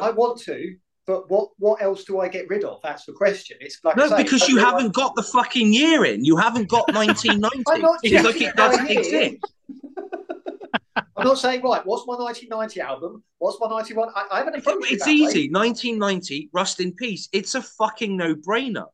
I, 0.02 0.08
I 0.08 0.10
want 0.12 0.40
to, 0.42 0.76
but 1.06 1.30
what 1.30 1.50
what 1.58 1.82
else 1.82 2.04
do 2.04 2.20
I 2.20 2.28
get 2.28 2.50
rid 2.50 2.64
of? 2.64 2.80
That's 2.82 3.06
the 3.06 3.14
question. 3.14 3.58
It's 3.62 3.80
like 3.84 3.96
No, 3.98 4.08
say, 4.10 4.24
because 4.24 4.48
you 4.50 4.58
haven't 4.58 4.94
got 4.94 5.16
the 5.16 5.24
fucking 5.24 5.72
year 5.72 6.06
in. 6.06 6.26
You 6.26 6.36
haven't 6.38 6.68
got 6.70 6.92
1990. 6.94 7.64
I'm 7.68 7.82
not 7.82 8.00
it's 8.04 8.26
like 8.26 8.42
it 8.42 8.56
doesn't 8.56 8.90
exist. 8.90 9.38
I'm 11.16 11.26
not 11.28 11.38
saying 11.38 11.62
right. 11.62 11.86
What's 11.86 12.08
my 12.08 12.16
1990 12.16 12.82
album? 12.82 13.24
What's 13.38 13.60
my 13.60 13.68
91? 13.68 14.10
I, 14.16 14.28
I 14.32 14.38
haven't 14.40 14.56
approached 14.58 14.92
It's 14.92 15.06
that 15.06 15.10
way. 15.10 15.16
easy. 15.16 15.50
1990, 15.50 16.50
Rust 16.54 16.80
in 16.80 16.92
Peace. 16.94 17.30
It's 17.32 17.56
a 17.56 17.62
fucking 17.62 18.18
no-brainer. 18.18 18.86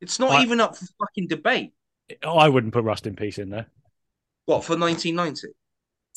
It's 0.00 0.18
not 0.18 0.32
I- 0.32 0.42
even 0.42 0.60
up 0.60 0.76
for 0.76 0.86
fucking 1.00 1.28
debate. 1.28 1.72
I 2.26 2.48
wouldn't 2.48 2.72
put 2.72 2.84
Rust 2.84 3.06
in 3.06 3.14
Peace 3.16 3.38
in 3.38 3.50
there. 3.50 3.66
What 4.48 4.64
for 4.64 4.78
1990? 4.78 5.48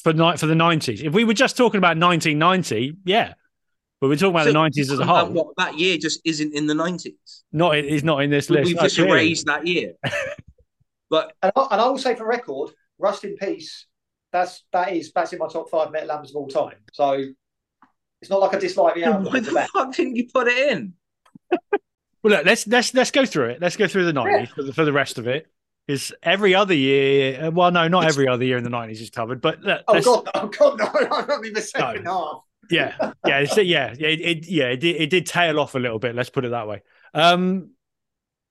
For 0.02 0.14
night 0.14 0.40
for 0.40 0.46
the 0.46 0.54
90s. 0.54 1.04
If 1.04 1.12
we 1.12 1.26
were 1.26 1.34
just 1.34 1.58
talking 1.58 1.80
about 1.80 1.98
1990, 1.98 2.96
yeah. 3.04 3.34
But 4.00 4.08
we're 4.08 4.16
talking 4.16 4.32
about 4.32 4.46
the 4.46 4.54
90s 4.54 4.90
as 4.90 5.00
a 5.00 5.06
whole. 5.06 5.32
what 5.32 5.48
that 5.58 5.78
year 5.78 5.98
just 5.98 6.22
isn't 6.24 6.54
in 6.54 6.66
the 6.66 6.74
90s. 6.74 7.42
Not 7.52 7.76
it's 7.76 8.06
not 8.06 8.24
in 8.24 8.30
this 8.30 8.50
list. 8.50 8.68
We've 8.68 8.80
just 8.80 8.96
clearly. 8.96 9.12
erased 9.12 9.48
that 9.48 9.68
year. 9.68 9.94
But 11.10 11.34
And 11.44 11.52
I, 11.58 11.68
and 11.72 11.82
I 11.82 11.88
will 11.90 11.98
say 11.98 12.16
for 12.16 12.26
record, 12.26 12.72
Rust 12.98 13.26
in 13.26 13.36
Peace. 13.36 13.86
That's 14.32 14.64
that 14.72 14.94
is 14.94 15.12
that's 15.12 15.34
in 15.34 15.40
my 15.40 15.50
top 15.50 15.70
five 15.70 15.92
metal 15.92 16.10
albums 16.10 16.30
of 16.30 16.38
all 16.38 16.48
time. 16.48 16.78
So 16.94 17.22
it's 18.22 18.32
not 18.32 18.40
like 18.40 18.56
I 18.56 18.60
dislike 18.60 18.96
the 18.96 19.04
album. 19.04 19.26
why 19.26 19.42
the 19.42 19.48
the 19.48 19.52
bat. 19.52 19.70
fuck 19.74 19.94
didn't 19.94 20.16
you 20.16 20.30
put 20.34 20.48
it 20.48 20.72
in? 20.72 20.94
Well, 22.24 22.36
look, 22.36 22.46
let's 22.46 22.68
let's 22.68 22.94
let's 22.94 23.10
go 23.10 23.26
through 23.26 23.50
it. 23.50 23.62
Let's 23.62 23.76
go 23.76 23.88
through 23.88 24.06
the 24.06 24.14
90s 24.14 24.50
for 24.50 24.62
the 24.62 24.72
for 24.72 24.86
the 24.86 24.94
rest 24.94 25.18
of 25.18 25.28
it. 25.28 25.48
Because 25.92 26.14
every 26.24 26.56
other 26.56 26.74
year, 26.74 27.48
uh, 27.48 27.52
well, 27.52 27.70
no, 27.70 27.90
not 27.90 28.06
every 28.06 28.26
other 28.26 28.46
year 28.46 28.58
in 28.58 28.64
the 28.64 28.70
90s 28.70 29.02
is 29.02 29.10
covered, 29.10 29.42
but 29.42 29.62
look, 29.62 29.82
Oh 29.90 30.02
god, 30.02 30.30
oh 30.34 30.48
god, 30.48 30.80
no! 30.80 30.86
I'm 31.12 31.28
not 31.28 31.40
even 31.44 31.54
the 31.54 31.62
second 31.62 32.06
half. 32.06 32.44
yeah, 32.70 32.96
yeah, 33.28 33.40
it's, 33.40 33.58
yeah, 33.58 33.94
yeah, 34.00 34.08
it, 34.08 34.22
it, 34.22 34.48
yeah, 34.48 34.66
it 34.68 34.78
did, 34.78 35.02
it 35.02 35.10
did 35.10 35.26
tail 35.26 35.60
off 35.60 35.76
a 35.76 35.80
little 35.80 36.00
bit. 36.00 36.16
Let's 36.16 36.30
put 36.30 36.46
it 36.46 36.52
that 36.52 36.66
way. 36.66 36.82
Um, 37.14 37.72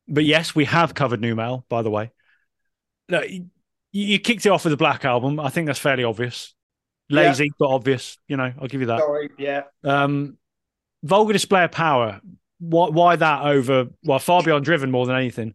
but 0.06 0.26
yes, 0.26 0.54
we 0.54 0.66
have 0.66 0.92
covered 0.92 1.22
New 1.22 1.34
Mail, 1.34 1.64
by 1.70 1.80
the 1.80 1.88
way. 1.88 2.10
Look, 3.08 3.30
you, 3.30 3.46
you 3.90 4.18
kicked 4.18 4.44
it 4.44 4.50
off 4.50 4.64
with 4.64 4.72
the 4.72 4.76
Black 4.76 5.06
Album. 5.06 5.40
I 5.40 5.48
think 5.48 5.66
that's 5.66 5.78
fairly 5.78 6.04
obvious. 6.04 6.54
Lazy, 7.08 7.50
but 7.58 7.68
obvious. 7.68 8.18
You 8.28 8.36
know, 8.36 8.52
I'll 8.60 8.68
give 8.68 8.82
you 8.82 8.88
that. 8.88 9.00
Sorry, 9.00 9.30
yeah. 9.38 9.62
Um, 9.82 10.36
vulgar 11.02 11.32
display 11.32 11.64
of 11.64 11.72
power. 11.72 12.20
Why, 12.58 12.90
why 12.90 13.16
that 13.16 13.46
over? 13.46 13.86
Well, 14.04 14.18
far 14.18 14.42
beyond 14.42 14.66
driven 14.66 14.90
more 14.90 15.06
than 15.06 15.16
anything. 15.16 15.54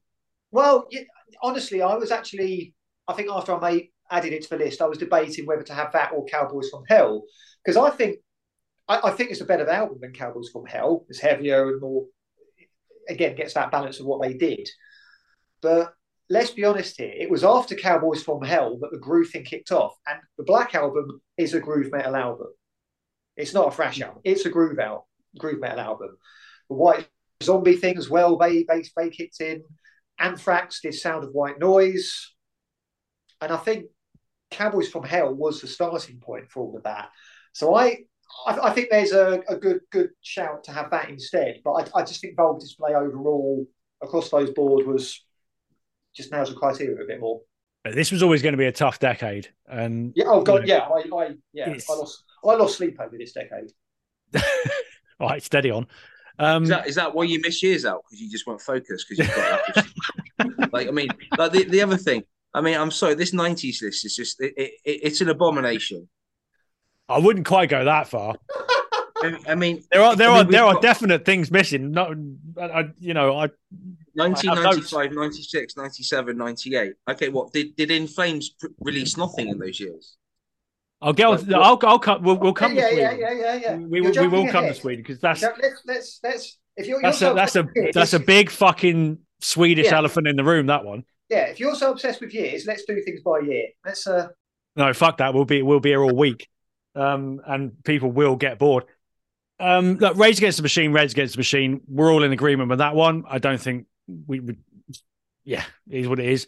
Well, 0.52 0.88
yeah, 0.90 1.02
honestly, 1.42 1.82
I 1.82 1.96
was 1.96 2.12
actually, 2.12 2.74
I 3.08 3.14
think 3.14 3.30
after 3.32 3.56
I 3.56 3.60
made 3.72 3.90
added 4.12 4.34
it 4.34 4.44
to 4.44 4.50
the 4.50 4.58
list, 4.58 4.82
I 4.82 4.88
was 4.88 4.98
debating 4.98 5.46
whether 5.46 5.64
to 5.64 5.74
have 5.74 5.92
that 5.94 6.12
or 6.14 6.26
Cowboys 6.26 6.70
from 6.70 6.84
Hell 6.88 7.24
because 7.64 7.78
I 7.78 7.90
think, 7.90 8.18
I, 8.88 9.00
I 9.06 9.12
think 9.12 9.32
it's 9.32 9.42
a 9.42 9.46
better 9.46 9.68
album 9.70 9.98
than 10.02 10.14
Cowboys 10.14 10.50
from 10.50 10.66
Hell. 10.66 11.06
It's 11.10 11.20
heavier 11.20 11.70
and 11.70 11.82
more, 11.82 12.06
again, 13.10 13.36
gets 13.36 13.56
that 13.56 13.72
balance 13.72 14.00
of 14.00 14.06
what 14.06 14.22
they 14.22 14.34
did. 14.34 14.70
But 15.62 15.94
let's 16.30 16.52
be 16.52 16.66
honest 16.66 16.98
here, 16.98 17.14
it 17.16 17.30
was 17.30 17.44
after 17.44 17.76
Cowboys 17.76 18.24
from 18.24 18.44
Hell 18.44 18.78
that 18.82 18.92
the 18.92 19.00
groove 19.00 19.30
thing 19.30 19.44
kicked 19.44 19.72
off, 19.72 19.96
and 20.08 20.20
the 20.38 20.44
Black 20.44 20.76
Album 20.76 21.22
is 21.38 21.54
a 21.54 21.60
groove 21.60 21.92
metal 21.92 22.16
album. 22.16 22.48
It's 23.38 23.54
not 23.54 23.68
a 23.68 23.72
thrash 23.72 24.00
album; 24.02 24.22
it's 24.24 24.46
a 24.46 24.50
groove 24.50 24.80
out, 24.80 25.06
groove 25.38 25.60
metal 25.60 25.80
album. 25.80 26.18
The 26.70 26.76
White 26.76 27.08
Zombie 27.44 27.76
thing 27.76 27.98
as 27.98 28.10
well, 28.10 28.38
they 28.38 28.64
they 28.64 28.84
they 28.96 29.10
kicked 29.10 29.42
in. 29.42 29.64
Anthrax 30.20 30.82
did 30.82 30.94
Sound 30.94 31.24
of 31.24 31.32
White 31.32 31.60
Noise. 31.60 32.34
And 33.42 33.52
I 33.52 33.58
think 33.58 33.86
Cowboys 34.52 34.90
from 34.90 35.04
Hell 35.04 35.34
was 35.34 35.62
the 35.62 35.68
starting 35.68 36.20
point 36.20 36.50
for 36.50 36.62
all 36.64 36.78
of 36.78 36.84
that. 36.84 37.10
So 37.54 37.76
I 37.76 38.00
I, 38.48 38.58
I 38.70 38.70
think 38.72 38.90
there's 38.90 39.12
a, 39.12 39.42
a 39.48 39.56
good 39.56 39.82
good 39.92 40.10
shout 40.22 40.64
to 40.66 40.72
have 40.72 40.92
that 40.92 41.10
instead. 41.10 41.62
But 41.64 41.72
I, 41.96 42.00
I 42.00 42.04
just 42.04 42.22
think 42.22 42.36
Vulgar 42.36 42.60
Display 42.60 42.94
overall 42.96 43.66
across 44.02 44.30
those 44.30 44.52
boards 44.52 44.86
was 44.88 45.24
just 46.16 46.32
nails 46.32 46.50
the 46.50 46.56
criteria 46.56 47.02
a 47.04 47.08
bit 47.08 47.20
more. 47.20 47.42
This 47.84 48.12
was 48.12 48.24
always 48.24 48.42
going 48.42 48.54
to 48.54 48.58
be 48.58 48.66
a 48.66 48.72
tough 48.72 48.98
decade, 49.00 49.50
and 49.68 50.12
Yeah, 50.16 50.26
oh 50.28 50.42
god, 50.42 50.68
Yeah. 50.68 50.88
yeah, 50.90 51.14
I, 51.14 51.24
I 51.24 51.30
yeah, 51.54 51.70
It's- 51.70 51.88
I 51.90 51.94
lost 51.94 52.24
I 52.44 52.56
lost 52.56 52.78
sleep 52.78 52.98
over 53.00 53.16
this 53.18 53.34
decade. 53.34 53.72
all 55.20 55.30
right, 55.30 55.44
steady 55.44 55.70
on. 55.70 55.88
Um, 56.38 56.64
Is 56.64 56.70
that 56.70 56.88
is 56.88 56.96
that 56.96 57.16
why 57.16 57.24
you 57.24 57.40
miss 57.40 57.64
years 57.64 57.86
out 57.86 58.02
because 58.04 58.22
you 58.22 58.30
just 58.30 58.46
weren't 58.46 58.62
focused 58.62 59.08
because 59.08 59.26
you've 59.26 59.36
got 59.36 60.72
Like 60.74 60.88
I 60.88 60.92
mean, 60.92 61.10
like 61.38 61.52
the, 61.52 61.64
the 61.64 61.82
other 61.82 61.98
thing. 61.98 62.24
I 62.54 62.62
mean, 62.62 62.78
I'm 62.78 62.92
sorry. 62.92 63.16
This 63.16 63.32
'90s 63.32 63.82
list 63.82 64.06
is 64.06 64.16
just 64.16 64.42
it, 64.42 64.54
it, 64.58 64.72
it's 64.84 65.22
an 65.22 65.30
abomination. 65.30 66.10
I 67.08 67.20
wouldn't 67.20 67.46
quite 67.46 67.70
go 67.70 67.86
that 67.86 68.08
far. 68.08 68.36
I, 69.48 69.56
mean, 69.56 69.84
There 69.92 70.02
are 70.02 70.16
there 70.16 70.30
I 70.30 70.40
mean, 70.40 70.48
are 70.48 70.52
there 70.52 70.64
are 70.66 70.80
definite 70.82 71.26
things 71.26 71.50
missing. 71.50 71.92
Not, 71.92 72.12
I, 72.60 72.90
you 73.00 73.14
know, 73.14 73.38
I 73.38 73.50
1995, 74.14 75.14
96, 75.14 75.78
97, 75.78 76.38
98. 76.38 76.94
Okay, 77.10 77.30
what 77.30 77.52
did 77.52 77.76
did 77.76 77.92
In 77.92 78.08
Flames 78.08 78.50
pr- 78.50 78.68
release 78.80 79.18
nothing 79.18 79.48
in 79.50 79.58
those 79.58 79.80
years? 79.80 80.18
I'll 81.02 81.14
get 81.14 81.26
on. 81.28 81.46
But- 81.46 81.56
I'll 81.56 81.80
I'll 81.84 82.00
come. 82.00 82.24
We'll, 82.24 82.38
we'll 82.38 82.54
come 82.54 82.74
yeah, 82.76 82.90
to 82.90 82.96
yeah, 82.96 83.10
Sweden. 83.12 83.20
yeah, 83.20 83.34
yeah, 83.34 83.54
yeah. 83.56 83.76
We, 83.76 83.86
we, 83.86 84.02
we 84.02 84.12
jumping 84.12 84.32
will 84.46 84.52
come 84.52 84.66
to. 84.66 84.74
Sweden 84.74 85.04
because 85.04 85.20
that's 85.20 85.42
let's 85.42 85.82
let's 85.86 86.20
let's 86.24 86.58
if 86.78 86.88
you're, 86.88 87.02
that's 87.02 87.22
you're 87.22 87.32
a 87.32 87.34
so 87.34 87.36
that's 87.36 87.56
a 87.56 87.92
that's 87.94 88.14
a 88.14 88.20
big 88.20 88.50
fucking 88.50 89.20
Swedish 89.42 89.86
Yeah. 89.86 89.98
elephant 89.98 90.28
in 90.28 90.36
the 90.36 90.44
room. 90.44 90.68
That 90.68 90.86
one. 90.86 91.04
yeah. 91.30 91.46
If 91.46 91.60
you're 91.60 91.76
so 91.76 91.92
obsessed 91.92 92.22
with 92.22 92.34
years, 92.34 92.66
let's 92.66 92.86
do 92.86 93.02
things 93.04 93.22
by 93.22 93.40
year. 93.40 93.68
Let's 93.86 94.08
uh 94.08 94.30
No, 94.76 94.94
fuck 94.94 95.18
that. 95.18 95.34
We'll 95.34 95.46
be 95.46 95.62
we'll 95.62 95.80
be 95.80 95.90
here 95.90 96.02
all 96.04 96.16
week, 96.16 96.48
um, 96.96 97.42
and 97.46 97.84
people 97.84 98.12
will 98.12 98.36
get 98.36 98.58
bored. 98.58 98.86
Um, 99.60 99.96
look, 100.00 100.18
Rage 100.18 100.38
Against 100.40 100.58
the 100.58 100.64
Machine, 100.64 100.92
Rage 100.92 101.12
Against 101.12 101.36
the 101.36 101.40
Machine. 101.40 101.80
We're 101.88 102.12
all 102.12 102.24
in 102.24 102.34
agreement 102.34 102.70
with 102.70 102.80
that 102.80 102.94
one. 102.96 103.24
I 103.30 103.38
don't 103.40 103.60
think 103.62 103.86
we 104.28 104.40
would. 104.42 104.58
Yeah, 105.46 105.64
it 105.90 106.00
is 106.00 106.08
what 106.08 106.20
it 106.20 106.26
is. 106.28 106.48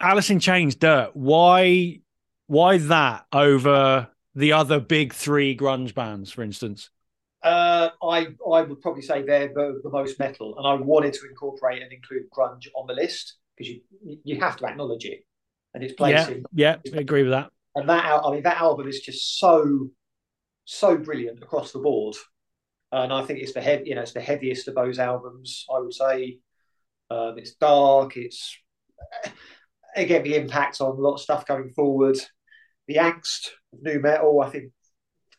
Alice 0.00 0.30
in 0.30 0.40
Chains, 0.40 0.74
Dirt. 0.74 1.10
Why? 1.14 2.00
Why 2.48 2.78
that 2.78 3.26
over 3.32 4.10
the 4.34 4.52
other 4.52 4.80
big 4.80 5.12
three 5.14 5.56
grunge 5.56 5.94
bands, 5.94 6.32
for 6.32 6.42
instance? 6.42 6.90
Uh, 7.42 7.90
I 8.02 8.28
I 8.52 8.62
would 8.62 8.80
probably 8.80 9.02
say 9.02 9.22
they're 9.22 9.48
the, 9.48 9.80
the 9.84 9.90
most 9.90 10.18
metal, 10.18 10.58
and 10.58 10.66
I 10.66 10.74
wanted 10.74 11.12
to 11.14 11.26
incorporate 11.28 11.82
and 11.82 11.92
include 11.92 12.24
grunge 12.36 12.66
on 12.74 12.86
the 12.88 12.94
list 12.94 13.36
because 13.56 13.72
you 13.72 13.80
you 14.24 14.40
have 14.40 14.56
to 14.56 14.66
acknowledge 14.66 15.04
it 15.04 15.24
and 15.72 15.84
its 15.84 15.92
place 15.94 16.20
Yeah, 16.20 16.28
in. 16.28 16.44
yeah, 16.52 16.76
I 16.92 16.98
agree 16.98 17.22
with 17.22 17.32
that. 17.32 17.52
And 17.76 17.88
that 17.88 18.04
I 18.04 18.30
mean 18.32 18.42
that 18.42 18.56
album 18.60 18.88
is 18.88 19.00
just 19.00 19.38
so 19.38 19.88
so 20.66 20.98
brilliant 20.98 21.42
across 21.42 21.72
the 21.72 21.80
board, 21.80 22.16
and 22.92 23.12
I 23.12 23.24
think 23.24 23.40
it's 23.40 23.54
the 23.54 23.62
head 23.62 23.86
you 23.86 23.94
know 23.96 24.02
it's 24.02 24.12
the 24.14 24.20
heaviest 24.20 24.68
of 24.68 24.76
those 24.76 24.98
albums. 24.98 25.66
I 25.74 25.80
would 25.80 25.94
say 25.94 26.40
um, 27.10 27.38
it's 27.38 27.54
dark. 27.54 28.16
It's 28.16 28.56
again 29.96 30.22
the 30.22 30.36
impact 30.36 30.80
on 30.80 30.90
a 30.90 31.00
lot 31.00 31.14
of 31.14 31.20
stuff 31.20 31.46
going 31.46 31.70
forward. 31.70 32.18
The 32.88 32.96
angst 32.96 33.48
of 33.72 33.82
new 33.82 34.00
metal, 34.00 34.40
I 34.40 34.50
think, 34.50 34.72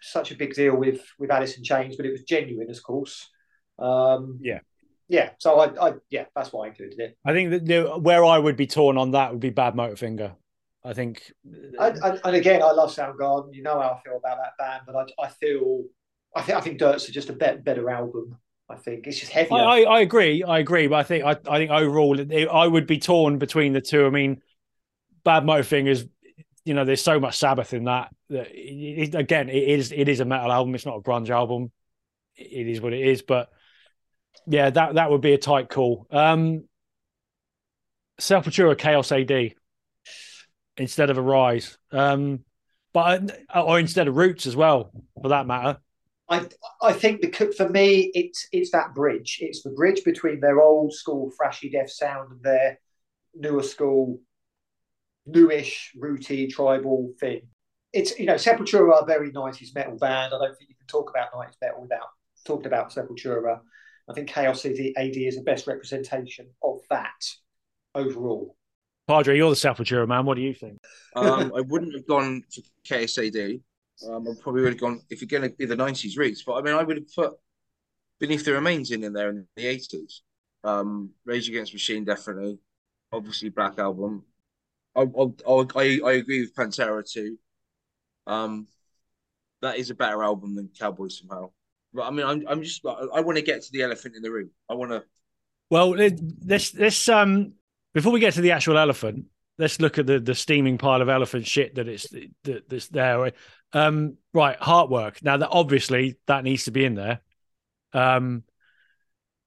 such 0.01 0.31
a 0.31 0.35
big 0.35 0.53
deal 0.53 0.75
with 0.75 1.01
with 1.19 1.31
Alice 1.31 1.57
in 1.57 1.63
Chains, 1.63 1.97
but 1.97 2.05
it 2.05 2.11
was 2.11 2.23
genuine, 2.23 2.69
of 2.69 2.81
course. 2.83 3.29
Um, 3.77 4.39
Yeah. 4.41 4.59
yeah. 5.07 5.31
So 5.39 5.59
I, 5.59 5.89
I, 5.89 5.93
yeah, 6.09 6.25
that's 6.35 6.53
why 6.53 6.65
I 6.65 6.69
included 6.69 6.99
it. 6.99 7.17
I 7.25 7.33
think 7.33 7.51
that 7.51 7.65
the, 7.65 7.83
where 7.99 8.23
I 8.23 8.37
would 8.37 8.55
be 8.55 8.67
torn 8.67 8.97
on 8.97 9.11
that 9.11 9.31
would 9.31 9.41
be 9.41 9.49
Bad 9.49 9.73
Motorfinger. 9.73 10.35
I 10.85 10.93
think. 10.93 11.33
And, 11.43 11.97
and, 11.97 12.21
and 12.23 12.35
again, 12.35 12.63
I 12.63 12.71
love 12.71 12.95
Soundgarden. 12.95 13.53
You 13.53 13.63
know 13.63 13.81
how 13.81 13.99
I 13.99 14.01
feel 14.01 14.17
about 14.17 14.37
that 14.37 14.57
band, 14.57 14.83
but 14.85 14.95
I, 14.95 15.25
I 15.25 15.27
feel, 15.27 15.83
I 16.33 16.41
think, 16.41 16.57
I 16.57 16.61
think 16.61 16.79
Dirt's 16.79 17.09
are 17.09 17.11
just 17.11 17.29
a 17.29 17.33
better, 17.33 17.57
better 17.57 17.89
album. 17.89 18.37
I 18.69 18.75
think 18.75 19.07
it's 19.07 19.19
just 19.19 19.31
heavier. 19.31 19.57
I, 19.57 19.81
I, 19.83 19.99
agree. 19.99 20.43
I 20.43 20.59
agree, 20.59 20.87
but 20.87 20.95
I 20.95 21.03
think 21.03 21.25
I, 21.25 21.31
I 21.49 21.57
think 21.57 21.71
overall 21.71 22.19
it, 22.19 22.47
I 22.47 22.67
would 22.67 22.85
be 22.87 22.99
torn 22.99 23.39
between 23.39 23.73
the 23.73 23.81
two. 23.81 24.05
I 24.05 24.09
mean, 24.09 24.41
Bad 25.25 25.43
Motorfingers, 25.43 26.07
you 26.65 26.73
know, 26.73 26.85
there's 26.85 27.03
so 27.03 27.19
much 27.19 27.37
Sabbath 27.37 27.73
in 27.73 27.85
that. 27.85 28.09
that 28.29 28.47
it, 28.51 29.15
again, 29.15 29.49
it 29.49 29.63
is 29.63 29.91
it 29.91 30.07
is 30.07 30.19
a 30.19 30.25
metal 30.25 30.51
album. 30.51 30.75
It's 30.75 30.85
not 30.85 30.97
a 30.97 31.01
grunge 31.01 31.29
album. 31.29 31.71
It 32.35 32.67
is 32.67 32.81
what 32.81 32.93
it 32.93 33.05
is. 33.05 33.21
But 33.21 33.49
yeah, 34.47 34.69
that 34.69 34.95
that 34.95 35.11
would 35.11 35.21
be 35.21 35.33
a 35.33 35.37
tight 35.37 35.69
call. 35.69 36.07
Um, 36.11 36.65
Sepultura 38.19 38.77
Chaos 38.77 39.11
AD 39.11 39.53
instead 40.77 41.09
of 41.09 41.17
Arise, 41.17 41.77
um, 41.91 42.39
but 42.93 43.37
or 43.53 43.79
instead 43.79 44.07
of 44.07 44.17
Roots 44.17 44.45
as 44.45 44.55
well, 44.55 44.91
for 45.21 45.29
that 45.29 45.47
matter. 45.47 45.79
I 46.29 46.47
I 46.81 46.93
think 46.93 47.21
the 47.21 47.53
for 47.57 47.69
me 47.69 48.11
it's 48.13 48.47
it's 48.51 48.71
that 48.71 48.93
bridge. 48.93 49.39
It's 49.41 49.63
the 49.63 49.71
bridge 49.71 50.03
between 50.03 50.39
their 50.39 50.61
old 50.61 50.93
school 50.93 51.31
thrashy 51.31 51.71
death 51.71 51.91
sound 51.91 52.31
and 52.31 52.43
their 52.43 52.79
newer 53.35 53.63
school, 53.63 54.19
newish, 55.25 55.91
rooty 55.97 56.47
tribal 56.47 57.13
thing. 57.19 57.41
It's 57.93 58.17
you 58.19 58.25
know 58.25 58.35
Sepultura 58.35 58.93
are 58.93 59.03
a 59.03 59.05
very 59.05 59.31
nineties 59.31 59.73
metal 59.73 59.97
band. 59.97 60.33
I 60.33 60.37
don't 60.37 60.57
think 60.57 60.69
you 60.69 60.75
can 60.75 60.87
talk 60.87 61.09
about 61.09 61.29
nineties 61.33 61.57
metal 61.61 61.81
without 61.81 62.07
talking 62.45 62.67
about 62.67 62.91
Sepultura. 62.91 63.59
I 64.09 64.13
think 64.13 64.29
Chaos 64.29 64.65
AD 64.65 64.77
is 64.77 65.35
the 65.35 65.43
best 65.43 65.67
representation 65.67 66.47
of 66.63 66.79
that 66.89 67.25
overall. 67.93 68.55
Padre, 69.07 69.37
you're 69.37 69.49
the 69.49 69.55
Sepultura 69.55 70.07
man. 70.07 70.25
What 70.25 70.35
do 70.35 70.41
you 70.41 70.53
think? 70.53 70.77
Um, 71.15 71.51
I 71.57 71.61
wouldn't 71.61 71.95
have 71.95 72.07
gone 72.07 72.43
for 72.53 72.61
Chaos 72.83 73.17
AD. 73.17 73.59
Um, 74.07 74.27
I 74.27 74.33
probably 74.41 74.61
would 74.61 74.73
have 74.73 74.79
gone 74.79 75.01
if 75.09 75.21
you're 75.21 75.39
going 75.39 75.49
to 75.49 75.55
be 75.55 75.65
the 75.65 75.75
'90s 75.75 76.17
roots, 76.17 76.43
but 76.43 76.53
I 76.53 76.61
mean, 76.61 76.75
I 76.75 76.83
would 76.83 76.97
have 76.97 77.13
put 77.13 77.33
Beneath 78.19 78.45
the 78.45 78.53
Remains 78.53 78.91
in 78.91 79.03
in 79.03 79.13
there 79.13 79.29
in 79.29 79.47
the 79.55 79.65
'80s. 79.65 80.21
Um, 80.63 81.11
Rage 81.25 81.49
Against 81.49 81.73
Machine, 81.73 82.03
definitely. 82.03 82.59
Obviously, 83.11 83.49
Black 83.49 83.79
Album. 83.79 84.23
I 84.95 85.01
I, 85.01 85.99
I, 86.05 86.11
agree 86.13 86.41
with 86.41 86.55
Pantera 86.55 87.09
too. 87.09 87.37
Um, 88.27 88.67
that 89.61 89.77
is 89.77 89.89
a 89.89 89.95
better 89.95 90.23
album 90.23 90.55
than 90.55 90.69
Cowboys 90.77 91.19
somehow. 91.19 91.51
But 91.93 92.03
I 92.03 92.11
mean, 92.11 92.25
I'm 92.25 92.45
I'm 92.47 92.63
just 92.63 92.85
I, 92.85 93.21
want 93.21 93.37
to 93.37 93.43
get 93.43 93.63
to 93.63 93.71
the 93.71 93.83
elephant 93.83 94.15
in 94.15 94.21
the 94.21 94.31
room. 94.31 94.51
I 94.69 94.75
want 94.75 94.91
to. 94.91 95.03
Well, 95.69 95.91
let's 95.91 96.73
let's 96.75 97.09
um 97.09 97.53
before 97.93 98.11
we 98.11 98.19
get 98.19 98.33
to 98.35 98.41
the 98.41 98.51
actual 98.51 98.77
elephant, 98.77 99.25
let's 99.57 99.79
look 99.79 99.97
at 99.97 100.05
the 100.05 100.19
the 100.19 100.35
steaming 100.35 100.77
pile 100.77 101.01
of 101.01 101.09
elephant 101.09 101.47
shit 101.47 101.75
that 101.75 101.87
it's 101.87 102.07
that, 102.43 102.69
that's 102.69 102.87
there. 102.89 103.31
Um, 103.73 104.17
right, 104.33 104.59
Heartwork. 104.59 105.23
Now 105.23 105.37
that 105.37 105.49
obviously 105.49 106.17
that 106.27 106.43
needs 106.43 106.65
to 106.65 106.71
be 106.71 106.85
in 106.85 106.95
there. 106.95 107.21
Um, 107.93 108.43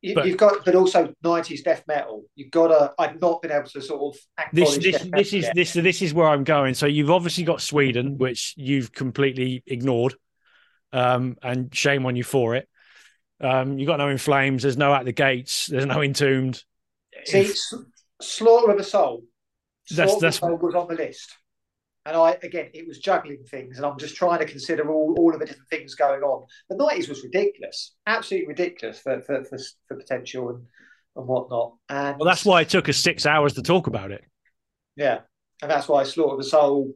You, 0.03 0.21
you've 0.25 0.37
got, 0.37 0.65
but 0.65 0.75
also 0.75 1.15
nineties 1.23 1.63
death 1.63 1.85
metal. 1.87 2.25
You've 2.35 2.51
got 2.51 2.69
to. 2.69 2.93
I've 2.99 3.21
not 3.21 3.41
been 3.41 3.53
able 3.53 3.69
to 3.69 3.81
sort 3.81 4.17
of 4.17 4.21
this 4.53 4.77
this 4.79 5.07
this 5.13 5.33
is 5.33 5.45
yet. 5.45 5.55
this 5.55 5.73
this 5.75 6.03
is 6.03 6.13
where 6.13 6.27
I'm 6.27 6.43
going. 6.43 6.75
So 6.75 6.87
you've 6.87 7.11
obviously 7.11 7.45
got 7.45 7.63
Sweden, 7.63 8.19
which 8.19 8.53
you've 8.57 8.91
completely 8.93 9.63
ignored, 9.65 10.15
um, 10.93 11.37
and 11.41 11.73
shame 11.75 12.05
on 12.05 12.17
you 12.17 12.25
for 12.25 12.57
it. 12.57 12.69
Um, 13.41 13.79
you 13.79 13.87
got 13.87 13.99
no 13.99 14.09
in 14.09 14.19
flames. 14.19 14.63
There's 14.63 14.77
no 14.77 14.93
at 14.93 15.05
the 15.05 15.13
gates. 15.13 15.67
There's 15.67 15.87
no 15.87 16.03
entombed. 16.03 16.63
See, 17.25 17.41
S- 17.41 17.75
Slaughter 18.21 18.73
of 18.73 18.79
a 18.81 18.85
Soul. 18.85 19.23
That's- 19.91 20.11
Slaughter 20.11 20.21
that's- 20.21 20.37
a 20.37 20.41
Soul 20.41 20.57
was 20.59 20.75
on 20.75 20.89
the 20.89 20.95
list. 20.95 21.37
And 22.05 22.17
I 22.17 22.37
again 22.43 22.71
it 22.75 22.87
was 22.89 22.99
juggling 22.99 23.45
things 23.49 23.77
and 23.77 23.87
I'm 23.87 23.99
just 23.99 24.17
trying 24.17 24.41
to 24.41 24.45
consider 24.45 24.91
all, 24.91 25.15
all 25.19 25.33
of 25.33 25.41
the 25.41 25.47
different 25.47 25.69
things 25.71 25.95
going 25.95 26.23
on. 26.23 26.47
The 26.69 26.77
nineties 26.77 27.09
was 27.09 27.23
ridiculous. 27.23 27.95
Absolutely 28.07 28.49
ridiculous 28.49 28.99
for 28.99 29.21
for, 29.23 29.45
for, 29.45 29.59
for 29.87 29.97
potential 29.97 30.49
and, 30.51 30.65
and 31.17 31.27
whatnot. 31.27 31.75
And 31.89 32.19
Well, 32.19 32.29
that's 32.29 32.45
why 32.45 32.63
it 32.63 32.69
took 32.71 32.89
us 32.89 32.97
six 32.97 33.25
hours 33.27 33.55
to 33.55 33.63
talk 33.63 33.87
about 33.87 34.11
it. 34.11 34.25
yeah. 34.97 35.21
And 35.61 35.71
that's 35.71 35.89
why 35.89 36.03
Slaughter 36.03 36.33
of 36.33 36.39
the 36.39 36.45
Soul 36.45 36.93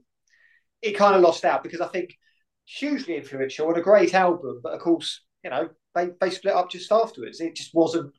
it 0.82 0.92
kind 0.92 1.14
of 1.14 1.22
lost 1.22 1.44
out 1.44 1.62
because 1.62 1.80
I 1.80 1.88
think 1.88 2.16
hugely 2.64 3.16
influential 3.16 3.68
and 3.68 3.78
a 3.78 3.82
great 3.82 4.14
album, 4.14 4.60
but 4.62 4.72
of 4.72 4.80
course, 4.80 5.22
you 5.44 5.50
know, 5.50 5.68
they, 5.94 6.08
they 6.20 6.30
split 6.30 6.54
up 6.54 6.70
just 6.70 6.90
afterwards. 6.92 7.40
It 7.40 7.54
just 7.54 7.74
wasn't 7.74 8.12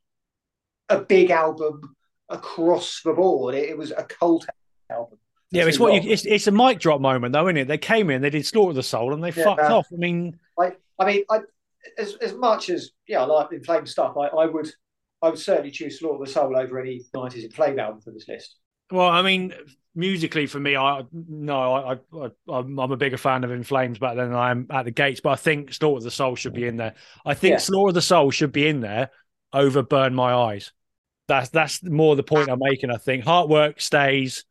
a 0.90 1.00
big 1.00 1.32
album 1.32 1.82
across 2.30 3.02
the 3.04 3.14
board. 3.14 3.56
It, 3.56 3.70
it 3.70 3.78
was 3.78 3.92
a 3.92 4.04
cult 4.04 4.46
album. 4.90 5.20
Yeah, 5.52 5.66
it's 5.66 5.80
what 5.80 5.94
you, 6.04 6.12
it's 6.12 6.26
it's 6.26 6.48
a 6.48 6.52
mic 6.52 6.80
drop 6.80 7.00
moment 7.00 7.34
though, 7.34 7.48
isn't 7.48 7.58
it? 7.58 7.68
They 7.68 7.78
came 7.78 8.10
in, 8.10 8.22
they 8.22 8.30
did 8.30 8.46
Slaughter 8.46 8.74
the 8.74 8.84
Soul, 8.84 9.14
and 9.14 9.24
they 9.24 9.32
Yeah. 9.32 9.44
fucked 9.44 9.62
off. 9.62 9.88
I 9.94 9.96
mean, 9.96 10.38
Like, 10.58 10.80
I 11.00 11.06
mean, 11.06 11.24
I, 11.30 11.40
as 11.98 12.16
as 12.16 12.34
much 12.34 12.70
as 12.70 12.92
yeah, 13.08 13.22
I 13.22 13.26
like 13.26 13.52
In 13.54 13.64
Flame 13.64 13.86
stuff. 13.86 14.16
I, 14.18 14.28
I 14.28 14.46
would, 14.46 14.70
I 15.22 15.30
would 15.30 15.40
certainly 15.40 15.72
choose 15.72 16.00
Slaughter 16.00 16.24
the 16.26 16.30
Soul 16.32 16.58
over 16.58 16.80
any 16.80 17.02
nineties 17.14 17.46
In 17.46 17.52
Flame 17.52 17.80
album 17.80 18.02
for 18.02 18.12
this 18.12 18.28
list. 18.28 18.58
well, 18.92 19.08
I 19.08 19.22
mean, 19.22 19.54
musically 19.96 20.48
for 20.48 20.60
me, 20.60 20.76
I 20.76 21.04
no, 21.14 21.74
I, 21.76 21.94
I 22.14 22.30
I'm, 22.50 22.78
I'm 22.78 22.92
a 22.92 22.98
bigger 22.98 23.18
fan 23.18 23.46
of 23.46 23.52
In 23.52 23.64
Flames 23.64 24.00
back 24.00 24.18
then 24.18 24.30
than 24.30 24.38
I 24.38 24.52
am 24.52 24.68
at 24.70 24.84
the 24.84 24.92
Gates, 24.92 25.22
but 25.22 25.30
I 25.30 25.36
think 25.38 25.74
Slaughter 25.74 25.98
of 26.00 26.04
the 26.04 26.12
Soul 26.12 26.36
should 26.36 26.54
be 26.54 26.66
in 26.66 26.76
there. 26.76 26.96
I 27.26 27.36
think 27.36 27.54
Yeah. 27.54 27.58
Slaughter 27.60 27.90
of 27.92 27.96
the 27.96 28.02
Soul 28.02 28.32
should 28.32 28.52
be 28.52 28.68
in 28.68 28.82
there 28.82 29.12
over 29.54 29.82
Burn 29.82 30.14
My 30.14 30.34
Eyes. 30.34 30.74
That's 31.30 31.50
that's 31.50 31.82
more 31.84 32.18
the 32.18 32.24
point 32.24 32.50
I'm 32.50 32.60
making. 32.60 32.92
I 32.92 32.98
think 32.98 33.24
Heartwork 33.24 33.80
stays. 33.80 34.44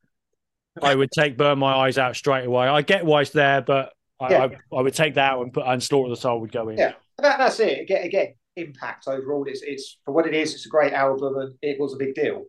I 0.83 0.95
would 0.95 1.11
take 1.11 1.37
Burn 1.37 1.59
My 1.59 1.75
Eyes 1.75 1.99
out 1.99 2.17
straight 2.17 2.45
away. 2.45 2.67
I 2.67 2.83
get 2.83 3.05
why 3.05 3.23
it's 3.23 3.31
there, 3.31 3.61
but 3.61 3.93
I, 4.21 4.31
Yeah. 4.31 4.49
I, 4.73 4.77
I 4.77 4.83
would 4.83 4.95
take 4.95 5.15
that 5.15 5.33
out 5.33 5.43
and 5.43 5.53
put 5.53 5.65
and 5.67 5.83
Slaughter 5.83 6.11
the 6.11 6.17
Soul 6.17 6.41
would 6.41 6.53
go 6.53 6.69
in. 6.69 6.79
Yeah. 6.79 6.93
That, 7.19 7.39
that's 7.39 7.61
it. 7.61 7.81
Again, 7.81 8.05
again, 8.05 8.35
impact 8.57 9.09
overall. 9.09 9.45
It's 9.47 9.63
it's 9.63 9.99
for 10.05 10.13
what 10.13 10.27
it 10.27 10.35
is. 10.35 10.55
It's 10.55 10.67
a 10.67 10.71
great 10.71 10.93
album, 10.93 11.37
and 11.39 11.55
it 11.63 11.81
was 11.81 11.95
a 11.95 11.97
big 11.97 12.15
deal. 12.15 12.45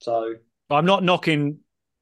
So 0.00 0.34
But 0.68 0.76
I'm 0.76 0.86
not 0.86 1.02
knocking 1.02 1.58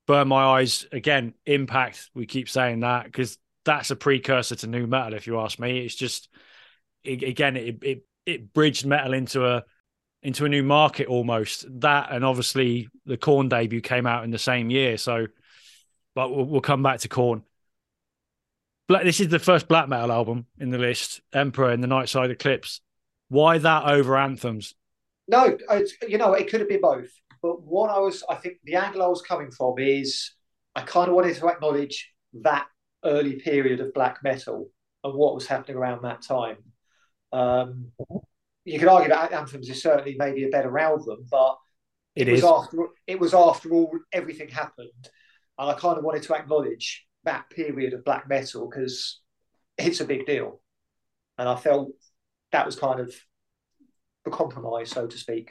Burn 0.07 0.29
My 0.29 0.45
Eyes 0.61 0.87
again. 0.93 1.35
Impact. 1.47 2.11
We 2.15 2.27
keep 2.27 2.49
saying 2.49 2.81
that 2.81 3.05
because 3.05 3.39
that's 3.65 3.91
a 3.91 3.97
precursor 3.97 4.55
to 4.57 4.67
new 4.69 4.87
metal. 4.87 5.15
If 5.15 5.27
you 5.27 5.41
ask 5.41 5.59
me, 5.59 5.85
it's 5.85 5.95
just 5.95 6.29
it, 7.03 7.23
again 7.23 7.57
it, 7.57 7.79
it 7.83 8.05
it 8.25 8.53
bridged 8.53 8.87
metal 8.87 9.13
into 9.13 9.47
a 9.47 9.65
into 10.23 10.45
a 10.45 10.49
new 10.49 10.63
market 10.63 11.07
almost. 11.07 11.67
That 11.81 12.09
and 12.11 12.25
obviously 12.25 12.89
the 13.05 13.17
Korn 13.17 13.49
debut 13.49 13.81
came 13.81 14.07
out 14.07 14.25
in 14.25 14.31
the 14.31 14.39
same 14.39 14.71
year. 14.71 14.97
So, 14.97 15.27
but 16.17 16.35
we'll, 16.35 16.47
we'll 16.47 16.61
come 16.61 16.83
back 16.83 16.99
to 17.01 17.09
Korn. 17.09 17.45
Black, 18.89 19.05
this 19.05 19.21
is 19.21 19.29
the 19.29 19.39
first 19.39 19.69
black 19.69 19.89
metal 19.89 20.11
album 20.11 20.47
in 20.59 20.71
the 20.71 20.79
list, 20.79 21.21
Emperor 21.33 21.71
In 21.73 21.83
the 21.83 21.87
Nightside 21.87 22.31
Eclipse. 22.31 22.81
Why 23.29 23.59
that 23.59 23.85
over 23.85 24.17
Anthems? 24.17 24.75
No, 25.29 25.59
it's, 25.71 25.95
you 26.09 26.19
know, 26.19 26.33
it 26.33 26.49
could 26.49 26.61
have 26.61 26.69
been 26.69 26.81
both. 26.81 27.11
But 27.43 27.63
what 27.63 27.91
I 27.91 27.99
was, 27.99 28.25
I 28.31 28.37
think 28.37 28.57
the 28.65 28.77
angle 28.77 29.03
I 29.03 29.09
was 29.09 29.23
coming 29.23 29.51
from 29.51 29.75
is 29.79 30.33
I 30.75 30.81
kind 30.83 31.09
of 31.09 31.15
wanted 31.15 31.37
to 31.37 31.49
acknowledge 31.49 32.13
that 32.43 32.67
early 33.05 33.35
period 33.35 33.81
of 33.81 33.93
black 33.93 34.23
metal 34.23 34.71
and 35.05 35.15
what 35.15 35.35
was 35.35 35.47
happening 35.47 35.77
around 35.77 36.03
that 36.03 36.23
time. 36.23 36.57
Um, 37.33 37.93
you 38.65 38.79
could 38.79 38.89
argue 38.89 39.11
that 39.11 39.33
Anthems 39.33 39.69
is 39.69 39.83
certainly 39.83 40.17
maybe 40.19 40.45
a 40.45 40.49
better 40.49 40.79
album, 40.79 41.27
but 41.31 41.57
It 42.15 42.29
it, 42.29 42.33
was 42.33 42.45
after 42.45 42.87
it 43.07 43.21
was 43.21 43.35
after 43.35 43.71
all 43.73 43.93
everything 44.13 44.49
happened, 44.49 45.11
and 45.59 45.71
I 45.71 45.75
kind 45.75 45.99
of 45.99 46.05
wanted 46.05 46.23
to 46.25 46.35
acknowledge 46.35 47.07
that 47.25 47.51
period 47.51 47.93
of 47.95 48.05
black 48.05 48.29
metal 48.29 48.69
because 48.69 49.21
it's 49.79 50.01
a 50.01 50.05
big 50.05 50.27
deal, 50.27 50.61
and 51.39 51.49
I 51.49 51.57
felt 51.57 51.91
that 52.53 52.67
was 52.67 52.77
kind 52.77 53.01
of 53.01 53.15
the 54.25 54.31
compromise, 54.31 54.91
so 54.91 55.07
to 55.07 55.19
speak. 55.19 55.51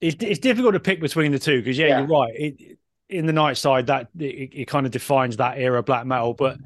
It's, 0.00 0.16
it's 0.20 0.38
difficult 0.38 0.74
to 0.74 0.80
pick 0.80 1.00
between 1.00 1.32
the 1.32 1.38
two 1.38 1.58
because, 1.58 1.76
yeah, 1.78 1.88
Yeah. 1.88 1.98
you're 1.98 2.06
right. 2.06 2.32
It, 2.34 2.78
in 3.08 3.26
the 3.26 3.32
night 3.32 3.56
side, 3.56 3.86
that 3.86 4.08
it, 4.18 4.50
it 4.52 4.68
kind 4.68 4.86
of 4.86 4.92
defines 4.92 5.38
that 5.38 5.58
era 5.58 5.78
of 5.78 5.86
black 5.86 6.06
metal, 6.06 6.34
but 6.34 6.58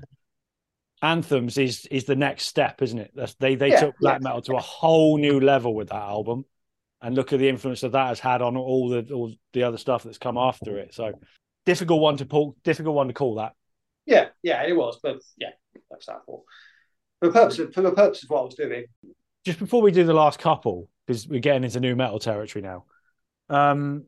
Anthems 1.01 1.59
is 1.59 1.87
is 1.87 2.05
the 2.05 2.15
next 2.17 2.45
step, 2.45 2.81
isn't 2.83 2.99
it? 2.99 3.11
That's, 3.15 3.35
they 3.35 3.55
they 3.55 3.71
Yeah, 3.71 3.81
took 3.81 3.99
black 3.99 4.21
yeah. 4.21 4.29
metal 4.29 4.43
to 4.43 4.57
a 4.57 4.61
whole 4.61 5.19
new 5.19 5.41
level 5.41 5.75
with 5.75 5.89
that 5.89 5.97
album, 5.97 6.45
and 7.01 7.15
look 7.15 7.33
at 7.33 7.39
the 7.39 7.49
influence 7.49 7.81
that 7.81 7.93
that 7.93 8.09
has 8.09 8.21
had 8.21 8.43
on 8.43 8.57
all 8.57 8.89
the 8.89 9.13
all 9.13 9.33
the 9.53 9.63
other 9.65 9.79
stuff 9.79 10.05
that's 10.05 10.19
come 10.19 10.37
after 10.39 10.79
it. 10.79 10.95
So 10.95 11.13
difficult 11.67 12.01
one 12.01 12.17
to 12.19 12.27
pull, 12.27 12.57
difficult 12.65 12.95
one 12.95 13.09
to 13.09 13.15
call 13.15 13.37
that. 13.37 13.55
Yeah, 14.07 14.29
yeah, 14.43 14.65
it 14.65 14.77
was, 14.77 14.99
but 15.03 15.19
yeah, 15.39 15.51
that's 15.91 16.07
that 16.07 16.25
for. 16.27 16.43
For 17.21 17.29
the 17.29 17.33
purpose 17.33 17.59
of, 17.61 17.73
for 17.73 17.83
the 17.83 17.93
purpose 17.93 18.25
of 18.25 18.31
what 18.31 18.41
I 18.41 18.45
was 18.45 18.55
doing, 18.55 18.85
Just 19.45 19.59
before 19.59 19.81
we 19.83 19.93
do 19.93 20.05
the 20.05 20.13
last 20.13 20.39
couple, 20.39 20.89
because 21.07 21.29
we're 21.29 21.41
getting 21.41 21.65
into 21.65 21.81
new 21.81 21.95
metal 21.95 22.19
territory 22.19 22.63
now. 22.63 22.85
Um, 23.49 24.05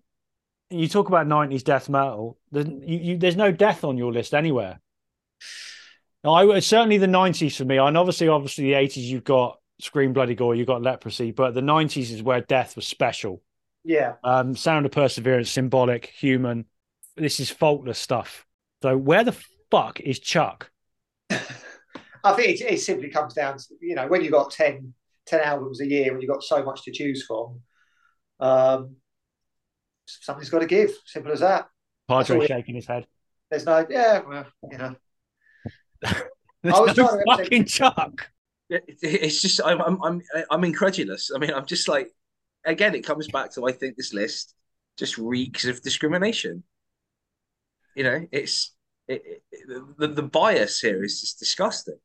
you 0.70 0.88
talk 0.88 1.08
about 1.08 1.26
'90s 1.26 1.62
death 1.62 1.88
metal. 1.88 2.38
There's, 2.50 2.66
you, 2.66 2.98
you, 2.98 3.18
there's 3.18 3.36
no 3.36 3.52
death 3.52 3.84
on 3.84 3.96
your 3.96 4.12
list 4.12 4.34
anywhere. 4.34 4.80
I 6.24 6.58
certainly 6.60 6.98
the 6.98 7.06
'90s 7.06 7.56
for 7.56 7.64
me, 7.64 7.76
and 7.76 7.96
obviously, 7.96 8.28
obviously 8.28 8.64
the 8.64 8.72
'80s. 8.72 9.02
You've 9.02 9.24
got 9.24 9.58
Scream 9.80 10.12
Bloody 10.12 10.34
Gore, 10.34 10.54
you've 10.54 10.66
got 10.66 10.82
Leprosy, 10.82 11.32
but 11.32 11.54
the 11.54 11.60
'90s 11.60 12.10
is 12.10 12.22
where 12.22 12.40
death 12.40 12.76
was 12.76 12.86
special. 12.86 13.42
yeah, 13.84 14.14
Um, 14.24 14.56
Sound 14.56 14.86
of 14.86 14.92
Perseverance, 14.92 15.50
symbolic, 15.50 16.06
human. 16.06 16.64
This 17.16 17.40
is 17.40 17.50
faultless 17.50 17.98
stuff. 17.98 18.44
So 18.82 18.96
where 18.96 19.24
the 19.24 19.36
fuck 19.70 20.00
is 20.00 20.18
Chuck? 20.18 20.70
I 21.30 22.32
think 22.32 22.60
it, 22.60 22.72
it 22.72 22.80
simply 22.80 23.08
comes 23.10 23.34
down 23.34 23.58
to 23.58 23.64
you 23.80 23.94
know 23.94 24.06
when 24.06 24.22
you've 24.22 24.32
got 24.32 24.50
10, 24.50 24.94
10 25.26 25.40
albums 25.40 25.80
a 25.80 25.86
year, 25.86 26.12
when 26.12 26.20
you've 26.20 26.30
got 26.30 26.42
so 26.42 26.62
much 26.64 26.82
to 26.84 26.90
choose 26.92 27.24
from, 27.24 27.60
um, 28.40 28.96
something's 30.06 30.50
got 30.50 30.60
to 30.60 30.66
give. 30.66 30.90
Simple 31.06 31.32
as 31.32 31.40
that. 31.40 31.68
Padre 32.08 32.36
all 32.36 32.42
it- 32.42 32.48
shaking 32.48 32.74
his 32.74 32.86
head. 32.86 33.06
There's 33.50 33.66
no 33.66 33.86
yeah, 33.88 34.20
well, 34.26 34.46
you 34.70 34.78
know. 34.78 34.96
There's 36.62 36.74
I 36.74 36.80
was 36.80 36.96
no 36.96 37.06
trying 37.06 37.08
to 37.08 37.24
represent- 37.26 37.26
fucking 37.26 37.64
Chuck. 37.66 38.30
It- 38.70 38.84
It's 39.02 39.40
just 39.42 39.60
I'm 39.64 39.80
I'm 39.80 40.02
I'm 40.02 40.22
I'm 40.50 40.64
incredulous. 40.64 41.30
I 41.34 41.38
mean, 41.38 41.52
I'm 41.52 41.66
just 41.66 41.88
like 41.88 42.08
again, 42.64 42.94
it 42.94 43.02
comes 43.06 43.28
back 43.28 43.52
to 43.54 43.66
I 43.66 43.72
think 43.72 43.96
this 43.96 44.12
list 44.14 44.54
just 44.96 45.18
reeks 45.18 45.66
of 45.66 45.82
discrimination. 45.82 46.64
You 47.94 48.04
know, 48.04 48.26
it's 48.32 48.74
it, 49.08 49.22
it, 49.52 49.96
the 49.98 50.08
the 50.08 50.22
bias 50.22 50.80
here 50.80 51.04
is 51.04 51.20
just 51.20 51.38
disgusting. 51.38 51.98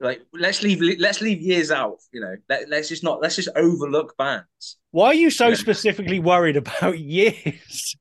Like 0.00 0.22
let's 0.32 0.62
leave 0.62 0.80
let's 0.98 1.20
leave 1.20 1.42
years 1.42 1.70
out. 1.70 1.98
You 2.12 2.20
know, 2.22 2.34
Let, 2.48 2.68
let's 2.70 2.88
just 2.88 3.04
not 3.04 3.20
let's 3.20 3.36
just 3.36 3.50
overlook 3.54 4.16
bands 4.16 4.78
Why 4.92 5.06
are 5.08 5.14
you 5.14 5.30
so 5.30 5.48
Yeah. 5.48 5.54
specifically 5.56 6.20
worried 6.20 6.56
about 6.56 6.98
years? 6.98 7.94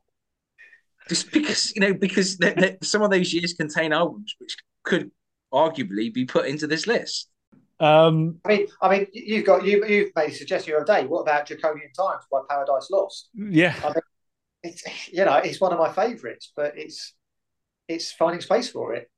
just 1.09 1.31
because 1.31 1.73
you 1.75 1.81
know 1.81 1.93
because 1.93 2.37
th- 2.37 2.55
th- 2.55 2.77
some 2.83 3.01
of 3.01 3.09
those 3.11 3.33
years 3.33 3.53
contain 3.53 3.91
albums 3.91 4.35
which 4.39 4.55
could 4.83 5.11
arguably 5.51 6.13
be 6.13 6.23
put 6.25 6.45
into 6.45 6.67
this 6.67 6.85
list. 6.87 7.29
Um, 7.81 8.39
I 8.45 8.49
mean, 8.49 8.67
I 8.81 8.89
mean, 8.89 9.07
you've 9.13 9.45
got 9.45 9.65
you 9.65 9.85
you've 9.85 10.11
made 10.15 10.29
a 10.29 10.33
suggestion 10.33 10.73
the 10.73 10.81
other 10.81 11.01
day. 11.01 11.07
What 11.07 11.21
about 11.21 11.47
Draconian 11.47 11.91
Times 11.93 12.23
by 12.31 12.39
Paradise 12.49 12.89
Lost? 12.91 13.29
yeah, 13.33 13.73
It's 14.63 14.83
you 15.11 15.25
know 15.25 15.35
it's 15.37 15.61
one 15.61 15.73
of 15.73 15.79
my 15.79 15.91
favourites, 15.91 16.51
but 16.55 16.77
it's 16.77 17.13
it's 17.87 18.11
finding 18.11 18.41
space 18.41 18.69
for 18.69 18.93
it. 18.93 19.09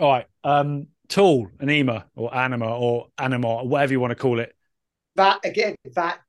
all 0.00 0.10
right. 0.12 0.26
Um, 0.44 0.88
Tool, 1.08 1.48
Anima, 1.60 2.06
or 2.16 2.34
Anima, 2.34 2.76
or 2.76 3.08
Anima, 3.18 3.48
or 3.48 3.68
whatever 3.68 3.92
you 3.92 4.00
want 4.00 4.10
to 4.10 4.16
call 4.16 4.40
it. 4.40 4.54
That 5.16 5.40
again, 5.44 5.74
that 5.94 6.20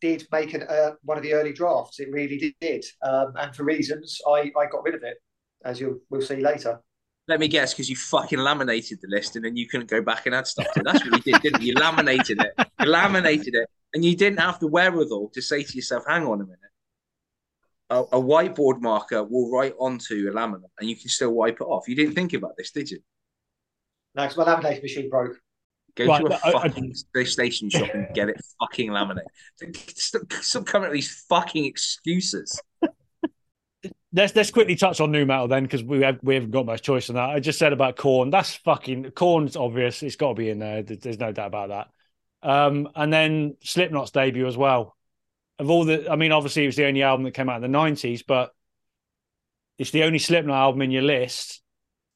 did 0.00 0.26
make 0.30 0.54
an, 0.54 0.62
uh, 0.62 0.92
one 1.02 1.16
of 1.16 1.24
the 1.24 1.34
early 1.34 1.52
drafts. 1.52 1.98
It 1.98 2.10
really 2.12 2.54
did, 2.60 2.84
um, 3.02 3.32
and 3.36 3.54
for 3.54 3.64
reasons 3.64 4.20
I 4.26 4.52
I 4.56 4.66
got 4.70 4.84
rid 4.84 4.94
of 4.94 5.02
it, 5.02 5.16
as 5.64 5.80
you 5.80 6.02
will 6.10 6.22
see 6.22 6.36
later. 6.36 6.80
Let 7.26 7.40
me 7.40 7.48
guess, 7.48 7.74
because 7.74 7.90
you 7.90 7.96
fucking 7.96 8.38
laminated 8.38 9.00
the 9.02 9.08
list 9.08 9.36
and 9.36 9.44
then 9.44 9.54
you 9.54 9.68
couldn't 9.68 9.90
go 9.90 10.00
back 10.00 10.24
and 10.24 10.34
add 10.34 10.46
stuff 10.46 10.72
to 10.72 10.80
it. 10.80 10.84
That's 10.84 11.04
what 11.04 11.12
you 11.26 11.32
did, 11.32 11.42
didn't 11.42 11.60
you? 11.60 11.68
You 11.68 11.74
laminated 11.74 12.40
it. 12.40 12.54
You 12.80 12.86
laminated 12.86 13.54
it. 13.54 13.68
And 13.92 14.02
you 14.02 14.16
didn't 14.16 14.40
have 14.40 14.58
the 14.60 14.66
wherewithal 14.66 15.30
to 15.34 15.42
say 15.42 15.62
to 15.62 15.76
yourself, 15.76 16.04
hang 16.08 16.26
on 16.26 16.40
a 16.40 16.44
minute. 16.44 16.58
A, 17.90 18.00
a 18.00 18.20
whiteboard 18.20 18.80
marker 18.82 19.24
will 19.24 19.50
write 19.50 19.74
onto 19.78 20.28
a 20.30 20.34
laminate 20.34 20.70
and 20.78 20.88
you 20.90 20.96
can 20.96 21.08
still 21.08 21.30
wipe 21.32 21.54
it 21.60 21.64
off. 21.64 21.88
You 21.88 21.94
didn't 21.96 22.14
think 22.14 22.34
about 22.34 22.52
this, 22.58 22.70
did 22.70 22.90
you? 22.90 22.98
No, 24.14 24.24
because 24.26 24.36
my 24.36 24.44
laminating 24.44 24.82
machine 24.82 25.08
broke. 25.08 25.36
Go 25.96 26.06
Right, 26.06 26.20
to 26.24 26.26
a 26.32 26.34
I- 26.34 26.48
I- 26.48 26.68
fucking 26.68 26.94
station 27.24 27.70
shop 27.70 27.88
and 27.94 28.06
get 28.14 28.28
it 28.28 28.36
fucking 28.60 28.90
laminate. 28.90 29.22
Stop, 29.96 30.32
stop 30.34 30.66
coming 30.66 30.86
up 30.86 30.90
with 30.92 30.98
these 30.98 31.24
fucking 31.28 31.64
excuses. 31.64 32.60
Let's 34.12 34.34
let's 34.34 34.50
quickly 34.50 34.74
touch 34.74 35.00
on 35.00 35.12
new 35.12 35.26
metal 35.26 35.48
then, 35.48 35.64
because 35.64 35.82
we 35.84 36.00
have 36.02 36.18
we 36.22 36.34
haven't 36.34 36.50
got 36.50 36.64
much 36.66 36.82
choice 36.82 37.10
on 37.10 37.16
that. 37.16 37.28
I 37.30 37.40
just 37.40 37.58
said 37.58 37.72
about 37.74 37.96
Korn. 37.96 38.30
That's 38.30 38.54
fucking 38.56 39.10
Korn's 39.10 39.54
obvious. 39.56 40.02
It's 40.02 40.16
got 40.16 40.28
to 40.30 40.34
be 40.34 40.48
in 40.50 40.58
there. 40.58 40.82
There- 40.82 40.96
There's 40.96 41.18
no 41.18 41.30
doubt 41.32 41.48
about 41.48 41.68
that. 41.68 41.88
Um, 42.48 42.88
and 42.94 43.12
then 43.12 43.56
Slipknot's 43.62 44.10
debut 44.10 44.46
as 44.46 44.56
well. 44.56 44.96
Of 45.58 45.70
all 45.70 45.84
the, 45.84 46.10
I 46.10 46.16
mean, 46.16 46.32
obviously 46.32 46.64
it 46.64 46.68
was 46.68 46.76
the 46.76 46.86
only 46.86 47.02
album 47.02 47.24
that 47.24 47.32
came 47.34 47.48
out 47.48 47.62
in 47.62 47.62
the 47.72 47.78
'90s, 47.78 48.22
but 48.22 48.52
it's 49.78 49.90
the 49.90 50.02
only 50.04 50.18
Slipknot 50.18 50.56
album 50.56 50.82
in 50.82 50.90
your 50.90 51.02
list. 51.02 51.62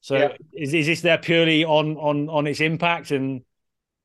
So 0.01 0.17
Yeah. 0.19 0.29
is 0.53 0.73
is 0.73 0.85
this 0.87 1.01
there 1.01 1.17
purely 1.17 1.63
on 1.65 1.97
on 1.97 2.29
on 2.29 2.47
its 2.47 2.61
impact 2.61 3.11
and 3.11 3.43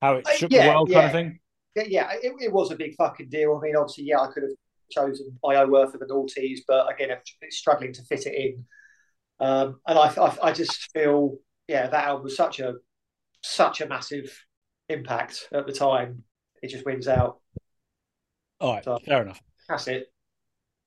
how 0.02 0.14
it 0.16 0.26
Uh, 0.26 0.32
shook 0.32 0.50
yeah, 0.50 0.56
the 0.56 0.62
world 0.62 0.92
kind 0.92 1.06
of 1.06 1.12
thing? 1.12 1.40
Yeah, 1.74 1.84
yeah 1.86 2.12
it, 2.22 2.32
it 2.40 2.52
was 2.52 2.70
a 2.70 2.76
big 2.76 2.94
fucking 2.96 3.28
deal. 3.30 3.56
I 3.56 3.60
mean, 3.66 3.76
obviously, 3.76 4.04
yeah, 4.04 4.20
I 4.20 4.28
could 4.32 4.42
have 4.44 4.52
chosen 4.90 5.38
Iowa 5.46 5.82
of 5.84 5.92
the 5.92 6.06
Naughties, 6.06 6.60
but 6.66 6.92
again, 6.92 7.10
it's 7.42 7.56
struggling 7.56 7.92
to 7.94 8.02
fit 8.04 8.26
it 8.26 8.34
in. 8.34 8.64
Um, 9.40 9.80
and 9.86 9.98
I, 9.98 10.08
I, 10.08 10.36
I 10.44 10.52
just 10.52 10.90
feel, 10.92 11.38
yeah, 11.68 11.88
that 11.88 12.06
album 12.06 12.24
was 12.24 12.36
such 12.36 12.60
a 12.60 12.74
such 13.42 13.80
a 13.80 13.88
massive 13.88 14.30
impact 14.88 15.48
at 15.52 15.66
the 15.66 15.72
time. 15.72 16.24
It 16.62 16.68
just 16.70 16.86
wins 16.86 17.08
out. 17.08 17.40
All 18.60 18.74
right, 18.74 18.84
So- 18.84 18.98
fair 19.04 19.22
enough. 19.22 19.40
That's 19.68 19.86
it. 19.88 20.10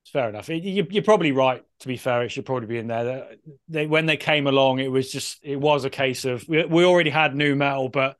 It's 0.03 0.11
fair 0.11 0.29
enough. 0.29 0.49
You, 0.49 0.87
you're 0.89 1.03
probably 1.03 1.31
right. 1.31 1.63
To 1.81 1.87
be 1.87 1.97
fair, 1.97 2.23
it 2.23 2.29
should 2.29 2.45
probably 2.45 2.67
be 2.67 2.77
in 2.79 2.87
there. 2.87 3.35
They, 3.67 3.85
when 3.85 4.07
they 4.07 4.17
came 4.17 4.47
along, 4.47 4.79
it 4.79 4.91
was 4.91 5.11
just 5.11 5.39
it 5.43 5.57
was 5.57 5.85
a 5.85 5.91
case 5.91 6.25
of 6.25 6.43
we, 6.47 6.65
we 6.65 6.83
already 6.85 7.11
had 7.11 7.35
new 7.35 7.55
metal, 7.55 7.87
but 7.87 8.17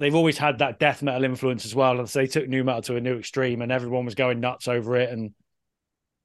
they've 0.00 0.14
always 0.14 0.38
had 0.38 0.58
that 0.58 0.80
death 0.80 1.00
metal 1.00 1.22
influence 1.22 1.64
as 1.64 1.74
well. 1.74 2.00
And 2.00 2.10
so 2.10 2.18
they 2.18 2.26
took 2.26 2.48
new 2.48 2.64
metal 2.64 2.82
to 2.82 2.96
a 2.96 3.00
new 3.00 3.16
extreme, 3.16 3.62
and 3.62 3.70
everyone 3.70 4.04
was 4.04 4.16
going 4.16 4.40
nuts 4.40 4.66
over 4.66 4.96
it. 4.96 5.10
And 5.10 5.32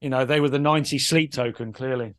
you 0.02 0.10
know, 0.10 0.26
they 0.26 0.40
were 0.40 0.50
the 0.50 0.58
'90s 0.58 1.02
sleep 1.02 1.34
token, 1.34 1.72
clearly. 1.72 2.16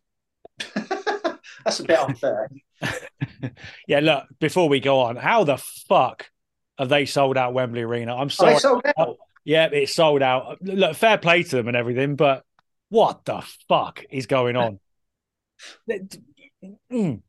That's 0.75 1.81
a 1.81 1.85
bit 1.85 1.99
unfair. 1.99 2.49
yeah. 3.89 3.99
Look, 3.99 4.27
before 4.39 4.69
we 4.69 4.79
go 4.79 5.01
on, 5.01 5.17
how 5.17 5.43
the 5.43 5.57
fuck 5.57 6.31
have 6.79 6.89
they 6.89 7.05
sold 7.05 7.37
out 7.37 7.53
Wembley 7.53 7.83
Arena? 7.83 8.15
I'm 8.15 8.31
sorry. 8.31 8.55
out? 8.97 9.17
Yeah, 9.49 9.71
it's 9.73 9.95
sold 9.95 10.21
out. 10.21 10.61
Look, 10.61 10.95
fair 10.95 11.17
play 11.17 11.43
to 11.43 11.57
them 11.57 11.69
and 11.69 11.77
everything, 11.77 12.17
but 12.17 12.45
what 12.91 13.25
the 13.25 13.43
fuck 13.67 14.05
is 14.11 14.27
going 14.27 14.57
on? 14.57 14.79
Mm. 16.93 17.23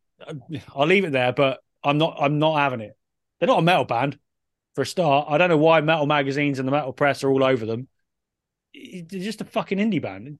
I'll 0.76 0.88
leave 0.88 1.06
it 1.06 1.12
there, 1.12 1.32
but 1.32 1.60
I'm 1.84 2.00
not. 2.00 2.18
I'm 2.20 2.40
not 2.40 2.58
having 2.58 2.82
it. 2.82 2.98
They're 3.40 3.48
not 3.48 3.60
a 3.60 3.62
metal 3.62 3.86
band, 3.86 4.18
for 4.74 4.82
a 4.82 4.86
start. 4.86 5.28
I 5.30 5.38
don't 5.38 5.50
know 5.50 5.58
why 5.58 5.82
metal 5.82 6.08
magazines 6.08 6.58
and 6.58 6.68
the 6.68 6.72
metal 6.72 6.94
press 6.94 7.24
are 7.24 7.30
all 7.30 7.44
over 7.44 7.66
them. 7.66 7.88
They're 8.74 9.22
just 9.22 9.42
a 9.42 9.46
fucking 9.46 9.78
indie 9.78 10.02
band. 10.02 10.40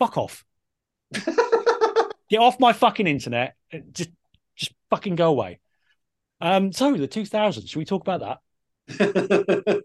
Fuck 0.00 0.18
off. 0.18 0.44
Get 1.14 2.40
off 2.40 2.58
my 2.58 2.72
fucking 2.72 3.06
internet. 3.06 3.54
Just, 3.92 4.10
just 4.56 4.72
fucking 4.90 5.14
go 5.14 5.28
away. 5.28 5.60
Um. 6.40 6.72
So 6.72 6.92
the 6.96 7.06
2000s. 7.06 7.68
Should 7.68 7.78
we 7.78 7.84
talk 7.84 8.02
about 8.02 8.20
that? 8.20 8.38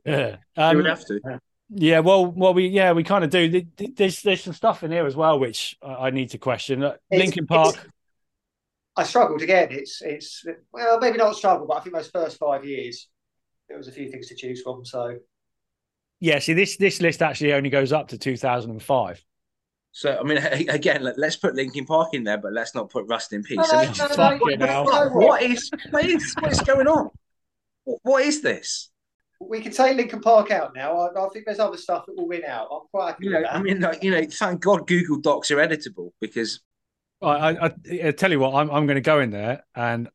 Yeah. 0.06 0.38
you 0.58 0.64
Um, 0.64 0.76
would 0.78 0.86
have 0.86 1.06
to. 1.06 1.39
Yeah, 1.74 1.99
well, 1.99 2.26
well, 2.26 2.54
we 2.54 2.68
yeah, 2.68 2.91
we 2.91 3.04
kind 3.04 3.24
of 3.24 3.30
do. 3.30 3.49
Th- 3.49 3.66
th- 3.78 3.91
There's 3.95 4.22
there's 4.22 4.43
some 4.43 4.54
stuff 4.54 4.84
in 4.84 4.91
here 4.91 5.06
as 5.06 5.16
well 5.16 5.39
which 5.39 5.78
I 5.82 6.08
I 6.08 6.10
need 6.10 6.32
to 6.32 6.38
question. 6.38 6.84
Uh, 6.84 6.95
It's- 7.10 7.20
Linkin 7.20 7.47
Park, 7.47 7.76
I 8.97 9.04
struggled 9.04 9.41
again. 9.41 9.70
It's 9.72 10.02
it's 10.02 10.45
well, 10.74 10.99
maybe 10.99 11.18
not 11.18 11.36
struggle, 11.38 11.66
but 11.68 11.78
I 11.78 11.80
think 11.80 11.95
those 11.95 12.10
first 12.10 12.38
five 12.38 12.66
years 12.66 13.08
there 13.70 13.78
was 13.78 13.88
a 13.88 13.91
few 13.93 14.10
things 14.12 14.28
to 14.28 14.36
choose 14.36 14.62
from. 14.62 14.84
So 14.84 15.18
yeah. 16.20 16.39
See, 16.39 16.54
this 16.54 16.76
this 16.76 16.99
list 16.99 17.22
actually 17.22 17.54
only 17.54 17.70
goes 17.70 17.93
up 17.93 18.10
to 18.10 18.18
2005. 18.18 19.24
So 19.93 20.18
I 20.20 20.24
mean, 20.24 20.38
again, 20.70 21.04
let- 21.04 21.18
let's 21.18 21.38
put 21.38 21.56
Linkin 21.56 21.86
Park 21.86 22.10
in 22.14 22.26
there, 22.26 22.38
but 22.38 22.52
let's 22.52 22.76
not 22.76 22.89
put 22.89 23.06
Rust 23.08 23.32
in 23.32 23.43
Peace. 23.43 23.58
No, 23.58 23.64
I 23.80 24.38
mean, 24.38 24.60
no, 24.60 24.66
no, 24.66 24.84
what, 24.84 25.12
what- 25.14 25.16
what 25.16 25.41
is 25.41 25.72
what 25.89 26.06
is 26.06 26.36
what 26.39 26.52
is 26.52 26.60
going 26.62 26.88
on? 26.88 27.10
What- 27.86 27.99
what 28.04 28.24
is 28.24 28.41
this? 28.41 28.89
We 29.50 29.60
can 29.60 29.72
take 29.72 29.98
Linkin 29.98 30.22
Park 30.22 30.52
out 30.52 30.76
now. 30.76 30.98
I, 30.98 31.26
I 31.26 31.30
think 31.30 31.46
there's 31.46 31.60
other 31.60 31.78
stuff 31.78 32.06
that 32.06 32.16
will 32.16 32.28
win 32.28 32.46
out. 32.46 32.68
I'm 32.72 32.88
quite 32.92 33.08
happy 33.08 33.26
You 33.26 33.32
with 33.32 33.42
know, 33.42 33.48
that. 33.48 33.56
I 33.56 33.62
mean, 33.62 33.80
like, 33.82 34.04
you 34.04 34.12
know, 34.12 34.26
thank 34.30 34.62
God 34.62 34.88
Google 34.88 35.20
Docs 35.20 35.52
are 35.52 35.58
editable 35.58 36.12
because 36.22 36.62
I, 37.22 37.28
I, 37.28 37.66
I, 37.66 37.72
I 38.06 38.12
tell 38.12 38.32
you 38.32 38.39
what, 38.39 38.54
I'm 38.56 38.70
I'm 38.72 38.86
going 38.86 38.96
to 38.96 39.02
go 39.02 39.20
in 39.20 39.32
there 39.32 39.64
and 39.76 40.10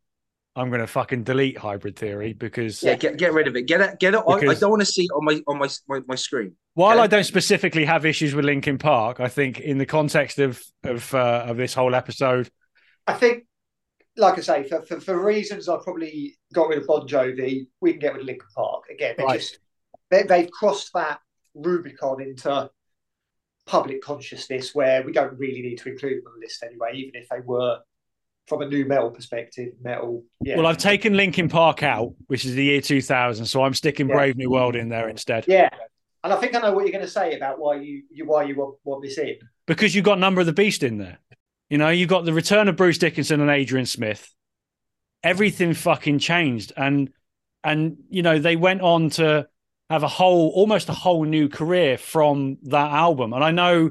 I'm 0.55 0.71
going 0.71 0.81
to 0.81 0.87
fucking 0.87 1.25
delete 1.25 1.59
hybrid 1.59 1.97
theory 1.97 2.33
because 2.33 2.83
yeah, 2.83 2.95
get 2.95 3.19
get 3.19 3.33
rid 3.35 3.47
of 3.47 3.57
it. 3.57 3.63
Get 3.63 3.81
it. 3.81 3.99
Get 3.99 4.15
it. 4.15 4.23
I, 4.27 4.33
I 4.33 4.55
don't 4.55 4.71
want 4.71 4.81
to 4.81 4.87
see 4.87 5.05
it 5.05 5.11
on 5.15 5.25
my 5.25 5.43
on 5.47 5.59
my 5.59 5.69
my, 5.89 6.01
my 6.07 6.15
screen. 6.15 6.57
while 6.75 6.97
Okay. 6.97 7.03
I 7.03 7.07
don't 7.07 7.25
specifically 7.25 7.85
have 7.85 8.07
issues 8.07 8.35
with 8.35 8.45
Linkin 8.45 8.79
Park, 8.79 9.21
I 9.21 9.29
think 9.29 9.61
in 9.61 9.79
the 9.79 9.87
context 9.87 10.39
of 10.39 10.63
of 10.83 11.13
uh, 11.15 11.45
of 11.49 11.57
this 11.57 11.75
whole 11.75 11.95
episode, 11.95 12.49
I 13.07 13.13
think, 13.15 13.45
like 14.17 14.39
I 14.39 14.41
say, 14.41 14.63
for, 14.65 14.83
for, 14.83 15.01
for 15.01 15.25
reasons 15.25 15.69
I 15.69 15.77
probably 15.83 16.37
got 16.55 16.69
rid 16.69 16.79
of 16.79 16.87
Bon 16.87 17.07
Jovi, 17.07 17.67
we 17.81 17.93
can 17.93 18.01
get 18.01 18.13
rid 18.13 18.21
of 18.23 18.27
Linkin 18.27 18.47
Park 18.55 18.85
again. 18.91 19.15
They 19.19 19.25
Right. 19.25 19.39
just 19.41 19.59
they, 20.11 20.23
they've 20.23 20.51
crossed 20.51 20.93
that 20.95 21.19
Rubicon 21.55 22.21
into 22.23 22.71
public 23.67 24.01
consciousness 24.03 24.75
where 24.75 25.03
we 25.03 25.13
don't 25.13 25.37
really 25.39 25.61
need 25.63 25.77
to 25.79 25.91
include 25.91 26.19
them 26.23 26.33
on 26.33 26.39
the 26.41 26.45
list 26.47 26.63
anyway, 26.63 26.93
even 26.95 27.21
if 27.21 27.29
they 27.29 27.41
were 27.45 27.79
from 28.47 28.63
a 28.63 28.69
new 28.69 28.85
metal 28.85 29.11
perspective. 29.11 29.73
Metal, 29.83 30.23
yeah, 30.41 30.57
well, 30.57 30.67
I've 30.67 30.79
taken 30.79 31.17
Linkin 31.17 31.49
Park 31.49 31.83
out, 31.83 32.15
which 32.29 32.45
is 32.45 32.55
the 32.55 32.63
year 32.65 32.81
2000, 32.81 33.45
so 33.45 33.65
I'm 33.65 33.75
sticking 33.75 34.09
Yeah. 34.09 34.15
Brave 34.15 34.37
New 34.37 34.51
World 34.51 34.77
in 34.77 34.89
there 34.89 35.09
instead 35.09 35.47
yeah. 35.49 35.69
And 36.25 36.33
I 36.33 36.37
think 36.37 36.57
I 36.57 36.61
know 36.61 36.73
what 36.73 36.83
you're 36.85 36.93
going 36.93 37.05
to 37.05 37.11
say 37.11 37.37
about 37.37 37.59
why 37.61 37.77
you, 37.77 38.03
you 38.11 38.27
why 38.27 38.43
you 38.45 38.57
want, 38.57 38.77
want 38.85 39.03
this 39.03 39.17
in. 39.19 39.37
because 39.67 39.95
you've 39.95 40.05
got 40.05 40.19
Number 40.19 40.41
of 40.41 40.47
the 40.47 40.53
Beast 40.53 40.83
in 40.83 40.99
there. 40.99 41.19
You 41.71 41.79
know, 41.79 41.89
you've 41.89 42.09
got 42.09 42.25
the 42.25 42.33
return 42.33 42.69
of 42.69 42.77
Bruce 42.77 42.99
Dickinson 42.99 43.41
and 43.41 43.51
Adrian 43.51 43.87
Smith. 43.87 44.33
Everything 45.23 45.75
fucking 45.75 46.21
changed, 46.21 46.73
and 46.77 47.11
and 47.65 47.97
you 48.09 48.23
know 48.23 48.39
they 48.39 48.57
went 48.57 48.83
on 48.83 49.11
to 49.11 49.49
have 49.91 50.03
a 50.03 50.09
whole, 50.09 50.51
almost 50.51 50.89
a 50.89 50.93
whole 50.93 51.25
new 51.25 51.49
career 51.49 51.97
from 51.97 52.59
that 52.65 52.91
album. 52.91 53.33
And 53.33 53.43
I 53.43 53.51
know 53.51 53.91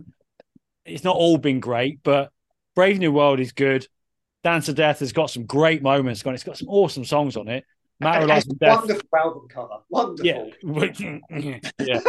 it's 0.85 1.03
not 1.03 1.15
all 1.15 1.37
been 1.37 1.59
great, 1.59 1.99
but 2.03 2.31
Brave 2.75 2.99
New 2.99 3.11
World 3.11 3.39
is 3.39 3.51
good. 3.51 3.87
Dance 4.43 4.69
of 4.69 4.75
Death 4.75 4.99
has 4.99 5.13
got 5.13 5.29
some 5.29 5.45
great 5.45 5.81
moments. 5.81 6.21
Going. 6.21 6.35
It's 6.35 6.43
got 6.43 6.57
some 6.57 6.69
awesome 6.69 7.05
songs 7.05 7.35
on 7.35 7.47
it. 7.47 7.65
Matter 7.99 8.23
of 8.23 8.27
Life 8.29 8.45
and 8.49 8.59
Death. 8.59 8.79
wonderful 8.79 9.09
album 9.17 9.47
cover. 9.49 9.77
Wonderful. 9.89 10.51
Yeah, 10.61 11.59
yeah. 11.79 11.99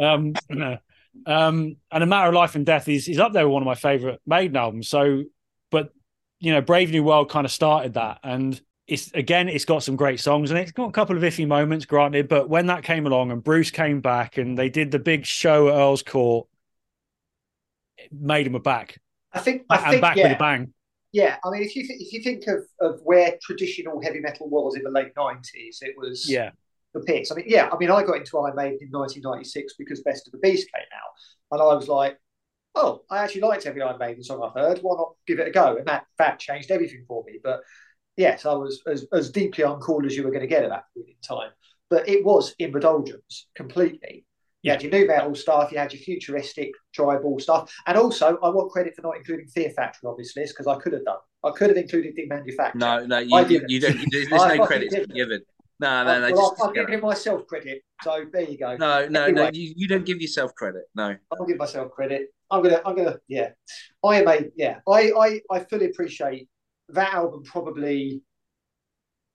Um, 0.00 0.34
um, 1.26 1.76
and 1.90 2.02
a 2.02 2.06
matter 2.06 2.28
of 2.28 2.34
life 2.34 2.54
and 2.54 2.66
death 2.66 2.88
is 2.88 3.08
is 3.08 3.18
up 3.18 3.32
there 3.32 3.46
with 3.46 3.54
one 3.54 3.62
of 3.62 3.66
my 3.66 3.74
favorite 3.74 4.20
Maiden 4.26 4.56
albums. 4.56 4.88
So, 4.88 5.24
but 5.70 5.92
you 6.40 6.52
know, 6.52 6.60
Brave 6.60 6.90
New 6.90 7.04
World 7.04 7.30
kind 7.30 7.44
of 7.44 7.52
started 7.52 7.94
that, 7.94 8.18
and 8.22 8.60
it's 8.86 9.10
again, 9.12 9.48
it's 9.48 9.64
got 9.64 9.82
some 9.82 9.96
great 9.96 10.20
songs, 10.20 10.50
and 10.50 10.58
it's 10.58 10.72
got 10.72 10.88
a 10.88 10.92
couple 10.92 11.16
of 11.16 11.22
iffy 11.22 11.46
moments, 11.46 11.86
granted. 11.86 12.28
But 12.28 12.48
when 12.48 12.66
that 12.66 12.82
came 12.82 13.06
along, 13.06 13.30
and 13.30 13.42
Bruce 13.42 13.70
came 13.70 14.00
back, 14.00 14.38
and 14.38 14.58
they 14.58 14.68
did 14.68 14.90
the 14.90 14.98
big 14.98 15.24
show 15.24 15.68
at 15.68 15.74
Earl's 15.74 16.02
Court, 16.02 16.46
it 17.98 18.12
made 18.12 18.46
him 18.46 18.54
a 18.54 18.60
back 18.60 18.98
I 19.32 19.40
think 19.40 19.62
I 19.70 19.76
and 19.76 19.90
think 19.90 20.02
back 20.02 20.16
yeah. 20.16 20.24
with 20.24 20.32
a 20.32 20.38
bang. 20.38 20.72
Yeah, 21.12 21.36
I 21.44 21.50
mean, 21.50 21.62
if 21.62 21.76
you 21.76 21.86
th- 21.86 22.00
if 22.00 22.12
you 22.12 22.22
think 22.22 22.46
of, 22.46 22.64
of 22.80 23.00
where 23.04 23.36
traditional 23.42 24.00
heavy 24.02 24.20
metal 24.20 24.48
was 24.48 24.76
in 24.76 24.82
the 24.82 24.90
late 24.90 25.12
nineties, 25.16 25.78
it 25.82 25.94
was 25.96 26.28
Yeah, 26.28 26.50
the 26.94 27.00
pits. 27.00 27.30
I 27.30 27.36
mean, 27.36 27.46
yeah, 27.48 27.68
I 27.72 27.76
mean, 27.78 27.90
I 27.90 28.02
got 28.02 28.16
into 28.16 28.38
Iron 28.38 28.56
Maiden 28.56 28.78
in 28.80 28.90
1996 28.90 29.74
because 29.78 30.02
Best 30.02 30.26
of 30.26 30.32
the 30.32 30.38
Beast 30.38 30.68
came 30.74 30.82
out, 30.94 31.12
and 31.52 31.62
I 31.62 31.74
was 31.74 31.88
like, 31.88 32.18
oh, 32.74 33.02
I 33.10 33.18
actually 33.18 33.42
liked 33.42 33.66
every 33.66 33.82
Iron 33.82 33.98
Maiden 33.98 34.22
song 34.22 34.42
I've 34.42 34.60
heard. 34.60 34.78
Why 34.80 34.96
not 34.96 35.14
give 35.26 35.38
it 35.38 35.48
a 35.48 35.50
go? 35.50 35.76
And 35.76 35.86
that 35.86 36.04
that 36.18 36.38
changed 36.38 36.70
everything 36.70 37.04
for 37.06 37.24
me. 37.26 37.38
But 37.42 37.60
yes, 38.16 38.46
I 38.46 38.54
was 38.54 38.82
as, 38.86 39.06
as 39.12 39.30
deeply 39.30 39.64
uncool 39.64 40.06
as 40.06 40.16
you 40.16 40.24
were 40.24 40.30
going 40.30 40.40
to 40.40 40.46
get 40.46 40.64
at 40.64 40.70
that 40.70 40.84
point 40.94 41.08
in 41.08 41.36
time. 41.36 41.50
But 41.90 42.08
it 42.08 42.24
was 42.24 42.54
in 42.58 42.72
the 42.72 42.80
doldrums 42.80 43.48
completely. 43.54 44.24
You 44.62 44.70
had 44.70 44.82
your 44.82 44.92
new 44.92 45.08
metal 45.08 45.34
stuff, 45.34 45.72
you 45.72 45.78
had 45.78 45.92
your 45.92 46.00
futuristic 46.00 46.70
tribal 46.94 47.38
stuff, 47.40 47.74
and 47.86 47.98
also 47.98 48.38
I 48.44 48.48
want 48.48 48.70
credit 48.70 48.94
for 48.94 49.02
not 49.02 49.16
including 49.16 49.48
Fear 49.48 49.70
Factory 49.70 50.08
on 50.08 50.14
this 50.16 50.36
list 50.36 50.54
because 50.54 50.68
I 50.68 50.80
could 50.80 50.92
have 50.92 51.04
done. 51.04 51.18
I 51.44 51.50
could 51.50 51.70
have 51.70 51.76
included 51.76 52.16
Demanufacture. 52.16 52.76
No, 52.76 53.04
no, 53.04 53.18
you, 53.18 53.36
you, 53.36 53.44
didn't. 53.44 53.70
you 53.70 53.80
don't. 53.80 53.98
You, 53.98 54.06
there's 54.30 54.30
no 54.30 54.64
credit 54.64 54.90
to 54.92 55.08
be 55.08 55.14
given. 55.14 55.42
No, 55.82 56.04
no, 56.04 56.20
no. 56.20 56.32
well, 56.32 56.50
just, 56.50 56.62
I'm, 56.62 56.68
I'm 56.68 56.74
giving 56.74 57.00
myself 57.00 57.44
credit, 57.48 57.82
so 58.02 58.24
there 58.32 58.42
you 58.42 58.56
go. 58.56 58.76
no, 58.76 59.08
no, 59.08 59.26
no. 59.32 59.50
You, 59.52 59.74
you 59.76 59.88
don't 59.88 60.06
give 60.06 60.20
yourself 60.20 60.54
credit. 60.54 60.82
No. 60.94 61.16
I'll 61.32 61.44
give 61.44 61.56
myself 61.56 61.90
credit. 61.90 62.28
I'm 62.52 62.62
gonna, 62.62 62.80
I'm 62.86 62.94
gonna, 62.94 63.18
yeah. 63.26 63.48
I 64.04 64.22
am 64.22 64.28
a, 64.28 64.44
yeah. 64.54 64.78
I, 64.88 65.10
I, 65.10 65.40
I 65.50 65.58
fully 65.64 65.86
appreciate 65.86 66.48
that 66.90 67.12
album. 67.12 67.42
Probably 67.42 68.22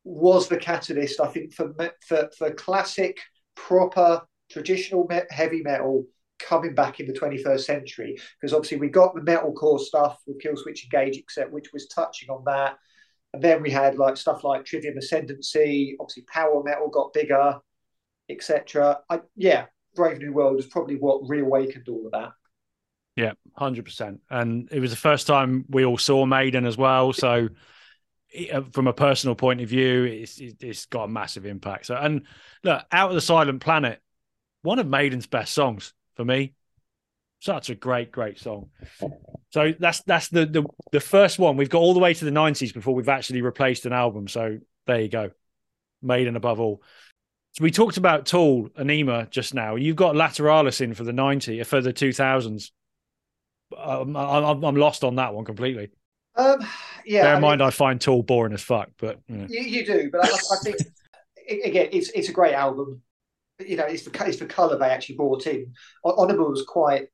was 0.05 0.47
the 0.47 0.55
catalyst. 0.55 1.19
I 1.19 1.27
think 1.27 1.53
for 1.53 1.73
for 2.07 2.29
for 2.37 2.51
classic, 2.51 3.17
proper, 3.57 4.21
traditional 4.49 5.05
me- 5.09 5.19
heavy 5.29 5.61
metal 5.63 6.05
coming 6.39 6.75
back 6.75 7.01
in 7.01 7.07
the 7.07 7.13
21st 7.13 7.59
century. 7.59 8.17
Because 8.39 8.53
obviously 8.53 8.77
we 8.77 8.87
got 8.87 9.15
the 9.15 9.21
metalcore 9.21 9.81
stuff 9.81 10.21
with 10.25 10.41
Killswitch 10.41 10.85
Engage, 10.85 11.17
except 11.17 11.51
which 11.51 11.73
was 11.73 11.87
touching 11.87 12.29
on 12.29 12.43
that. 12.45 12.77
And 13.37 13.43
then 13.43 13.61
we 13.61 13.69
had 13.69 13.99
like 13.99 14.17
stuff 14.17 14.43
like 14.43 14.65
Trivium 14.65 14.97
Ascendancy. 14.97 15.95
Obviously, 15.99 16.23
power 16.23 16.63
metal 16.63 16.89
got 16.89 17.13
bigger, 17.13 17.59
etc. 18.29 18.99
Yeah, 19.35 19.65
Brave 19.95 20.17
New 20.17 20.33
World 20.33 20.57
is 20.57 20.65
probably 20.65 20.95
what 20.95 21.29
reawakened 21.29 21.87
all 21.87 22.07
of 22.07 22.13
that. 22.13 22.31
Yeah, 23.15 23.33
hundred 23.55 23.85
percent. 23.85 24.21
And 24.31 24.69
it 24.71 24.79
was 24.79 24.89
the 24.89 24.97
first 24.97 25.27
time 25.27 25.65
we 25.69 25.85
all 25.85 25.99
saw 25.99 26.25
Maiden 26.25 26.65
as 26.65 26.79
well. 26.79 27.13
So, 27.13 27.49
uh, 28.51 28.61
from 28.71 28.87
a 28.87 28.93
personal 28.93 29.35
point 29.35 29.61
of 29.61 29.69
view, 29.69 30.05
it's 30.05 30.39
it- 30.39 30.63
it's 30.63 30.87
got 30.87 31.03
a 31.03 31.07
massive 31.07 31.45
impact. 31.45 31.85
So, 31.85 31.95
and 31.95 32.25
look, 32.63 32.83
"Out 32.91 33.09
of 33.09 33.15
the 33.15 33.21
Silent 33.21 33.61
Planet," 33.61 34.01
one 34.63 34.79
of 34.79 34.87
Maiden's 34.87 35.27
best 35.27 35.53
songs 35.53 35.93
for 36.15 36.25
me. 36.25 36.55
Such 37.39 37.69
a 37.69 37.75
great, 37.75 38.11
great 38.11 38.39
song. 38.39 38.69
So 39.51 39.73
that's 39.79 40.01
that's 40.01 40.29
the 40.29 40.45
the 40.45 40.65
the 40.91 40.99
first 40.99 41.39
one. 41.39 41.57
We've 41.57 41.69
got 41.69 41.79
all 41.79 41.93
the 41.93 41.99
way 41.99 42.13
to 42.13 42.25
the 42.25 42.31
nineties 42.31 42.73
before 42.73 42.95
we've 42.95 43.09
actually 43.09 43.41
replaced 43.41 43.85
an 43.85 43.93
album. 43.93 44.27
So 44.27 44.59
there 44.87 45.01
you 45.01 45.09
go, 45.09 45.31
Maiden 46.01 46.35
above 46.35 46.59
all. 46.59 46.81
So 47.53 47.63
we 47.63 47.71
talked 47.71 47.97
about 47.97 48.25
Tool, 48.25 48.69
Anima 48.77 49.27
just 49.29 49.53
now. 49.53 49.75
You've 49.75 49.95
got 49.95 50.15
Lateralus 50.15 50.81
in 50.81 50.93
for 50.93 51.03
the 51.03 51.13
ninety 51.13 51.61
for 51.63 51.81
the 51.81 51.93
two 51.93 52.11
thousands. 52.11 52.71
I'm, 53.77 54.15
I'm, 54.15 54.63
I'm 54.63 54.75
lost 54.75 55.03
on 55.03 55.15
that 55.15 55.33
one 55.33 55.43
completely. 55.43 55.89
Um, 56.35 56.65
yeah, 57.05 57.23
Bear 57.23 57.31
I 57.31 57.35
in 57.35 57.41
mean, 57.41 57.49
mind, 57.49 57.63
I 57.63 57.69
find 57.71 57.99
Tool 57.99 58.23
boring 58.23 58.53
as 58.53 58.61
fuck, 58.61 58.89
but 58.97 59.19
you 59.27 59.45
you, 59.49 59.61
you 59.61 59.85
do, 59.85 60.09
but 60.11 60.23
I, 60.23 60.29
I 60.29 60.57
think 60.63 60.77
again, 61.65 61.89
it's 61.91 62.09
it's 62.09 62.29
a 62.29 62.33
great 62.33 62.53
album. 62.53 63.01
You 63.59 63.77
know, 63.77 63.85
it's 63.85 64.03
the 64.03 64.25
it's 64.27 64.37
the 64.37 64.45
color 64.45 64.77
they 64.77 64.89
actually 64.89 65.15
brought 65.15 65.47
in. 65.47 65.73
Honourable 66.05 66.49
was 66.51 66.63
quite, 66.63 67.07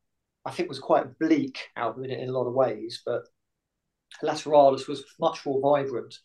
I 0.45 0.51
think, 0.51 0.69
was 0.69 0.79
quite 0.79 1.05
a 1.05 1.15
bleak 1.19 1.59
album 1.75 2.05
in, 2.05 2.11
in 2.11 2.29
a 2.29 2.31
lot 2.31 2.47
of 2.47 2.53
ways, 2.53 3.01
but 3.05 3.23
Lateralus 4.23 4.87
was 4.87 5.03
much 5.19 5.45
more 5.45 5.61
vibrant. 5.61 6.15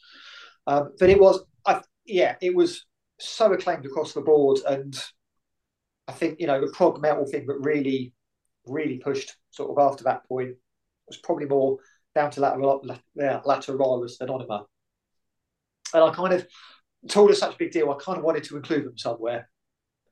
Um, 0.67 0.93
but 0.99 1.09
it 1.09 1.21
was, 1.21 1.43
I, 1.67 1.81
yeah, 2.05 2.37
it 2.43 2.55
was 2.55 2.85
so 3.19 3.53
acclaimed 3.53 3.87
across 3.87 4.13
the 4.13 4.21
board, 4.21 4.59
and 4.69 4.95
I 6.07 6.13
think 6.13 6.41
you 6.41 6.47
know 6.47 6.61
the 6.61 6.73
prog 6.73 7.01
metal 7.01 7.27
thing 7.27 7.47
that 7.47 7.59
really, 7.61 8.15
really 8.67 8.99
pushed 8.99 9.35
sort 9.51 9.71
of 9.71 9.91
after 9.91 10.05
that 10.05 10.27
point 10.29 10.57
was 11.07 11.17
probably 11.19 11.47
more 11.47 11.79
down 12.15 12.31
to 12.33 12.41
Lateral, 12.41 12.85
yeah, 13.15 13.41
Lateralis 13.45 14.19
than 14.19 14.31
Onima. 14.31 14.67
And 15.95 16.05
I 16.05 16.11
kind 16.13 16.35
of 16.35 16.47
told 17.09 17.31
us 17.31 17.39
such 17.39 17.55
a 17.55 17.59
big 17.59 17.71
deal. 17.71 17.91
I 17.91 17.97
kind 18.03 18.19
of 18.19 18.25
wanted 18.25 18.45
to 18.45 18.57
include 18.57 18.85
them 18.85 18.99
somewhere. 18.99 19.49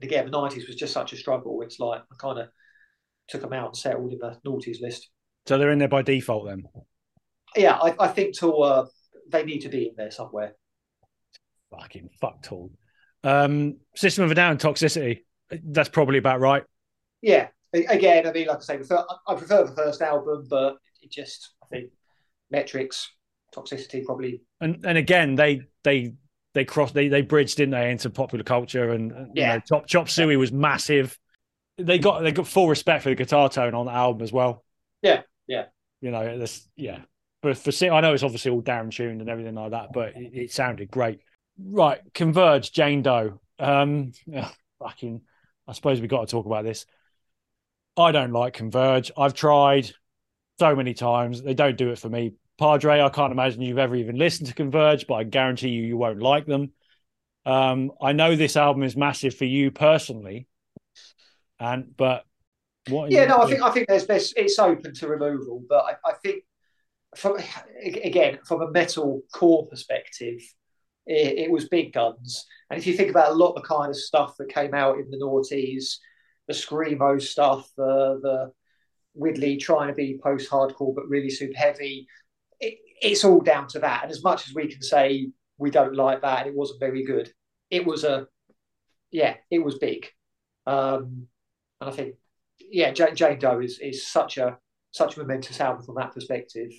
And 0.01 0.11
again, 0.11 0.25
the 0.25 0.31
nineties 0.31 0.67
was 0.67 0.77
just 0.77 0.93
such 0.93 1.13
a 1.13 1.17
struggle. 1.17 1.63
It's 1.63 1.79
like 1.79 2.01
I 2.01 2.17
kind 2.19 2.39
of 2.39 2.49
took 3.29 3.41
them 3.41 3.53
out 3.53 3.69
and 3.69 3.77
settled 3.77 4.13
in 4.13 4.19
the 4.19 4.39
naughties 4.47 4.81
list. 4.81 5.09
so 5.47 5.59
they're 5.59 5.71
in 5.71 5.79
there 5.79 5.89
by 5.89 6.03
default 6.03 6.47
then. 6.47 6.65
Yeah, 7.57 7.75
I, 7.75 7.95
I 7.99 8.09
think 8.09 8.37
to 8.39 8.53
uh, 8.59 8.87
they 9.31 9.45
need 9.45 9.61
to 9.61 9.69
be 9.69 9.89
in 9.89 9.95
there 9.97 10.11
somewhere. 10.11 10.55
Fucking 11.71 12.11
fuck 12.21 12.43
Tool. 12.43 12.71
Um, 13.25 13.79
System 13.97 14.25
of 14.25 14.31
a 14.31 14.35
Down, 14.35 14.59
Toxicity. 14.59 15.21
That's 15.51 15.89
probably 15.89 16.19
about 16.19 16.41
right. 16.41 16.63
Yeah, 17.23 17.49
again, 17.73 18.27
I 18.27 18.33
mean, 18.33 18.47
like 18.47 18.59
I 18.59 18.61
say, 18.61 18.81
I 19.27 19.35
prefer 19.35 19.65
the 19.65 19.75
first 19.75 20.03
album, 20.03 20.47
but 20.49 20.77
it 21.03 21.11
just 21.11 21.51
I 21.63 21.67
think 21.67 21.91
metrics, 22.51 23.11
toxicity, 23.55 24.05
probably. 24.05 24.43
And 24.61 24.85
and 24.85 24.99
again, 24.99 25.35
they 25.35 25.63
they 25.83 26.15
they 26.55 26.65
crossed 26.65 26.95
they 26.95 27.09
they 27.09 27.23
bridged, 27.23 27.57
didn't 27.57 27.73
they, 27.73 27.91
into 27.91 28.11
popular 28.11 28.45
culture 28.45 28.91
and 28.93 29.11
you 29.35 29.43
Yeah. 29.43 29.55
know, 29.57 29.61
Chop 29.69 29.87
Chop 29.87 30.09
Suey 30.09 30.37
was 30.37 30.53
massive. 30.53 31.19
They 31.79 31.99
got 31.99 32.23
they 32.23 32.33
got 32.33 32.49
full 32.49 32.69
respect 32.69 33.03
for 33.03 33.11
the 33.11 33.15
guitar 33.15 33.49
tone 33.49 33.75
on 33.75 33.87
the 33.87 33.93
album 33.93 34.23
as 34.23 34.33
well. 34.33 34.65
Yeah, 35.03 35.23
yeah. 35.47 35.67
You 36.01 36.11
know, 36.11 36.39
this 36.39 36.67
yeah. 36.77 37.01
But 37.43 37.59
for 37.59 37.71
I 37.91 38.01
know 38.01 38.15
it's 38.15 38.23
obviously 38.23 38.51
all 38.51 38.61
down 38.61 38.91
tuned 38.91 39.21
and 39.21 39.31
everything 39.31 39.55
like 39.55 39.71
that, 39.71 39.93
but 39.93 40.17
it, 40.17 40.33
it 40.35 40.53
sounded 40.53 40.91
great. 40.91 41.21
Right, 41.59 42.01
Converge, 42.13 42.73
Jane 42.73 43.03
Doe. 43.03 43.41
Um, 43.59 44.13
ugh, 44.35 44.53
fucking, 44.79 45.23
I 45.67 45.73
suppose 45.73 46.01
we 46.01 46.09
got 46.09 46.27
to 46.27 46.31
talk 46.31 46.47
about 46.47 46.65
this. 46.65 46.87
I 47.97 48.13
don't 48.13 48.33
like 48.33 48.55
Converge. 48.55 49.11
I've 49.17 49.35
tried 49.35 49.91
so 50.59 50.75
many 50.75 50.95
times. 50.95 51.43
They 51.43 51.55
don't 51.55 51.77
do 51.79 51.91
it 51.91 51.99
for 51.99 52.09
me. 52.09 52.35
Padre, 52.59 53.01
I 53.01 53.09
can't 53.11 53.33
imagine 53.33 53.63
you've 53.63 53.79
ever 53.79 53.97
even 53.97 54.17
listened 54.17 54.49
to 54.49 54.55
Converge, 54.55 55.07
but 55.07 55.15
I 55.15 55.25
guarantee 55.25 55.69
you, 55.69 55.83
you 55.83 55.97
won't 55.97 56.21
like 56.21 56.47
them. 56.47 56.73
Um, 57.45 57.93
I 58.03 58.13
know 58.13 58.35
this 58.35 58.57
album 58.57 58.83
is 58.83 58.97
massive 58.97 59.35
for 59.35 59.45
you 59.45 59.71
personally, 59.71 60.47
and 61.59 61.97
but 61.97 62.25
what? 62.89 63.11
Yeah, 63.11 63.27
no, 63.27 63.39
I 63.39 63.47
think 63.47 63.63
I 63.63 63.71
think 63.71 63.89
there's 63.89 64.07
there's 64.07 64.33
it's 64.37 64.59
open 64.59 64.95
to 64.95 65.09
removal, 65.09 65.63
but 65.69 65.85
I, 65.85 66.11
I 66.11 66.13
think 66.23 66.45
from 67.17 67.39
again 67.83 68.39
from 68.45 68.63
a 68.63 68.71
metal 68.71 69.23
core 69.33 69.67
perspective, 69.67 70.41
it, 71.07 71.39
it 71.39 71.51
was 71.51 71.69
big 71.69 71.93
guns. 71.93 72.47
And 72.71 72.79
if 72.79 72.87
you 72.87 72.95
think 72.95 73.11
about 73.11 73.31
a 73.31 73.35
lot 73.35 73.51
of 73.51 73.63
the 73.63 73.69
kind 73.69 73.91
of 73.91 73.97
stuff 73.97 74.37
that 74.39 74.53
came 74.53 74.75
out 74.75 74.99
in 74.99 75.11
the 75.11 75.19
noughties, 75.19 75.97
the 76.47 76.55
screamo 76.55 77.21
stuff, 77.21 77.71
the 77.77 78.21
the 78.23 78.53
Widley 79.21 79.59
trying 79.59 79.89
to 79.89 79.95
be 79.95 80.21
post 80.23 80.51
hardcore 80.51 80.95
but 80.95 81.09
really 81.09 81.31
super 81.31 81.57
heavy, 81.57 82.07
it, 82.61 82.79
it's 83.01 83.25
all 83.25 83.41
down 83.41 83.67
to 83.69 83.79
that. 83.81 84.03
And 84.03 84.13
as 84.13 84.23
much 84.23 84.49
as 84.49 84.55
we 84.55 84.69
can 84.69 84.83
say 84.83 85.31
we 85.59 85.71
don't 85.71 85.97
like 85.97 86.23
that, 86.23 86.41
and 86.41 86.49
it 86.49 86.55
wasn't 86.55 86.81
very 86.81 87.05
good, 87.05 87.33
it 87.71 87.87
was 87.87 88.05
a 88.05 88.27
yeah, 89.11 89.37
it 89.51 89.61
was 89.61 89.79
big. 89.79 90.09
Um, 90.67 91.29
and 91.81 91.91
I 91.91 91.93
think 91.93 92.15
yeah, 92.59 92.91
Jane, 92.91 93.15
Jane 93.15 93.39
Doe 93.39 93.61
is 93.61 93.79
is 93.79 94.07
such 94.07 94.39
a 94.39 94.59
such 94.93 95.17
a 95.17 95.21
momentous 95.21 95.61
album 95.61 95.85
from 95.85 95.97
that 95.97 96.13
perspective. 96.15 96.73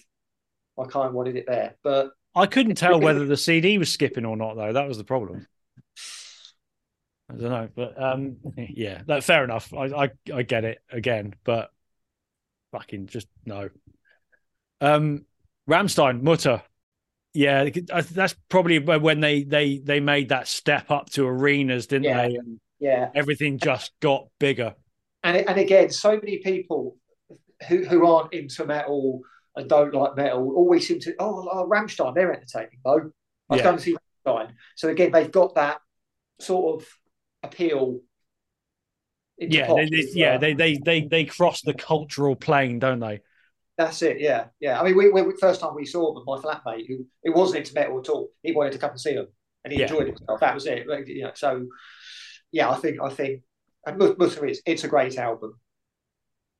I 0.79 0.85
kind 0.85 1.07
of 1.07 1.13
wanted 1.13 1.35
it 1.35 1.45
there, 1.47 1.75
but 1.83 2.11
I 2.35 2.45
couldn't 2.45 2.75
tell 2.75 2.99
whether 2.99 3.25
the 3.25 3.37
CD 3.37 3.77
was 3.77 3.91
skipping 3.91 4.25
or 4.25 4.37
not, 4.37 4.55
though. 4.55 4.73
That 4.73 4.87
was 4.87 4.97
the 4.97 5.03
problem. 5.03 5.47
I 7.29 7.33
don't 7.33 7.49
know, 7.49 7.69
but 7.75 8.01
um, 8.01 8.37
yeah, 8.57 9.01
that 9.07 9.23
fair 9.23 9.43
enough. 9.43 9.73
I, 9.73 9.85
I 9.85 10.09
I 10.33 10.41
get 10.43 10.63
it 10.63 10.79
again, 10.91 11.35
but 11.43 11.71
fucking 12.71 13.07
just 13.07 13.27
no. 13.45 13.69
Um, 14.79 15.25
Rammstein, 15.67 16.21
Mutter, 16.21 16.61
yeah, 17.33 17.69
that's 17.69 18.35
probably 18.49 18.79
when 18.79 19.19
they 19.19 19.43
they 19.43 19.79
they 19.79 19.99
made 19.99 20.29
that 20.29 20.47
step 20.47 20.89
up 20.91 21.09
to 21.11 21.25
arenas, 21.25 21.87
didn't 21.87 22.05
Yeah. 22.05 22.27
they? 22.27 22.35
And 22.35 22.59
yeah, 22.79 23.09
everything 23.15 23.57
just 23.59 23.91
got 23.99 24.27
bigger. 24.39 24.75
And 25.28 25.38
and 25.49 25.57
again, 25.59 25.89
so 25.89 26.11
many 26.15 26.38
people 26.38 26.95
who 27.67 27.84
who 27.84 28.07
aren't 28.07 28.34
into 28.34 28.65
metal 28.65 29.21
and 29.57 29.69
don't 29.69 29.93
like 29.93 30.15
metal 30.15 30.53
always 30.55 30.88
seem 30.88 30.99
to 31.01 31.13
oh, 31.19 31.49
oh 31.51 31.67
Rammstein, 31.69 32.15
they're 32.15 32.32
entertaining 32.34 32.80
though. 32.86 33.11
I've 33.49 33.57
Yeah. 33.57 33.63
gone 33.63 33.75
to 33.78 33.82
see 33.84 33.97
Rammstein, 34.25 34.53
so 34.75 34.88
again, 34.88 35.11
they've 35.11 35.32
got 35.32 35.55
that 35.55 35.82
sort 36.39 36.82
of 36.82 36.88
appeal. 37.43 37.99
Yeah, 39.39 39.67
they, 39.73 39.89
they, 39.89 40.07
yeah, 40.13 40.32
well. 40.32 40.39
they 40.39 40.53
they 40.53 40.78
they 40.78 41.01
they 41.01 41.25
cross 41.25 41.61
the 41.61 41.73
cultural 41.73 42.36
plane, 42.36 42.80
don't 42.80 42.99
they? 42.99 43.19
That's 43.78 44.01
it. 44.01 44.19
Yeah, 44.19 44.45
yeah. 44.59 44.80
I 44.80 44.84
mean, 44.84 44.97
we, 44.97 45.09
we 45.11 45.34
first 45.39 45.61
time 45.61 45.75
we 45.75 45.86
saw 45.86 46.13
them, 46.13 46.23
my 46.25 46.38
flatmate, 46.38 46.88
who 46.88 47.05
it 47.23 47.36
wasn't 47.36 47.59
into 47.59 47.75
metal 47.75 47.99
at 47.99 48.09
all, 48.09 48.30
he 48.41 48.51
wanted 48.51 48.73
to 48.73 48.80
come 48.80 48.91
and 48.91 48.99
see 48.99 49.13
them, 49.13 49.28
and 49.63 49.71
he 49.73 49.80
Yeah. 49.80 49.86
enjoyed 49.86 50.07
himself. 50.07 50.39
That 50.39 50.55
was 50.55 50.65
it. 50.65 50.88
You 51.07 51.23
know, 51.25 51.32
so 51.36 51.67
yeah, 52.51 52.69
I 52.71 52.75
think 52.75 52.97
I 53.01 53.09
think 53.09 53.43
and 53.88 53.97
Mut- 53.97 54.19
Mutter 54.19 54.45
is 54.45 54.61
it's 54.65 54.83
a 54.83 54.88
great 54.88 55.17
album. 55.17 55.59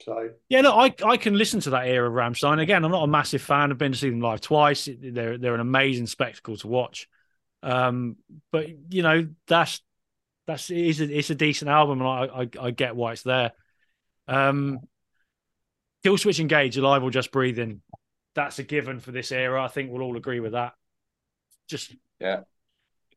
So 0.01 0.30
Yeah, 0.49 0.61
no, 0.61 0.73
I 0.73 0.93
I 1.03 1.17
can 1.17 1.38
listen 1.38 1.59
to 1.61 1.71
that 1.71 1.88
era 1.88 2.07
of 2.07 2.13
Rammstein. 2.13 2.61
Again, 2.61 2.86
I'm 2.86 2.91
not 2.91 3.03
a 3.03 3.07
massive 3.07 3.41
fan. 3.41 3.71
I've 3.71 3.78
been 3.78 3.91
to 3.91 3.97
see 3.97 4.09
them 4.09 4.21
live 4.21 4.41
twice. 4.41 4.88
They're 5.01 5.38
they're 5.38 5.55
an 5.55 5.59
amazing 5.59 6.07
spectacle 6.07 6.55
to 6.57 6.67
watch. 6.67 7.07
Um, 7.63 8.17
but 8.51 8.67
you 8.89 9.01
know, 9.01 9.28
that's 9.47 9.82
that's 10.45 10.69
it 10.69 10.78
is 10.78 11.01
a, 11.01 11.17
it's 11.17 11.30
a 11.30 11.36
decent 11.36 11.69
album, 11.69 11.99
and 12.01 12.07
I, 12.07 12.41
I 12.41 12.67
I 12.67 12.71
get 12.71 12.95
why 12.95 13.13
it's 13.13 13.23
there. 13.23 13.51
Um, 14.28 14.80
Killswitch 16.05 16.39
Engage, 16.39 16.78
Alive 16.78 17.03
or 17.03 17.11
Just 17.11 17.32
Breathing. 17.32 17.82
That's 18.36 18.59
a 18.59 18.63
given 18.63 18.99
for 18.99 19.11
this 19.11 19.32
era. 19.32 19.63
I 19.63 19.67
think 19.67 19.91
we'll 19.91 20.03
all 20.03 20.15
agree 20.15 20.39
with 20.39 20.51
that. 20.51 20.73
Just 21.67 21.95
Yeah. 22.19 22.41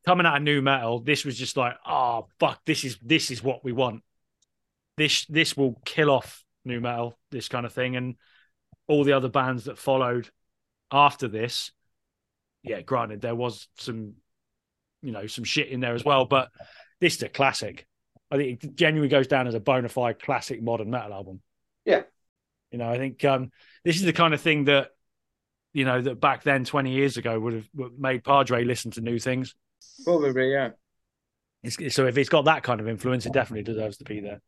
Coming 0.07 0.26
out 0.26 0.36
of 0.36 0.42
new 0.42 0.62
metal, 0.62 1.01
this 1.01 1.24
was 1.24 1.36
just 1.36 1.57
like, 1.57 1.74
oh 1.86 2.26
fuck, 2.38 2.61
this 2.64 2.84
is 2.84 2.98
this 3.03 3.30
is 3.30 3.42
what 3.42 3.64
we 3.64 3.72
want. 3.72 4.03
This 4.96 5.24
this 5.26 5.57
will 5.57 5.80
kill 5.84 6.11
off 6.11 6.44
new 6.64 6.80
metal, 6.80 7.18
this 7.30 7.48
kind 7.48 7.66
of 7.66 7.72
thing, 7.72 7.96
and 7.96 8.16
all 8.86 9.05
the 9.05 9.12
other 9.12 9.28
bands 9.28 9.64
that 9.64 9.78
followed 9.78 10.28
after 10.90 11.28
this. 11.28 11.72
Yeah, 12.62 12.82
granted, 12.82 13.20
there 13.20 13.34
was 13.34 13.68
some, 13.78 14.14
you 15.03 15.12
know, 15.12 15.26
some 15.26 15.44
shit 15.44 15.68
in 15.68 15.80
there 15.80 15.94
as 15.94 16.05
well, 16.05 16.24
but 16.26 16.51
this 17.01 17.16
is 17.16 17.22
a 17.22 17.28
classic. 17.28 17.86
I 18.30 18.36
think 18.36 18.64
it 18.64 18.76
genuinely 18.76 19.09
goes 19.09 19.26
down 19.26 19.46
as 19.46 19.55
a 19.55 19.61
bona 19.61 19.88
fide 19.88 20.20
classic 20.20 20.62
modern 20.62 20.90
metal 20.90 21.12
album. 21.12 21.40
Yeah. 21.84 22.03
You 22.70 22.78
know, 22.78 22.88
I 22.88 22.98
think 22.98 23.24
um, 23.24 23.51
this 23.84 23.96
is 23.96 24.03
the 24.03 24.12
kind 24.12 24.34
of 24.34 24.40
thing 24.40 24.64
that, 24.64 24.90
you 25.72 25.84
know, 25.84 26.01
that 26.01 26.20
back 26.20 26.42
then, 26.42 26.64
20 26.64 26.90
years 26.90 27.16
ago, 27.16 27.38
would 27.38 27.55
have 27.55 27.68
would 27.74 27.92
have 27.92 27.98
made 27.98 28.24
Padre 28.24 28.64
listen 28.64 28.90
to 28.92 29.01
new 29.01 29.18
things. 29.18 29.55
Probably, 30.05 30.53
yeah. 30.53 30.70
It's, 31.62 31.95
so 31.95 32.07
if 32.07 32.16
it's 32.16 32.28
got 32.28 32.47
that 32.47 32.62
kind 32.62 32.81
of 32.81 32.89
influence, 32.89 33.26
it 33.26 33.33
definitely 33.33 33.64
deserves 33.64 33.99
to 33.99 34.05
be 34.05 34.20
there. 34.20 34.41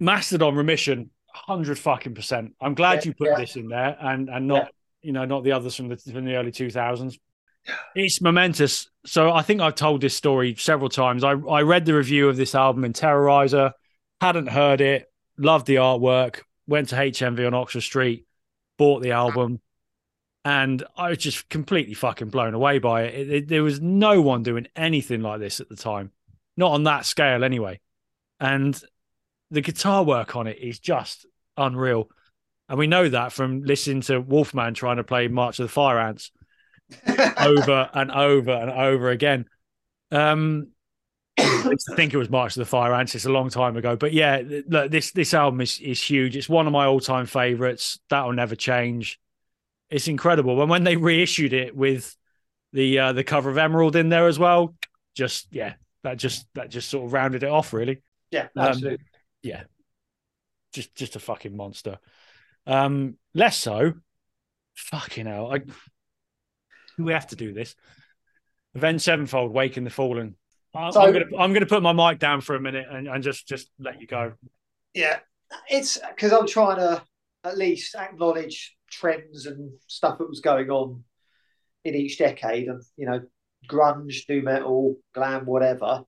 Mastodon 0.00 0.54
Remission, 0.54 1.10
hundred 1.28 1.78
fucking 1.78 2.14
percent. 2.14 2.54
I'm 2.60 2.74
glad 2.74 3.04
Yeah, 3.04 3.10
you 3.10 3.14
put 3.14 3.28
yeah. 3.28 3.36
this 3.38 3.56
in 3.56 3.68
there 3.68 3.96
and 4.00 4.28
and 4.28 4.46
not 4.48 4.68
you 5.02 5.12
know 5.12 5.24
not 5.24 5.44
the 5.44 5.52
others 5.52 5.74
from 5.76 5.88
the 5.88 5.96
from 5.96 6.24
the 6.24 6.36
early 6.36 6.52
2000s. 6.52 7.18
It's 7.94 8.20
momentous. 8.20 8.88
So 9.06 9.32
I 9.32 9.42
think 9.42 9.60
I've 9.60 9.74
told 9.74 10.00
this 10.00 10.16
story 10.16 10.54
several 10.56 10.88
times. 10.88 11.24
I 11.24 11.32
I 11.32 11.62
read 11.62 11.84
the 11.84 11.94
review 11.94 12.28
of 12.28 12.36
this 12.36 12.54
album 12.54 12.84
in 12.84 12.92
Terrorizer, 12.92 13.72
hadn't 14.20 14.48
heard 14.48 14.80
it, 14.80 15.10
loved 15.38 15.66
the 15.66 15.76
artwork, 15.76 16.40
went 16.66 16.90
to 16.90 16.96
HMV 16.96 17.46
on 17.46 17.54
Oxford 17.54 17.82
Street, 17.82 18.26
bought 18.78 19.02
the 19.02 19.12
album, 19.12 19.60
and 20.44 20.82
I 20.96 21.08
was 21.10 21.18
just 21.18 21.48
completely 21.48 21.94
fucking 21.94 22.28
blown 22.28 22.54
away 22.54 22.78
by 22.78 23.02
it. 23.04 23.14
It- 23.14 23.30
it- 23.30 23.48
There 23.48 23.62
was 23.62 23.80
no 23.80 24.20
one 24.20 24.42
doing 24.42 24.66
anything 24.76 25.20
like 25.22 25.40
this 25.40 25.60
at 25.60 25.68
the 25.68 25.76
time, 25.76 26.12
not 26.56 26.72
on 26.72 26.84
that 26.84 27.06
scale 27.06 27.44
anyway. 27.44 27.80
And 28.40 28.78
the 29.50 29.60
guitar 29.62 30.02
work 30.04 30.36
on 30.36 30.46
it 30.46 30.58
is 30.58 30.78
just 30.78 31.26
unreal. 31.56 32.10
And 32.68 32.78
we 32.78 32.86
know 32.86 33.08
that 33.08 33.32
from 33.32 33.62
listening 33.62 34.00
to 34.02 34.20
Wolfman 34.20 34.74
trying 34.74 34.96
to 34.96 35.04
play 35.04 35.28
March 35.28 35.58
of 35.58 35.64
the 35.64 35.72
Fire 35.72 35.98
Ants 35.98 36.30
over 37.38 37.90
and 37.94 38.10
over 38.10 38.50
and 38.52 38.70
over 38.70 39.10
again. 39.10 39.46
Um, 40.10 40.68
I 41.38 41.74
think 41.96 42.14
it 42.14 42.18
was 42.18 42.30
March 42.30 42.52
of 42.56 42.60
the 42.60 42.64
Fire 42.66 42.94
Ants. 42.94 43.14
It's 43.14 43.24
a 43.24 43.30
long 43.32 43.48
time 43.50 43.76
ago, 43.76 43.96
but 43.96 44.12
yeah, 44.12 44.42
look, 44.68 44.90
this 44.90 45.10
this 45.12 45.34
album 45.34 45.60
is 45.60 45.80
is 45.80 46.02
huge. 46.02 46.36
It's 46.36 46.48
one 46.48 46.66
of 46.66 46.72
my 46.72 46.86
all 46.86 47.00
time 47.00 47.26
favorites. 47.26 47.98
That'll 48.08 48.32
never 48.32 48.54
change. 48.54 49.18
It's 49.94 50.08
incredible. 50.08 50.60
And 50.60 50.68
when 50.68 50.82
they 50.82 50.96
reissued 50.96 51.52
it 51.52 51.76
with 51.76 52.16
the 52.72 52.98
uh, 52.98 53.12
the 53.12 53.22
cover 53.22 53.48
of 53.48 53.58
Emerald 53.58 53.94
in 53.94 54.08
there 54.08 54.26
as 54.26 54.40
well, 54.40 54.74
just 55.14 55.46
yeah, 55.52 55.74
that 56.02 56.16
just 56.16 56.48
that 56.54 56.68
just 56.68 56.88
sort 56.90 57.06
of 57.06 57.12
rounded 57.12 57.44
it 57.44 57.48
off. 57.48 57.72
Really, 57.72 58.02
yeah, 58.32 58.48
Um, 58.56 58.66
absolutely. 58.68 59.04
yeah, 59.44 59.62
just 60.72 60.92
just 60.96 61.14
a 61.14 61.20
fucking 61.20 61.56
monster. 61.56 61.98
Um, 62.66 63.18
less 63.34 63.56
so. 63.56 63.92
Fucking 64.74 65.26
hell, 65.26 65.54
I, 65.54 65.60
we 66.98 67.12
have 67.12 67.28
to 67.28 67.36
do 67.36 67.52
this. 67.52 67.76
Avenged 68.74 69.04
Sevenfold, 69.04 69.52
Waking 69.52 69.84
the 69.84 69.90
Fallen. 69.90 70.34
I- 70.74 70.90
So- 70.90 71.02
I'm 71.02 71.12
gonna 71.12 71.26
I'm 71.38 71.52
gonna 71.52 71.66
put 71.66 71.84
my 71.84 71.92
mic 71.92 72.18
down 72.18 72.40
for 72.40 72.56
a 72.56 72.60
minute 72.60 72.86
and, 72.90 73.06
and 73.06 73.22
just 73.22 73.46
just 73.46 73.70
let 73.78 74.00
you 74.00 74.08
go. 74.08 74.32
Yeah, 74.92 75.20
it's 75.70 75.98
because 75.98 76.32
I'm 76.32 76.48
trying 76.48 76.78
to 76.78 77.00
at 77.44 77.56
least 77.56 77.94
acknowledge 77.94 78.73
trends 78.94 79.46
and 79.46 79.72
stuff 79.86 80.18
that 80.18 80.28
was 80.28 80.40
going 80.40 80.70
on 80.70 81.04
in 81.84 81.94
each 81.94 82.18
decade, 82.18 82.68
and 82.68 82.82
you 82.96 83.06
know, 83.06 83.20
grunge, 83.68 84.28
new 84.28 84.42
metal, 84.42 84.96
glam, 85.14 85.44
whatever. 85.46 86.04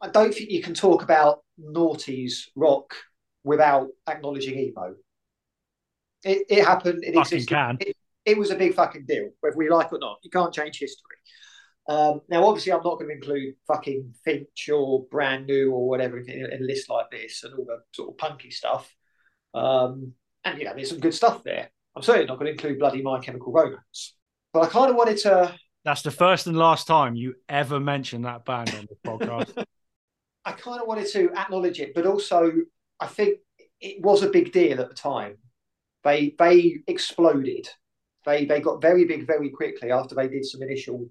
I 0.00 0.08
don't 0.08 0.32
think 0.32 0.50
you 0.50 0.62
can 0.62 0.74
talk 0.74 1.02
about 1.02 1.40
noughties 1.58 2.48
rock 2.56 2.94
without 3.44 3.88
acknowledging 4.08 4.58
emo. 4.58 4.94
It, 6.24 6.46
it 6.48 6.64
happened. 6.64 7.02
It 7.04 7.14
Fucking 7.14 7.46
can. 7.46 7.78
It, 7.80 7.96
it 8.24 8.38
was 8.38 8.50
a 8.50 8.56
big 8.56 8.74
fucking 8.74 9.06
deal, 9.06 9.30
whether 9.40 9.56
we 9.56 9.70
like 9.70 9.86
it 9.86 9.94
or 9.94 9.98
not. 9.98 10.18
You 10.22 10.30
can't 10.30 10.52
change 10.52 10.78
history. 10.78 11.16
Um, 11.88 12.20
now, 12.28 12.44
obviously, 12.44 12.72
I'm 12.72 12.82
not 12.84 12.98
going 12.98 13.08
to 13.08 13.14
include 13.14 13.54
fucking 13.66 14.14
Finch 14.24 14.68
or 14.72 15.06
Brand 15.10 15.46
New 15.46 15.72
or 15.72 15.88
whatever 15.88 16.18
in, 16.18 16.28
in 16.28 16.62
a 16.62 16.64
list 16.64 16.88
like 16.88 17.10
this 17.10 17.42
and 17.42 17.54
all 17.54 17.64
the 17.64 17.78
sort 17.92 18.10
of 18.10 18.18
punky 18.18 18.50
stuff. 18.50 18.94
Um, 19.54 20.12
and, 20.44 20.58
you 20.58 20.66
know, 20.66 20.74
there's 20.74 20.90
some 20.90 21.00
good 21.00 21.14
stuff 21.14 21.42
there. 21.42 21.70
I'm 21.96 22.02
certainly 22.02 22.26
not 22.26 22.38
going 22.38 22.46
to 22.46 22.52
include 22.52 22.78
bloody 22.78 23.02
My 23.02 23.18
Chemical 23.20 23.52
Romance. 23.52 24.14
But 24.52 24.64
I 24.64 24.66
kind 24.66 24.90
of 24.90 24.96
wanted 24.96 25.18
to 25.18 25.54
That's 25.84 26.02
the 26.02 26.10
first 26.10 26.46
and 26.46 26.56
last 26.56 26.86
time 26.86 27.14
you 27.14 27.34
ever 27.48 27.80
mentioned 27.80 28.24
that 28.24 28.44
band 28.44 28.74
on 28.74 28.86
the 28.88 29.10
podcast. 29.10 29.64
I 30.44 30.52
kind 30.52 30.80
of 30.80 30.86
wanted 30.86 31.08
to 31.08 31.32
acknowledge 31.34 31.80
it, 31.80 31.94
but 31.94 32.06
also 32.06 32.52
I 32.98 33.06
think 33.06 33.38
it 33.80 34.02
was 34.02 34.22
a 34.22 34.30
big 34.30 34.52
deal 34.52 34.80
at 34.80 34.88
the 34.88 34.94
time. 34.94 35.36
They 36.04 36.34
they 36.38 36.78
exploded. 36.86 37.68
They 38.26 38.44
they 38.44 38.60
got 38.60 38.82
very 38.82 39.04
big 39.04 39.26
very 39.26 39.50
quickly 39.50 39.90
after 39.90 40.14
they 40.14 40.28
did 40.28 40.44
some 40.44 40.62
initial. 40.62 41.08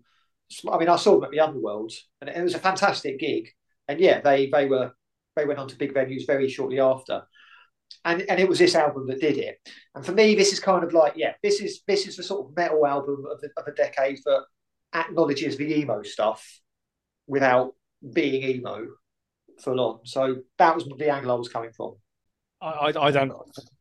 I 0.71 0.77
mean, 0.77 0.89
I 0.89 0.95
saw 0.95 1.15
them 1.15 1.25
at 1.25 1.31
the 1.31 1.39
Underworld, 1.41 1.91
and 2.21 2.29
it 2.29 2.41
was 2.41 2.55
a 2.55 2.59
fantastic 2.59 3.19
gig. 3.19 3.49
And 3.87 3.99
yeah, 3.99 4.21
they 4.21 4.49
they 4.49 4.65
were 4.65 4.93
they 5.35 5.45
went 5.45 5.59
on 5.59 5.67
to 5.67 5.75
big 5.75 5.93
venues 5.93 6.25
very 6.25 6.49
shortly 6.49 6.79
after. 6.79 7.23
And 8.05 8.21
and 8.29 8.39
it 8.39 8.47
was 8.47 8.59
this 8.59 8.75
album 8.75 9.07
that 9.07 9.19
did 9.19 9.37
it. 9.37 9.59
And 9.95 10.05
for 10.05 10.11
me, 10.11 10.35
this 10.35 10.53
is 10.53 10.59
kind 10.59 10.83
of 10.83 10.93
like 10.93 11.13
yeah, 11.15 11.33
this 11.43 11.59
is 11.61 11.81
this 11.87 12.07
is 12.07 12.15
the 12.15 12.23
sort 12.23 12.47
of 12.47 12.55
metal 12.55 12.85
album 12.85 13.25
of 13.29 13.41
the, 13.41 13.49
of 13.57 13.67
a 13.67 13.71
decade 13.71 14.19
that 14.25 14.45
acknowledges 14.93 15.57
the 15.57 15.79
emo 15.79 16.01
stuff 16.03 16.59
without 17.27 17.73
being 18.13 18.43
emo 18.43 18.87
full 19.59 19.79
on. 19.79 19.99
So 20.05 20.37
that 20.57 20.75
was 20.75 20.85
the 20.97 21.09
angle 21.09 21.31
I 21.31 21.35
was 21.35 21.49
coming 21.49 21.71
from. 21.71 21.95
I, 22.61 22.67
I, 22.67 23.07
I 23.07 23.11
don't 23.11 23.33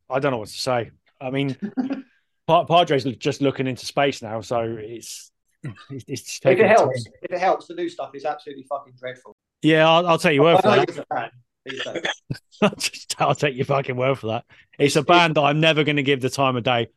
I 0.09 0.19
don't 0.19 0.31
know 0.31 0.39
what 0.39 0.49
to 0.49 0.53
say. 0.57 0.91
I 1.21 1.29
mean, 1.29 1.57
Padre's 2.47 3.03
just 3.17 3.41
looking 3.41 3.67
into 3.67 3.85
space 3.85 4.21
now, 4.21 4.41
so 4.41 4.77
it's 4.79 5.31
it's, 5.63 6.05
it's 6.07 6.39
if 6.43 6.59
it 6.59 6.67
helps. 6.67 7.03
Time. 7.03 7.13
If 7.23 7.31
it 7.31 7.39
helps, 7.39 7.67
the 7.67 7.75
new 7.75 7.89
stuff 7.89 8.11
is 8.13 8.25
absolutely 8.25 8.63
fucking 8.63 8.93
dreadful. 8.97 9.35
Yeah, 9.61 9.89
I'll, 9.89 10.07
I'll 10.07 10.39
word 10.39 10.61
for 10.61 11.05
that. 11.11 11.31
I'll 13.19 13.35
take 13.35 13.55
your 13.55 13.65
fucking 13.65 13.95
word 13.95 14.19
for 14.19 14.27
that. 14.27 14.45
It's 14.77 14.95
a 14.95 15.03
band 15.03 15.35
that 15.35 15.41
I'm 15.41 15.59
never 15.59 15.83
going 15.83 15.97
to 15.97 16.03
give 16.03 16.21
the 16.21 16.29
time 16.29 16.55
of 16.55 16.63
day. 16.63 16.89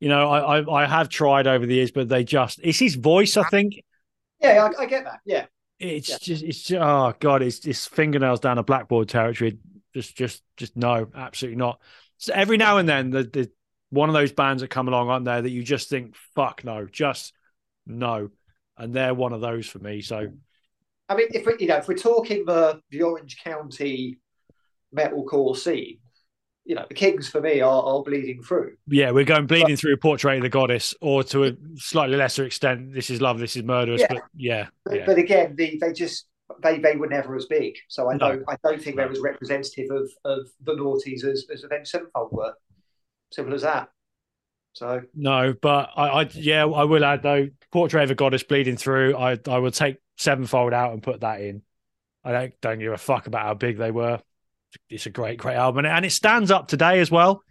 You 0.00 0.08
know, 0.08 0.30
I, 0.30 0.58
I, 0.58 0.82
I 0.82 0.86
have 0.86 1.08
tried 1.08 1.46
over 1.46 1.64
the 1.64 1.74
years, 1.74 1.90
but 1.92 2.08
they 2.08 2.24
just 2.24 2.60
it's 2.62 2.78
his 2.78 2.96
voice. 2.96 3.36
I 3.36 3.44
think. 3.44 3.82
Yeah, 4.40 4.68
I, 4.78 4.82
I 4.82 4.86
get 4.86 5.04
that. 5.04 5.20
Yeah, 5.24 5.46
it's 5.78 6.08
yeah. 6.08 6.16
just 6.20 6.42
it's 6.42 6.62
just, 6.62 6.82
oh 6.82 7.14
god, 7.20 7.42
it's 7.42 7.64
it's 7.66 7.86
fingernails 7.86 8.40
down 8.40 8.58
a 8.58 8.62
blackboard 8.62 9.08
territory. 9.08 9.58
Just 9.94 10.16
just 10.16 10.42
just 10.56 10.76
no, 10.76 11.08
absolutely 11.14 11.58
not. 11.58 11.80
So 12.18 12.32
every 12.34 12.56
now 12.56 12.78
and 12.78 12.88
then, 12.88 13.10
the, 13.10 13.24
the 13.24 13.50
one 13.90 14.08
of 14.08 14.14
those 14.14 14.32
bands 14.32 14.62
that 14.62 14.68
come 14.68 14.88
along, 14.88 15.08
aren't 15.08 15.24
there, 15.24 15.42
that 15.42 15.50
you 15.50 15.62
just 15.62 15.90
think, 15.90 16.16
fuck 16.34 16.64
no, 16.64 16.86
just 16.86 17.34
no, 17.86 18.30
and 18.76 18.94
they're 18.94 19.14
one 19.14 19.32
of 19.32 19.40
those 19.40 19.66
for 19.66 19.78
me. 19.78 20.00
So 20.00 20.26
mm. 20.26 20.36
I 21.08 21.16
mean, 21.16 21.28
if 21.30 21.46
we, 21.46 21.54
you 21.60 21.66
know, 21.66 21.76
if 21.76 21.88
we're 21.88 21.94
talking 21.94 22.44
the 22.44 22.80
the 22.90 23.02
Orange 23.02 23.38
County 23.42 24.18
metalcore 24.96 25.56
scene, 25.56 25.98
you 26.64 26.74
know, 26.74 26.84
the 26.88 26.94
Kings 26.94 27.28
for 27.28 27.40
me 27.40 27.60
are, 27.60 27.82
are 27.82 28.02
bleeding 28.02 28.42
through. 28.42 28.76
Yeah, 28.86 29.10
we're 29.10 29.24
going 29.24 29.46
bleeding 29.46 29.74
but, 29.74 29.80
through 29.80 29.96
Portrait 29.96 30.36
of 30.36 30.42
the 30.42 30.48
Goddess, 30.48 30.94
or 31.00 31.24
to 31.24 31.44
a 31.44 31.52
slightly 31.76 32.16
lesser 32.16 32.44
extent, 32.44 32.94
This 32.94 33.10
Is 33.10 33.20
Love, 33.20 33.38
This 33.38 33.56
Is 33.56 33.64
Murderous. 33.64 34.00
Yeah. 34.00 34.06
But 34.10 34.22
yeah, 34.34 34.66
but, 34.84 34.96
yeah. 34.96 35.06
but 35.06 35.18
again, 35.18 35.54
the, 35.56 35.78
they 35.80 35.92
just 35.92 36.26
they 36.62 36.78
they 36.78 36.96
were 36.96 37.08
never 37.08 37.34
as 37.34 37.46
big. 37.46 37.76
So 37.88 38.08
I 38.08 38.16
don't 38.16 38.44
I 38.48 38.56
don't 38.64 38.80
think 38.80 38.96
they're 38.96 39.10
as 39.10 39.20
representative 39.20 39.90
of 39.90 40.10
of 40.24 40.48
the 40.62 40.74
noughties 40.74 41.24
as 41.24 41.46
as 41.52 41.64
Avenged 41.64 41.90
Sevenfold 41.90 42.32
were. 42.32 42.54
Simple 43.32 43.54
as 43.54 43.62
that. 43.62 43.88
So 44.74 45.02
no, 45.14 45.54
but 45.60 45.90
I, 45.96 46.22
I 46.22 46.30
yeah 46.32 46.64
I 46.64 46.84
will 46.84 47.04
add 47.04 47.22
though 47.22 47.48
Portrait 47.72 48.04
of 48.04 48.10
a 48.10 48.14
Goddess 48.14 48.42
bleeding 48.42 48.76
through. 48.76 49.16
I 49.16 49.38
I 49.48 49.58
would 49.58 49.74
take 49.74 49.96
Sevenfold 50.22 50.72
out 50.72 50.92
and 50.92 51.02
put 51.02 51.20
that 51.20 51.40
in. 51.40 51.62
I 52.24 52.32
don't 52.32 52.60
don't 52.60 52.78
give 52.78 52.92
a 52.92 52.98
fuck 52.98 53.26
about 53.26 53.42
how 53.42 53.54
big 53.54 53.78
they 53.78 53.90
were. 53.90 54.20
It's 54.88 55.06
a 55.06 55.10
great 55.10 55.38
great 55.38 55.56
album 55.56 55.84
and 55.84 56.04
it 56.04 56.10
stands 56.10 56.50
up 56.50 56.68
today 56.68 57.00
as 57.00 57.10
well. 57.10 57.42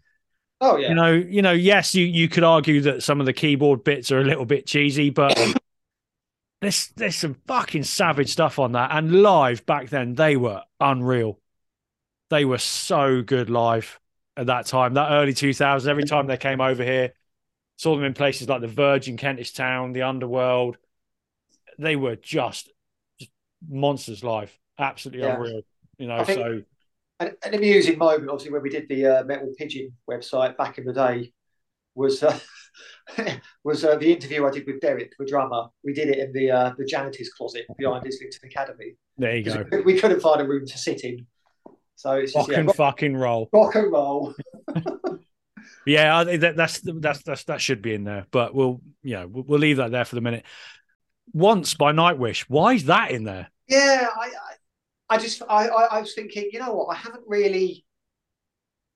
Oh 0.60 0.78
yeah. 0.78 0.90
You 0.90 0.96
know, 0.96 1.12
you 1.12 1.42
know, 1.42 1.52
yes, 1.52 1.96
you 1.96 2.06
you 2.06 2.30
could 2.30 2.44
argue 2.44 2.82
that 2.82 3.04
some 3.04 3.20
of 3.20 3.26
the 3.26 3.34
keyboard 3.34 3.84
bits 3.84 4.12
are 4.12 4.20
a 4.20 4.24
little 4.24 4.46
bit 4.46 4.68
cheesy, 4.68 5.10
but 5.10 5.38
there's 6.62 6.88
there's 6.96 7.16
some 7.16 7.36
fucking 7.48 7.84
savage 7.84 8.30
stuff 8.30 8.60
on 8.60 8.74
that. 8.74 8.92
And 8.92 9.22
live 9.24 9.66
back 9.66 9.90
then, 9.90 10.14
they 10.14 10.38
were 10.38 10.62
unreal. 10.80 11.40
They 12.30 12.46
were 12.46 12.60
so 12.60 13.22
good 13.22 13.50
live 13.50 14.00
at 14.38 14.48
that 14.48 14.68
time, 14.68 14.94
that 14.94 15.12
early 15.12 15.34
2000s. 15.34 15.88
Every 15.88 16.06
time 16.06 16.28
they 16.28 16.38
came 16.38 16.62
over 16.62 16.84
here, 16.84 17.14
saw 17.78 17.96
them 17.96 18.06
in 18.06 18.14
places 18.14 18.48
like 18.48 18.62
the 18.62 18.68
Virgin 18.68 19.18
Kentish 19.18 19.54
Town, 19.54 19.92
the 19.92 20.04
Underworld. 20.04 20.78
They 21.80 21.96
were 21.96 22.16
just, 22.16 22.70
just 23.20 23.32
monsters 23.68 24.24
live, 24.24 24.58
absolutely 24.78 25.24
yeah. 25.24 25.36
unreal. 25.36 25.62
You 25.98 26.08
know, 26.08 26.24
think, 26.24 26.40
so 26.40 26.62
an, 27.22 27.36
an, 27.44 27.54
amusing 27.54 27.98
moment, 27.98 28.30
obviously, 28.30 28.52
when 28.52 28.64
we 28.64 28.70
did 28.70 28.90
the 28.90 29.06
uh, 29.06 29.24
Metal 29.24 29.54
Pigeon 29.58 29.92
website 30.10 30.58
back 30.58 30.78
in 30.78 30.86
the 30.86 30.94
day, 30.94 31.32
was 31.96 32.24
uh, 32.24 32.38
was 33.64 33.86
uh, 33.86 33.96
the 33.96 34.12
interview 34.12 34.46
I 34.46 34.52
did 34.52 34.66
with 34.66 34.82
Derek, 34.82 35.14
the 35.18 35.26
drummer. 35.26 35.68
We 35.84 35.94
did 35.94 36.10
it 36.10 36.18
in 36.20 36.34
the 36.34 36.52
uh, 36.52 36.74
the 36.78 36.86
janitor's 36.86 37.30
closet 37.30 37.66
behind 37.78 38.06
Islington 38.06 38.42
Academy. 38.46 38.96
There 39.18 39.36
you 39.36 39.44
go. 39.44 39.66
We 39.86 40.00
couldn't 40.00 40.22
find 40.22 40.42
a 40.42 40.48
room 40.48 40.66
to 40.66 40.78
sit 40.78 41.04
in, 41.04 41.28
so 41.96 42.14
it's 42.14 42.34
just 42.34 42.48
rock 42.48 42.52
yeah, 42.52 42.60
and 42.60 42.68
rock, 42.68 42.76
fucking 42.76 43.16
roll. 43.16 43.50
Rock 43.54 43.76
and 43.76 43.92
roll. 43.92 44.34
yeah, 45.86 46.24
that, 46.24 46.56
that's 46.56 46.82
that's 46.82 47.22
that's 47.24 47.44
that 47.44 47.62
should 47.62 47.82
be 47.82 47.94
in 47.94 48.04
there, 48.04 48.26
but 48.32 48.56
we'll 48.56 48.82
yeah 49.04 49.26
we'll, 49.26 49.44
we'll 49.44 49.60
leave 49.60 49.78
that 49.78 49.92
there 49.92 50.06
for 50.06 50.16
the 50.16 50.22
minute. 50.22 50.46
Once 51.34 51.74
by 51.74 51.92
Nightwish, 51.92 52.42
why 52.48 52.74
is 52.74 52.86
that 52.86 53.12
in 53.12 53.24
there? 53.24 53.50
Yeah, 53.68 54.08
I 54.16 54.26
I, 55.10 55.16
I 55.16 55.18
just 55.18 55.42
I, 55.50 55.68
I 55.68 55.84
I 55.98 56.00
was 56.02 56.14
thinking, 56.14 56.50
you 56.52 56.60
know 56.60 56.74
what, 56.74 56.96
I 56.96 56.96
haven't 56.96 57.24
really 57.28 57.86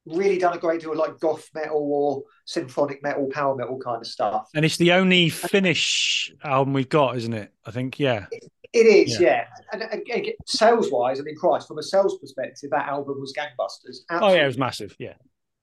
really 0.05 0.37
done 0.37 0.53
a 0.53 0.59
great 0.59 0.81
deal 0.81 0.91
of 0.91 0.97
like 0.97 1.19
goth 1.19 1.49
metal 1.53 1.81
or 1.91 2.23
symphonic 2.45 3.01
metal, 3.01 3.27
power 3.31 3.55
metal 3.55 3.79
kind 3.79 4.01
of 4.01 4.07
stuff. 4.07 4.47
And 4.53 4.63
it's 4.63 4.77
the 4.77 4.91
only 4.93 5.29
Finnish 5.29 6.31
album 6.43 6.73
we've 6.73 6.89
got, 6.89 7.17
isn't 7.17 7.33
it? 7.33 7.51
I 7.65 7.71
think, 7.71 7.99
yeah. 7.99 8.27
it, 8.31 8.43
it 8.73 8.85
is, 8.85 9.19
yeah. 9.19 9.45
yeah. 9.73 9.87
And 9.89 10.01
again, 10.01 10.33
sales 10.45 10.91
wise, 10.91 11.19
I 11.19 11.23
mean, 11.23 11.35
Christ, 11.35 11.67
from 11.67 11.79
a 11.79 11.83
sales 11.83 12.19
perspective, 12.19 12.69
that 12.69 12.87
album 12.87 13.19
was 13.19 13.33
gangbusters. 13.33 14.01
Absolutely. 14.09 14.29
Oh, 14.29 14.35
yeah, 14.35 14.43
it 14.43 14.47
was 14.47 14.57
massive. 14.57 14.95
Yeah. 14.99 15.13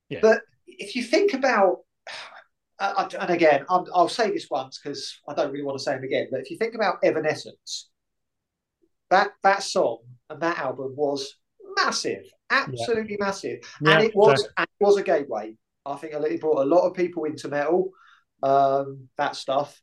Yeah. 0.08 0.18
But 0.20 0.40
if 0.66 0.96
you 0.96 1.04
think 1.04 1.34
about, 1.34 1.78
uh, 2.82 3.08
and 3.20 3.30
again, 3.30 3.64
i 3.68 3.78
will 3.78 4.08
say 4.08 4.30
this 4.30 4.48
once 4.50 4.80
because 4.82 5.20
I 5.28 5.34
don't 5.34 5.52
really 5.52 5.64
want 5.64 5.78
to 5.78 5.84
say 5.84 5.94
it 5.94 6.04
again, 6.04 6.26
but 6.30 6.40
if 6.40 6.50
you 6.50 6.58
think 6.58 6.74
about 6.74 6.96
Evanescence, 7.04 7.90
that 9.10 9.30
that 9.44 9.62
song 9.62 9.98
and 10.28 10.40
that 10.40 10.58
album 10.58 10.94
was 10.96 11.36
massive, 11.76 12.24
absolutely 12.50 13.16
yeah. 13.18 13.24
massive, 13.24 13.58
yeah, 13.80 13.92
and 13.92 14.04
it 14.04 14.16
was 14.16 14.48
and 14.56 14.66
it 14.80 14.84
was 14.84 14.96
a 14.96 15.02
gateway. 15.02 15.54
I 15.86 15.96
think 15.96 16.12
it 16.12 16.40
brought 16.40 16.62
a 16.62 16.68
lot 16.68 16.86
of 16.86 16.94
people 16.94 17.24
into 17.24 17.48
metal, 17.48 17.90
um, 18.42 19.08
that 19.16 19.36
stuff, 19.36 19.80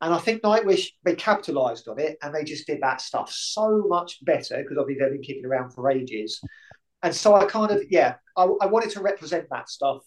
and 0.00 0.12
I 0.12 0.18
think 0.18 0.42
Nightwish 0.42 0.88
they 1.04 1.14
capitalised 1.14 1.86
on 1.86 2.00
it 2.00 2.18
and 2.20 2.34
they 2.34 2.42
just 2.42 2.66
did 2.66 2.80
that 2.82 3.00
stuff 3.00 3.30
so 3.30 3.84
much 3.86 4.24
better 4.24 4.60
because 4.60 4.76
obviously 4.76 5.04
they've 5.04 5.12
been 5.12 5.22
kicking 5.22 5.46
around 5.46 5.70
for 5.70 5.88
ages, 5.88 6.40
and 7.04 7.14
so 7.14 7.36
I 7.36 7.44
kind 7.44 7.70
of 7.70 7.84
yeah 7.90 8.16
I, 8.36 8.42
I 8.60 8.66
wanted 8.66 8.90
to 8.90 9.02
represent 9.02 9.46
that 9.50 9.68
stuff, 9.68 10.02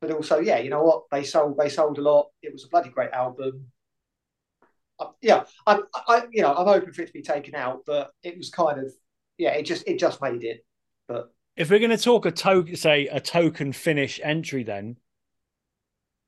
but 0.00 0.10
also 0.10 0.40
yeah 0.40 0.58
you 0.58 0.70
know 0.70 0.82
what 0.82 1.04
they 1.10 1.24
sold 1.24 1.56
they 1.58 1.68
sold 1.68 1.98
a 1.98 2.02
lot. 2.02 2.28
It 2.42 2.52
was 2.52 2.64
a 2.64 2.68
bloody 2.68 2.90
great 2.90 3.10
album. 3.10 3.66
Uh, 4.98 5.08
yeah, 5.20 5.44
I, 5.66 5.80
I, 6.08 6.22
you 6.30 6.40
know, 6.40 6.54
I'm 6.54 6.68
open 6.68 6.90
for 6.90 7.02
it 7.02 7.08
to 7.08 7.12
be 7.12 7.20
taken 7.20 7.54
out, 7.54 7.82
but 7.86 8.12
it 8.22 8.38
was 8.38 8.48
kind 8.48 8.80
of 8.80 8.90
yeah, 9.38 9.50
it 9.50 9.64
just 9.64 9.86
it 9.86 9.98
just 9.98 10.22
made 10.22 10.42
it. 10.42 10.64
But 11.08 11.32
if 11.56 11.70
we're 11.70 11.78
going 11.78 11.90
to 11.90 11.96
talk 11.96 12.26
a 12.26 12.30
token, 12.30 12.76
say 12.76 13.06
a 13.06 13.20
token 13.20 13.72
Finnish 13.72 14.20
entry, 14.22 14.62
then 14.62 14.96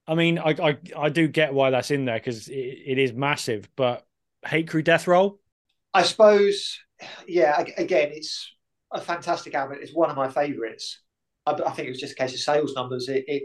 I 0.07 0.15
mean, 0.15 0.39
I 0.39 0.55
I, 0.61 0.79
I 0.97 1.09
do 1.09 1.29
get 1.29 1.55
why 1.55 1.71
that's 1.71 1.91
in 1.91 2.05
there 2.05 2.19
because 2.19 2.49
it, 2.49 2.55
it 2.55 2.99
is 2.99 3.13
massive. 3.13 3.69
But 3.77 4.07
Hatecrew 4.47 4.85
Deathroll, 4.85 5.39
I 5.95 6.03
suppose, 6.03 6.79
yeah. 7.27 7.59
Again, 7.77 8.11
it's 8.13 8.55
a 8.93 9.01
fantastic 9.01 9.55
album. 9.55 9.79
It's 9.81 9.95
one 9.95 10.11
of 10.11 10.17
my 10.17 10.29
favourites. 10.29 11.01
I, 11.47 11.53
I, 11.53 11.71
think 11.71 11.89
it 11.89 11.91
was 11.91 12.01
just 12.01 12.13
a 12.13 12.17
case 12.17 12.35
of 12.35 12.41
sales 12.41 12.75
numbers. 12.75 13.09
It, 13.09 13.25
it 13.27 13.43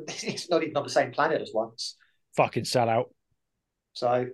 it's 0.08 0.50
not 0.50 0.62
even 0.62 0.76
on 0.76 0.84
the 0.84 0.90
same 0.90 1.12
planet 1.12 1.40
as 1.40 1.50
once. 1.52 1.96
Fucking 2.36 2.64
sell 2.64 2.88
out. 2.88 3.10
So 3.92 4.26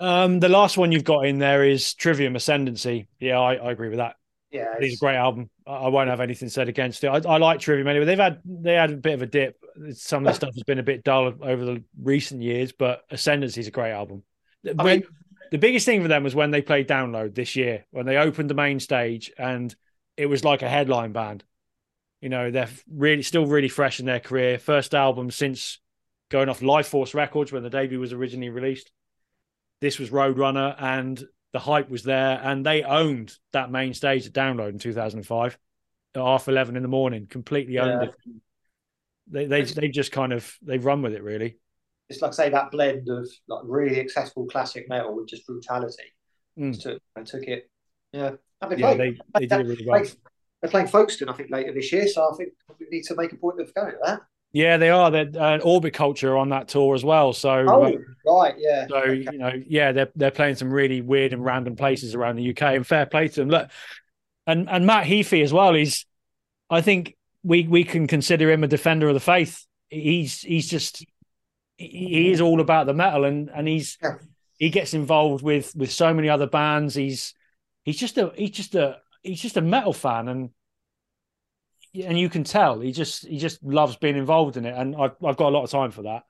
um, 0.00 0.40
the 0.40 0.48
last 0.48 0.76
one 0.76 0.92
you've 0.92 1.04
got 1.04 1.26
in 1.26 1.38
there 1.38 1.64
is 1.64 1.94
Trivium 1.94 2.36
Ascendancy. 2.36 3.08
Yeah, 3.20 3.38
I, 3.38 3.54
I 3.54 3.70
agree 3.70 3.88
with 3.88 3.98
that. 3.98 4.16
Yeah, 4.50 4.74
it's 4.78 4.94
a 4.94 4.98
great 4.98 5.16
album. 5.16 5.50
I 5.66 5.88
won't 5.88 6.10
have 6.10 6.20
anything 6.20 6.48
said 6.48 6.68
against 6.68 7.02
it. 7.02 7.08
I, 7.08 7.16
I, 7.28 7.38
like 7.38 7.58
Trivium 7.58 7.88
anyway. 7.88 8.04
They've 8.04 8.18
had 8.18 8.40
they 8.44 8.74
had 8.74 8.90
a 8.90 8.96
bit 8.96 9.14
of 9.14 9.22
a 9.22 9.26
dip. 9.26 9.56
Some 9.92 10.24
of 10.24 10.32
the 10.32 10.36
stuff 10.36 10.54
has 10.54 10.62
been 10.62 10.78
a 10.78 10.84
bit 10.84 11.02
dull 11.02 11.32
over 11.42 11.64
the 11.64 11.82
recent 12.00 12.40
years, 12.40 12.70
but 12.70 13.02
Ascendancy 13.10 13.60
is 13.60 13.66
a 13.66 13.72
great 13.72 13.90
album. 13.90 14.22
When, 14.62 14.78
I 14.78 14.84
mean, 14.84 15.02
the 15.50 15.58
biggest 15.58 15.86
thing 15.86 16.02
for 16.02 16.08
them 16.08 16.22
was 16.22 16.34
when 16.34 16.52
they 16.52 16.62
played 16.62 16.86
Download 16.86 17.34
this 17.34 17.56
year, 17.56 17.84
when 17.90 18.06
they 18.06 18.16
opened 18.16 18.48
the 18.48 18.54
main 18.54 18.78
stage, 18.78 19.32
and 19.36 19.74
it 20.16 20.26
was 20.26 20.44
like 20.44 20.62
a 20.62 20.68
headline 20.68 21.12
band. 21.12 21.42
You 22.24 22.30
know, 22.30 22.50
they're 22.50 22.70
really 22.90 23.20
still 23.20 23.44
really 23.44 23.68
fresh 23.68 24.00
in 24.00 24.06
their 24.06 24.18
career. 24.18 24.58
First 24.58 24.94
album 24.94 25.30
since 25.30 25.78
going 26.30 26.48
off 26.48 26.60
Lifeforce 26.60 27.12
Records 27.12 27.52
when 27.52 27.62
the 27.62 27.68
debut 27.68 28.00
was 28.00 28.14
originally 28.14 28.48
released. 28.48 28.90
This 29.82 29.98
was 29.98 30.08
Roadrunner, 30.08 30.74
and 30.78 31.22
the 31.52 31.58
hype 31.58 31.90
was 31.90 32.02
there, 32.02 32.40
and 32.42 32.64
they 32.64 32.82
owned 32.82 33.36
that 33.52 33.70
main 33.70 33.92
stage 33.92 34.26
at 34.26 34.32
Download 34.32 34.70
in 34.70 34.78
2005 34.78 35.58
at 36.14 36.22
half 36.22 36.48
11 36.48 36.76
in 36.76 36.82
the 36.82 36.88
morning, 36.88 37.26
completely 37.26 37.78
owned 37.78 38.00
yeah. 38.00 38.08
it. 38.08 38.14
They 39.26 39.44
they 39.44 39.62
they 39.70 39.88
just 39.88 40.10
kind 40.10 40.32
of 40.32 40.56
they've 40.62 40.82
run 40.82 41.02
with 41.02 41.12
it 41.12 41.22
really. 41.22 41.58
it's 42.08 42.22
like 42.22 42.32
say 42.32 42.48
that 42.48 42.70
blend 42.70 43.06
of 43.10 43.28
like 43.48 43.60
really 43.64 44.00
accessible 44.00 44.46
classic 44.46 44.88
metal 44.88 45.14
with 45.14 45.28
just 45.28 45.46
brutality. 45.46 46.14
Mm. 46.58 46.72
Just 46.72 46.84
took, 46.84 47.02
and 47.16 47.26
took 47.26 47.42
it. 47.42 47.68
Yeah, 48.14 48.36
and 48.62 48.72
they 48.72 48.76
Yeah, 48.76 48.94
they, 48.94 49.18
they 49.38 49.46
did 49.46 49.60
it 49.60 49.66
really 49.66 49.86
well. 49.86 50.04
They're 50.64 50.70
playing 50.70 50.86
Folkestone, 50.86 51.28
I 51.28 51.34
think, 51.34 51.50
later 51.50 51.74
this 51.74 51.92
year, 51.92 52.08
so 52.08 52.26
I 52.32 52.34
think 52.38 52.54
we 52.80 52.86
need 52.90 53.02
to 53.04 53.14
make 53.16 53.34
a 53.34 53.36
point 53.36 53.60
of 53.60 53.74
going 53.74 53.90
to 53.90 53.98
that. 54.06 54.20
Yeah, 54.54 54.78
they 54.78 54.88
are. 54.88 55.10
They're 55.10 55.28
uh, 55.38 55.58
Orbit 55.58 55.92
Culture 55.92 56.38
on 56.38 56.48
that 56.48 56.68
tour 56.68 56.94
as 56.94 57.04
well. 57.04 57.34
So, 57.34 57.50
uh, 57.50 57.90
Oh, 58.26 58.40
right, 58.40 58.54
yeah. 58.56 58.86
so 58.88 58.96
Okay. 58.96 59.26
you 59.30 59.36
know, 59.38 59.52
yeah, 59.66 59.92
they're 59.92 60.08
they're 60.16 60.30
playing 60.30 60.54
some 60.54 60.72
really 60.72 61.02
weird 61.02 61.34
and 61.34 61.44
random 61.44 61.76
places 61.76 62.14
around 62.14 62.36
the 62.36 62.48
UK, 62.48 62.62
and 62.76 62.86
fair 62.86 63.04
play 63.04 63.28
to 63.28 63.40
them. 63.40 63.50
Look, 63.50 63.68
and 64.46 64.70
and 64.70 64.86
Matt 64.86 65.04
Heafy 65.06 65.42
as 65.42 65.52
well. 65.52 65.74
He's, 65.74 66.06
I 66.70 66.80
think 66.80 67.14
we 67.42 67.66
we 67.68 67.84
can 67.84 68.06
consider 68.06 68.50
him 68.50 68.64
a 68.64 68.68
defender 68.68 69.06
of 69.08 69.12
the 69.14 69.20
faith. 69.20 69.66
He's 69.90 70.40
he's 70.40 70.70
just 70.70 71.04
he, 71.76 71.86
he 71.88 72.30
is 72.32 72.40
all 72.40 72.62
about 72.62 72.86
the 72.86 72.94
metal, 72.94 73.24
and 73.24 73.50
and 73.50 73.68
he's 73.68 73.98
Yeah. 74.02 74.14
he 74.58 74.70
gets 74.70 74.94
involved 74.94 75.44
with 75.44 75.76
with 75.76 75.92
so 75.92 76.14
many 76.14 76.30
other 76.30 76.46
bands. 76.46 76.94
He's 76.94 77.34
he's 77.84 77.98
just 77.98 78.16
a 78.16 78.32
he's 78.34 78.48
just 78.52 78.74
a 78.76 79.00
he's 79.24 79.40
just 79.40 79.56
a 79.56 79.60
metal 79.60 79.92
fan, 79.92 80.28
and 80.28 80.50
and 81.94 82.18
you 82.18 82.28
can 82.28 82.44
tell 82.44 82.80
he 82.80 82.92
just 82.92 83.26
he 83.26 83.38
just 83.38 83.62
loves 83.64 83.96
being 83.96 84.16
involved 84.16 84.56
in 84.56 84.64
it, 84.64 84.74
and 84.76 84.94
I've 84.94 85.16
I've 85.24 85.36
got 85.36 85.48
a 85.48 85.54
lot 85.54 85.64
of 85.64 85.70
time 85.70 85.90
for 85.90 86.02
that. 86.02 86.22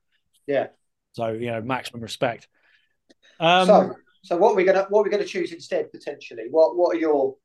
Yeah. 0.46 0.68
So 1.12 1.28
you 1.32 1.50
know, 1.50 1.60
maximum 1.60 2.00
respect. 2.02 2.48
Um, 3.40 3.66
so, 3.66 3.94
so 4.22 4.36
what 4.36 4.52
we're 4.52 4.58
we 4.58 4.64
gonna 4.64 4.86
what 4.88 5.00
are 5.00 5.04
we 5.04 5.10
gonna 5.10 5.24
choose 5.24 5.52
instead 5.52 5.92
potentially? 5.92 6.44
What 6.50 6.76
what 6.76 6.96
are 6.96 6.98
your 6.98 7.36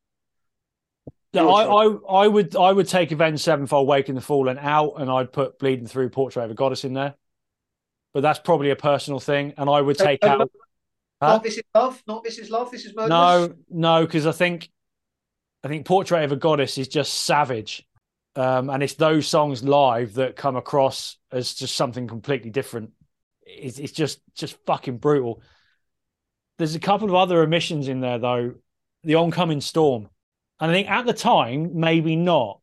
no, 1.34 1.52
I, 1.52 1.64
I 1.64 2.24
I 2.24 2.28
would 2.28 2.56
I 2.56 2.72
would 2.72 2.88
take 2.88 3.12
Avenged 3.12 3.42
Sevenfold, 3.42 3.88
Waking 3.88 4.16
the 4.16 4.22
Fallen 4.22 4.58
out, 4.58 4.94
and 4.98 5.12
I'd 5.12 5.32
put 5.32 5.60
Bleeding 5.60 5.86
Through, 5.86 6.10
Portrait 6.10 6.44
of 6.44 6.52
a 6.52 6.56
Goddess 6.56 6.84
in 6.86 6.94
there. 6.94 7.16
But 8.14 8.22
that's 8.22 8.40
probably 8.40 8.72
a 8.72 8.76
personal 8.76 9.20
thing, 9.20 9.54
and 9.58 9.70
I 9.70 9.82
would 9.82 9.98
take 9.98 10.24
so 10.24 10.30
out. 10.30 10.52
Huh? 11.22 11.34
not 11.34 11.44
this 11.44 11.58
is 11.58 11.64
love, 11.76 12.02
not 12.08 12.24
this 12.24 12.40
is 12.40 12.50
love, 12.50 12.72
this 12.72 12.86
is? 12.86 12.96
No, 12.96 13.54
no, 13.70 14.06
because 14.06 14.26
I 14.26 14.32
think 14.32 14.70
I 15.64 15.68
think 15.68 15.86
Portrait 15.86 16.24
of 16.24 16.32
a 16.32 16.36
Goddess 16.36 16.78
is 16.78 16.88
just 16.88 17.14
savage. 17.14 17.86
Um, 18.36 18.70
and 18.70 18.82
it's 18.82 18.94
those 18.94 19.28
songs 19.28 19.64
live 19.64 20.14
that 20.14 20.36
come 20.36 20.56
across 20.56 21.18
as 21.32 21.54
just 21.54 21.76
something 21.76 22.08
completely 22.08 22.50
different. 22.50 22.92
It's, 23.42 23.80
it's 23.80 23.92
just 23.92 24.22
just 24.36 24.58
fucking 24.66 25.00
brutal. 25.00 25.42
There's 26.58 26.76
a 26.76 26.80
couple 26.80 27.10
of 27.10 27.16
other 27.16 27.42
omissions 27.42 27.88
in 27.88 28.00
there 28.00 28.20
though. 28.20 28.56
The 29.04 29.16
oncoming 29.16 29.62
storm, 29.62 30.10
and 30.60 30.70
I 30.70 30.74
think 30.74 30.90
at 30.90 31.06
the 31.06 31.14
time 31.14 31.80
maybe 31.80 32.16
not, 32.16 32.60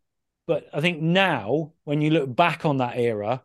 but 0.46 0.66
I 0.72 0.80
think 0.80 1.00
now 1.00 1.72
when 1.84 2.00
you 2.00 2.10
look 2.10 2.34
back 2.34 2.64
on 2.64 2.76
that 2.76 2.96
era, 2.96 3.42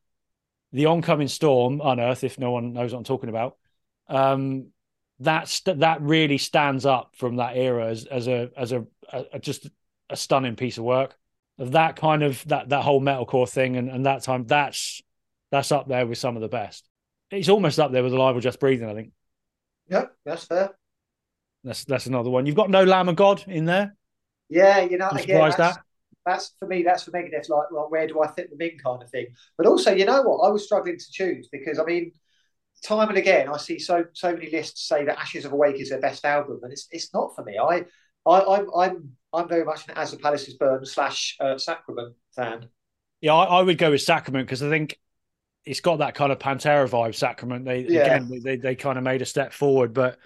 the 0.72 0.86
oncoming 0.86 1.30
storm, 1.30 1.82
Unearth, 1.84 2.24
if 2.24 2.38
no 2.38 2.52
one 2.52 2.74
knows 2.74 2.92
what 2.92 3.00
I'm 3.00 3.04
talking 3.06 3.30
about, 3.30 3.58
um, 4.08 4.68
that's 5.20 5.62
that 5.62 6.02
really 6.02 6.38
stands 6.38 6.86
up 6.86 7.16
from 7.16 7.38
that 7.38 7.56
era 7.56 7.88
as, 7.88 8.06
as 8.06 8.28
a 8.28 8.50
as 8.58 8.72
a, 8.72 8.86
a 9.14 9.40
just 9.40 9.70
a 10.10 10.16
stunning 10.16 10.56
piece 10.56 10.78
of 10.78 10.84
work 10.84 11.16
of 11.60 11.72
that 11.74 11.96
kind 11.96 12.24
of 12.24 12.44
that 12.48 12.70
that 12.70 12.84
whole 12.84 13.02
metalcore 13.02 13.50
thing 13.50 13.78
and, 13.78 13.90
and 13.90 14.06
that 14.06 14.24
time 14.24 14.46
that's 14.46 15.02
that's 15.52 15.72
up 15.72 15.88
there 15.88 16.06
with 16.08 16.18
some 16.18 16.36
of 16.36 16.42
the 16.42 16.48
best. 16.48 16.88
It's 17.30 17.50
almost 17.50 17.80
up 17.80 17.92
there 17.92 18.04
with 18.04 18.14
Alive 18.14 18.36
or 18.36 18.42
Just 18.42 18.60
Breathing. 18.60 18.90
I 18.90 18.94
think 18.94 19.12
Yep, 19.90 20.16
that's 20.26 20.46
fair. 20.46 20.72
that's 21.64 21.84
that's 21.86 22.06
another 22.06 22.30
one. 22.30 22.46
You've 22.46 22.56
got 22.56 22.70
No 22.70 22.84
Lamb 22.84 23.10
of 23.10 23.16
God 23.16 23.44
in 23.48 23.66
there. 23.66 23.96
Yeah, 24.50 24.82
you 24.82 24.98
know, 24.98 25.08
I'm 25.10 25.18
again, 25.18 25.36
surprised 25.36 25.58
that's, 25.58 25.76
that. 25.78 25.84
that's 26.26 26.54
for 26.60 26.68
me. 26.68 26.84
That's 26.84 27.04
for 27.04 27.12
Megadeth. 27.12 27.50
Like, 27.50 27.72
well, 27.72 27.88
where 27.90 28.08
do 28.08 28.22
I 28.22 28.32
fit 28.32 28.50
them 28.50 28.62
in, 28.62 28.78
kind 28.78 29.02
of 29.02 29.10
thing. 29.10 29.28
But 29.58 29.68
also, 29.68 29.94
you 29.94 30.06
know 30.06 30.22
what? 30.24 30.46
I 30.48 30.52
was 30.52 30.66
struggling 30.66 30.98
to 30.98 31.12
choose 31.12 31.48
because 31.52 31.80
I 31.80 31.84
mean, 31.86 32.12
time 32.84 33.10
and 33.10 33.18
again, 33.18 33.48
I 33.50 33.58
see 33.58 33.80
so 33.80 34.06
so 34.14 34.34
many 34.34 34.50
lists 34.50 34.88
say 34.88 35.06
that 35.06 35.20
Ashes 35.20 35.46
of 35.46 35.52
the 35.52 35.58
Wake 35.58 35.80
is 35.80 35.90
their 35.90 36.02
best 36.02 36.26
album, 36.26 36.60
and 36.64 36.72
it's 36.72 36.88
it's 36.92 37.14
not 37.14 37.36
for 37.36 37.44
me. 37.44 37.58
I 37.58 37.86
I 38.26 38.42
I'm 38.42 38.68
I'm, 38.76 39.12
I'm 39.34 39.48
very 39.48 39.66
much 39.66 39.88
an 39.88 39.96
As 39.98 40.12
the 40.12 40.18
Palaces 40.18 40.56
Burn 40.56 40.86
slash 40.86 41.38
uh, 41.40 41.58
Sacrament 41.58 42.16
fan. 42.36 42.68
Yeah, 43.22 43.34
I, 43.34 43.60
I 43.60 43.62
would 43.62 43.78
go 43.78 43.92
with 43.92 44.02
Sacrament 44.02 44.48
because 44.48 44.64
I 44.64 44.70
think 44.70 44.98
it's 45.66 45.80
got 45.80 45.98
that 46.00 46.16
kind 46.16 46.32
of 46.32 46.40
Pantera 46.40 46.88
vibe. 46.90 47.16
Sacrament. 47.16 47.66
They 47.66 47.80
Yeah. 47.80 48.02
again 48.02 48.42
they 48.44 48.58
they 48.58 48.76
kind 48.76 48.98
of 48.98 49.04
made 49.04 49.22
a 49.22 49.26
step 49.26 49.54
forward, 49.54 49.94
but 49.94 50.18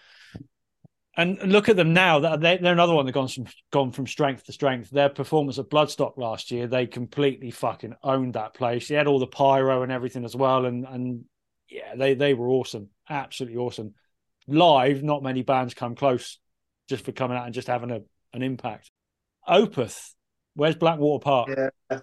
and 1.18 1.38
look 1.44 1.70
at 1.70 1.78
them 1.78 1.94
now. 1.94 2.20
That 2.20 2.42
they, 2.42 2.58
they're 2.58 2.74
another 2.74 2.94
one 2.94 3.06
that 3.06 3.14
gone 3.14 3.28
from 3.28 3.46
gone 3.72 3.92
from 3.92 4.08
strength 4.08 4.46
to 4.46 4.52
strength. 4.52 4.90
Their 4.90 5.10
performance 5.10 5.60
at 5.60 5.70
Bloodstock 5.70 6.18
last 6.18 6.52
year, 6.52 6.68
they 6.68 6.88
completely 6.88 7.52
fucking 7.52 7.96
owned 8.04 8.34
that 8.34 8.54
place. 8.54 8.88
They 8.88 8.96
had 8.96 9.08
all 9.08 9.20
the 9.20 9.28
pyro 9.28 9.84
and 9.84 9.92
everything 9.92 10.26
as 10.26 10.36
well, 10.36 10.66
and 10.66 10.86
and 10.86 11.26
yeah, 11.70 11.96
they 11.96 12.16
they 12.16 12.34
were 12.34 12.50
awesome, 12.50 12.90
absolutely 13.10 13.58
awesome. 13.58 13.94
Live, 14.48 15.04
not 15.04 15.24
many 15.24 15.42
bands 15.42 15.74
come 15.74 15.96
close 15.96 16.38
just 16.88 17.06
for 17.06 17.12
coming 17.12 17.38
out 17.38 17.46
and 17.46 17.54
just 17.54 17.68
having 17.68 17.92
a 17.92 18.02
an 18.34 18.42
impact. 18.42 18.92
Opeth, 19.48 20.12
where's 20.56 20.76
Blackwater 20.76 21.24
Park? 21.24 21.50
Yeah. 21.90 22.00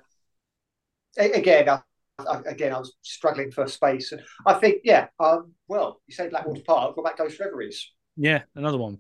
Again, 1.19 1.69
I, 1.69 1.81
I, 2.19 2.41
again, 2.47 2.73
I 2.73 2.79
was 2.79 2.95
struggling 3.03 3.51
for 3.51 3.67
space, 3.67 4.13
and 4.13 4.23
I 4.47 4.55
think, 4.55 4.79
yeah, 4.85 5.09
um, 5.21 5.53
well, 5.69 6.01
you 6.07 6.15
say 6.15 6.29
Blackwater 6.29 6.63
Park, 6.67 6.97
what 6.97 7.03
about 7.03 7.19
Ghost 7.19 7.39
Reveries? 7.39 7.91
Yeah, 8.17 8.43
another 8.55 8.79
one. 8.79 8.99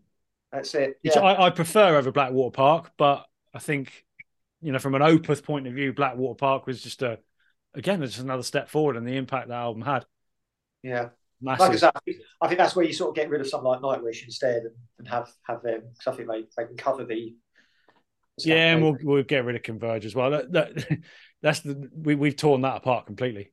That's 0.53 0.75
it. 0.75 0.99
Yeah, 1.03 1.21
I, 1.21 1.47
I 1.47 1.51
prefer 1.51 1.97
over 1.97 2.13
Blackwater 2.13 2.53
Park, 2.53 2.91
but 2.99 3.25
I 3.55 3.59
think, 3.61 4.05
you 4.61 4.73
know, 4.73 4.79
from 4.79 4.95
an 4.95 5.01
Opeth 5.01 5.43
point 5.43 5.67
of 5.67 5.73
view, 5.73 5.95
Blackwater 5.95 6.37
Park 6.37 6.67
was 6.67 6.83
just 6.83 7.01
a, 7.01 7.19
again, 7.75 8.03
it's 8.03 8.13
just 8.13 8.25
another 8.25 8.43
step 8.43 8.69
forward 8.69 8.99
and 8.99 9.07
the 9.07 9.17
impact 9.17 9.49
that 9.49 9.55
album 9.55 9.83
had. 9.83 10.05
yeah. 10.83 11.09
Massive. 11.43 11.61
Like 11.61 11.71
I 11.73 11.77
said, 11.77 11.91
I 11.95 12.01
think- 12.05 12.17
think 12.49 12.59
that's 12.59 12.77
where 12.77 12.85
you 12.85 12.93
sort 12.93 13.11
of 13.11 13.17
get 13.17 13.29
rid 13.31 13.41
of 13.41 13.49
something 13.49 13.69
like 13.69 13.81
Nightwish 13.81 14.25
instead, 14.25 14.63
and, 14.63 14.75
and 14.99 15.09
have 15.09 15.31
have 15.47 15.63
them 15.63 15.83
because 15.93 16.13
I 16.13 16.17
think 16.17 16.29
they, 16.31 16.45
they 16.57 16.67
can 16.69 16.77
cover 16.77 17.05
the. 17.05 17.35
yeah, 18.39 18.73
and 18.75 18.83
we'll 18.83 18.97
we'll 19.03 19.23
get 19.25 19.45
rid 19.45 19.57
of 19.57 19.63
Converge 19.63 20.05
as 20.07 20.15
well. 20.15 20.31
That, 20.31 20.53
that, 20.53 20.99
that's 21.43 21.61
the 21.61 21.91
we 21.95 22.15
we've 22.15 22.37
torn 22.37 22.61
that 22.63 22.77
apart 22.77 23.07
completely. 23.07 23.53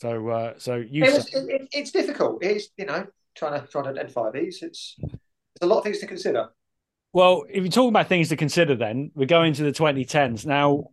So 0.00 0.28
uh 0.28 0.54
so 0.58 0.76
you 0.76 1.04
it 1.04 1.12
was, 1.12 1.34
it, 1.34 1.48
it- 1.50 1.68
it's 1.72 1.90
difficult. 1.90 2.42
It's 2.42 2.68
you 2.76 2.86
know 2.86 3.06
trying 3.34 3.60
to 3.60 3.66
trying 3.66 3.84
to 3.84 3.90
identify 3.90 4.30
these. 4.30 4.62
It's 4.62 4.96
there's 5.00 5.12
a 5.62 5.66
lot 5.66 5.78
of 5.78 5.84
things 5.84 5.98
to 5.98 6.06
consider. 6.06 6.48
well, 7.12 7.44
if 7.50 7.62
you're 7.62 7.70
talking 7.70 7.90
about 7.90 8.08
things 8.08 8.28
to 8.30 8.36
consider, 8.36 8.74
then 8.76 9.10
we're 9.14 9.26
going 9.26 9.52
to 9.54 9.62
the 9.64 9.72
2010s 9.72 10.46
now. 10.46 10.84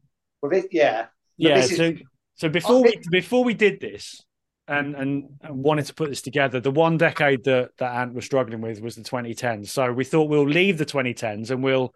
With 0.42 0.54
it, 0.54 0.66
yeah, 0.72 1.08
Yeah, 1.38 1.56
this 1.62 1.72
is- 1.72 1.78
so 1.78 1.94
so 2.36 2.50
before 2.50 2.84
we 2.84 3.00
before 3.10 3.44
we 3.44 3.54
did 3.54 3.80
this 3.80 4.24
and, 4.68 4.96
and 4.96 5.30
wanted 5.50 5.86
to 5.86 5.94
put 5.94 6.10
this 6.10 6.22
together, 6.22 6.60
the 6.60 6.72
one 6.72 6.98
decade 6.98 7.44
that 7.46 7.72
that 7.78 7.96
Ant 7.96 8.14
was 8.14 8.26
struggling 8.26 8.62
with 8.62 8.82
was 8.82 8.96
the 8.96 9.02
2010s. 9.04 9.70
So 9.70 9.92
we 9.94 10.04
thought 10.04 10.30
we'll 10.30 10.48
leave 10.48 10.78
the 10.78 10.86
2010s 10.86 11.52
and 11.52 11.64
we'll 11.64 11.94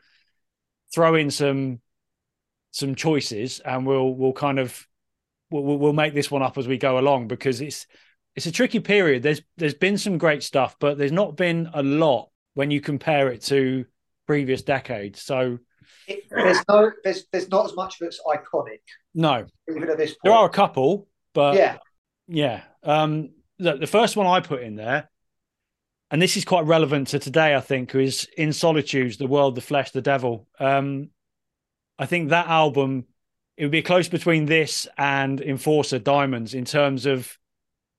throw 0.94 1.16
in 1.16 1.32
some 1.32 1.80
some 2.72 2.96
choices 2.96 3.60
and 3.60 3.86
we'll 3.86 4.14
we'll 4.16 4.34
kind 4.34 4.60
of 4.60 4.88
we'll, 5.50 5.64
we'll- 5.64 5.78
we'll 5.78 5.94
make 5.94 6.14
this 6.14 6.32
one 6.32 6.42
up 6.42 6.58
as 6.58 6.68
we 6.68 6.78
go 6.78 6.98
along 6.98 7.28
because 7.28 7.62
it's 7.62 7.88
it's 8.36 8.46
a 8.46 8.52
tricky 8.52 8.80
period. 8.80 9.24
There's 9.24 9.42
there's 9.58 9.74
been 9.74 9.98
some 9.98 10.18
great 10.18 10.42
stuff, 10.44 10.78
but 10.80 10.98
there's 10.98 11.12
not 11.12 11.36
been 11.36 11.70
a 11.74 11.84
lot 11.84 12.30
when 12.54 12.72
you 12.72 12.80
compare 12.80 13.30
it 13.30 13.42
to 13.44 13.86
previous 14.28 14.62
decades. 14.62 15.22
So 15.22 15.60
it, 16.08 16.24
there's 16.30 16.64
no 16.70 16.92
there's 17.04 17.26
there's 17.34 17.50
not 17.50 17.66
as 17.66 17.76
much 17.76 17.98
that's 18.00 18.22
iconic 18.26 18.80
no, 19.14 19.46
even 19.70 19.90
at 19.90 19.98
this 19.98 20.12
point. 20.12 20.20
there 20.24 20.34
are 20.34 20.46
a 20.46 20.50
couple, 20.50 21.10
but 21.34 21.56
yeah, 21.56 21.78
Yeah. 22.34 22.62
Um, 22.82 23.32
look, 23.60 23.82
the 23.82 23.88
first 23.88 24.16
one 24.16 24.26
I 24.26 24.40
put 24.40 24.64
in 24.64 24.76
there, 24.76 25.10
and 26.10 26.22
this 26.22 26.38
is 26.38 26.46
quite 26.46 26.66
relevant 26.66 27.10
to 27.10 27.20
today, 27.20 27.56
I 27.56 27.60
think, 27.60 27.94
is 27.94 28.26
In 28.38 28.54
Solitude's, 28.54 29.18
The 29.18 29.28
World, 29.28 29.56
the 29.56 29.62
Flesh, 29.62 29.92
the 29.92 30.02
Devil. 30.02 30.48
Um, 30.58 31.10
I 32.00 32.06
think 32.06 32.30
that 32.30 32.48
album, 32.48 33.06
it 33.58 33.66
would 33.66 33.72
be 33.72 33.82
close 33.82 34.08
between 34.08 34.46
this 34.46 34.88
and 34.98 35.42
Enforcer 35.42 36.00
Diamonds 36.00 36.54
in 36.54 36.64
terms 36.64 37.06
of 37.06 37.38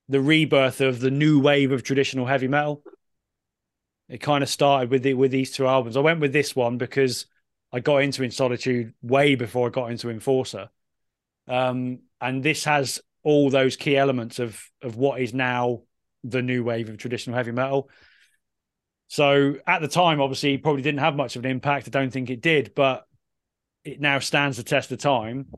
the 0.09 0.21
rebirth 0.21 0.81
of 0.81 1.01
the 1.01 1.11
new 1.11 1.39
wave 1.39 1.71
of 1.71 1.83
traditional 1.83 2.27
heavy 2.27 2.49
metal. 2.49 2.83
It 4.09 4.23
kind 4.23 4.43
of 4.43 4.49
started 4.49 4.91
with 4.91 5.03
the, 5.03 5.13
with 5.13 5.31
these 5.31 5.53
two 5.53 5.67
albums. 5.67 5.97
I 5.97 6.01
went 6.01 6.21
with 6.21 6.33
this 6.33 6.57
one 6.57 6.79
because 6.79 7.27
I 7.71 7.81
got 7.81 7.99
into 7.99 8.23
In 8.23 8.31
Solitude 8.31 8.95
way 9.03 9.35
before 9.35 9.69
I 9.69 9.71
got 9.71 9.91
into 9.91 10.09
Enforcer. 10.09 10.71
Um, 11.49 12.01
and 12.21 12.43
this 12.43 12.65
has 12.65 13.01
all 13.23 13.51
those 13.51 13.77
key 13.77 13.97
elements 13.97 14.39
of 14.39 14.63
of 14.83 14.97
what 14.97 15.21
is 15.21 15.33
now 15.33 15.83
the 16.25 16.43
new 16.43 16.63
wave 16.65 16.89
of 16.89 16.99
traditional 16.99 17.37
heavy 17.37 17.53
metal. 17.53 17.89
So 19.09 19.57
at 19.67 19.83
the 19.83 19.89
time, 19.89 20.21
obviously, 20.21 20.57
probably 20.59 20.83
didn't 20.83 21.01
have 21.01 21.15
much 21.15 21.37
of 21.37 21.45
an 21.45 21.51
impact. 21.51 21.87
I 21.87 21.91
don't 21.91 22.11
think 22.11 22.31
it 22.31 22.41
did, 22.41 22.73
but 22.75 23.05
it 23.85 24.01
now 24.01 24.19
stands 24.21 24.57
the 24.57 24.63
test 24.63 24.91
of 24.93 24.99
time, 24.99 25.49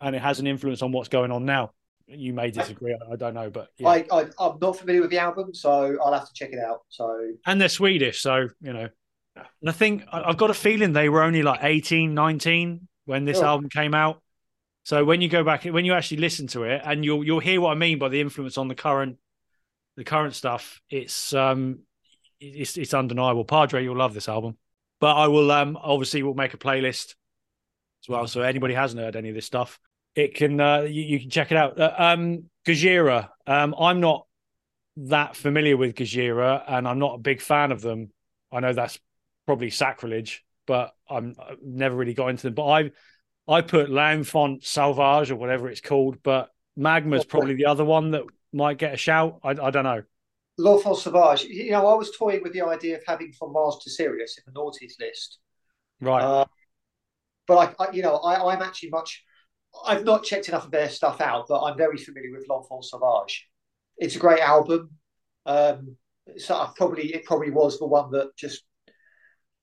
and 0.00 0.14
it 0.14 0.22
has 0.22 0.38
an 0.38 0.46
influence 0.46 0.82
on 0.82 0.92
what's 0.92 1.08
going 1.08 1.32
on 1.32 1.44
now. 1.44 1.72
You 2.06 2.32
may 2.32 2.50
disagree, 2.50 2.96
I 3.10 3.16
don't 3.16 3.34
know, 3.34 3.50
but 3.50 3.68
yeah. 3.76 3.88
I, 3.88 4.06
I 4.10 4.26
I'm 4.38 4.58
not 4.60 4.78
familiar 4.78 5.02
with 5.02 5.10
the 5.10 5.18
album, 5.18 5.52
so 5.52 5.96
I'll 6.02 6.12
have 6.12 6.26
to 6.28 6.32
check 6.34 6.50
it 6.52 6.58
out. 6.58 6.80
So 6.88 7.32
and 7.44 7.60
they're 7.60 7.68
Swedish, 7.68 8.20
so 8.20 8.48
you 8.60 8.72
know. 8.72 8.88
And 9.36 9.68
I 9.68 9.72
think 9.72 10.04
I- 10.10 10.22
I've 10.22 10.36
got 10.36 10.50
a 10.50 10.54
feeling 10.54 10.92
they 10.92 11.08
were 11.08 11.22
only 11.22 11.42
like 11.42 11.60
18, 11.62 12.14
19 12.14 12.88
when 13.04 13.24
this 13.24 13.38
Oh. 13.38 13.44
album 13.44 13.68
came 13.68 13.94
out. 13.94 14.22
So 14.88 15.04
when 15.04 15.20
you 15.20 15.28
go 15.28 15.44
back, 15.44 15.64
when 15.64 15.84
you 15.84 15.92
actually 15.92 16.16
listen 16.16 16.46
to 16.46 16.62
it, 16.62 16.80
and 16.82 17.04
you'll 17.04 17.22
you'll 17.22 17.40
hear 17.40 17.60
what 17.60 17.72
I 17.72 17.74
mean 17.74 17.98
by 17.98 18.08
the 18.08 18.22
influence 18.22 18.56
on 18.56 18.68
the 18.68 18.74
current 18.74 19.18
the 19.98 20.02
current 20.02 20.34
stuff. 20.34 20.80
It's 20.88 21.34
um 21.34 21.80
it's 22.40 22.78
it's 22.78 22.94
undeniable. 22.94 23.44
Padre, 23.44 23.82
you'll 23.82 23.98
love 23.98 24.14
this 24.14 24.30
album. 24.30 24.56
But 24.98 25.14
I 25.16 25.28
will 25.28 25.52
um 25.52 25.76
obviously 25.78 26.22
we'll 26.22 26.32
make 26.32 26.54
a 26.54 26.56
playlist 26.56 27.16
as 28.02 28.08
well. 28.08 28.26
So 28.26 28.40
anybody 28.40 28.72
hasn't 28.72 29.02
heard 29.02 29.14
any 29.14 29.28
of 29.28 29.34
this 29.34 29.44
stuff, 29.44 29.78
it 30.14 30.34
can 30.34 30.58
uh, 30.58 30.80
you, 30.80 31.02
you 31.02 31.20
can 31.20 31.28
check 31.28 31.52
it 31.52 31.58
out. 31.58 31.78
Uh, 31.78 31.92
um 31.98 32.44
Gojira. 32.66 33.28
um 33.46 33.74
I'm 33.78 34.00
not 34.00 34.26
that 34.96 35.36
familiar 35.36 35.76
with 35.76 35.96
Gojira 35.96 36.64
and 36.66 36.88
I'm 36.88 36.98
not 36.98 37.16
a 37.16 37.18
big 37.18 37.42
fan 37.42 37.72
of 37.72 37.82
them. 37.82 38.10
I 38.50 38.60
know 38.60 38.72
that's 38.72 38.98
probably 39.44 39.68
sacrilege, 39.68 40.46
but 40.66 40.94
I'm 41.10 41.36
I've 41.38 41.58
never 41.62 41.94
really 41.94 42.14
got 42.14 42.28
into 42.28 42.44
them. 42.44 42.54
But 42.54 42.68
I 42.68 42.90
I 43.48 43.62
put 43.62 43.90
L'Enfant 43.90 44.64
Sauvage 44.64 45.30
or 45.30 45.36
whatever 45.36 45.68
it's 45.68 45.80
called, 45.80 46.22
but 46.22 46.50
Magma's 46.78 47.24
probably 47.24 47.54
the 47.54 47.66
other 47.66 47.84
one 47.84 48.10
that 48.10 48.24
might 48.52 48.78
get 48.78 48.94
a 48.94 48.96
shout. 48.96 49.40
I, 49.42 49.50
I 49.50 49.70
don't 49.70 49.84
know. 49.84 50.02
L'Enfant 50.58 50.96
Sauvage. 50.96 51.44
You 51.44 51.70
know, 51.70 51.86
I 51.86 51.94
was 51.94 52.10
toying 52.16 52.42
with 52.42 52.52
the 52.52 52.62
idea 52.62 52.96
of 52.96 53.02
having 53.06 53.32
From 53.32 53.52
Mars 53.52 53.78
to 53.84 53.90
Sirius 53.90 54.38
in 54.38 54.52
the 54.52 54.58
naughties 54.58 55.00
list. 55.00 55.38
Right. 56.00 56.22
Uh, 56.22 56.44
but 57.46 57.74
I, 57.80 57.84
I, 57.84 57.90
you 57.92 58.02
know, 58.02 58.16
I, 58.16 58.52
I'm 58.52 58.62
actually 58.62 58.90
much. 58.90 59.24
I've 59.86 60.04
not 60.04 60.24
checked 60.24 60.48
enough 60.48 60.64
of 60.66 60.70
their 60.70 60.88
stuff 60.88 61.20
out, 61.20 61.46
but 61.48 61.62
I'm 61.62 61.76
very 61.76 61.96
familiar 61.96 62.30
with 62.32 62.46
L'Enfant 62.48 62.84
Sauvage. 62.84 63.48
It's 63.96 64.16
a 64.16 64.18
great 64.18 64.40
album. 64.40 64.90
Um, 65.46 65.96
so 66.36 66.54
I 66.54 66.70
probably 66.76 67.14
it 67.14 67.24
probably 67.24 67.50
was 67.50 67.78
the 67.78 67.86
one 67.86 68.10
that 68.10 68.36
just 68.36 68.62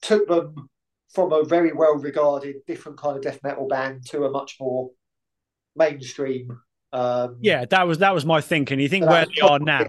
took 0.02 0.28
them 0.28 0.70
from 1.14 1.32
a 1.32 1.44
very 1.44 1.72
well 1.72 1.96
regarded 1.96 2.58
different 2.68 2.98
kind 2.98 3.18
of 3.18 3.24
death 3.24 3.40
metal 3.44 3.68
band 3.68 4.06
to 4.08 4.26
a 4.26 4.32
much 4.32 4.58
more 4.60 4.92
mainstream. 5.76 6.60
Um, 6.94 7.38
yeah, 7.42 7.66
that 7.66 7.88
was 7.88 8.00
that 8.00 8.14
was 8.14 8.26
my 8.26 8.42
thinking. 8.42 8.80
You 8.80 8.90
think 8.90 9.06
where 9.06 9.26
they 9.26 9.42
are 9.42 9.60
now? 9.60 9.88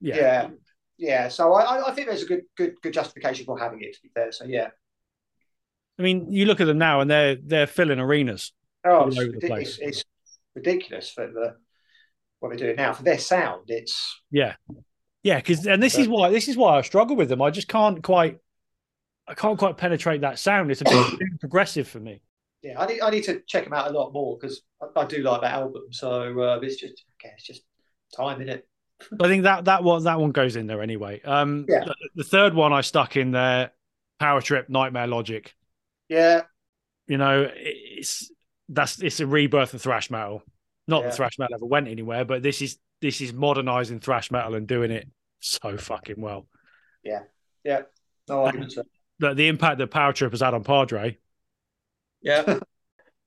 Yeah. 0.00 0.16
yeah, 0.16 0.48
yeah. 0.96 1.28
So 1.28 1.52
I, 1.52 1.88
I 1.88 1.92
think 1.92 2.08
there's 2.08 2.22
a 2.22 2.26
good, 2.26 2.42
good, 2.56 2.74
good 2.82 2.94
justification 2.94 3.44
for 3.44 3.58
having 3.58 3.82
it. 3.82 3.94
To 3.94 4.00
be 4.02 4.08
fair, 4.14 4.32
so 4.32 4.44
yeah. 4.46 4.68
I 5.98 6.02
mean, 6.02 6.32
you 6.32 6.46
look 6.46 6.62
at 6.62 6.66
them 6.66 6.78
now, 6.78 7.00
and 7.00 7.10
they're 7.10 7.36
they're 7.36 7.66
filling 7.66 8.00
arenas. 8.00 8.52
Oh, 8.84 9.00
All 9.00 9.08
it's, 9.08 9.18
over 9.18 9.32
the 9.32 9.46
place. 9.46 9.78
it's, 9.82 9.98
it's 9.98 10.04
ridiculous 10.54 11.10
for 11.10 11.26
the 11.26 11.56
what 12.38 12.48
they're 12.48 12.58
doing 12.58 12.76
now 12.76 12.94
for 12.94 13.02
their 13.02 13.18
sound. 13.18 13.64
It's 13.68 14.20
Yeah, 14.30 14.54
yeah. 15.22 15.36
Because 15.36 15.66
and 15.66 15.82
this 15.82 15.98
is 15.98 16.08
why 16.08 16.30
this 16.30 16.48
is 16.48 16.56
why 16.56 16.78
I 16.78 16.80
struggle 16.80 17.16
with 17.16 17.28
them. 17.28 17.42
I 17.42 17.50
just 17.50 17.68
can't 17.68 18.02
quite. 18.02 18.38
I 19.30 19.34
can't 19.34 19.58
quite 19.58 19.76
penetrate 19.76 20.20
that 20.22 20.38
sound. 20.38 20.70
It's 20.70 20.80
a 20.80 20.84
bit 20.84 20.92
too 21.18 21.18
progressive 21.38 21.86
for 21.88 22.00
me. 22.00 22.20
yeah. 22.62 22.80
I 22.80 22.86
need 22.86 23.00
I 23.00 23.10
need 23.10 23.24
to 23.24 23.40
check 23.46 23.64
them 23.64 23.72
out 23.72 23.88
a 23.88 23.98
lot 23.98 24.12
more 24.12 24.36
because 24.38 24.62
I, 24.82 25.00
I 25.00 25.04
do 25.06 25.22
like 25.22 25.40
that 25.42 25.52
album. 25.54 25.84
So 25.92 26.38
uh, 26.40 26.58
it's 26.62 26.76
just 26.76 27.04
okay, 27.22 27.32
it's 27.34 27.44
just 27.46 27.62
time 28.14 28.40
in 28.42 28.48
it. 28.48 28.66
I 29.20 29.28
think 29.28 29.44
that 29.44 29.64
that 29.66 29.84
one 29.84 30.02
that 30.04 30.18
one 30.20 30.32
goes 30.32 30.56
in 30.56 30.66
there 30.66 30.82
anyway. 30.82 31.20
Um, 31.22 31.64
Yeah. 31.68 31.84
the, 31.84 31.94
the 32.16 32.24
third 32.24 32.54
one 32.54 32.72
I 32.72 32.80
stuck 32.82 33.16
in 33.16 33.30
there, 33.30 33.70
Power 34.18 34.40
Trip, 34.42 34.68
Nightmare 34.68 35.06
Logic. 35.06 35.54
Yeah, 36.08 36.42
You 37.06 37.18
know, 37.18 37.48
it's 37.54 38.30
that's 38.68 39.00
it's 39.00 39.20
a 39.20 39.26
rebirth 39.26 39.74
of 39.74 39.80
thrash 39.80 40.10
metal. 40.10 40.42
Not 40.88 41.02
Yeah. 41.02 41.08
that 41.10 41.14
thrash 41.16 41.38
metal 41.38 41.54
ever 41.54 41.66
went 41.66 41.86
anywhere, 41.88 42.24
but 42.24 42.42
this 42.42 42.60
is 42.60 42.78
this 43.00 43.20
is 43.20 43.32
modernizing 43.32 44.00
thrash 44.00 44.30
metal 44.32 44.54
and 44.56 44.66
doing 44.66 44.90
it 44.90 45.08
so 45.38 45.76
fucking 45.78 46.20
well. 46.20 46.46
Yeah, 47.04 47.20
yeah, 47.64 47.82
no 48.28 48.44
arguments. 48.44 48.76
There. 49.20 49.30
The, 49.30 49.34
the 49.34 49.48
impact 49.48 49.78
that 49.78 49.90
Power 49.90 50.12
Trip 50.12 50.32
has 50.32 50.40
had 50.40 50.54
on 50.54 50.64
Padre. 50.64 51.18
Yeah. 52.22 52.58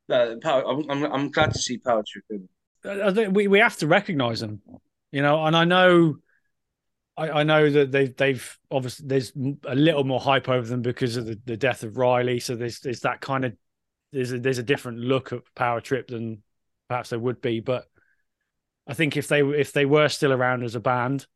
No, 0.10 0.38
power, 0.42 0.68
I'm, 0.68 0.90
I'm 0.90 1.14
I'm 1.14 1.32
glad 1.32 1.54
to 1.54 1.60
see 1.60 1.78
Power 1.78 2.04
Trip 2.06 2.26
in. 2.30 2.50
I 2.84 3.08
I 3.08 3.14
think 3.14 3.34
we, 3.34 3.48
we 3.48 3.60
have 3.60 3.78
to 3.78 3.88
recognize 3.88 4.42
them, 4.42 4.62
you 5.14 5.22
know, 5.22 5.46
and 5.46 5.56
I 5.56 5.64
know, 5.64 6.18
I, 7.16 7.30
I 7.30 7.44
know 7.44 7.70
that 7.70 7.92
they've 7.92 8.14
they've 8.16 8.60
obviously 8.70 9.08
there's 9.08 9.32
a 9.66 9.76
little 9.76 10.04
more 10.04 10.20
hype 10.20 10.50
over 10.50 10.68
them 10.68 10.82
because 10.82 11.16
of 11.16 11.26
the, 11.26 11.40
the 11.46 11.56
death 11.56 11.84
of 11.84 11.96
Riley, 11.96 12.42
so 12.42 12.56
there's 12.56 12.82
there's 12.82 13.00
that 13.00 13.22
kind 13.22 13.46
of 13.46 13.54
there's 14.12 14.34
a, 14.34 14.40
there's 14.40 14.58
a 14.58 14.64
different 14.64 15.00
look 15.00 15.32
at 15.32 15.40
Power 15.56 15.80
Trip 15.80 16.10
than 16.10 16.44
perhaps 16.90 17.12
there 17.12 17.20
would 17.20 17.42
be, 17.42 17.62
but 17.62 17.86
I 18.86 18.94
think 18.94 19.16
if 19.16 19.28
they 19.30 19.42
if 19.42 19.72
they 19.72 19.86
were 19.86 20.10
still 20.10 20.34
around 20.34 20.64
as 20.64 20.76
a 20.76 20.82
band, 20.82 21.28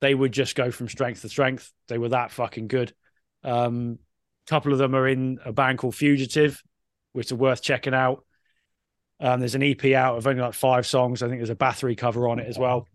they 0.00 0.14
would 0.14 0.32
just 0.32 0.54
go 0.54 0.70
from 0.70 0.88
strength 0.88 1.22
to 1.22 1.28
strength. 1.28 1.72
They 1.88 1.98
were 1.98 2.10
that 2.10 2.32
fucking 2.32 2.68
good. 2.68 2.92
Um, 3.42 3.98
a 4.46 4.50
couple 4.50 4.72
of 4.72 4.78
them 4.78 4.94
are 4.94 5.08
in 5.08 5.38
a 5.44 5.52
band 5.52 5.78
called 5.78 5.94
Fugitive, 5.94 6.62
which 7.12 7.32
are 7.32 7.36
worth 7.36 7.62
checking 7.62 7.94
out. 7.94 8.24
Um, 9.20 9.40
there's 9.40 9.54
an 9.54 9.62
EP 9.62 9.84
out 9.86 10.16
of 10.16 10.26
only 10.26 10.40
like 10.40 10.54
five 10.54 10.86
songs. 10.86 11.22
I 11.22 11.28
think 11.28 11.38
there's 11.38 11.50
a 11.50 11.54
Bathory 11.54 11.96
cover 11.96 12.28
on 12.28 12.38
it 12.38 12.46
as 12.46 12.58
well. 12.58 12.86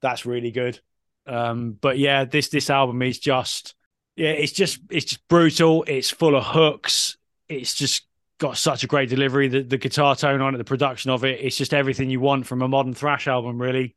That's 0.00 0.24
really 0.24 0.50
good. 0.50 0.80
Um, 1.26 1.72
but 1.80 1.98
yeah, 1.98 2.24
this 2.24 2.48
this 2.48 2.70
album 2.70 3.02
is 3.02 3.18
just 3.18 3.74
yeah, 4.16 4.30
it's 4.30 4.52
just 4.52 4.80
it's 4.90 5.06
just 5.06 5.28
brutal. 5.28 5.84
It's 5.86 6.10
full 6.10 6.36
of 6.36 6.44
hooks. 6.44 7.16
It's 7.48 7.74
just 7.74 8.06
got 8.38 8.56
such 8.56 8.84
a 8.84 8.86
great 8.86 9.08
delivery. 9.08 9.48
The 9.48 9.62
the 9.62 9.78
guitar 9.78 10.16
tone 10.16 10.40
on 10.40 10.54
it, 10.54 10.58
the 10.58 10.64
production 10.64 11.10
of 11.10 11.24
it, 11.24 11.40
it's 11.40 11.56
just 11.56 11.74
everything 11.74 12.10
you 12.10 12.20
want 12.20 12.46
from 12.46 12.62
a 12.62 12.68
modern 12.68 12.94
thrash 12.94 13.26
album. 13.26 13.60
Really, 13.60 13.96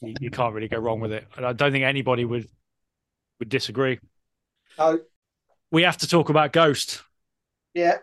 you, 0.00 0.14
you 0.20 0.30
can't 0.30 0.54
really 0.54 0.68
go 0.68 0.78
wrong 0.78 1.00
with 1.00 1.12
it. 1.12 1.26
And 1.36 1.46
I 1.46 1.52
don't 1.52 1.72
think 1.72 1.84
anybody 1.84 2.24
would 2.24 2.48
would 3.38 3.48
disagree. 3.48 3.98
No, 4.78 5.00
We 5.70 5.82
have 5.82 5.98
to 5.98 6.08
talk 6.08 6.28
about 6.28 6.52
Ghost 6.52 7.02
yeah, 7.74 7.98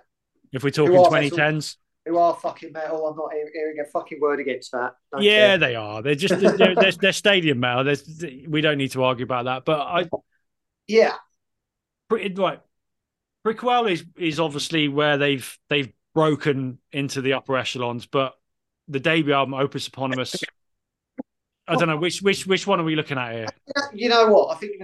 if 0.51 0.63
we're 0.63 0.69
talking 0.71 0.95
2010s. 0.95 1.75
who 2.05 2.17
are 2.17 2.33
fucking 2.35 2.71
metal. 2.71 3.05
I'm 3.07 3.15
not 3.15 3.31
hearing, 3.33 3.77
a 3.79 3.85
fucking 3.85 4.19
word 4.19 4.39
against 4.39 4.71
that. 4.71 4.93
Don't 5.11 5.21
Yeah, 5.21 5.31
care. 5.49 5.57
they 5.59 5.75
are. 5.75 6.01
They're 6.01 6.15
just 6.15 6.39
they're, 6.39 6.75
they're, 6.75 6.91
they're 6.91 7.13
stadium 7.13 7.59
metal. 7.59 7.83
There's, 7.83 8.03
we 8.47 8.61
don't 8.61 8.77
need 8.77 8.91
to 8.91 9.03
argue 9.03 9.25
about 9.25 9.45
that. 9.45 9.65
But 9.65 9.81
I 9.81 10.09
yeah, 10.87 11.15
pretty 12.09 12.33
right. 12.33 12.59
Prequelle 13.45 13.91
is 13.91 14.03
is 14.17 14.39
obviously 14.39 14.87
where 14.87 15.17
they've 15.17 15.57
they've 15.69 15.91
broken 16.15 16.79
into 16.91 17.21
the 17.21 17.33
upper 17.33 17.55
echelons, 17.57 18.05
but 18.07 18.33
the 18.87 18.99
debut 18.99 19.33
album 19.33 19.53
Opus 19.53 19.87
Eponymous. 19.87 20.35
I 21.67 21.75
don't 21.75 21.87
know 21.87 21.97
which 21.97 22.21
which 22.23 22.47
which 22.47 22.65
one 22.65 22.79
are 22.79 22.83
we 22.83 22.95
looking 22.95 23.19
at 23.19 23.33
here. 23.33 23.45
you 23.93 24.09
know 24.09 24.27
what? 24.27 24.55
I 24.55 24.59
think 24.59 24.81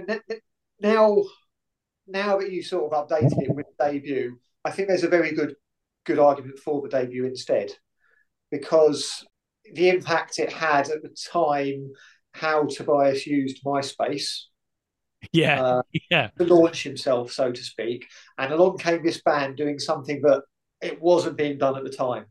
now, 0.80 1.24
now 2.06 2.38
that 2.38 2.52
you 2.52 2.62
sort 2.62 2.92
of 2.92 3.08
updated 3.08 3.42
it 3.42 3.54
with 3.54 3.66
debut, 3.78 4.38
I 4.64 4.70
think 4.70 4.88
there's 4.88 5.04
a 5.04 5.08
very 5.08 5.32
good 5.32 5.54
good 6.04 6.18
argument 6.18 6.58
for 6.58 6.82
the 6.82 6.88
debut 6.88 7.24
instead, 7.24 7.72
because 8.50 9.26
the 9.74 9.88
impact 9.88 10.38
it 10.38 10.52
had 10.52 10.88
at 10.88 11.02
the 11.02 11.14
time, 11.32 11.90
how 12.32 12.64
Tobias 12.66 13.26
used 13.26 13.64
MySpace 13.64 14.42
Yeah, 15.32 15.60
uh, 15.60 15.82
yeah, 16.10 16.30
to 16.38 16.44
launch 16.44 16.84
himself, 16.84 17.32
so 17.32 17.50
to 17.50 17.62
speak, 17.62 18.06
and 18.38 18.52
along 18.52 18.78
came 18.78 19.02
this 19.04 19.22
band 19.22 19.56
doing 19.56 19.78
something 19.78 20.22
that 20.22 20.42
it 20.80 21.00
wasn't 21.00 21.36
being 21.36 21.58
done 21.58 21.76
at 21.76 21.84
the 21.84 21.90
time. 21.90 22.26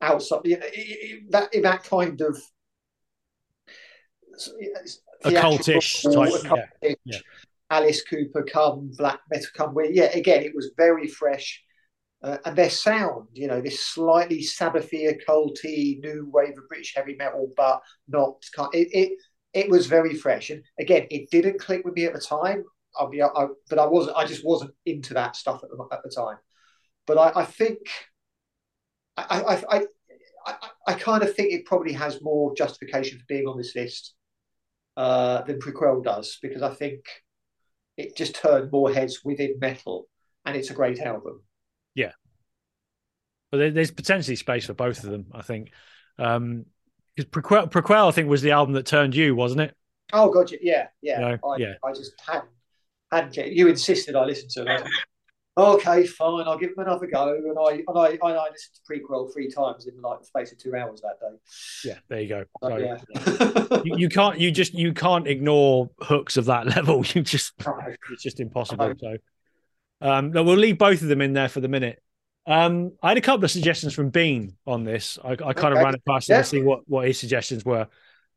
Outside 0.00 0.40
you 0.44 0.58
know, 0.58 0.66
it- 0.66 0.72
it- 0.74 1.30
that 1.30 1.52
in 1.54 1.62
that 1.62 1.84
kind 1.84 2.20
of 2.20 2.36
Occultish 5.24 6.02
type, 6.02 6.68
yeah, 6.82 6.94
yeah. 7.04 7.18
Alice 7.70 8.02
Cooper 8.02 8.42
come, 8.42 8.90
black 8.96 9.20
metal 9.30 9.46
come. 9.56 9.74
Where 9.74 9.90
yeah, 9.90 10.10
again, 10.16 10.42
it 10.42 10.54
was 10.54 10.72
very 10.76 11.08
fresh, 11.08 11.62
uh, 12.22 12.38
and 12.44 12.56
their 12.56 12.70
sound, 12.70 13.28
you 13.32 13.46
know, 13.46 13.60
this 13.60 13.84
slightly 13.84 14.40
Sabbathy, 14.40 15.10
occulty, 15.10 16.00
new 16.00 16.28
wave 16.32 16.58
of 16.58 16.68
British 16.68 16.94
heavy 16.94 17.16
metal, 17.16 17.50
but 17.56 17.80
not. 18.08 18.42
It 18.72 18.88
it, 18.92 19.18
it 19.52 19.70
was 19.70 19.86
very 19.86 20.14
fresh, 20.14 20.50
and 20.50 20.62
again, 20.78 21.06
it 21.10 21.30
didn't 21.30 21.60
click 21.60 21.84
with 21.84 21.94
me 21.94 22.04
at 22.04 22.12
the 22.12 22.20
time. 22.20 22.64
I'll 22.96 23.10
be, 23.10 23.22
I, 23.22 23.28
but 23.68 23.78
I 23.78 23.86
wasn't. 23.86 24.16
I 24.16 24.24
just 24.24 24.44
wasn't 24.44 24.72
into 24.86 25.14
that 25.14 25.36
stuff 25.36 25.62
at 25.64 25.70
the, 25.70 25.86
at 25.92 26.02
the 26.02 26.10
time. 26.10 26.36
But 27.06 27.18
I, 27.18 27.40
I 27.40 27.44
think, 27.44 27.78
I, 29.16 29.40
I, 29.40 29.76
I, 29.76 29.86
I, 30.46 30.54
I 30.86 30.94
kind 30.94 31.22
of 31.22 31.34
think 31.34 31.52
it 31.52 31.66
probably 31.66 31.92
has 31.92 32.22
more 32.22 32.54
justification 32.54 33.18
for 33.18 33.24
being 33.28 33.46
on 33.46 33.58
this 33.58 33.74
list 33.74 34.14
uh, 34.96 35.42
than 35.42 35.58
Prequelle 35.58 36.02
does 36.02 36.38
because 36.40 36.62
I 36.62 36.72
think 36.72 37.00
it 37.96 38.16
just 38.16 38.34
turned 38.34 38.72
more 38.72 38.92
heads 38.92 39.24
within 39.24 39.58
metal, 39.60 40.08
and 40.44 40.56
it's 40.56 40.70
a 40.70 40.74
great 40.74 41.00
album. 41.00 41.42
Yeah, 41.94 42.12
but 43.50 43.74
there's 43.74 43.90
potentially 43.90 44.36
space 44.36 44.66
for 44.66 44.74
both 44.74 45.04
of 45.04 45.10
them. 45.10 45.26
I 45.32 45.42
think 45.42 45.70
um, 46.18 46.66
because 47.14 47.30
Prequelle, 47.30 47.70
Prequelle, 47.70 48.08
I 48.08 48.10
think 48.10 48.28
was 48.28 48.42
the 48.42 48.52
album 48.52 48.74
that 48.74 48.86
turned 48.86 49.14
you, 49.14 49.34
wasn't 49.34 49.62
it? 49.62 49.76
Oh 50.12 50.30
god, 50.30 50.50
yeah, 50.60 50.88
yeah. 51.02 51.20
No, 51.20 51.38
I, 51.48 51.56
yeah. 51.58 51.74
I 51.84 51.92
just 51.92 52.12
hadn't, 52.26 52.50
hadn't. 53.10 53.52
You 53.52 53.68
insisted 53.68 54.16
I 54.16 54.24
listen 54.24 54.48
to 54.50 54.74
it. 54.74 54.82
I 55.56 55.60
was 55.60 55.74
like, 55.76 55.86
okay, 55.86 56.06
fine, 56.06 56.46
I'll 56.46 56.58
give 56.58 56.74
them 56.74 56.86
another 56.86 57.06
go, 57.06 57.28
and 57.34 57.56
I 57.58 57.84
and 57.86 57.98
I 57.98 58.08
and 58.10 58.38
I 58.38 58.48
listened 58.50 58.74
to 58.74 58.80
Prequelle 58.92 59.32
three 59.32 59.50
times 59.50 59.86
in 59.86 60.00
like 60.00 60.20
the 60.20 60.26
space 60.26 60.50
of 60.52 60.58
two 60.58 60.74
hours 60.74 61.00
that 61.02 61.20
day. 61.20 61.36
Yeah, 61.84 61.98
there 62.08 62.20
you 62.20 62.28
go. 62.28 62.44
So, 62.62 62.68
So, 62.70 62.76
yeah. 62.78 63.82
you, 63.84 63.96
you 63.98 64.08
can't 64.08 64.38
you 64.40 64.50
just 64.50 64.74
you 64.74 64.92
can't 64.92 65.26
ignore 65.28 65.90
hooks 66.00 66.36
of 66.36 66.46
that 66.46 66.66
level. 66.76 67.04
You 67.14 67.22
just 67.22 67.52
No. 67.64 67.78
it's 68.10 68.22
just 68.22 68.40
impossible. 68.40 68.92
So 68.98 69.16
um 70.00 70.32
no, 70.32 70.42
we'll 70.42 70.56
leave 70.56 70.78
both 70.78 71.02
of 71.02 71.08
them 71.08 71.20
in 71.20 71.32
there 71.34 71.48
for 71.48 71.60
the 71.60 71.68
minute. 71.68 72.02
Um, 72.46 72.92
I 73.02 73.08
had 73.08 73.16
a 73.16 73.22
couple 73.22 73.44
of 73.44 73.50
suggestions 73.50 73.94
from 73.94 74.10
Bean 74.10 74.56
on 74.66 74.84
this. 74.84 75.18
I, 75.24 75.30
I 75.30 75.34
kind 75.36 75.56
Okay. 75.56 75.72
of 75.72 75.80
ran 75.80 75.94
it 75.94 76.04
past 76.04 76.28
him 76.28 76.36
Yeah. 76.36 76.42
to 76.42 76.48
see 76.48 76.62
what, 76.62 76.80
what 76.86 77.06
his 77.06 77.18
suggestions 77.18 77.64
were. 77.64 77.88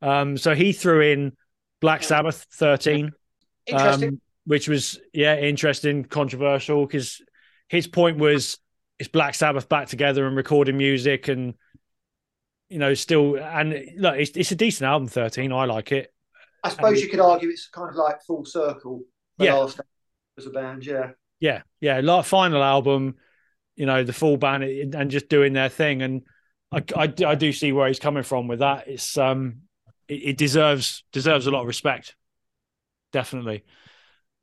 Um, 0.01 0.37
so 0.37 0.55
he 0.55 0.71
threw 0.71 1.01
in 1.01 1.35
Black 1.81 2.03
Sabbath 2.03 2.45
13, 2.53 3.11
Interesting. 3.67 4.09
um, 4.09 4.21
which 4.47 4.67
was, 4.69 4.99
yeah, 5.13 5.37
interesting, 5.37 6.05
controversial 6.05 6.85
because 6.87 7.21
his 7.69 7.87
point 7.87 8.17
was 8.17 8.57
it's 8.97 9.09
Black 9.09 9.35
Sabbath 9.35 9.69
back 9.69 9.87
together 9.89 10.25
and 10.25 10.35
recording 10.35 10.77
music 10.77 11.27
and, 11.27 11.53
you 12.69 12.79
know, 12.79 12.93
still, 12.93 13.37
and 13.37 13.73
look, 13.97 14.15
it's, 14.17 14.31
it's 14.35 14.51
a 14.51 14.55
decent 14.55 14.87
album, 14.87 15.07
13. 15.07 15.51
I 15.51 15.65
like 15.65 15.91
it. 15.91 16.13
I 16.63 16.69
suppose 16.69 16.97
um, 16.97 17.03
you 17.03 17.09
could 17.09 17.19
argue 17.19 17.49
it's 17.49 17.67
kind 17.69 17.89
of 17.89 17.95
like 17.95 18.21
full 18.23 18.45
circle. 18.45 19.03
The 19.37 19.45
Yeah. 19.45 19.53
last 19.53 19.79
as 20.37 20.45
a 20.47 20.49
band, 20.49 20.85
yeah. 20.85 21.11
yeah, 21.39 21.61
yeah, 21.79 21.99
like 21.99 22.25
final 22.25 22.63
album, 22.63 23.15
you 23.75 23.85
know, 23.85 24.03
the 24.03 24.13
full 24.13 24.37
band 24.37 24.63
and 24.63 25.11
just 25.11 25.29
doing 25.29 25.53
their 25.53 25.69
thing. 25.69 26.01
And 26.01 26.23
I, 26.71 26.83
I, 26.95 27.03
I 27.25 27.35
do 27.35 27.53
see 27.53 27.71
where 27.71 27.87
he's 27.87 27.99
coming 27.99 28.23
from 28.23 28.47
with 28.47 28.59
that. 28.59 28.87
It's 28.87 29.17
um, 29.17 29.61
it, 30.07 30.13
it 30.29 30.37
deserves 30.37 31.03
deserves 31.11 31.47
a 31.47 31.51
lot 31.51 31.61
of 31.61 31.67
respect, 31.67 32.15
definitely. 33.13 33.63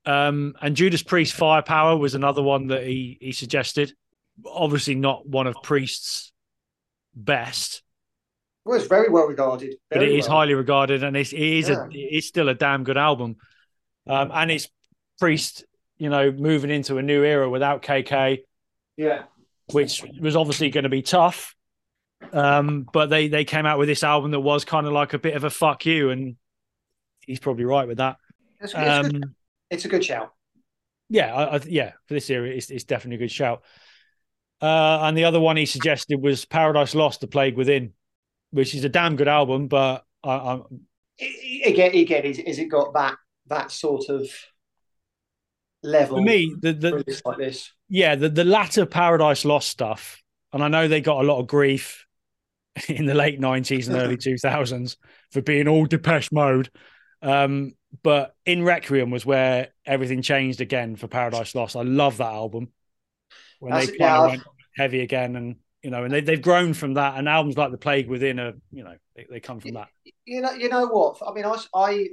Um, 0.07 0.55
and 0.61 0.77
Judas 0.77 1.03
Priest 1.03 1.35
Firepower 1.35 1.97
was 1.97 2.15
another 2.15 2.43
one 2.43 2.67
that 2.69 2.85
he 2.87 3.17
he 3.21 3.33
suggested. 3.33 3.93
Obviously, 4.47 4.95
not 4.95 5.27
one 5.27 5.47
of 5.47 5.57
Priest's 5.63 6.33
best, 7.15 7.83
Well, 8.65 8.77
it's 8.77 8.89
very 8.89 9.09
well 9.09 9.27
regarded. 9.27 9.77
but 9.91 10.01
very 10.01 10.15
it 10.15 10.19
is 10.19 10.29
well. 10.29 10.39
highly 10.39 10.55
regarded, 10.55 11.05
and 11.05 11.17
it's, 11.17 11.33
it 11.33 11.39
is 11.41 11.69
Yeah. 11.69 11.85
a 11.85 11.89
it 11.89 12.17
is 12.19 12.27
still 12.29 12.49
a 12.49 12.55
damn 12.55 12.83
good 12.85 12.97
album. 12.97 13.37
Um, 14.07 14.31
and 14.35 14.51
it's 14.51 14.69
Priest, 15.21 15.65
you 15.97 16.11
know, 16.11 16.33
moving 16.33 16.71
into 16.71 16.99
a 16.99 17.03
new 17.03 17.23
era 17.23 17.49
without 17.49 17.83
KK. 17.83 18.43
Yeah. 18.97 19.23
which 19.73 20.05
was 20.21 20.37
obviously 20.37 20.69
going 20.71 20.85
to 20.85 20.91
be 20.91 21.03
tough. 21.03 21.55
Um, 22.33 22.87
but 22.93 23.07
they 23.11 23.29
they 23.29 23.45
came 23.45 23.65
out 23.67 23.79
with 23.79 23.89
this 23.89 24.03
album 24.03 24.31
that 24.33 24.41
was 24.41 24.65
kind 24.65 24.87
of 24.87 24.93
like 24.93 25.13
a 25.15 25.19
bit 25.19 25.35
of 25.37 25.45
a 25.45 25.51
fuck 25.51 25.87
you, 25.87 26.11
and 26.11 26.37
he's 27.21 27.39
probably 27.41 27.65
right 27.65 27.87
with 27.89 27.99
that. 27.99 28.17
It's, 28.61 28.75
it's. 28.77 29.15
Um, 29.15 29.35
it's 29.75 29.85
a 29.85 29.89
good 29.89 30.05
shout. 30.05 30.33
yeah, 31.11 31.35
I, 31.35 31.57
I, 31.57 31.61
yeah, 31.67 31.93
for 32.07 32.15
this 32.15 32.31
era, 32.31 32.49
it's, 32.49 32.71
it's 32.71 32.85
definitely 32.85 33.17
a 33.17 33.27
good 33.27 33.33
shout. 33.33 33.63
Uh, 34.63 35.01
and 35.03 35.17
the 35.19 35.25
other 35.25 35.41
one 35.41 35.57
he 35.57 35.67
suggested 35.67 36.21
was 36.23 36.45
Paradise 36.45 36.95
Lost: 36.95 37.21
The 37.21 37.27
Plague 37.27 37.57
Within, 37.57 37.93
which 38.51 38.75
is 38.75 38.85
a 38.85 38.89
damn 38.89 39.17
good 39.17 39.29
album, 39.29 39.69
but 39.69 40.05
I, 40.23 40.31
I, 40.31 40.55
I- 40.55 40.57
I- 41.21 41.61
Again, 41.67 41.95
again, 41.95 42.25
is, 42.25 42.39
is 42.41 42.59
it 42.59 42.67
got 42.67 42.93
that 42.95 43.17
that 43.47 43.71
sort 43.71 44.09
of 44.09 44.29
level 45.83 46.19
for 46.19 46.23
me, 46.25 46.55
the, 46.61 46.73
the 46.73 47.21
like 47.25 47.39
this? 47.39 47.71
yeah, 47.89 48.15
the, 48.17 48.29
the 48.29 48.45
latter 48.45 48.87
Paradise 48.87 49.45
Lost 49.45 49.69
stuff, 49.69 50.23
and 50.53 50.63
I 50.63 50.69
know 50.69 50.89
they 50.89 51.01
got 51.01 51.23
a 51.25 51.27
lot 51.29 51.39
of 51.41 51.47
grief 51.47 52.07
in 52.89 53.07
the 53.07 53.15
late 53.15 53.41
90s 53.41 53.87
and 53.87 53.97
early 53.97 54.17
2000s 54.17 54.97
for 55.31 55.43
being 55.43 55.69
all 55.69 55.87
Depeche 55.87 56.33
Mode. 56.33 56.71
Um, 57.23 57.75
but 58.03 58.35
in 58.45 58.65
Requiem 58.65 59.11
was 59.11 59.25
where 59.25 59.69
everything 59.87 60.23
changed 60.23 60.61
again 60.61 60.97
for 60.97 61.07
Paradise 61.07 61.55
Lost. 61.55 61.77
I 61.77 61.83
love 61.83 62.17
that 62.19 62.33
album 62.33 62.73
when 63.61 63.73
That's- 63.73 63.91
they 63.91 63.99
kind 63.99 64.17
of 64.17 64.31
went 64.31 64.43
heavy 64.77 65.01
again, 65.01 65.37
and 65.37 65.57
you 65.83 65.91
know, 65.91 66.05
and 66.05 66.13
they, 66.13 66.23
they've 66.23 66.41
grown 66.41 66.73
from 66.75 66.95
that. 66.95 67.19
And 67.19 67.29
albums 67.29 67.57
like 67.57 67.71
The 67.71 67.79
Plague 67.79 68.09
Within 68.09 68.41
are, 68.41 68.55
you 68.73 68.85
know, 68.85 68.97
they, 69.15 69.27
they 69.31 69.41
come 69.41 69.61
from 69.61 69.73
that. 69.75 69.89
You 70.25 70.41
know, 70.41 70.53
you 70.53 70.69
know 70.71 70.87
what? 70.87 71.19
I 71.27 71.33
mean, 71.33 71.45
I, 71.45 71.57
I, 71.75 72.09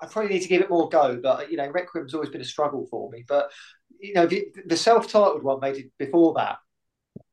I 0.00 0.06
probably 0.06 0.32
need 0.32 0.42
to 0.42 0.48
give 0.48 0.62
it 0.62 0.70
more 0.70 0.88
go, 0.88 1.18
but 1.20 1.50
you 1.50 1.56
know, 1.56 1.66
Requiem's 1.68 2.14
always 2.14 2.30
been 2.30 2.40
a 2.40 2.44
struggle 2.44 2.86
for 2.88 3.10
me. 3.10 3.24
But 3.26 3.50
you 3.98 4.14
know, 4.14 4.26
the, 4.26 4.46
the 4.64 4.76
self-titled 4.76 5.42
one 5.42 5.60
made 5.60 5.76
it 5.76 5.90
before 5.98 6.34
that, 6.34 6.58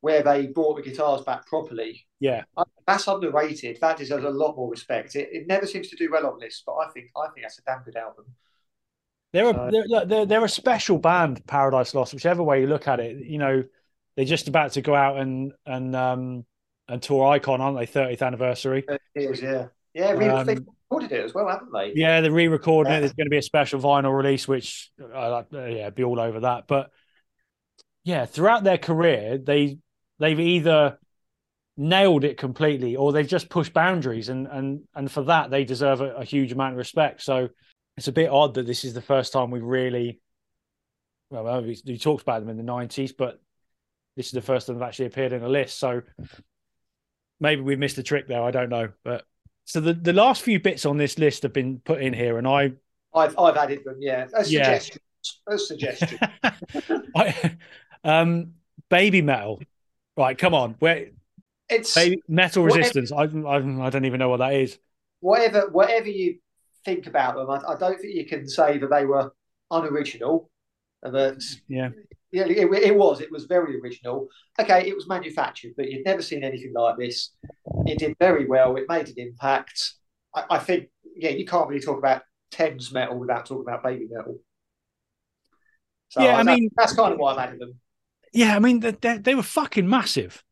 where 0.00 0.22
they 0.22 0.46
brought 0.46 0.76
the 0.76 0.82
guitars 0.82 1.22
back 1.22 1.46
properly, 1.46 2.06
Yeah, 2.20 2.44
that's 2.86 3.08
underrated. 3.08 3.78
That 3.80 3.96
deserves 3.96 4.24
a 4.24 4.30
lot 4.30 4.56
more 4.56 4.70
respect. 4.70 5.16
It, 5.16 5.28
it 5.32 5.46
never 5.46 5.66
seems 5.66 5.88
to 5.88 5.96
do 5.96 6.10
well 6.10 6.26
on 6.26 6.38
lists, 6.38 6.62
but 6.64 6.74
I 6.74 6.88
think 6.90 7.10
I 7.16 7.28
think 7.34 7.44
that's 7.44 7.58
a 7.58 7.62
damn 7.62 7.82
good 7.82 7.96
album. 7.96 8.26
They're 9.32 9.50
a 9.50 9.70
they're, 9.70 10.06
they're 10.06 10.26
they're 10.26 10.44
a 10.44 10.48
special 10.48 10.98
band, 10.98 11.46
Paradise 11.46 11.94
Lost. 11.94 12.14
Whichever 12.14 12.42
way 12.42 12.60
you 12.60 12.66
look 12.66 12.88
at 12.88 13.00
it, 13.00 13.26
you 13.26 13.38
know, 13.38 13.64
they're 14.16 14.24
just 14.24 14.48
about 14.48 14.72
to 14.72 14.82
go 14.82 14.94
out 14.94 15.18
and 15.18 15.52
and 15.66 15.94
um 15.94 16.44
and 16.88 17.02
tour 17.02 17.26
Icon, 17.26 17.60
aren't 17.60 17.78
they? 17.78 17.86
Thirtieth 17.86 18.22
anniversary. 18.22 18.86
Is, 19.14 19.42
yeah, 19.42 19.66
yeah. 19.94 20.12
Re- 20.12 20.28
Um, 20.28 20.46
they've 20.46 20.66
recorded 20.90 21.12
it 21.12 21.24
as 21.24 21.34
well, 21.34 21.48
haven't 21.48 21.72
they? 21.72 21.92
Yeah, 21.94 22.20
they're 22.22 22.32
re-recording 22.32 22.92
it. 22.92 23.00
There's 23.00 23.12
going 23.12 23.26
to 23.26 23.30
be 23.30 23.38
a 23.38 23.42
special 23.42 23.80
vinyl 23.80 24.16
release, 24.16 24.48
which 24.48 24.90
uh, 25.14 25.42
yeah, 25.52 25.90
be 25.90 26.04
all 26.04 26.18
over 26.18 26.40
that. 26.40 26.66
But 26.66 26.90
yeah, 28.04 28.24
throughout 28.24 28.64
their 28.64 28.78
career, 28.78 29.36
they 29.36 29.78
they've 30.18 30.38
either 30.40 30.98
nailed 31.76 32.24
it 32.24 32.36
completely 32.36 32.96
or 32.96 33.12
they've 33.12 33.26
just 33.28 33.48
pushed 33.48 33.72
boundaries, 33.72 34.28
and 34.28 34.46
and 34.46 34.82
and 34.94 35.10
for 35.10 35.22
that 35.24 35.50
they 35.50 35.64
deserve 35.64 36.00
a, 36.00 36.16
a 36.16 36.24
huge 36.24 36.52
amount 36.52 36.72
of 36.72 36.78
respect. 36.78 37.22
So 37.22 37.48
it's 37.96 38.08
a 38.08 38.12
bit 38.12 38.30
odd 38.30 38.54
that 38.54 38.66
this 38.66 38.84
is 38.84 38.94
the 38.94 39.02
first 39.02 39.32
time 39.32 39.50
we've 39.50 39.62
really. 39.62 40.20
Well, 41.30 41.62
we, 41.62 41.78
we 41.86 41.98
talked 41.98 42.22
about 42.22 42.40
them 42.40 42.48
in 42.48 42.56
the 42.56 42.62
'90s, 42.62 43.12
but 43.16 43.40
this 44.16 44.26
is 44.26 44.32
the 44.32 44.40
first 44.42 44.66
time 44.66 44.76
they've 44.76 44.88
actually 44.88 45.06
appeared 45.06 45.32
in 45.32 45.42
a 45.42 45.48
list. 45.48 45.78
So 45.78 46.02
maybe 47.40 47.60
we 47.62 47.76
missed 47.76 47.98
a 47.98 48.02
trick 48.02 48.26
there. 48.28 48.42
I 48.42 48.50
don't 48.50 48.70
know, 48.70 48.90
but 49.04 49.24
so 49.64 49.80
the, 49.80 49.92
the 49.92 50.14
last 50.14 50.42
few 50.42 50.58
bits 50.60 50.86
on 50.86 50.96
this 50.96 51.18
list 51.18 51.42
have 51.42 51.52
been 51.52 51.80
put 51.84 52.00
in 52.00 52.14
here, 52.14 52.38
and 52.38 52.48
I, 52.48 52.72
I've 53.14 53.38
I've 53.38 53.56
added 53.56 53.84
them. 53.84 53.96
Yeah, 54.00 54.26
a 54.34 54.44
Yeah. 54.44 54.78
suggestion. 54.78 55.02
A 55.46 55.58
suggestion. 55.58 56.18
I 57.14 57.56
um, 58.04 58.54
Babymetal, 58.90 59.60
right? 60.18 60.36
Come 60.36 60.52
on, 60.54 60.74
where 60.80 61.06
It's 61.70 61.96
metal 62.28 62.62
Whatever- 62.64 62.78
resistance? 62.78 63.12
I, 63.12 63.22
I 63.22 63.86
I 63.86 63.90
don't 63.90 64.04
even 64.04 64.18
know 64.18 64.28
what 64.28 64.38
that 64.38 64.54
is. 64.54 64.78
whatever 65.20 65.68
whatever 65.70 66.08
you 66.08 66.38
think 66.84 67.06
about 67.06 67.36
them. 67.36 67.48
I, 67.50 67.72
I 67.72 67.76
don't 67.78 67.98
think 68.00 68.14
you 68.14 68.26
can 68.26 68.48
say 68.48 68.78
that 68.78 68.90
they 68.90 69.04
were 69.06 69.32
unoriginal. 69.70 70.50
And 71.02 71.14
that 71.14 71.36
mm, 71.38 71.60
Yeah, 71.68 71.88
yeah, 72.32 72.44
it, 72.46 72.72
it 72.90 72.96
was. 72.96 73.20
It 73.20 73.30
was 73.30 73.44
very 73.44 73.78
original. 73.80 74.26
Okay, 74.60 74.88
it 74.88 74.96
was 74.96 75.06
manufactured, 75.08 75.72
but 75.76 75.88
you'd 75.90 76.04
never 76.04 76.22
seen 76.22 76.42
anything 76.42 76.72
like 76.74 76.96
this. 76.98 77.30
It 77.86 77.98
did 78.00 78.16
very 78.18 78.46
well. 78.46 78.76
It 78.76 78.86
made 78.88 79.08
an 79.08 79.14
impact. 79.16 79.92
I, 80.34 80.44
I 80.50 80.58
think 80.58 80.88
yeah, 81.16 81.30
you 81.30 81.46
can't 81.46 81.68
really 81.68 81.80
talk 81.80 81.98
about 81.98 82.22
Thames 82.50 82.90
metal 82.92 83.18
without 83.18 83.46
talking 83.46 83.62
about 83.68 83.84
Babymetal. 83.84 84.38
So 86.08 86.22
Yeah, 86.22 86.36
I 86.38 86.42
that- 86.42 86.46
mean- 86.58 86.70
that's 86.76 86.94
kind 86.94 87.12
of 87.12 87.18
why 87.20 87.32
I've 87.32 87.38
added 87.38 87.60
them. 87.60 87.74
Yeah. 88.32 88.56
I 88.56 88.58
mean, 88.58 88.80
they, 88.80 88.92
they, 88.92 89.18
they 89.18 89.34
were 89.34 89.42
fucking 89.42 89.88
massive, 89.88 90.42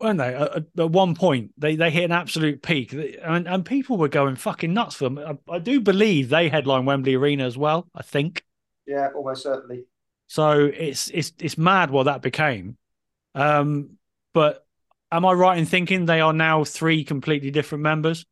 weren't 0.00 0.18
they? 0.18 0.34
At, 0.34 0.64
at 0.78 0.90
one 0.90 1.14
point, 1.14 1.52
they 1.58 1.76
they 1.76 1.90
hit 1.90 2.04
an 2.04 2.12
absolute 2.12 2.62
peak, 2.62 2.92
and 2.92 3.48
and 3.48 3.64
people 3.64 3.96
were 3.96 4.08
going 4.08 4.36
fucking 4.36 4.72
nuts 4.72 4.96
for 4.96 5.04
them. 5.04 5.18
I, 5.18 5.52
I 5.54 5.58
do 5.58 5.80
believe 5.80 6.28
they 6.28 6.48
headline 6.48 6.84
Wembley 6.84 7.14
Arena 7.14 7.44
as 7.44 7.56
well. 7.58 7.88
I 7.94 8.02
think. 8.02 8.44
Yeah, 8.86 9.08
almost 9.14 9.42
certainly. 9.42 9.84
So 10.26 10.64
it's 10.64 11.08
it's 11.10 11.32
it's 11.38 11.58
mad 11.58 11.90
what 11.90 12.04
that 12.04 12.22
became. 12.22 12.76
Um, 13.34 13.98
but 14.34 14.66
am 15.12 15.24
I 15.24 15.32
right 15.32 15.58
in 15.58 15.66
thinking 15.66 16.06
they 16.06 16.20
are 16.20 16.32
now 16.32 16.64
three 16.64 17.04
completely 17.04 17.50
different 17.50 17.82
members? 17.82 18.26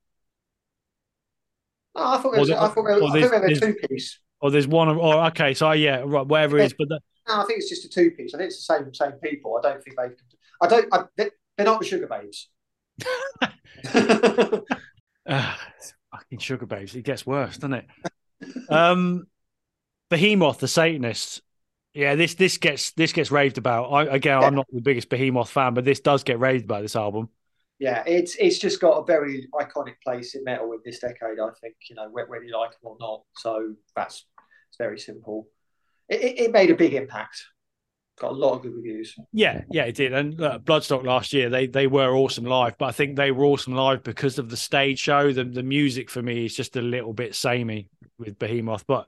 No, 1.95 2.03
I 2.05 2.19
thought 2.19 2.35
it 2.35 2.37
Or 2.37 2.41
was, 2.41 2.51
I 2.51 2.69
thought, 2.69 2.87
I 2.91 2.99
thought 2.99 3.17
a 3.17 3.41
there's- 3.41 3.61
two 3.61 3.75
piece. 3.89 4.19
Or 4.39 4.51
there's 4.51 4.69
one 4.69 4.89
or 4.91 5.25
okay, 5.29 5.55
so 5.55 5.73
yeah, 5.73 6.03
right, 6.05 6.27
wherever 6.27 6.59
it 6.59 6.67
is, 6.67 6.75
but 6.79 6.91
the, 6.91 7.01
No, 7.29 7.41
I 7.41 7.45
think 7.45 7.59
it's 7.59 7.69
just 7.69 7.85
a 7.85 7.89
two 7.89 8.11
piece. 8.13 8.35
I 8.35 8.39
think 8.39 8.49
it's 8.49 8.67
the 8.67 8.75
same 8.75 8.95
same 8.95 9.13
people. 9.23 9.59
I 9.59 9.69
don't 9.69 9.83
think 9.83 9.97
they've. 9.97 10.17
I 10.63 10.67
don't. 10.69 10.89
I, 10.93 11.05
they- 11.17 11.31
they're 11.57 11.67
not 11.67 11.81
the 11.81 11.87
Sugababes. 11.87 12.47
uh, 15.27 15.55
fucking 16.13 16.39
sugababes, 16.39 16.95
it 16.95 17.03
gets 17.03 17.27
worse, 17.27 17.57
doesn't 17.59 17.75
it? 17.75 17.87
um 18.71 19.27
Behemoth, 20.11 20.59
the 20.59 20.69
Satanist. 20.69 21.43
Yeah, 21.95 22.15
this 22.15 22.35
this 22.35 22.59
gets 22.59 22.93
this 22.93 23.13
gets 23.13 23.31
raved 23.31 23.59
about. 23.59 23.87
I 23.87 24.05
again 24.05 24.41
Yeah. 24.41 24.47
I'm 24.47 24.55
not 24.55 24.67
the 24.73 24.81
biggest 24.83 25.09
Behemoth 25.09 25.49
fan, 25.51 25.75
but 25.75 25.85
this 25.85 26.01
does 26.01 26.23
get 26.25 26.39
raved 26.39 26.65
about 26.65 26.83
this 26.83 26.95
album. 26.97 27.31
yeah, 27.79 28.03
it's 28.07 28.37
it's 28.37 28.59
just 28.59 28.81
got 28.81 28.99
a 28.99 29.05
very 29.05 29.49
iconic 29.55 29.95
place 30.05 30.35
in 30.35 30.45
metal 30.45 30.73
in 30.73 30.81
this 30.85 30.99
decade. 30.99 31.39
I 31.41 31.51
think 31.61 31.75
you 31.89 31.97
know 31.97 32.09
whether 32.11 32.45
you 32.45 32.57
like 32.57 32.71
them 32.73 32.81
or 32.93 32.97
not. 33.01 33.23
So 33.37 33.75
that's 33.95 34.27
it's 34.69 34.79
very 34.79 34.99
simple. 34.99 35.49
It, 36.09 36.39
it, 36.39 36.53
made 36.53 36.71
a 36.71 36.77
big 36.77 36.95
impact. 36.95 37.45
Got 38.19 38.33
a 38.33 38.35
lot 38.35 38.55
of 38.55 38.63
good 38.63 38.75
reviews. 38.75 39.15
Yeah, 39.33 39.63
yeah, 39.71 39.85
it 39.85 39.95
did. 39.97 40.13
And 40.13 40.41
uh, 40.41 40.59
Bloodstock 40.59 41.05
last 41.05 41.33
year, 41.33 41.51
they 41.51 41.67
they 41.67 41.87
were 41.87 42.17
awesome 42.17 42.45
live, 42.45 42.79
but 42.79 42.87
I 42.87 42.93
think 42.93 43.17
they 43.17 43.31
were 43.31 43.45
awesome 43.45 43.75
live 43.75 44.03
because 44.03 44.39
of 44.39 44.49
the 44.49 44.57
stage 44.57 44.99
show. 44.99 45.33
The 45.33 45.45
the 45.45 45.63
music 45.63 46.09
for 46.09 46.23
me 46.23 46.47
is 46.47 46.57
just 46.57 46.77
a 46.77 46.83
little 46.83 47.13
bit 47.13 47.35
samey 47.35 47.91
with 48.19 48.39
Behemoth, 48.39 48.87
but 48.87 49.07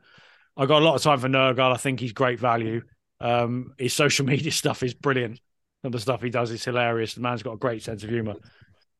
I 0.57 0.67
got 0.67 0.83
a 0.83 0.85
lot 0.85 0.97
of 0.97 1.03
time 1.03 1.21
for 1.21 1.29
Nergal. 1.29 1.73
I 1.73 1.79
think 1.79 2.01
he's 2.01 2.13
great 2.13 2.41
value. 2.41 2.83
Um, 3.21 3.73
his 3.79 3.95
social 3.95 4.27
media 4.27 4.51
stuff 4.51 4.83
is 4.83 4.93
brilliant. 4.93 5.41
The 5.85 6.01
stuff 6.01 6.23
he 6.23 6.31
does 6.31 6.51
is 6.51 6.65
hilarious. 6.65 7.15
The 7.15 7.21
man's 7.21 7.43
got 7.43 7.53
a 7.53 7.59
great 7.59 7.83
sense 7.83 8.03
of 8.03 8.11
humor. 8.11 8.35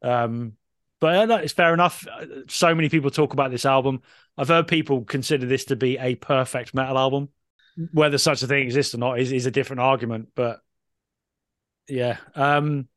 Um, 0.01 0.53
but 1.01 1.31
uh, 1.31 1.35
it's 1.37 1.53
fair 1.53 1.75
enough. 1.75 2.07
Uh, 2.07 2.27
So 2.49 2.75
many 2.75 2.89
people 2.89 3.11
talk 3.11 3.33
about 3.33 3.51
this 3.51 3.67
album. 3.67 4.03
I've 4.37 4.49
heard 4.49 4.69
people 4.69 5.05
consider 5.05 5.47
this 5.47 5.67
to 5.67 5.77
be 5.77 5.99
a 5.99 6.15
perfect 6.15 6.75
metal 6.75 6.99
album. 6.99 7.29
Whether 7.93 8.19
such 8.19 8.43
a 8.43 8.47
thing 8.47 8.63
exists 8.63 8.95
or 8.95 8.99
not 8.99 9.21
is, 9.21 9.33
is 9.33 9.47
a 9.47 9.51
different 9.51 9.81
argument, 9.81 10.29
but 10.35 10.61
Yeah. 11.89 12.19
Um, 12.35 12.89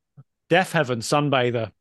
Deafheaven, 0.50 1.02
Sunbather. 1.02 1.72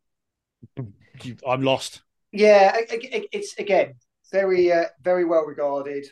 I'm 1.47 1.63
lost. 1.63 2.03
Yeah, 2.33 2.77
it's 2.79 3.59
again 3.59 3.95
very 4.31 4.73
uh, 4.73 4.85
very 5.03 5.25
well 5.25 5.45
regarded. 5.45 6.07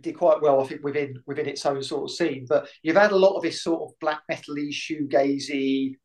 Did 0.00 0.16
quite 0.16 0.40
well, 0.40 0.60
I 0.60 0.66
think, 0.66 0.82
within 0.82 1.22
within 1.26 1.46
its 1.46 1.64
own 1.66 1.82
sort 1.82 2.10
of 2.10 2.16
scene. 2.16 2.46
But 2.48 2.68
you've 2.82 2.96
had 2.96 3.12
a 3.12 3.16
lot 3.16 3.36
of 3.36 3.42
this 3.42 3.62
sort 3.62 3.82
of 3.82 3.98
black 4.00 4.22
metal-y, 4.28 4.70
shoegazy, 4.72 5.96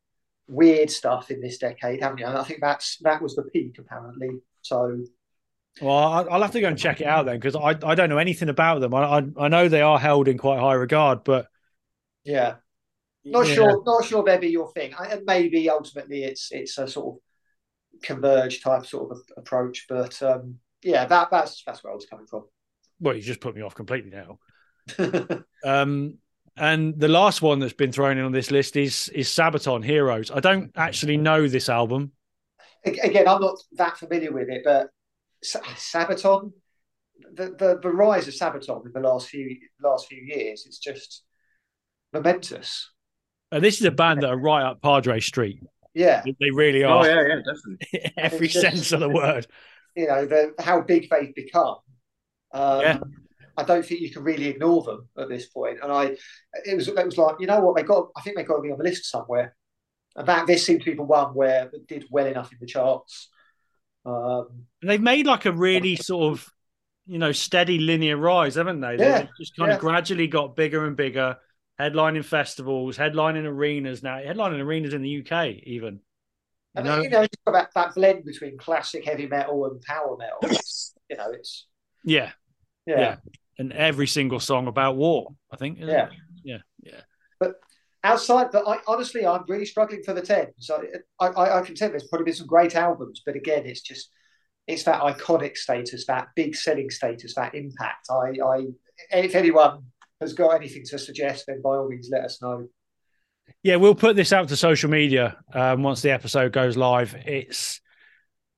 weird 0.48 0.92
stuff 0.92 1.32
in 1.32 1.42
this 1.42 1.58
decade, 1.58 2.02
haven't 2.02 2.20
you? 2.20 2.26
And 2.26 2.38
I 2.38 2.44
think 2.44 2.60
that's 2.62 2.98
that 3.02 3.22
was 3.22 3.36
the 3.36 3.44
peak 3.44 3.78
apparently. 3.80 4.30
So 4.62 5.04
well, 5.82 6.28
I'll 6.30 6.42
have 6.42 6.52
to 6.52 6.62
go 6.62 6.70
and 6.70 6.78
check 6.78 7.02
it 7.02 7.08
out 7.08 7.26
then 7.26 7.40
because 7.40 7.56
I, 7.56 7.78
I 7.88 7.96
don't 7.96 8.10
know 8.10 8.18
anything 8.18 8.50
about 8.50 8.80
them. 8.80 8.94
I, 8.94 9.04
I, 9.04 9.24
I 9.38 9.48
know 9.50 9.68
they 9.68 9.82
are 9.82 10.00
held 10.00 10.28
in 10.28 10.38
quite 10.38 10.60
high 10.60 10.74
regard, 10.74 11.24
but 11.24 11.48
yeah, 12.24 12.56
not 13.26 13.48
yeah. 13.48 13.56
sure 13.56 13.84
not 13.86 14.06
sure 14.06 14.24
they'd 14.24 14.40
be 14.40 14.48
your 14.48 14.72
thing. 14.72 14.94
I, 14.98 15.20
maybe 15.26 15.70
ultimately 15.70 16.24
it's 16.24 16.52
it's 16.52 16.78
a 16.78 16.88
sort 16.88 17.16
of 17.16 18.02
converge 18.02 18.62
type 18.62 18.86
sort 18.86 19.12
of 19.12 19.22
approach, 19.36 19.86
but 19.90 20.22
um, 20.24 20.60
yeah, 20.82 21.06
that 21.06 21.30
that's 21.30 21.64
that's 21.66 21.84
where 21.84 21.92
I 21.92 21.96
was 21.96 22.06
coming 22.06 22.28
from. 22.28 22.46
Well, 23.00 23.16
you 23.16 23.22
just 23.22 23.42
put 23.42 23.56
me 23.56 23.62
off 23.62 23.76
completely 23.76 24.12
now. 24.12 24.40
um, 25.66 26.18
and 26.56 26.98
the 26.98 27.10
last 27.10 27.42
one 27.42 27.60
that's 27.60 27.74
been 27.74 27.92
thrown 27.92 28.18
in 28.18 28.24
on 28.24 28.32
this 28.32 28.50
list 28.50 28.78
is 28.78 29.10
is 29.10 29.28
Sabaton 29.28 29.84
Heroes. 29.84 30.32
I 30.32 30.40
don't 30.40 30.72
actually 30.76 31.18
know 31.18 31.48
this 31.48 31.68
album. 31.68 32.14
Again, 32.86 33.28
I'm 33.28 33.42
not 33.42 33.58
that 33.74 33.98
familiar 33.98 34.32
with 34.32 34.48
it, 34.48 34.62
but 34.64 34.90
Sabaton, 35.46 36.52
the, 37.34 37.56
the 37.58 37.80
the 37.82 37.90
rise 37.90 38.28
of 38.28 38.34
Sabaton 38.34 38.86
in 38.86 38.92
the 38.92 39.00
last 39.00 39.30
few 39.30 39.58
last 39.82 40.08
few 40.08 40.22
years, 40.22 40.66
it's 40.66 40.80
just 40.80 41.24
momentous. 42.14 42.92
And 43.52 43.64
this 43.64 43.80
is 43.80 43.86
a 43.86 43.92
band 43.92 44.24
that 44.24 44.30
are 44.30 44.38
right 44.38 44.64
up 44.64 44.82
Padre 44.82 45.20
Street. 45.20 45.62
Yeah, 45.94 46.24
they 46.26 46.52
really 46.52 46.84
are. 46.84 47.04
Oh 47.04 47.06
yeah, 47.06 47.22
yeah, 47.28 47.36
definitely. 47.38 48.14
Every 48.18 48.48
just, 48.48 48.62
sense 48.62 48.92
of 48.92 49.00
the 49.00 49.10
word. 49.10 49.48
You 49.96 50.08
know 50.08 50.26
the, 50.26 50.54
how 50.60 50.82
big 50.82 51.10
they've 51.10 51.34
become. 51.34 51.78
Um, 52.54 52.82
yeah. 52.82 53.00
I 53.58 53.64
don't 53.64 53.86
think 53.86 54.02
you 54.02 54.12
can 54.12 54.24
really 54.24 54.48
ignore 54.48 54.84
them 54.84 55.08
at 55.18 55.30
this 55.30 55.48
point. 55.48 55.80
And 55.82 55.92
I, 55.92 56.18
it 56.66 56.76
was 56.76 56.88
it 56.88 57.06
was 57.06 57.18
like 57.18 57.38
you 57.40 57.48
know 57.48 57.62
what 57.62 57.78
they 57.78 57.84
got. 57.84 58.10
I 58.18 58.22
think 58.22 58.36
they 58.36 58.44
got 58.44 58.58
to 58.58 58.62
be 58.62 58.72
on 58.72 58.78
the 58.78 58.84
list 58.84 59.10
somewhere. 59.10 59.56
And 60.16 60.28
that 60.28 60.48
this 60.48 60.66
seemed 60.66 60.82
to 60.82 60.92
be 60.92 60.96
the 60.96 61.04
one 61.04 61.34
where 61.34 61.70
it 61.74 61.88
did 61.88 62.06
well 62.10 62.26
enough 62.26 62.52
in 62.52 62.58
the 62.60 62.66
charts. 62.66 63.30
Um, 64.06 64.66
they've 64.82 65.02
made 65.02 65.26
like 65.26 65.46
a 65.46 65.52
really 65.52 65.96
sort 65.96 66.34
of, 66.34 66.48
you 67.08 67.18
know, 67.18 67.32
steady 67.32 67.80
linear 67.80 68.18
rise, 68.18 68.56
haven't 68.56 68.82
they? 68.82 68.98
Yeah, 68.98 69.20
They've 69.20 69.30
just 69.40 69.56
kind 69.56 69.70
yeah. 69.70 69.76
of 69.76 69.82
gradually 69.82 70.28
got 70.28 70.56
bigger 70.56 70.86
and 70.86 70.96
bigger, 70.96 71.38
headlining 71.80 72.26
festivals, 72.26 72.98
headlining 72.98 73.46
arenas 73.46 74.04
now, 74.04 74.18
headlining 74.18 74.62
arenas 74.62 74.94
in 74.94 75.02
the 75.02 75.26
UK 75.26 75.48
even. 75.64 76.00
You 76.78 76.84
know, 76.84 77.02
you 77.02 77.10
know 77.10 77.26
that, 77.46 77.70
that 77.74 77.96
blend 77.96 78.26
between 78.26 78.58
classic 78.58 79.06
heavy 79.06 79.28
metal 79.28 79.66
and 79.66 79.82
power 79.82 80.18
metal. 80.18 80.58
you 81.10 81.16
know, 81.16 81.32
it's 81.32 81.68
yeah, 82.04 82.32
yeah, 82.86 83.00
yeah, 83.00 83.16
and 83.58 83.72
every 83.72 84.08
single 84.08 84.42
song 84.42 84.68
about 84.68 84.98
war. 84.98 85.30
I 85.50 85.56
think. 85.56 85.78
Yeah, 85.80 86.08
it? 86.08 86.10
yeah, 86.44 86.58
yeah. 86.84 87.02
But 87.40 87.62
outside, 88.06 88.48
but 88.52 88.68
I 88.68 88.80
honestly, 88.88 89.26
I'm 89.26 89.44
really 89.48 89.66
struggling 89.66 90.04
for 90.04 90.14
the 90.14 90.22
ten. 90.22 90.48
So 90.60 90.84
I, 91.20 91.28
I, 91.28 91.60
I 91.60 91.62
can 91.62 91.76
tell 91.76 91.90
there's 91.90 92.08
probably 92.08 92.26
been 92.26 92.36
some 92.36 92.48
great 92.48 92.76
albums, 92.76 93.22
but 93.26 93.36
again, 93.36 93.66
it's 93.66 93.82
just 93.82 94.10
it's 94.68 94.84
that 94.84 95.02
iconic 95.02 95.58
status, 95.58 96.06
that 96.08 96.28
big 96.36 96.56
selling 96.56 96.90
status, 96.90 97.36
that 97.36 97.56
impact. 97.56 98.08
I, 98.10 98.38
I 98.44 98.66
if 99.12 99.36
anyone 99.36 99.84
has 100.22 100.34
got 100.34 100.50
anything 100.56 100.84
to 100.90 100.98
suggest, 100.98 101.46
then 101.48 101.62
by 101.62 101.72
all 101.72 101.90
means, 101.90 102.10
let 102.12 102.24
us 102.24 102.42
know. 102.42 102.68
Yeah, 103.62 103.76
we'll 103.76 103.96
put 103.96 104.16
this 104.16 104.34
out 104.34 104.48
to 104.50 104.56
social 104.56 104.90
media 104.90 105.38
um, 105.54 105.84
once 105.84 106.02
the 106.02 106.12
episode 106.12 106.52
goes 106.52 106.78
live. 106.78 107.16
It's 107.26 107.82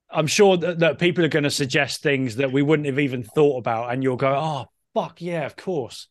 I'm 0.09 0.27
sure 0.27 0.57
that, 0.57 0.79
that 0.79 0.99
people 0.99 1.25
are 1.25 1.29
going 1.29 1.43
to 1.43 1.51
suggest 1.51 2.01
things 2.01 2.37
that 2.37 2.51
we 2.51 2.61
wouldn't 2.61 2.85
have 2.85 2.99
even 2.99 3.23
thought 3.23 3.57
about, 3.57 3.91
and 3.91 4.03
you'll 4.03 4.15
go, 4.15 4.33
"Oh, 4.35 4.65
fuck 4.93 5.21
yeah, 5.21 5.45
of 5.45 5.55
course." 5.55 6.07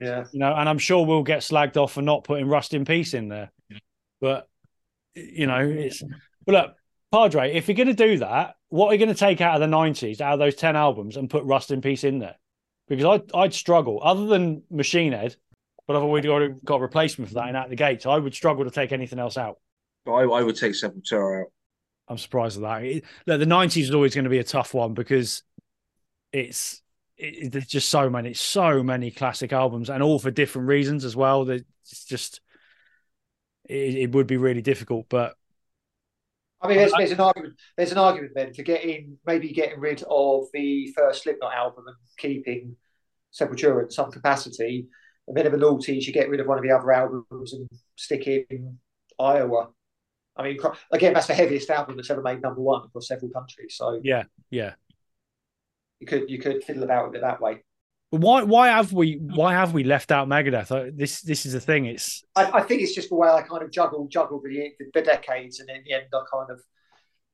Yeah. 0.00 0.24
You 0.32 0.40
know, 0.40 0.54
and 0.54 0.68
I'm 0.68 0.78
sure 0.78 1.04
we'll 1.04 1.22
get 1.22 1.40
slagged 1.40 1.76
off 1.76 1.92
for 1.92 2.02
not 2.02 2.24
putting 2.24 2.48
Rust 2.48 2.74
in 2.74 2.84
Peace 2.84 3.14
in 3.14 3.28
there. 3.28 3.50
But 4.20 4.48
you 5.14 5.46
know, 5.46 5.60
it's 5.60 6.02
but 6.46 6.52
look, 6.52 6.74
Padre, 7.12 7.52
if 7.52 7.68
you're 7.68 7.76
gonna 7.76 7.94
do 7.94 8.18
that, 8.18 8.54
what 8.68 8.88
are 8.88 8.92
you 8.94 8.98
gonna 8.98 9.14
take 9.14 9.40
out 9.40 9.54
of 9.54 9.60
the 9.60 9.66
nineties, 9.66 10.20
out 10.20 10.34
of 10.34 10.38
those 10.38 10.54
ten 10.54 10.76
albums, 10.76 11.16
and 11.16 11.28
put 11.28 11.44
Rust 11.44 11.70
in 11.70 11.80
Peace 11.80 12.04
in 12.04 12.18
there? 12.18 12.36
Because 12.88 13.04
I'd 13.04 13.34
I'd 13.34 13.54
struggle, 13.54 14.00
other 14.02 14.26
than 14.26 14.62
Machine 14.70 15.12
Head, 15.12 15.36
but 15.86 15.96
I've 15.96 16.02
already 16.02 16.28
got, 16.28 16.64
got 16.64 16.76
a 16.76 16.82
replacement 16.82 17.28
for 17.28 17.34
that 17.34 17.48
in 17.48 17.56
out 17.56 17.68
the 17.68 17.76
gate. 17.76 18.02
So 18.02 18.10
I 18.10 18.18
would 18.18 18.34
struggle 18.34 18.64
to 18.64 18.70
take 18.70 18.92
anything 18.92 19.18
else 19.18 19.36
out. 19.36 19.58
I, 20.06 20.22
I 20.22 20.42
would 20.42 20.56
take 20.56 20.72
Sepultura 20.72 21.42
out. 21.42 21.52
I'm 22.08 22.18
surprised 22.18 22.56
at 22.58 22.62
that. 22.62 22.84
It, 22.84 23.04
look, 23.26 23.38
the 23.38 23.46
90s 23.46 23.82
is 23.82 23.90
always 23.90 24.14
going 24.14 24.24
to 24.24 24.30
be 24.30 24.38
a 24.38 24.44
tough 24.44 24.72
one 24.72 24.94
because 24.94 25.42
it's 26.32 26.82
it, 27.20 27.52
there's 27.52 27.66
just 27.66 27.88
so 27.88 28.08
many, 28.08 28.34
so 28.34 28.82
many 28.82 29.10
classic 29.10 29.52
albums, 29.52 29.90
and 29.90 30.02
all 30.02 30.18
for 30.18 30.30
different 30.30 30.68
reasons 30.68 31.04
as 31.04 31.14
well. 31.14 31.44
That 31.44 31.64
it's 31.82 32.04
just 32.04 32.40
it, 33.64 33.94
it, 33.94 34.12
would 34.12 34.26
be 34.26 34.38
really 34.38 34.62
difficult. 34.62 35.06
But 35.08 35.34
I 36.62 36.68
mean, 36.68 36.78
there's, 36.78 36.92
there's, 36.96 37.12
an 37.12 37.20
argument. 37.20 37.54
There's 37.76 37.92
an 37.92 37.98
argument 37.98 38.32
then 38.34 38.54
for 38.54 38.62
getting 38.62 39.18
maybe 39.26 39.52
getting 39.52 39.80
rid 39.80 40.02
of 40.08 40.46
the 40.52 40.92
first 40.96 41.22
Slipknot 41.22 41.54
album 41.54 41.84
and 41.86 41.96
keeping 42.16 42.76
Sepultura 43.32 43.84
in 43.84 43.90
some 43.90 44.10
capacity. 44.10 44.88
A 45.28 45.32
bit 45.32 45.46
of 45.46 45.54
a 45.54 45.58
loyalty 45.58 46.00
to 46.00 46.12
get 46.12 46.28
rid 46.28 46.40
of 46.40 46.46
one 46.46 46.58
of 46.58 46.64
the 46.64 46.72
other 46.72 46.90
albums 46.90 47.52
and 47.52 47.68
stick 47.96 48.26
in 48.26 48.78
Iowa. 49.18 49.68
I 50.36 50.42
mean, 50.42 50.58
again, 50.90 51.12
that's 51.12 51.26
the 51.26 51.34
heaviest 51.34 51.70
album 51.70 51.96
that's 51.96 52.10
ever 52.10 52.22
made 52.22 52.40
number 52.40 52.62
one 52.62 52.82
across 52.84 53.08
several 53.08 53.30
countries. 53.30 53.76
So 53.76 54.00
yeah, 54.02 54.24
yeah, 54.48 54.72
you 56.00 56.06
could 56.06 56.30
you 56.30 56.38
could 56.38 56.64
fiddle 56.64 56.82
about 56.82 57.08
with 57.08 57.16
it 57.16 57.22
that 57.22 57.40
way. 57.40 57.62
Why 58.10 58.42
why 58.42 58.68
have 58.68 58.92
we 58.92 59.18
why 59.20 59.52
have 59.52 59.72
we 59.72 59.84
left 59.84 60.10
out 60.10 60.26
Megadeth? 60.26 60.96
This 60.96 61.20
this 61.20 61.46
is 61.46 61.52
the 61.52 61.60
thing. 61.60 61.86
It's 61.86 62.24
I, 62.34 62.50
I 62.58 62.62
think 62.62 62.82
it's 62.82 62.94
just 62.94 63.10
the 63.10 63.14
way 63.14 63.28
I 63.28 63.42
kind 63.42 63.62
of 63.62 63.70
juggle 63.70 64.08
juggle 64.08 64.40
the, 64.42 64.72
the 64.92 65.02
decades, 65.02 65.60
and 65.60 65.70
in 65.70 65.82
the 65.84 65.92
end, 65.92 66.06
I 66.12 66.22
kind 66.32 66.50
of. 66.50 66.60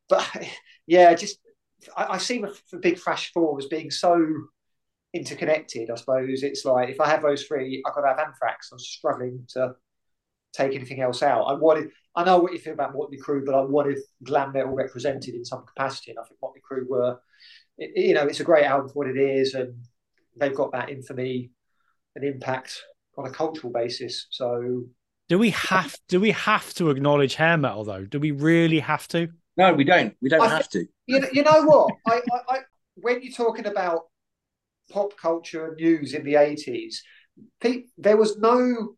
But 0.09 0.48
yeah, 0.86 1.14
just 1.14 1.38
I, 1.97 2.06
I 2.10 2.18
see 2.18 2.43
the, 2.43 2.78
big 2.78 2.98
Thrash 2.98 3.32
Four 3.32 3.56
as 3.59 3.66
being 3.66 3.90
so 3.90 4.22
interconnected. 5.14 5.90
I 5.90 5.94
suppose 5.94 6.43
it's 6.43 6.64
like 6.66 6.90
if 6.90 7.01
I 7.01 7.09
have 7.09 7.22
those 7.22 7.44
three, 7.44 7.82
I've 7.86 7.94
got 7.94 8.02
to 8.02 8.09
have 8.09 8.18
Anthrax. 8.18 8.70
I'm 8.70 8.78
struggling 8.78 9.47
to 9.55 9.76
take 10.52 10.74
anything 10.74 11.01
else 11.01 11.22
out. 11.22 11.44
I 11.44 11.55
wanted. 11.55 11.88
I 12.14 12.24
know 12.24 12.38
what 12.38 12.52
you 12.52 12.59
feel 12.59 12.74
about 12.74 12.94
Motley 12.94 13.18
Crue, 13.18 13.47
but 13.47 13.55
I 13.55 13.60
wanted 13.62 13.98
glam 14.24 14.52
metal 14.52 14.74
represented 14.74 15.34
in 15.34 15.44
some 15.44 15.64
capacity, 15.64 16.10
and 16.10 16.18
I 16.18 16.24
think 16.24 16.38
Motley 16.43 16.60
Crue 16.70 16.86
were 16.86 17.18
you 17.78 18.15
know, 18.15 18.27
it's 18.27 18.40
a 18.40 18.44
great 18.44 18.65
album 18.65 18.89
for 18.89 18.94
what 18.94 19.09
it 19.09 19.16
is, 19.16 19.55
and 19.55 19.74
they've 20.36 20.55
got 20.55 20.73
that 20.73 20.90
infamy 20.90 21.51
and 22.15 22.24
impact 22.24 22.82
on 23.16 23.27
a 23.27 23.31
cultural 23.31 23.73
basis. 23.73 24.27
So, 24.31 24.85
do 25.28 25.39
we 25.39 25.51
have 25.51 25.97
do 26.09 26.20
we 26.20 26.31
have 26.32 26.73
to 26.74 26.90
acknowledge 26.90 27.35
hair 27.35 27.57
metal 27.57 27.85
though? 27.85 28.05
Do 28.05 28.19
we 28.19 28.31
really 28.31 28.81
have 28.81 29.09
to? 29.09 29.28
No, 29.57 29.73
we 29.73 29.85
don't. 29.85 30.15
We 30.20 30.28
don't 30.28 30.43
I 30.43 30.48
have 30.48 30.69
to. 30.70 30.86
You 31.07 31.20
know, 31.20 31.28
you 31.32 31.43
know 31.43 31.65
what? 31.65 31.94
I, 32.07 32.20
I, 32.32 32.57
I, 32.57 32.59
when 32.94 33.23
you're 33.23 33.32
talking 33.32 33.66
about 33.66 34.03
pop 34.90 35.16
culture 35.16 35.66
and 35.66 35.77
news 35.77 36.15
in 36.15 36.24
the 36.24 36.36
eighties, 36.36 37.03
there 37.98 38.16
was 38.16 38.39
no 38.39 38.94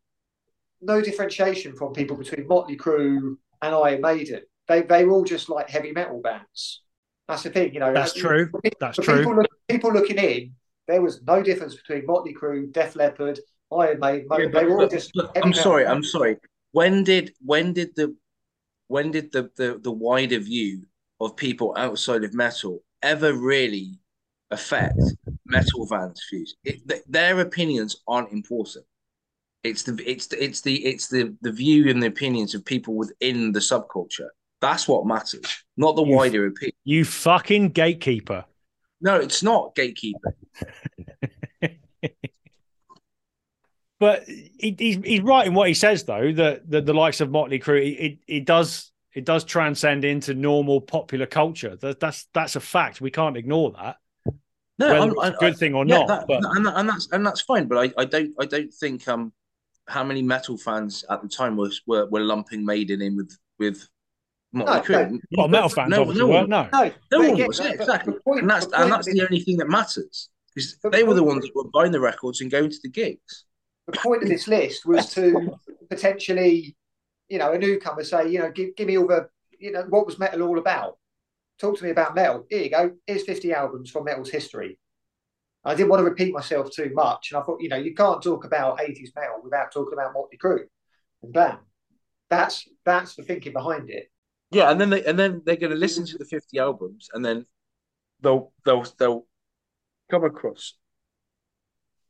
no 0.81 1.01
differentiation 1.01 1.75
from 1.75 1.93
people 1.93 2.15
between 2.15 2.47
Motley 2.47 2.77
Crue 2.77 3.35
and 3.61 3.75
Iron 3.75 4.01
Maiden. 4.01 4.41
They 4.67 4.81
they 4.83 5.05
were 5.05 5.13
all 5.13 5.25
just 5.25 5.49
like 5.49 5.69
heavy 5.69 5.91
metal 5.91 6.21
bands. 6.21 6.83
That's 7.29 7.43
the 7.43 7.51
thing, 7.51 7.75
you 7.75 7.79
know. 7.79 7.93
That's 7.93 8.13
true. 8.13 8.49
That's 8.79 8.97
true. 8.97 9.17
People, 9.17 9.35
look, 9.35 9.47
people, 9.69 9.93
looking 9.93 10.17
in, 10.17 10.51
there 10.87 10.99
was 10.99 11.21
no 11.21 11.43
difference 11.43 11.75
between 11.75 12.07
Motley 12.07 12.33
Crue, 12.33 12.73
Def 12.73 12.95
Leppard, 12.95 13.39
Iron 13.71 13.99
Maiden. 13.99 14.27
Yeah, 14.31 14.47
they 14.51 14.65
were 14.65 14.81
all 14.81 14.87
just. 14.87 15.11
I'm 15.35 15.53
sorry. 15.53 15.85
I'm 15.85 16.03
sorry. 16.03 16.37
When 16.71 17.03
did 17.03 17.33
when 17.45 17.73
did 17.73 17.95
the 17.95 18.15
when 18.87 19.11
did 19.11 19.31
the, 19.31 19.51
the 19.57 19.79
the 19.79 19.91
wider 19.91 20.39
view 20.39 20.87
of 21.21 21.37
people 21.37 21.75
outside 21.77 22.23
of 22.23 22.33
metal 22.33 22.81
ever 23.03 23.33
really 23.33 23.99
affect 24.49 24.99
metal 25.45 25.85
fans' 25.85 26.25
views? 26.31 26.55
It, 26.63 26.81
their 27.07 27.39
opinions 27.41 27.97
aren't 28.07 28.31
important. 28.31 28.85
It's 29.63 29.83
the 29.83 30.01
it's 30.03 30.25
the, 30.25 30.43
it's 30.43 30.61
the 30.61 30.83
it's 30.83 31.09
the 31.09 31.35
the 31.41 31.51
view 31.51 31.89
and 31.91 32.01
the 32.01 32.07
opinions 32.07 32.55
of 32.55 32.65
people 32.65 32.95
within 32.95 33.51
the 33.51 33.59
subculture 33.59 34.29
that's 34.61 34.87
what 34.87 35.05
matters, 35.05 35.63
not 35.77 35.95
the 35.95 36.03
you, 36.03 36.15
wider 36.15 36.47
opinion. 36.47 36.73
You 36.83 37.05
fucking 37.05 37.69
gatekeeper. 37.69 38.45
No, 39.01 39.15
it's 39.15 39.41
not 39.43 39.75
gatekeeper. 39.75 40.35
but 43.99 44.23
he, 44.25 44.75
he's 44.77 44.97
he's 45.03 45.21
right 45.21 45.47
in 45.47 45.53
what 45.53 45.67
he 45.67 45.73
says 45.73 46.03
though 46.03 46.31
that, 46.33 46.69
that 46.69 46.85
the 46.85 46.93
likes 46.93 47.21
of 47.21 47.29
Motley 47.31 47.59
Crue 47.59 47.97
it, 47.99 48.19
it 48.27 48.45
does 48.45 48.91
it 49.13 49.25
does 49.25 49.43
transcend 49.43 50.05
into 50.05 50.33
normal 50.33 50.81
popular 50.81 51.25
culture. 51.25 51.75
That, 51.77 51.99
that's 51.99 52.27
that's 52.33 52.55
a 52.55 52.59
fact. 52.59 53.01
We 53.01 53.11
can't 53.11 53.37
ignore 53.37 53.71
that. 53.71 53.97
No, 54.77 55.11
a 55.19 55.31
good 55.31 55.57
thing 55.57 55.73
or 55.73 55.85
yeah, 55.85 55.99
not. 55.99 56.07
That, 56.07 56.27
but... 56.27 56.41
and, 56.55 56.67
and 56.67 56.87
that's 56.87 57.09
and 57.11 57.25
that's 57.25 57.41
fine. 57.41 57.67
But 57.67 57.77
I, 57.77 58.01
I 58.01 58.05
don't 58.05 58.33
I 58.39 58.45
don't 58.45 58.73
think 58.73 59.07
um 59.07 59.33
how 59.87 60.03
many 60.03 60.21
metal 60.21 60.57
fans 60.57 61.03
at 61.09 61.21
the 61.21 61.27
time 61.27 61.57
was 61.57 61.81
were, 61.87 62.05
were 62.05 62.21
lumping 62.21 62.63
Maiden 62.63 63.01
in 63.01 63.17
with 63.17 63.37
with 63.57 63.87
Motley 64.51 64.73
No, 64.75 64.81
Crue? 64.81 65.11
no. 65.11 65.19
Well, 65.37 65.47
metal 65.47 65.69
fans 65.69 65.89
no, 65.91 66.01
obviously 66.01 66.21
no 66.21 66.27
weren't. 66.27 66.49
one, 66.49 66.69
No. 66.71 66.83
No, 67.11 67.19
no 67.23 67.29
one 67.31 67.47
was. 67.47 67.59
Yeah, 67.59 67.71
exactly. 67.73 68.13
point- 68.25 68.41
and 68.41 68.49
that's 68.49 68.65
the 68.65 68.71
point 68.71 68.83
and 68.83 68.91
that's 68.93 69.05
the 69.07 69.21
only 69.21 69.39
thing 69.41 69.57
that 69.57 69.67
matters 69.69 70.29
because 70.55 70.77
they 70.91 71.03
were 71.03 71.13
the 71.13 71.21
the- 71.21 71.23
ones 71.23 71.43
that 71.43 71.51
were 71.55 71.69
buying 71.73 71.91
the 71.91 71.99
records 71.99 72.41
and 72.41 72.49
going 72.49 72.69
to 72.71 72.79
the 72.83 72.89
gigs. 72.89 73.45
the 73.85 73.93
point 73.99 74.23
of 74.23 74.29
this 74.29 74.47
list 74.47 74.85
was 74.85 75.11
to 75.13 75.51
potentially, 75.89 76.75
you 77.27 77.37
know, 77.37 77.51
a 77.51 77.57
newcomer 77.57 78.03
say, 78.03 78.29
you 78.29 78.39
know, 78.39 78.51
give, 78.51 78.75
give 78.75 78.87
me 78.87 78.97
all 78.97 79.07
the, 79.07 79.27
you 79.59 79.71
know, 79.71 79.83
what 79.89 80.05
was 80.05 80.17
metal 80.19 80.41
all 80.43 80.57
about? 80.59 80.97
Talk 81.59 81.77
to 81.77 81.83
me 81.83 81.89
about 81.89 82.15
metal. 82.15 82.45
Here 82.49 82.63
you 82.63 82.69
go. 82.69 82.91
Here's 83.05 83.23
50 83.25 83.51
albums 83.53 83.91
from 83.91 84.05
metal's 84.05 84.29
history. 84.29 84.79
I 85.65 85.75
didn't 85.75 85.89
want 85.89 85.99
to 85.99 86.05
repeat 86.05 86.33
myself 86.33 86.69
too 86.71 86.91
much. 86.93 87.31
And 87.31 87.39
I 87.39 87.43
thought, 87.43 87.61
you 87.61 87.67
know, 87.69 87.75
you 87.75 87.93
can't 87.93 88.21
talk 88.23 88.45
about 88.45 88.79
80s 88.79 89.09
metal 89.15 89.41
without 89.43 89.71
talking 89.73 89.93
about 89.93 90.13
Motley 90.13 90.37
Crue 90.37 90.63
and 91.21 91.33
Bam. 91.33 91.57
That's 92.29 92.65
that's 92.85 93.15
the 93.15 93.23
thinking 93.23 93.53
behind 93.53 93.89
it. 93.89 94.09
Yeah, 94.51 94.71
and 94.71 94.81
then 94.81 94.89
they 94.89 95.05
and 95.05 95.17
then 95.17 95.41
they're 95.45 95.55
going 95.55 95.71
to 95.71 95.77
listen 95.77 96.05
to 96.07 96.17
the 96.17 96.25
fifty 96.25 96.57
albums, 96.57 97.09
and 97.13 97.23
then 97.23 97.45
they'll 98.21 98.51
they'll 98.65 98.85
they'll 98.97 99.25
come 100.09 100.23
across, 100.23 100.73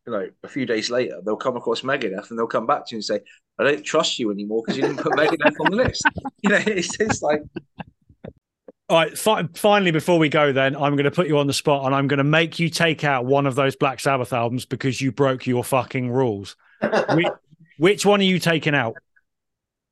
you 0.08 0.14
know, 0.14 0.30
a 0.44 0.48
few 0.48 0.66
days 0.66 0.90
later 0.90 1.20
they'll 1.24 1.36
come 1.36 1.58
across 1.58 1.82
Megadeth, 1.82 2.30
and 2.30 2.40
they'll 2.40 2.48
come 2.48 2.66
back 2.66 2.86
to 2.88 2.96
you 2.96 2.98
and 2.98 3.04
say, 3.06 3.20
"I 3.58 3.64
don't 3.64 3.84
trust 3.84 4.20
you 4.20 4.32
anymore 4.32 4.64
because 4.64 4.78
you 4.78 4.84
didn't 4.84 5.04
put 5.04 5.14
Megadeth 5.14 5.60
on 5.60 5.72
the 5.72 5.78
list." 5.78 6.04
You 6.42 6.52
know, 6.52 6.64
it's 6.66 6.98
just 6.98 7.22
like 7.22 7.42
All 8.88 8.98
right. 8.98 9.18
Fi- 9.18 9.50
finally, 9.56 9.92
before 9.92 10.18
we 10.18 10.30
go, 10.30 10.54
then 10.54 10.74
I'm 10.74 10.96
going 10.96 11.04
to 11.04 11.12
put 11.12 11.28
you 11.28 11.38
on 11.38 11.48
the 11.48 11.54
spot, 11.54 11.86
and 11.86 11.94
I'm 11.94 12.08
going 12.08 12.20
to 12.20 12.24
make 12.24 12.60
you 12.60 12.70
take 12.70 13.04
out 13.04 13.26
one 13.26 13.46
of 13.46 13.56
those 13.56 13.76
Black 13.76 14.00
Sabbath 14.00 14.32
albums 14.32 14.64
because 14.64 15.02
you 15.02 15.12
broke 15.12 15.46
your 15.46 15.66
fucking 15.66 16.10
rules. 16.10 16.56
Which, 17.14 17.28
which 17.78 18.06
one 18.06 18.22
are 18.22 18.24
you 18.24 18.40
taking 18.40 18.74
out? 18.74 18.96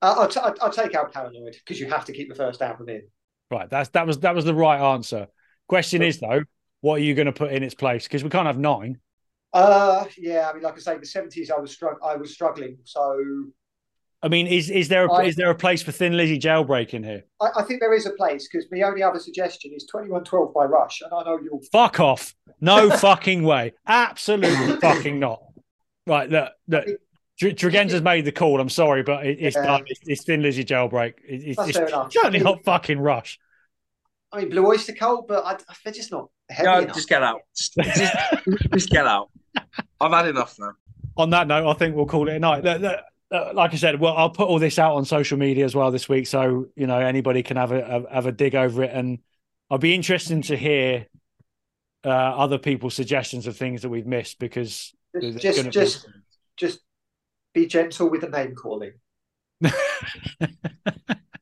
Uh, 0.01 0.15
I'll, 0.19 0.27
t- 0.27 0.39
I'll, 0.61 0.71
take 0.71 0.93
out 0.93 1.11
Paranoid 1.11 1.53
because 1.53 1.79
you 1.79 1.89
have 1.89 2.05
to 2.05 2.13
keep 2.13 2.29
the 2.29 2.35
first 2.35 2.61
album 2.61 2.89
in. 2.89 3.01
Right. 3.49 3.69
That's 3.69 3.89
that 3.89 4.05
was 4.05 4.19
that 4.19 4.35
was 4.35 4.45
the 4.45 4.53
right 4.53 4.79
answer. 4.93 5.27
Question 5.67 6.01
is 6.01 6.19
though, 6.19 6.43
what 6.81 6.95
are 6.95 7.03
you 7.03 7.15
going 7.15 7.25
to 7.25 7.31
put 7.31 7.51
in 7.51 7.63
its 7.63 7.75
place? 7.75 8.03
Because 8.03 8.23
we 8.23 8.29
can't 8.29 8.47
have 8.47 8.59
nine. 8.59 8.99
Uh, 9.53 10.05
yeah, 10.17 10.49
I 10.49 10.53
mean, 10.53 10.63
like 10.63 10.75
I 10.75 10.79
say, 10.79 10.97
the 10.97 11.05
70s, 11.05 11.49
I 11.49 11.59
was 11.59 11.75
strugg- 11.75 11.97
I 12.03 12.15
was 12.15 12.33
struggling. 12.33 12.77
So 12.83 13.17
I 14.21 14.29
mean, 14.29 14.47
is 14.47 14.69
is 14.69 14.87
there 14.87 15.05
a, 15.05 15.13
I- 15.13 15.23
is 15.23 15.35
there 15.35 15.49
a 15.49 15.55
place 15.55 15.83
for 15.83 15.91
Thin 15.91 16.17
Lizzy 16.17 16.39
jailbreak 16.39 16.93
in 16.93 17.03
here? 17.03 17.23
I, 17.39 17.49
I 17.57 17.63
think 17.63 17.79
there 17.79 17.93
is 17.93 18.05
a 18.05 18.11
place 18.11 18.47
because 18.51 18.67
the 18.69 18.83
only 18.83 19.03
other 19.03 19.19
suggestion 19.19 19.71
is 19.75 19.85
2112 19.85 20.53
by 20.53 20.65
Rush. 20.65 21.01
And 21.01 21.11
I 21.13 21.23
know 21.23 21.39
you'll. 21.41 21.61
Fuck 21.71 21.99
off! 21.99 22.33
No 22.59 22.89
fucking 22.97 23.43
way! 23.43 23.73
Absolutely 23.87 24.77
fucking 24.77 25.19
not. 25.19 25.41
Right, 26.07 26.29
look, 26.29 26.51
look. 26.67 26.87
Tr- 27.39 27.47
Tregenza's 27.49 28.01
made 28.01 28.25
the 28.25 28.31
call. 28.31 28.59
I'm 28.59 28.69
sorry, 28.69 29.03
but 29.03 29.25
it, 29.25 29.37
it's 29.39 29.55
Yeah. 29.55 29.65
done. 29.65 29.83
It's, 29.87 29.99
it's 30.05 30.23
Thin 30.23 30.41
Lizzy 30.41 30.63
jailbreak. 30.65 31.13
It, 31.27 31.57
it's, 31.57 31.77
it's 31.77 32.13
certainly 32.13 32.39
not 32.39 32.63
fucking 32.63 32.99
Rush. 32.99 33.39
I 34.31 34.39
mean, 34.39 34.49
Blue 34.49 34.65
Oyster 34.67 34.93
Cult, 34.93 35.27
but 35.27 35.45
I, 35.45 35.57
they're 35.83 35.93
just 35.93 36.11
not 36.11 36.29
heavy 36.49 36.67
no, 36.67 36.79
enough. 36.79 36.95
just 36.95 37.07
get 37.07 37.23
out, 37.23 37.41
just, 37.55 37.75
just, 37.75 38.13
just 38.73 38.89
get 38.89 39.07
out. 39.07 39.29
I've 40.01 40.11
had 40.11 40.27
enough 40.27 40.57
now. 40.59 40.73
On 41.15 41.29
that 41.29 41.47
note, 41.47 41.69
I 41.69 41.73
think 41.73 41.95
we'll 41.95 42.05
call 42.05 42.27
it 42.27 42.35
a 42.35 42.39
night. 42.39 42.63
Look, 42.63 42.81
look, 42.81 42.99
uh, 43.31 43.51
like 43.53 43.73
I 43.73 43.77
said, 43.77 43.99
well, 43.99 44.15
I'll 44.15 44.29
put 44.29 44.47
all 44.47 44.59
this 44.59 44.77
out 44.79 44.95
on 44.95 45.05
social 45.05 45.37
media 45.37 45.65
as 45.65 45.75
well 45.75 45.91
this 45.91 46.07
week, 46.09 46.27
so 46.27 46.67
you 46.75 46.87
know 46.87 46.99
anybody 46.99 47.41
can 47.43 47.57
have 47.57 47.71
a 47.71 47.85
have, 47.85 48.05
have 48.11 48.25
a 48.25 48.31
dig 48.31 48.55
over 48.55 48.83
it, 48.83 48.91
and 48.93 49.19
I'll 49.69 49.77
be 49.77 49.95
interested 49.95 50.43
to 50.45 50.55
hear 50.57 51.07
uh, 52.05 52.09
other 52.09 52.57
people's 52.57 52.93
suggestions 52.93 53.47
of 53.47 53.57
things 53.57 53.81
that 53.81 53.89
we've 53.89 54.05
missed 54.07 54.39
because 54.39 54.93
there's 55.13 55.35
Just, 55.35 55.57
gonna 55.57 55.71
just, 55.71 56.07
just 56.55 56.79
be 57.57 57.67
gentle 57.67 58.09
with 58.09 58.21
the 58.21 58.29
name 58.29 58.55
calling. 58.55 58.93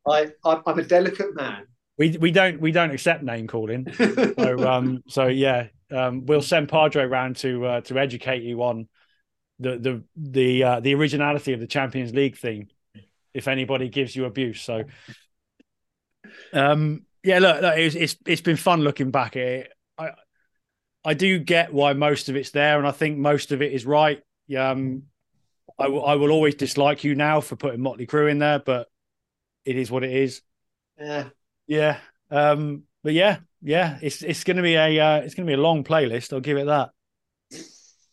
I, 0.07 0.31
I'm, 0.45 0.61
I'm 0.65 0.79
a 0.79 0.83
delicate 0.83 1.35
man. 1.35 1.65
we 1.97 2.17
we 2.17 2.31
don't 2.31 2.61
we 2.61 2.71
don't 2.71 2.91
accept 2.91 3.23
name 3.23 3.47
calling. 3.47 3.87
So 4.37 4.67
um 4.67 5.03
so 5.07 5.27
yeah 5.27 5.67
um 5.91 6.25
we'll 6.25 6.41
send 6.41 6.69
Padre 6.69 7.05
round 7.05 7.37
to 7.37 7.65
uh, 7.65 7.81
to 7.81 7.99
educate 7.99 8.43
you 8.43 8.63
on 8.63 8.87
the 9.59 9.77
the 9.77 10.03
the 10.15 10.63
uh, 10.63 10.79
the 10.79 10.95
originality 10.95 11.53
of 11.53 11.59
the 11.59 11.67
Champions 11.67 12.13
League 12.13 12.37
theme 12.37 12.67
if 13.33 13.47
anybody 13.47 13.89
gives 13.89 14.15
you 14.15 14.25
abuse. 14.25 14.61
So 14.61 14.83
um 16.53 17.05
yeah 17.23 17.39
look, 17.39 17.61
look 17.61 17.77
it's, 17.77 17.95
it's 17.95 18.15
it's 18.25 18.41
been 18.41 18.57
fun 18.57 18.81
looking 18.81 19.11
back 19.11 19.35
at 19.35 19.43
it. 19.43 19.73
I 19.97 20.11
I 21.03 21.13
do 21.13 21.39
get 21.39 21.73
why 21.73 21.93
most 21.93 22.29
of 22.29 22.35
it's 22.35 22.51
there 22.51 22.77
and 22.77 22.87
I 22.87 22.91
think 22.91 23.17
most 23.17 23.51
of 23.51 23.61
it 23.61 23.73
is 23.73 23.85
right. 23.85 24.21
Um 24.57 25.03
I 25.77 25.87
will 25.89 26.05
I 26.05 26.15
will 26.15 26.31
always 26.31 26.55
dislike 26.55 27.03
you 27.03 27.15
now 27.15 27.41
for 27.41 27.55
putting 27.55 27.81
Motley 27.81 28.07
Crue 28.07 28.29
in 28.31 28.39
there, 28.39 28.59
but 28.59 28.87
it 29.65 29.75
is 29.77 29.91
what 29.91 30.03
it 30.03 30.11
is. 30.13 30.41
yeah. 30.99 31.29
Yeah. 31.67 31.97
Um, 32.31 32.83
but 33.03 33.13
yeah, 33.13 33.37
yeah, 33.61 33.97
it's 34.01 34.21
it's 34.21 34.43
gonna 34.43 34.61
be 34.61 34.75
a 34.75 34.99
uh, 34.99 35.17
it's 35.17 35.33
gonna 35.35 35.47
be 35.47 35.53
a 35.53 35.57
long 35.57 35.83
playlist. 35.83 36.31
I'll 36.33 36.39
give 36.39 36.57
it 36.57 36.65
that. 36.67 36.89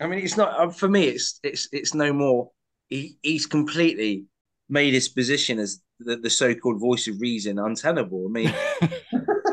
I 0.01 0.07
mean, 0.07 0.19
it's 0.21 0.37
not 0.37 0.59
uh, 0.59 0.71
for 0.71 0.89
me. 0.89 1.05
It's 1.05 1.39
it's 1.43 1.69
it's 1.73 1.95
no 1.95 2.13
more. 2.13 2.51
He 2.89 3.17
he's 3.23 3.47
completely 3.47 4.25
made 4.69 4.93
his 4.95 5.09
position 5.09 5.59
as 5.59 5.81
the, 6.01 6.17
the 6.17 6.31
so-called 6.31 6.81
voice 6.81 7.07
of 7.09 7.21
reason 7.21 7.59
untenable. 7.59 8.27
I 8.27 8.31
mean, 8.31 8.55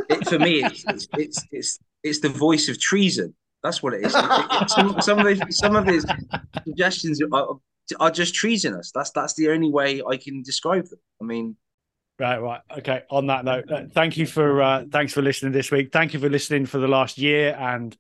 it, 0.10 0.27
for 0.27 0.40
me, 0.40 0.64
it's, 0.64 0.84
it's 0.88 1.07
it's 1.18 1.44
it's 1.52 1.80
it's 2.03 2.19
the 2.19 2.30
voice 2.30 2.68
of 2.69 2.80
treason. 2.80 3.34
That's 3.64 3.84
what 3.84 3.94
it 3.94 4.06
is. 4.06 4.15
It- 4.15 4.26
it- 4.61 4.69
some, 4.69 5.02
some 5.02 5.19
of 5.19 5.26
his 5.27 5.41
some 5.52 5.76
of 5.76 5.86
his 5.86 6.06
suggestions 6.65 7.22
are, 7.31 7.56
are 7.99 8.11
just 8.11 8.36
treasonous. 8.36 8.91
That's 8.91 9.11
that's 9.11 9.34
the 9.34 9.49
only 9.49 9.70
way 9.70 10.02
I 10.02 10.18
can 10.18 10.44
describe 10.44 10.88
them. 10.88 10.99
I 11.22 11.26
mean, 11.26 11.56
Right, 12.20 12.38
right. 12.38 12.61
Okay. 12.80 13.03
On 13.10 13.28
that 13.28 13.45
note, 13.45 13.72
uh, 13.72 13.84
thank 13.94 14.18
you 14.18 14.26
for 14.26 14.61
uh, 14.61 14.84
thanks 14.91 15.14
for 15.14 15.22
listening 15.22 15.53
this 15.53 15.72
week. 15.72 15.94
Thank 15.94 16.14
you 16.14 16.20
for 16.20 16.30
listening 16.30 16.66
for 16.66 16.78
the 16.78 16.88
last 16.88 17.18
year 17.18 17.56
and 17.57 17.95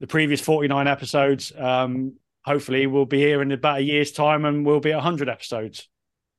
the 0.00 0.06
previous 0.06 0.40
49 0.42 0.86
episodes. 0.86 1.50
Um, 1.56 2.16
hopefully 2.44 2.86
we'll 2.86 3.06
be 3.06 3.18
here 3.18 3.40
in 3.40 3.50
about 3.50 3.78
a 3.78 3.82
year's 3.82 4.12
time 4.12 4.44
and 4.44 4.66
we'll 4.66 4.80
be 4.80 4.92
at 4.92 4.96
100 4.96 5.30
episodes 5.30 5.88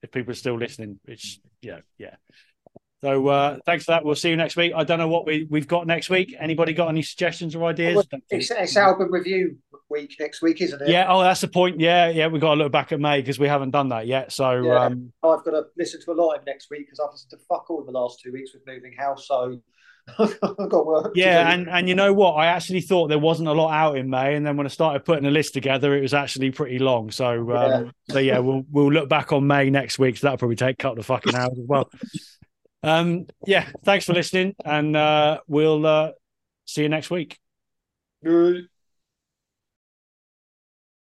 if 0.04 0.12
people 0.12 0.32
are 0.32 0.36
still 0.36 0.58
listening, 0.58 1.00
which 1.06 1.40
yeah, 1.62 1.80
yeah. 1.98 2.16
So 3.02 3.28
uh, 3.28 3.58
thanks 3.66 3.86
for 3.86 3.94
that. 3.94 4.06
We'll 4.06 4.16
see 4.16 4.30
you 4.30 4.36
next 4.36 4.56
week. 4.56 4.74
I 4.76 4.84
don't 4.84 5.00
know 5.00 5.08
what 5.08 5.26
we, 5.26 5.48
we've 5.50 5.68
got 5.68 5.88
next 5.88 6.12
week. 6.12 6.36
Anybody 6.38 6.74
got 6.74 6.90
any 6.90 7.02
suggestions 7.02 7.56
or 7.56 7.66
ideas? 7.66 8.06
It's, 8.30 8.52
it's 8.52 8.78
album 8.78 9.12
review 9.12 9.58
week 9.90 10.16
next 10.20 10.42
week, 10.42 10.62
isn't 10.62 10.82
it? 10.82 10.90
Yeah. 10.90 11.06
Oh, 11.10 11.22
that's 11.22 11.42
the 11.42 11.48
point. 11.48 11.80
Yeah. 11.80 12.10
Yeah. 12.10 12.28
We've 12.28 12.42
got 12.42 12.56
to 12.56 12.60
look 12.64 12.72
back 12.72 12.92
at 12.92 13.00
May 13.00 13.22
because 13.22 13.40
we 13.40 13.48
haven't 13.48 13.72
done 13.72 13.90
that 13.90 14.08
yet. 14.08 14.32
So, 14.32 14.62
Yeah. 14.64 14.86
um, 14.86 15.12
I've 15.24 15.44
got 15.44 15.52
to 15.52 15.64
listen 15.78 16.02
to 16.02 16.12
a 16.12 16.14
lot 16.14 16.36
of 16.36 16.46
next 16.46 16.70
week 16.70 16.86
because 16.88 17.00
I've 17.00 17.12
listened 17.12 17.32
to 17.32 17.38
fuck 17.48 17.70
all 17.70 17.80
in 17.82 17.86
the 17.86 17.92
last 17.92 18.22
two 18.24 18.32
weeks 18.32 18.52
with 18.54 18.64
moving 18.68 18.94
house. 18.94 19.28
So 19.28 19.60
I've 20.20 20.70
got 20.70 20.86
work. 20.88 21.12
yeah. 21.16 21.52
And, 21.52 21.70
and 21.70 21.88
you 21.88 21.94
know 21.96 22.14
what? 22.14 22.32
I 22.34 22.48
actually 22.48 22.82
thought 22.82 23.08
there 23.10 23.20
wasn't 23.20 23.48
a 23.48 23.54
lot 23.54 23.72
out 23.72 23.98
in 23.98 24.10
May. 24.10 24.36
And 24.36 24.46
then 24.46 24.58
when 24.58 24.66
I 24.66 24.70
started 24.70 25.06
putting 25.06 25.26
a 25.26 25.32
list 25.32 25.54
together, 25.54 25.96
it 25.96 26.02
was 26.02 26.14
actually 26.14 26.52
pretty 26.52 26.80
long. 26.80 27.12
So, 27.12 27.52
um, 27.56 27.92
so 28.10 28.20
yeah, 28.20 28.40
we'll, 28.40 28.64
we'll 28.72 28.92
look 28.92 29.08
back 29.10 29.32
on 29.32 29.46
May 29.46 29.70
next 29.70 30.00
week. 30.00 30.18
So 30.18 30.26
that'll 30.28 30.38
probably 30.38 30.56
take 30.56 30.74
a 30.74 30.78
couple 30.78 31.00
of 31.00 31.06
fucking 31.06 31.36
hours 31.36 31.58
as 31.60 31.66
well. 31.68 31.90
Um, 32.82 33.28
yeah. 33.46 33.68
Thanks 33.84 34.06
for 34.06 34.14
listening. 34.14 34.56
And 34.66 34.96
uh, 34.96 35.42
we'll 35.48 35.86
uh, 35.86 36.12
see 36.66 36.82
you 36.84 36.90
next 36.90 37.12
week. 37.12 37.38
Good. 38.24 38.68